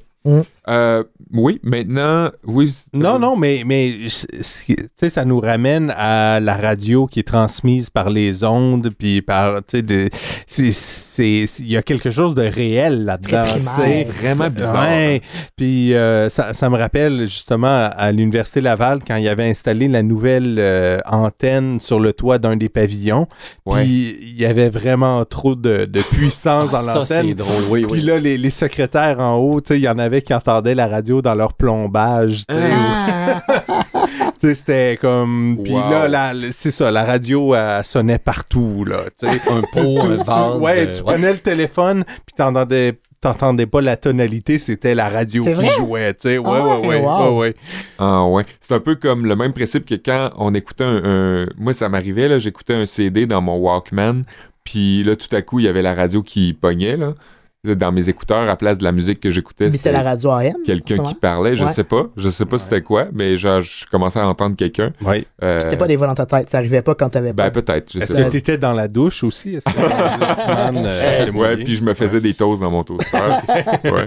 Euh, 0.69 1.03
oui, 1.33 1.59
maintenant, 1.63 2.29
oui. 2.45 2.73
Non, 2.93 3.19
non, 3.19 3.35
mais, 3.35 3.63
mais 3.65 3.95
ça 4.41 5.25
nous 5.25 5.39
ramène 5.39 5.93
à 5.95 6.39
la 6.39 6.55
radio 6.57 7.05
qui 7.07 7.19
est 7.19 7.27
transmise 7.27 7.89
par 7.89 8.09
les 8.09 8.43
ondes, 8.43 8.89
puis 8.97 9.21
par, 9.21 9.57
tu 9.65 9.77
sais, 9.77 9.81
de- 9.81 10.09
c'est- 10.45 10.71
c'est- 10.71 11.45
c'est- 11.45 11.63
il 11.63 11.71
y 11.71 11.77
a 11.77 11.81
quelque 11.81 12.09
chose 12.11 12.35
de 12.35 12.43
réel 12.43 13.05
là-dedans. 13.05 13.41
C'est 13.43 14.03
vraiment 14.03 14.49
bizarre. 14.49 14.87
Ouais, 14.87 15.21
puis 15.55 15.93
euh, 15.93 16.29
ça, 16.29 16.53
ça 16.53 16.69
me 16.69 16.77
rappelle 16.77 17.21
justement 17.25 17.89
à, 17.95 18.11
l'Université 18.11 18.61
Laval 18.61 18.99
quand 19.05 19.15
il 19.15 19.27
avait 19.27 19.49
installé 19.49 19.87
la 19.87 20.03
nouvelle 20.03 20.57
euh, 20.59 20.99
antenne 21.05 21.79
sur 21.79 21.99
le 21.99 22.13
toit 22.13 22.39
d'un 22.39 22.55
des 22.57 22.69
pavillons. 22.69 23.27
Ouais. 23.65 23.83
Puis 23.83 24.17
il 24.21 24.39
y 24.39 24.45
avait 24.45 24.69
vraiment 24.69 25.23
trop 25.25 25.55
de, 25.55 25.85
de 25.85 26.01
puissance 26.01 26.69
Ah, 26.73 26.77
dans 26.77 26.81
ça, 26.81 27.05
c'est 27.05 27.21
l'antenne. 27.23 27.33
drôle, 27.35 27.63
oui, 27.69 27.81
Puis 27.89 27.99
oui. 28.01 28.05
là, 28.05 28.19
les, 28.19 28.37
les 28.37 28.49
secrétaires 28.49 29.19
en 29.19 29.35
haut, 29.37 29.59
tu 29.61 29.69
sais, 29.69 29.79
il 29.79 29.83
y 29.83 29.89
en 29.89 29.99
avait 29.99 30.21
qui 30.21 30.33
entendaient 30.33 30.56
la 30.65 30.87
radio 30.87 31.21
dans 31.21 31.35
leur 31.35 31.53
plombage. 31.53 32.43
Ah! 32.49 33.41
C'était 34.41 34.97
comme. 35.01 35.57
Puis 35.63 35.73
Wow. 35.73 36.07
là, 36.07 36.31
c'est 36.51 36.71
ça, 36.71 36.91
la 36.91 37.03
radio, 37.03 37.55
elle 37.55 37.83
sonnait 37.83 38.19
partout, 38.19 38.85
là. 38.85 39.01
Un 39.23 39.61
pot, 39.73 39.99
un 40.05 40.17
tu- 40.17 40.23
vase. 40.23 40.57
ouais, 40.61 40.87
euh, 40.87 40.91
tu 40.93 41.03
prenais 41.03 41.31
le 41.33 41.39
téléphone, 41.39 42.03
puis 42.25 42.35
t'entendais. 42.37 42.99
T'entendais 43.19 43.65
pas 43.65 43.81
la 43.81 43.97
tonalité, 43.97 44.59
c'était 44.59 44.93
la 44.93 45.09
radio 45.09 45.43
qui 45.43 45.51
vrai? 45.51 45.67
jouait, 45.75 46.13
tu 46.13 46.29
sais. 46.29 46.37
Ouais, 46.37 46.47
Ah 46.53 46.63
ouais, 46.63 46.77
ouais, 46.77 46.87
ouais, 46.87 47.01
wow. 47.01 47.29
ouais, 47.31 47.37
ouais. 47.39 47.55
Ah 47.97 48.27
ouais. 48.27 48.45
C'est 48.59 48.75
un 48.75 48.79
peu 48.79 48.93
comme 48.93 49.25
le 49.25 49.35
même 49.35 49.53
principe 49.53 49.87
que 49.87 49.95
quand 49.95 50.29
on 50.37 50.53
écoutait 50.53 50.83
un... 50.83 51.01
un- 51.03 51.45
Moi, 51.57 51.73
ça 51.73 51.89
m'arrivait, 51.89 52.27
là, 52.27 52.37
j'écoutais 52.37 52.75
un 52.75 52.85
CD 52.85 53.25
dans 53.25 53.41
mon 53.41 53.55
Walkman, 53.57 54.21
puis 54.63 55.03
là, 55.03 55.15
tout 55.15 55.35
à 55.35 55.41
coup, 55.41 55.57
il 55.57 55.65
y 55.65 55.67
avait 55.67 55.81
la 55.81 55.95
radio 55.95 56.21
qui 56.21 56.53
pognait, 56.53 56.95
là. 56.95 57.15
Dans 57.73 57.91
mes 57.91 58.09
écouteurs, 58.09 58.49
à 58.49 58.55
place 58.55 58.77
de 58.77 58.83
la 58.83 58.91
musique 58.91 59.19
que 59.19 59.29
j'écoutais, 59.29 59.65
Mais 59.65 59.71
c'était 59.77 59.91
la 59.91 60.01
radio 60.03 60.31
AM. 60.31 60.53
quelqu'un 60.65 60.97
qui 60.99 61.15
parlait, 61.15 61.55
je 61.55 61.65
Ouais. 61.65 61.71
sais 61.73 61.83
pas, 61.83 62.07
je 62.17 62.29
sais 62.29 62.45
pas 62.45 62.57
c'était 62.59 62.81
quoi, 62.81 63.07
mais 63.13 63.37
genre, 63.37 63.61
je 63.61 63.85
commençais 63.87 64.19
à 64.19 64.27
entendre 64.27 64.55
quelqu'un. 64.55 64.91
Ouais. 65.01 65.25
Euh, 65.43 65.59
C'était 65.59 65.77
pas 65.77 65.87
des 65.87 65.95
voix 65.95 66.07
dans 66.07 66.15
ta 66.15 66.25
tête, 66.25 66.49
ça 66.49 66.57
arrivait 66.57 66.81
pas 66.81 66.95
quand 66.95 67.09
t'avais 67.09 67.33
Ben 67.33 67.49
pas. 67.49 67.61
peut-être, 67.61 67.91
je 67.93 67.99
Est-ce 67.99 68.15
sais 68.15 68.23
que 68.25 68.29
t'étais 68.29 68.57
dans 68.57 68.73
la 68.73 68.87
douche 68.87 69.23
aussi? 69.23 69.55
Est-ce 69.55 69.65
que 69.65 69.79
euh, 69.79 71.31
Ouais, 71.31 71.57
puis 71.57 71.75
je 71.75 71.83
me 71.83 71.93
faisais 71.93 72.21
des 72.21 72.33
toasts 72.33 72.61
dans 72.61 72.71
mon 72.71 72.83
toaster. 72.83 73.17
Ouais. 73.83 74.05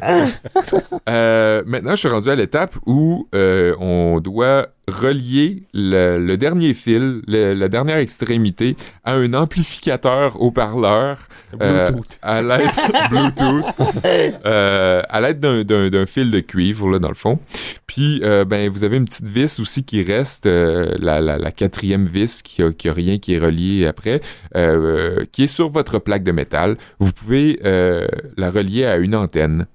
Euh, 1.09 1.63
maintenant, 1.67 1.93
je 1.93 1.97
suis 1.97 2.09
rendu 2.09 2.29
à 2.29 2.35
l'étape 2.35 2.75
où 2.87 3.27
euh, 3.35 3.75
on 3.81 4.21
doit 4.21 4.67
relier 4.89 5.63
le, 5.73 6.19
le 6.19 6.37
dernier 6.37 6.75
fil, 6.75 7.21
le- 7.27 7.55
la 7.55 7.69
dernière 7.69 7.97
extrémité, 7.99 8.77
à 9.05 9.15
un 9.15 9.33
amplificateur 9.35 10.41
haut-parleur 10.41 11.19
euh, 11.63 11.87
Bluetooth. 11.87 12.19
à 12.23 12.43
l'aide 12.43 12.69
Bluetooth, 13.11 13.50
euh, 14.47 15.03
à 15.09 15.21
l'aide 15.21 15.41
d'un- 15.41 16.07
fil 16.07 16.31
de 16.31 16.41
cuivre 16.41 16.89
là 16.91 16.99
dans 16.99 17.09
le 17.09 17.15
fond. 17.15 17.39
Puis 17.87 18.21
euh, 18.23 18.45
ben 18.45 18.71
vous 18.71 18.85
avez 18.85 18.97
une 18.97 19.05
petite 19.05 19.29
vis 19.29 19.59
aussi 19.61 19.83
qui 19.85 20.03
reste, 20.03 20.47
euh, 20.47 20.95
la, 20.99 21.21
la- 21.21 21.39
la 21.39 21.51
quatrième 21.53 22.07
vis 22.07 22.43
qui 22.43 22.63
a, 22.63 22.73
qui 22.73 22.89
a 22.89 22.93
rien 22.93 23.19
qui 23.19 23.35
est 23.35 23.39
relié 23.39 23.87
après, 23.87 24.21
qui 25.33 25.43
est 25.45 25.47
sur 25.47 25.71
votre 25.71 25.99
plaque 25.99 26.23
de 26.25 26.33
métal. 26.33 26.77
Vous 26.99 27.13
pouvez 27.13 27.59
la 28.37 28.51
relier 28.51 28.85
à 28.87 28.97
une 28.97 29.15
antenne. 29.15 29.67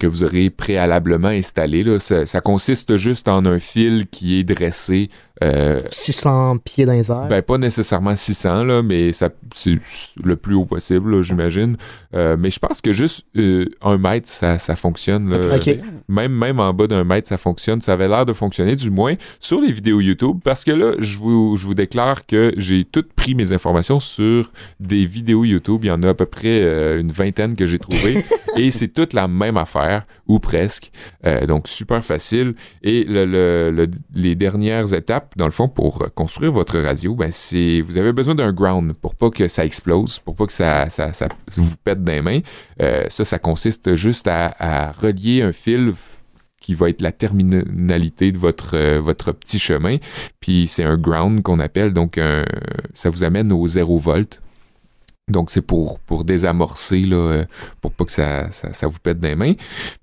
que 0.00 0.06
vous 0.08 0.24
aurez 0.24 0.50
préalablement 0.50 1.28
installée. 1.28 1.84
là. 1.84 2.00
Ça, 2.00 2.26
ça 2.26 2.40
consiste 2.40 2.96
juste 2.96 3.28
en 3.28 3.46
un 3.46 3.58
fil 3.60 4.06
qui 4.10 4.40
est 4.40 4.44
dressé 4.44 5.08
euh, 5.42 5.80
600 5.90 6.58
pieds 6.58 6.86
dans 6.86 6.92
les 6.92 7.10
airs? 7.10 7.26
ben, 7.28 7.42
pas 7.42 7.58
nécessairement 7.58 8.14
600, 8.16 8.64
là, 8.64 8.82
mais 8.82 9.12
ça, 9.12 9.28
c'est 9.54 9.76
le 10.22 10.36
plus 10.36 10.54
haut 10.54 10.64
possible, 10.64 11.22
j'imagine. 11.22 11.76
Euh, 12.14 12.36
mais 12.38 12.50
je 12.50 12.58
pense 12.58 12.80
que 12.80 12.92
juste 12.92 13.26
euh, 13.36 13.66
un 13.82 13.98
mètre, 13.98 14.28
ça, 14.28 14.58
ça 14.58 14.76
fonctionne. 14.76 15.28
là. 15.30 15.36
Même, 16.08 16.32
même 16.32 16.58
en 16.60 16.72
bas 16.72 16.86
d'un 16.86 17.04
mètre, 17.04 17.28
ça 17.28 17.36
fonctionne. 17.36 17.80
Ça 17.82 17.92
avait 17.92 18.08
l'air 18.08 18.24
de 18.26 18.32
fonctionner, 18.32 18.76
du 18.76 18.90
moins, 18.90 19.14
sur 19.38 19.60
les 19.60 19.72
vidéos 19.72 20.00
YouTube, 20.00 20.38
parce 20.42 20.64
que 20.64 20.72
là, 20.72 20.92
je 20.98 21.18
vous, 21.18 21.56
je 21.56 21.66
vous 21.66 21.74
déclare 21.74 22.26
que 22.26 22.52
j'ai 22.56 22.84
tout 22.84 23.04
pris 23.14 23.34
mes 23.34 23.52
informations 23.52 24.00
sur 24.00 24.50
des 24.80 25.04
vidéos 25.04 25.44
YouTube. 25.44 25.80
Il 25.84 25.88
y 25.88 25.90
en 25.90 26.02
a 26.02 26.08
à 26.10 26.14
peu 26.14 26.26
près 26.26 26.60
euh, 26.62 27.00
une 27.00 27.10
vingtaine 27.12 27.54
que 27.56 27.66
j'ai 27.66 27.78
trouvées. 27.78 28.16
et 28.56 28.70
c'est 28.70 28.88
toute 28.88 29.12
la 29.12 29.28
même 29.28 29.56
affaire, 29.56 30.04
ou 30.26 30.38
presque. 30.38 30.90
Euh, 31.26 31.46
donc, 31.46 31.68
super 31.68 32.02
facile. 32.04 32.54
Et 32.82 33.04
le- 33.04 33.24
le- 33.26 33.70
le- 33.70 33.86
les 34.14 34.34
dernières 34.34 34.92
étapes, 34.94 35.27
dans 35.36 35.44
le 35.44 35.50
fond, 35.50 35.68
pour 35.68 36.12
construire 36.14 36.52
votre 36.52 36.78
radio, 36.78 37.14
ben, 37.14 37.30
vous 37.30 37.96
avez 37.98 38.12
besoin 38.12 38.34
d'un 38.34 38.52
ground 38.52 38.92
pour 38.94 39.14
pas 39.14 39.30
que 39.30 39.48
ça 39.48 39.64
explose, 39.64 40.18
pour 40.18 40.34
pas 40.34 40.46
que 40.46 40.52
ça, 40.52 40.88
vous 41.56 41.76
pète 41.82 41.98
les 42.06 42.20
mains. 42.22 42.40
Euh, 42.82 43.06
ça, 43.08 43.24
ça 43.24 43.38
consiste 43.38 43.94
juste 43.94 44.28
à, 44.28 44.92
relier 44.92 45.42
un 45.42 45.52
fil 45.52 45.94
qui 46.60 46.74
va 46.74 46.90
être 46.90 47.02
la 47.02 47.12
terminalité 47.12 48.32
de 48.32 48.38
votre, 48.38 48.76
euh, 48.76 49.00
votre 49.00 49.32
petit 49.32 49.58
chemin. 49.58 49.96
Puis 50.40 50.66
c'est 50.66 50.82
un 50.84 50.96
ground 50.96 51.42
qu'on 51.42 51.60
appelle, 51.60 51.92
donc 51.92 52.18
un- 52.18 52.44
ça 52.94 53.10
vous 53.10 53.22
amène 53.22 53.52
au 53.52 53.66
0 53.66 53.96
volt. 53.98 54.42
Donc 55.28 55.50
c'est 55.50 55.62
pour, 55.62 56.00
pour 56.00 56.24
désamorcer, 56.24 57.00
là, 57.02 57.16
euh, 57.16 57.44
pour 57.80 57.92
pas 57.92 58.04
que 58.06 58.12
ça, 58.12 58.50
ça, 58.50 58.72
ça 58.72 58.88
vous 58.88 58.98
pète 58.98 59.18
les 59.22 59.36
mains. 59.36 59.52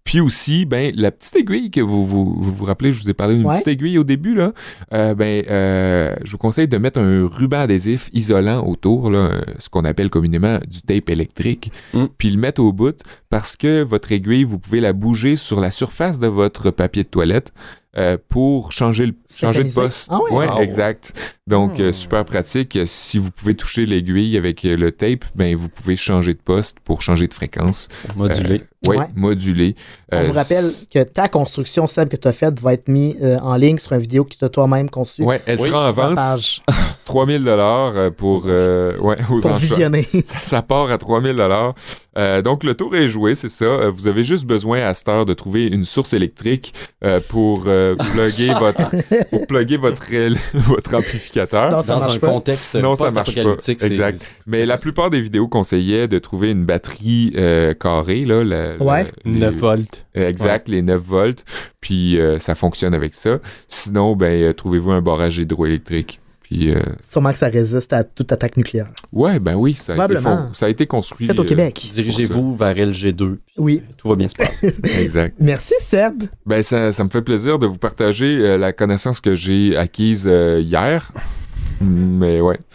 Puis 0.05 0.19
aussi, 0.21 0.65
ben, 0.65 0.93
la 0.95 1.11
petite 1.11 1.35
aiguille 1.35 1.71
que 1.71 1.81
vous 1.81 2.05
vous, 2.05 2.35
vous, 2.37 2.51
vous 2.53 2.63
rappelez, 2.65 2.91
je 2.91 3.01
vous 3.01 3.09
ai 3.09 3.13
parlé 3.15 3.35
d'une 3.35 3.45
Ouais. 3.47 3.55
petite 3.55 3.67
aiguille 3.69 3.97
au 3.97 4.03
début, 4.03 4.35
là. 4.35 4.53
euh, 4.93 5.15
ben, 5.15 5.43
euh, 5.49 6.15
je 6.23 6.31
vous 6.31 6.37
conseille 6.37 6.67
de 6.67 6.77
mettre 6.77 6.99
un 6.99 7.27
ruban 7.27 7.61
adhésif 7.61 8.09
isolant 8.13 8.63
autour, 8.67 9.09
là, 9.09 9.41
ce 9.57 9.67
qu'on 9.67 9.83
appelle 9.83 10.11
communément 10.11 10.59
du 10.69 10.81
tape 10.83 11.09
électrique, 11.09 11.71
Mm. 11.93 12.05
puis 12.19 12.29
le 12.29 12.37
mettre 12.37 12.61
au 12.61 12.71
bout 12.71 12.95
parce 13.31 13.57
que 13.57 13.81
votre 13.81 14.11
aiguille, 14.11 14.43
vous 14.43 14.59
pouvez 14.59 14.79
la 14.79 14.93
bouger 14.93 15.35
sur 15.35 15.59
la 15.59 15.71
surface 15.71 16.19
de 16.19 16.27
votre 16.27 16.69
papier 16.71 17.03
de 17.03 17.09
toilette 17.09 17.51
euh, 17.97 18.17
pour 18.27 18.73
changer, 18.73 19.05
le, 19.07 19.13
changer 19.33 19.63
de 19.63 19.71
poste. 19.73 20.09
Ah 20.11 20.19
ouais? 20.29 20.45
Wow. 20.47 20.59
exact. 20.61 21.37
Donc, 21.47 21.79
euh, 21.79 21.89
Hmm. 21.89 21.93
super 21.93 22.25
pratique. 22.25 22.77
Si 22.85 23.17
vous 23.17 23.31
pouvez 23.31 23.55
toucher 23.55 23.85
l'aiguille 23.85 24.35
avec 24.37 24.63
le 24.63 24.91
tape, 24.91 25.23
ben, 25.33 25.55
vous 25.55 25.69
pouvez 25.69 25.95
changer 25.95 26.33
de 26.33 26.39
poste 26.39 26.75
pour 26.83 27.01
changer 27.01 27.27
de 27.29 27.33
fréquence. 27.33 27.87
Modulé. 28.17 28.61
Ouais, 28.85 28.97
Ouais. 28.97 29.07
modulé. 29.15 29.75
On 30.11 30.17
Euh, 30.17 30.23
vous 30.23 30.33
rappelle 30.33 30.65
que 30.93 31.03
ta 31.03 31.27
construction, 31.27 31.87
Seb, 31.87 32.09
que 32.09 32.15
tu 32.15 32.27
as 32.27 32.31
faite, 32.31 32.59
va 32.59 32.73
être 32.73 32.87
mise 32.87 33.15
euh, 33.21 33.37
en 33.41 33.55
ligne 33.55 33.77
sur 33.77 33.93
une 33.93 33.99
vidéo 34.01 34.23
que 34.23 34.35
tu 34.35 34.45
as 34.45 34.49
toi-même 34.49 34.89
conçue. 34.89 35.23
Ouais, 35.23 35.41
elle 35.45 35.59
Oui, 35.59 35.69
sera 35.69 35.89
en 35.89 35.93
vente. 35.93 36.15
page 36.15 36.61
3000 37.05 37.43
dollars 37.43 37.93
pour 38.17 38.43
euh, 38.45 38.97
ouais, 38.99 39.17
aux 39.29 39.39
pour 39.39 39.53
visionner. 39.53 40.07
Ça, 40.25 40.37
ça 40.41 40.61
part 40.61 40.91
à 40.91 40.97
3000 40.97 41.35
dollars. 41.35 41.73
Donc 42.41 42.63
le 42.63 42.73
tour 42.75 42.95
est 42.95 43.07
joué, 43.07 43.35
c'est 43.35 43.49
ça. 43.49 43.65
Euh, 43.65 43.89
vous 43.89 44.07
avez 44.07 44.23
juste 44.23 44.45
besoin 44.45 44.81
à 44.81 44.93
cette 44.93 45.09
heure 45.09 45.25
de 45.25 45.33
trouver 45.33 45.65
une 45.67 45.83
source 45.83 46.13
électrique 46.13 46.73
euh, 47.03 47.19
pour 47.29 47.63
euh, 47.67 47.95
plugger 48.13 48.53
votre 48.59 48.91
pour 49.29 49.47
plugger 49.47 49.77
votre 50.53 50.93
amplificateur. 50.95 51.69
Sinon, 51.69 51.83
ça 51.83 51.93
Dans 51.93 51.99
marche 51.99 52.15
un 52.15 52.19
pas. 52.19 52.27
contexte 52.27 52.63
Sinon, 52.75 52.95
ça 52.95 53.09
marche 53.11 53.35
pas. 53.35 53.55
Exact. 53.85 54.27
Mais 54.47 54.65
la 54.65 54.77
plupart 54.77 55.09
des 55.09 55.21
vidéos 55.21 55.47
conseillaient 55.47 56.07
de 56.07 56.19
trouver 56.19 56.51
une 56.51 56.65
batterie 56.65 57.33
euh, 57.35 57.73
carrée 57.73 58.25
là, 58.25 58.43
la- 58.43 58.77
la- 58.77 58.83
Ouais. 58.83 59.05
les- 59.25 59.39
9 59.39 59.55
volts. 59.55 60.05
Euh, 60.17 60.27
Exact, 60.29 60.67
les 60.67 60.81
9 60.81 61.01
volts. 61.01 61.43
Puis 61.81 62.19
euh, 62.19 62.39
ça 62.39 62.55
fonctionne 62.55 62.93
avec 62.93 63.13
ça. 63.13 63.39
Sinon, 63.67 64.15
ben, 64.15 64.41
euh, 64.41 64.53
trouvez-vous 64.53 64.91
un 64.91 65.01
barrage 65.01 65.37
hydroélectrique. 65.37 66.19
Puis, 66.47 66.69
euh, 66.71 66.79
Sûrement 67.01 67.31
que 67.31 67.39
ça 67.39 67.47
résiste 67.47 67.91
à 67.91 68.03
toute 68.03 68.31
attaque 68.31 68.55
nucléaire. 68.55 68.91
ouais, 69.11 69.39
ben 69.39 69.55
oui, 69.55 69.73
ça 69.73 69.93
a, 69.93 70.05
été, 70.05 70.15
ça 70.53 70.67
a 70.67 70.69
été 70.69 70.85
construit. 70.85 71.25
Fait 71.25 71.39
au 71.39 71.41
euh, 71.41 71.45
Québec. 71.45 71.87
Dirigez-vous 71.91 72.55
vers 72.55 72.75
LG2. 72.75 73.15
puis 73.15 73.39
Oui. 73.57 73.81
Tout 73.97 74.09
va 74.09 74.15
bien 74.15 74.27
se 74.27 74.35
passer. 74.35 74.75
exact. 75.01 75.35
Merci, 75.39 75.73
Seb. 75.79 76.25
Ben, 76.45 76.61
ça, 76.61 76.91
ça 76.91 77.03
me 77.03 77.09
fait 77.09 77.23
plaisir 77.23 77.57
de 77.57 77.65
vous 77.65 77.79
partager 77.79 78.37
euh, 78.41 78.57
la 78.59 78.73
connaissance 78.73 79.21
que 79.21 79.33
j'ai 79.33 79.75
acquise 79.75 80.25
euh, 80.27 80.61
hier. 80.61 81.11
Mais 81.81 82.41
ouais. 82.41 82.59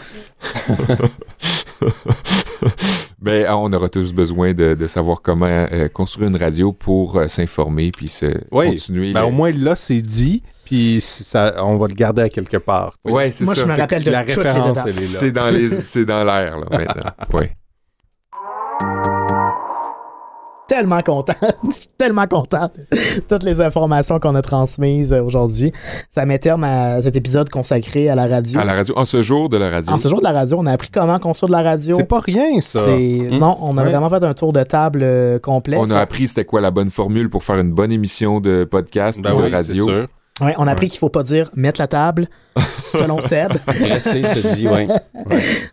Ben, 3.22 3.44
ah, 3.46 3.58
on 3.58 3.70
aura 3.72 3.88
tous 3.90 4.14
besoin 4.14 4.54
de, 4.54 4.72
de 4.74 4.86
savoir 4.86 5.20
comment 5.20 5.46
euh, 5.46 5.88
construire 5.88 6.28
une 6.30 6.36
radio 6.36 6.72
pour 6.72 7.18
euh, 7.18 7.28
s'informer 7.28 7.90
puis 7.90 8.08
se 8.08 8.26
Oui. 8.50 8.70
continuer. 8.70 9.12
Ben, 9.12 9.24
au 9.24 9.30
moins, 9.30 9.52
là, 9.52 9.76
c'est 9.76 10.00
dit, 10.00 10.42
puis 10.70 11.00
ça, 11.00 11.54
on 11.64 11.76
va 11.76 11.88
le 11.88 11.94
garder 11.94 12.22
à 12.22 12.28
quelque 12.28 12.58
part. 12.58 12.92
tu 13.04 13.10
sais. 13.10 13.16
Ouais, 13.16 13.32
c'est 13.32 13.44
Moi, 13.44 13.56
ça. 13.56 13.62
je 13.62 13.66
me 13.66 13.76
rappelle 13.76 14.04
de 14.04 14.10
la 14.12 14.24
toutes 14.24 14.36
les 14.36 14.42
référence. 14.50 14.78
C'est 14.90 15.32
dans 15.32 15.50
les, 15.50 15.68
c'est 15.68 16.04
dans 16.04 16.22
l'air 16.22 16.58
là 16.58 16.66
maintenant. 16.70 17.10
Ouais. 17.32 17.50
Tellement 20.68 21.02
content. 21.02 21.32
Je 21.68 21.74
suis 21.74 21.88
tellement 21.98 22.28
content 22.28 22.70
de 22.92 23.20
toutes 23.28 23.42
les 23.42 23.60
informations 23.60 24.20
qu'on 24.20 24.36
a 24.36 24.42
transmises 24.42 25.12
euh, 25.12 25.20
aujourd'hui. 25.20 25.72
Ça 26.08 26.24
met 26.26 26.38
terme 26.38 26.62
à 26.62 27.02
cet 27.02 27.16
épisode 27.16 27.48
consacré 27.50 28.08
à 28.08 28.14
la 28.14 28.28
radio. 28.28 28.60
À 28.60 28.64
la 28.64 28.74
radio, 28.74 28.96
en 28.96 29.04
ce 29.04 29.20
jour 29.20 29.48
de 29.48 29.56
la 29.56 29.68
radio. 29.68 29.92
En 29.92 29.98
ce 29.98 30.06
jour 30.08 30.18
de 30.20 30.24
la 30.24 30.30
radio, 30.30 30.58
on 30.60 30.66
a 30.66 30.72
appris 30.72 30.88
comment 30.90 31.18
construire 31.18 31.48
de 31.48 31.54
la 31.54 31.62
radio. 31.68 31.96
C'est 31.96 32.04
pas 32.04 32.20
rien, 32.20 32.60
ça. 32.60 32.84
C'est- 32.84 33.30
Mm. 33.32 33.38
Non, 33.38 33.56
on 33.60 33.76
a 33.78 33.82
Ouais. 33.82 33.90
vraiment 33.90 34.08
fait 34.08 34.22
un 34.22 34.32
tour 34.34 34.52
de 34.52 34.62
table 34.62 35.00
euh, 35.02 35.40
complet. 35.40 35.76
On 35.76 35.90
a 35.90 35.98
appris 35.98 36.28
c'était 36.28 36.44
quoi 36.44 36.60
la 36.60 36.70
bonne 36.70 36.90
formule 36.92 37.28
pour 37.28 37.42
faire 37.42 37.58
une 37.58 37.72
bonne 37.72 37.90
émission 37.90 38.38
de 38.40 38.62
podcast 38.62 39.20
Ben 39.20 39.32
ou 39.32 39.38
de 39.38 39.46
oui, 39.46 39.50
radio. 39.52 39.88
Ouais, 40.40 40.54
on 40.58 40.66
a 40.66 40.72
appris 40.72 40.88
qu'il 40.88 40.98
faut 40.98 41.08
pas 41.08 41.22
dire 41.22 41.50
mettre 41.54 41.80
la 41.80 41.86
table, 41.86 42.28
selon 42.76 43.20
Seb. 43.22 43.52
Dresser 43.66 44.24
se 44.24 44.54
dit, 44.54 44.68
ouais. 44.68 44.88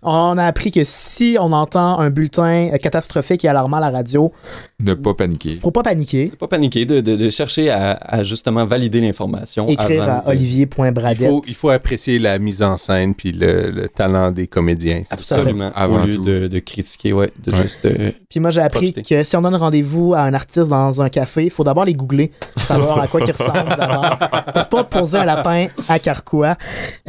On 0.03 0.37
a 0.37 0.45
appris 0.45 0.71
que 0.71 0.83
si 0.83 1.37
on 1.39 1.51
entend 1.51 1.99
un 1.99 2.09
bulletin 2.09 2.71
catastrophique 2.81 3.45
et 3.45 3.47
alarmant 3.47 3.77
à 3.77 3.81
la 3.81 3.89
radio, 3.91 4.31
Ne 4.79 4.93
pas 4.93 5.15
paniquer. 5.15 5.55
faut 5.55 5.71
pas 5.71 5.81
paniquer. 5.81 6.31
Pas 6.39 6.47
paniquer, 6.47 6.85
de, 6.85 7.01
de- 7.01 7.15
de 7.15 7.29
chercher 7.31 7.71
à, 7.71 7.93
à 7.93 8.23
justement 8.23 8.63
valider 8.63 9.01
l'information. 9.01 9.65
Écrire 9.65 10.03
avant 10.03 10.11
à 10.19 10.21
de- 10.21 10.25
Il 10.27 10.37
olivier.bradette. 10.37 11.27
faut, 11.31 11.41
il 11.47 11.55
faut 11.55 11.69
apprécier 11.71 12.19
la 12.19 12.37
mise 12.37 12.61
en 12.61 12.77
scène 12.77 13.15
puis 13.15 13.31
le, 13.31 13.71
le 13.71 13.87
talent 13.89 14.29
des 14.29 14.45
comédiens. 14.45 15.01
c'est 15.09 15.19
ça. 15.23 15.37
Absolument. 15.37 15.71
Avant 15.73 16.03
Au 16.03 16.05
lieu 16.05 16.13
tout. 16.13 16.21
de, 16.21 16.47
de 16.47 16.59
critiquer, 16.59 17.11
ouais, 17.11 17.31
de 17.43 17.51
Ouais. 17.53 17.63
juste. 17.63 17.85
euh, 17.85 18.11
Puis 18.29 18.39
moi, 18.39 18.51
j'ai 18.51 18.61
appris 18.61 18.91
Profiter. 18.91 19.15
que 19.15 19.23
si 19.23 19.35
on 19.35 19.41
donne 19.41 19.55
rendez-vous 19.55 20.13
à 20.13 20.19
un 20.21 20.33
artiste 20.35 20.69
dans 20.69 21.01
un 21.01 21.09
café, 21.09 21.45
il 21.45 21.49
faut 21.49 21.63
d'abord 21.63 21.85
les 21.85 21.95
googler, 21.95 22.29
savoir 22.67 22.99
à 23.01 23.07
quoi 23.07 23.21
il 23.21 23.31
ressemble 23.31 23.75
d'abord, 23.75 24.19
pour 24.53 24.67
pas 24.69 24.83
poser 24.83 25.17
un 25.17 25.25
lapin 25.25 25.69
à 25.89 25.97
Carquois. 25.97 26.55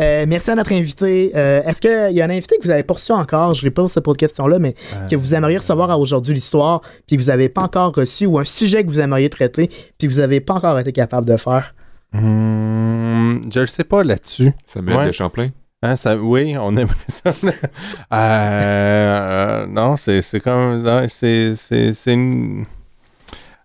Euh, 0.01 0.25
merci 0.27 0.51
à 0.51 0.55
notre 0.55 0.73
invité. 0.73 1.33
Euh, 1.37 1.63
Est-ce 1.65 1.83
qu'il 1.83 2.17
y 2.17 2.23
a 2.23 2.25
un 2.25 2.31
invité 2.31 2.57
que 2.57 2.63
vous 2.65 2.71
avez 2.71 2.83
pas 2.83 2.95
reçu 2.95 3.13
encore? 3.13 3.53
Je 3.53 3.67
ne 3.67 3.71
pas 3.71 3.87
cette 3.89 4.07
question-là, 4.17 4.59
mais 4.59 4.75
que 5.11 5.17
vous 5.17 5.35
aimeriez 5.35 5.59
recevoir 5.59 5.91
à 5.91 5.99
aujourd'hui 5.99 6.33
l'histoire, 6.33 6.81
puis 7.07 7.19
que 7.19 7.21
vous 7.23 7.29
n'avez 7.29 7.51
pas 7.59 7.65
encore 7.65 7.95
reçu, 7.95 8.27
ou 8.27 8.39
un 8.39 8.45
sujet 8.45 8.85
que 8.85 8.89
vous 8.89 9.01
aimeriez 9.01 9.29
traiter, 9.31 9.69
puis 9.99 10.09
que 10.09 10.13
vous 10.13 10.21
n'avez 10.21 10.41
pas 10.41 10.55
encore 10.55 10.79
été 10.79 10.93
capable 10.93 11.27
de 11.27 11.37
faire? 11.37 11.75
Hum, 12.15 13.41
je 13.53 13.61
le 13.61 13.67
sais 13.67 13.85
pas 13.85 14.03
là-dessus. 14.03 14.53
Samuel 14.65 14.97
Ouais. 14.97 15.07
de 15.09 15.13
Champlain. 15.13 15.49
Hein, 15.83 15.95
ça, 15.97 16.17
oui, 16.17 16.57
on 16.59 16.77
aimerait 16.77 16.95
ça. 17.09 17.33
Euh, 17.43 17.53
euh, 18.13 19.67
non, 19.67 19.97
c'est 19.97 20.23
c'est 20.23 20.41
comme. 20.41 20.83
non, 20.83 21.07
C'est 21.09 21.55
c'est- 21.57 21.93
c'est 21.93 22.13
une. 22.13 22.65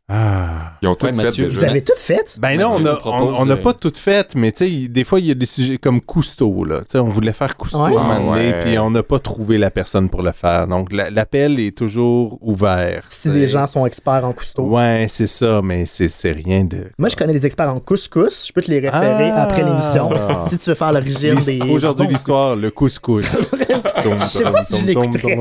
Ah. 0.10 0.74
Ils 0.82 0.88
ont 0.90 0.96
tout 0.96 1.06
Ouais, 1.06 1.14
fait 1.14 1.24
Mathieu, 1.24 1.46
déjà. 1.48 1.60
Vous 1.60 1.64
avez 1.66 1.82
tout 1.82 1.94
fait? 1.96 2.38
Ben 2.38 2.60
non, 2.60 2.68
on 2.76 2.80
Mathieu 2.80 3.46
n'a 3.46 3.54
euh, 3.54 3.56
pas 3.56 3.74
tout 3.74 3.92
fait, 3.96 4.36
mais 4.36 4.52
tu 4.52 4.66
sais, 4.84 4.88
des 4.90 5.06
fois, 5.06 5.22
il 5.22 5.28
y 5.28 5.32
a 5.32 5.34
des 5.34 5.46
sujets 5.46 5.78
comme 5.78 6.02
Cousteau, 6.02 6.66
là. 6.66 6.82
Tu 6.82 6.88
sais, 6.92 7.00
on 7.00 7.08
voulait 7.08 7.32
faire 7.32 7.56
Cousteau 7.56 7.80
Ouais. 7.86 7.96
à 7.96 8.00
un 8.02 8.20
moment 8.20 8.34
donné, 8.34 8.54
Ah 8.54 8.64
puis 8.64 8.78
on 8.80 8.92
n'a 8.92 9.02
pas 9.02 9.20
trouvé 9.20 9.58
la 9.58 9.72
personne 9.72 10.10
pour 10.10 10.22
le 10.22 10.34
faire. 10.34 10.68
Donc, 10.68 10.92
la- 10.92 11.10
l'appel 11.10 11.58
est 11.60 11.76
toujours 11.76 12.38
ouvert. 12.42 13.06
Si 13.08 13.30
des 13.30 13.48
gens 13.48 13.66
sont 13.66 13.86
experts 13.86 14.26
en 14.26 14.34
cousteau. 14.34 14.64
Ouais, 14.64 15.06
c'est 15.08 15.26
ça, 15.28 15.62
mais 15.64 15.86
c'est 15.86 16.10
c'est 16.10 16.34
rien 16.34 16.66
de. 16.66 16.80
Moi, 16.98 17.08
je 17.08 17.16
connais 17.16 17.34
des 17.34 17.46
experts 17.46 17.74
en 17.74 17.80
couscous. 17.80 18.46
Je 18.48 18.52
peux 18.52 18.62
te 18.62 18.70
les 18.70 18.80
référer 18.80 19.30
Ah. 19.32 19.44
après 19.44 19.64
l'émission. 19.64 20.10
Si 20.50 20.58
tu 20.58 20.70
veux 20.70 20.76
faire 20.76 20.92
l'origine 20.92 21.36
des. 21.36 21.62
Aujourd'hui, 21.62 22.08
l'histoire, 22.08 22.56
le 22.58 22.70
couscous. 22.72 23.24
Je 24.04 24.18
sais 24.26 24.44
pas 24.44 24.66
si 24.66 24.82
je 24.82 24.86
l'écouterais. 24.86 25.38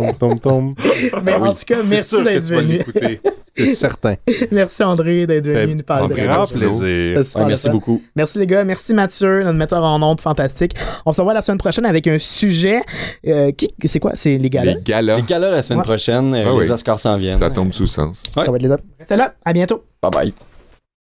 Mais 1.24 1.32
Ah 1.32 1.40
en 1.42 1.52
tout 1.52 1.64
cas, 1.66 1.78
merci 1.84 2.22
d'être 2.22 2.44
venu. 2.48 2.80
C'est 3.56 3.74
certain. 3.74 4.14
Merci 4.50 4.82
André 4.82 5.26
d'être 5.26 5.46
venu 5.46 5.56
Fait 5.56 5.74
nous 5.74 5.82
parler 5.82 6.14
de. 6.14 6.20
Grand 6.26 6.46
plaisir. 6.46 7.18
Ouais, 7.36 7.44
merci 7.46 7.66
fun. 7.66 7.70
beaucoup. 7.72 8.00
Merci 8.16 8.38
les 8.38 8.46
gars, 8.46 8.64
merci 8.64 8.94
Mathieu, 8.94 9.42
notre 9.44 9.58
metteur 9.58 9.84
en 9.84 10.02
ondes 10.02 10.20
fantastique. 10.20 10.72
On 11.04 11.12
se 11.12 11.20
revoit 11.20 11.34
la 11.34 11.42
semaine 11.42 11.58
prochaine 11.58 11.84
avec 11.84 12.06
un 12.06 12.18
sujet 12.18 12.80
euh, 13.26 13.52
qui 13.52 13.68
c'est 13.84 14.00
quoi? 14.00 14.12
C'est 14.14 14.38
les 14.38 14.48
gars 14.50 14.64
Les 14.64 14.76
galas. 14.82 15.16
Les 15.16 15.22
galas 15.22 15.50
la 15.50 15.60
semaine 15.62 15.80
Ouais. 15.80 15.84
prochaine, 15.84 16.34
euh, 16.34 16.44
Ah 16.46 16.50
les 16.52 16.66
oui. 16.66 16.70
Oscars 16.70 16.98
s'en 16.98 17.16
viennent. 17.16 17.38
Ça 17.38 17.50
tombe 17.50 17.72
sous 17.72 17.86
sens. 17.86 18.24
Ouais. 18.36 18.44
Ça 18.46 18.50
va 18.50 18.56
être 18.56 18.62
les 18.62 18.70
autres. 18.70 18.84
Restez 18.98 19.16
là, 19.16 19.34
à 19.44 19.52
bientôt. 19.52 19.84
Bye 20.02 20.10
bye. 20.10 20.32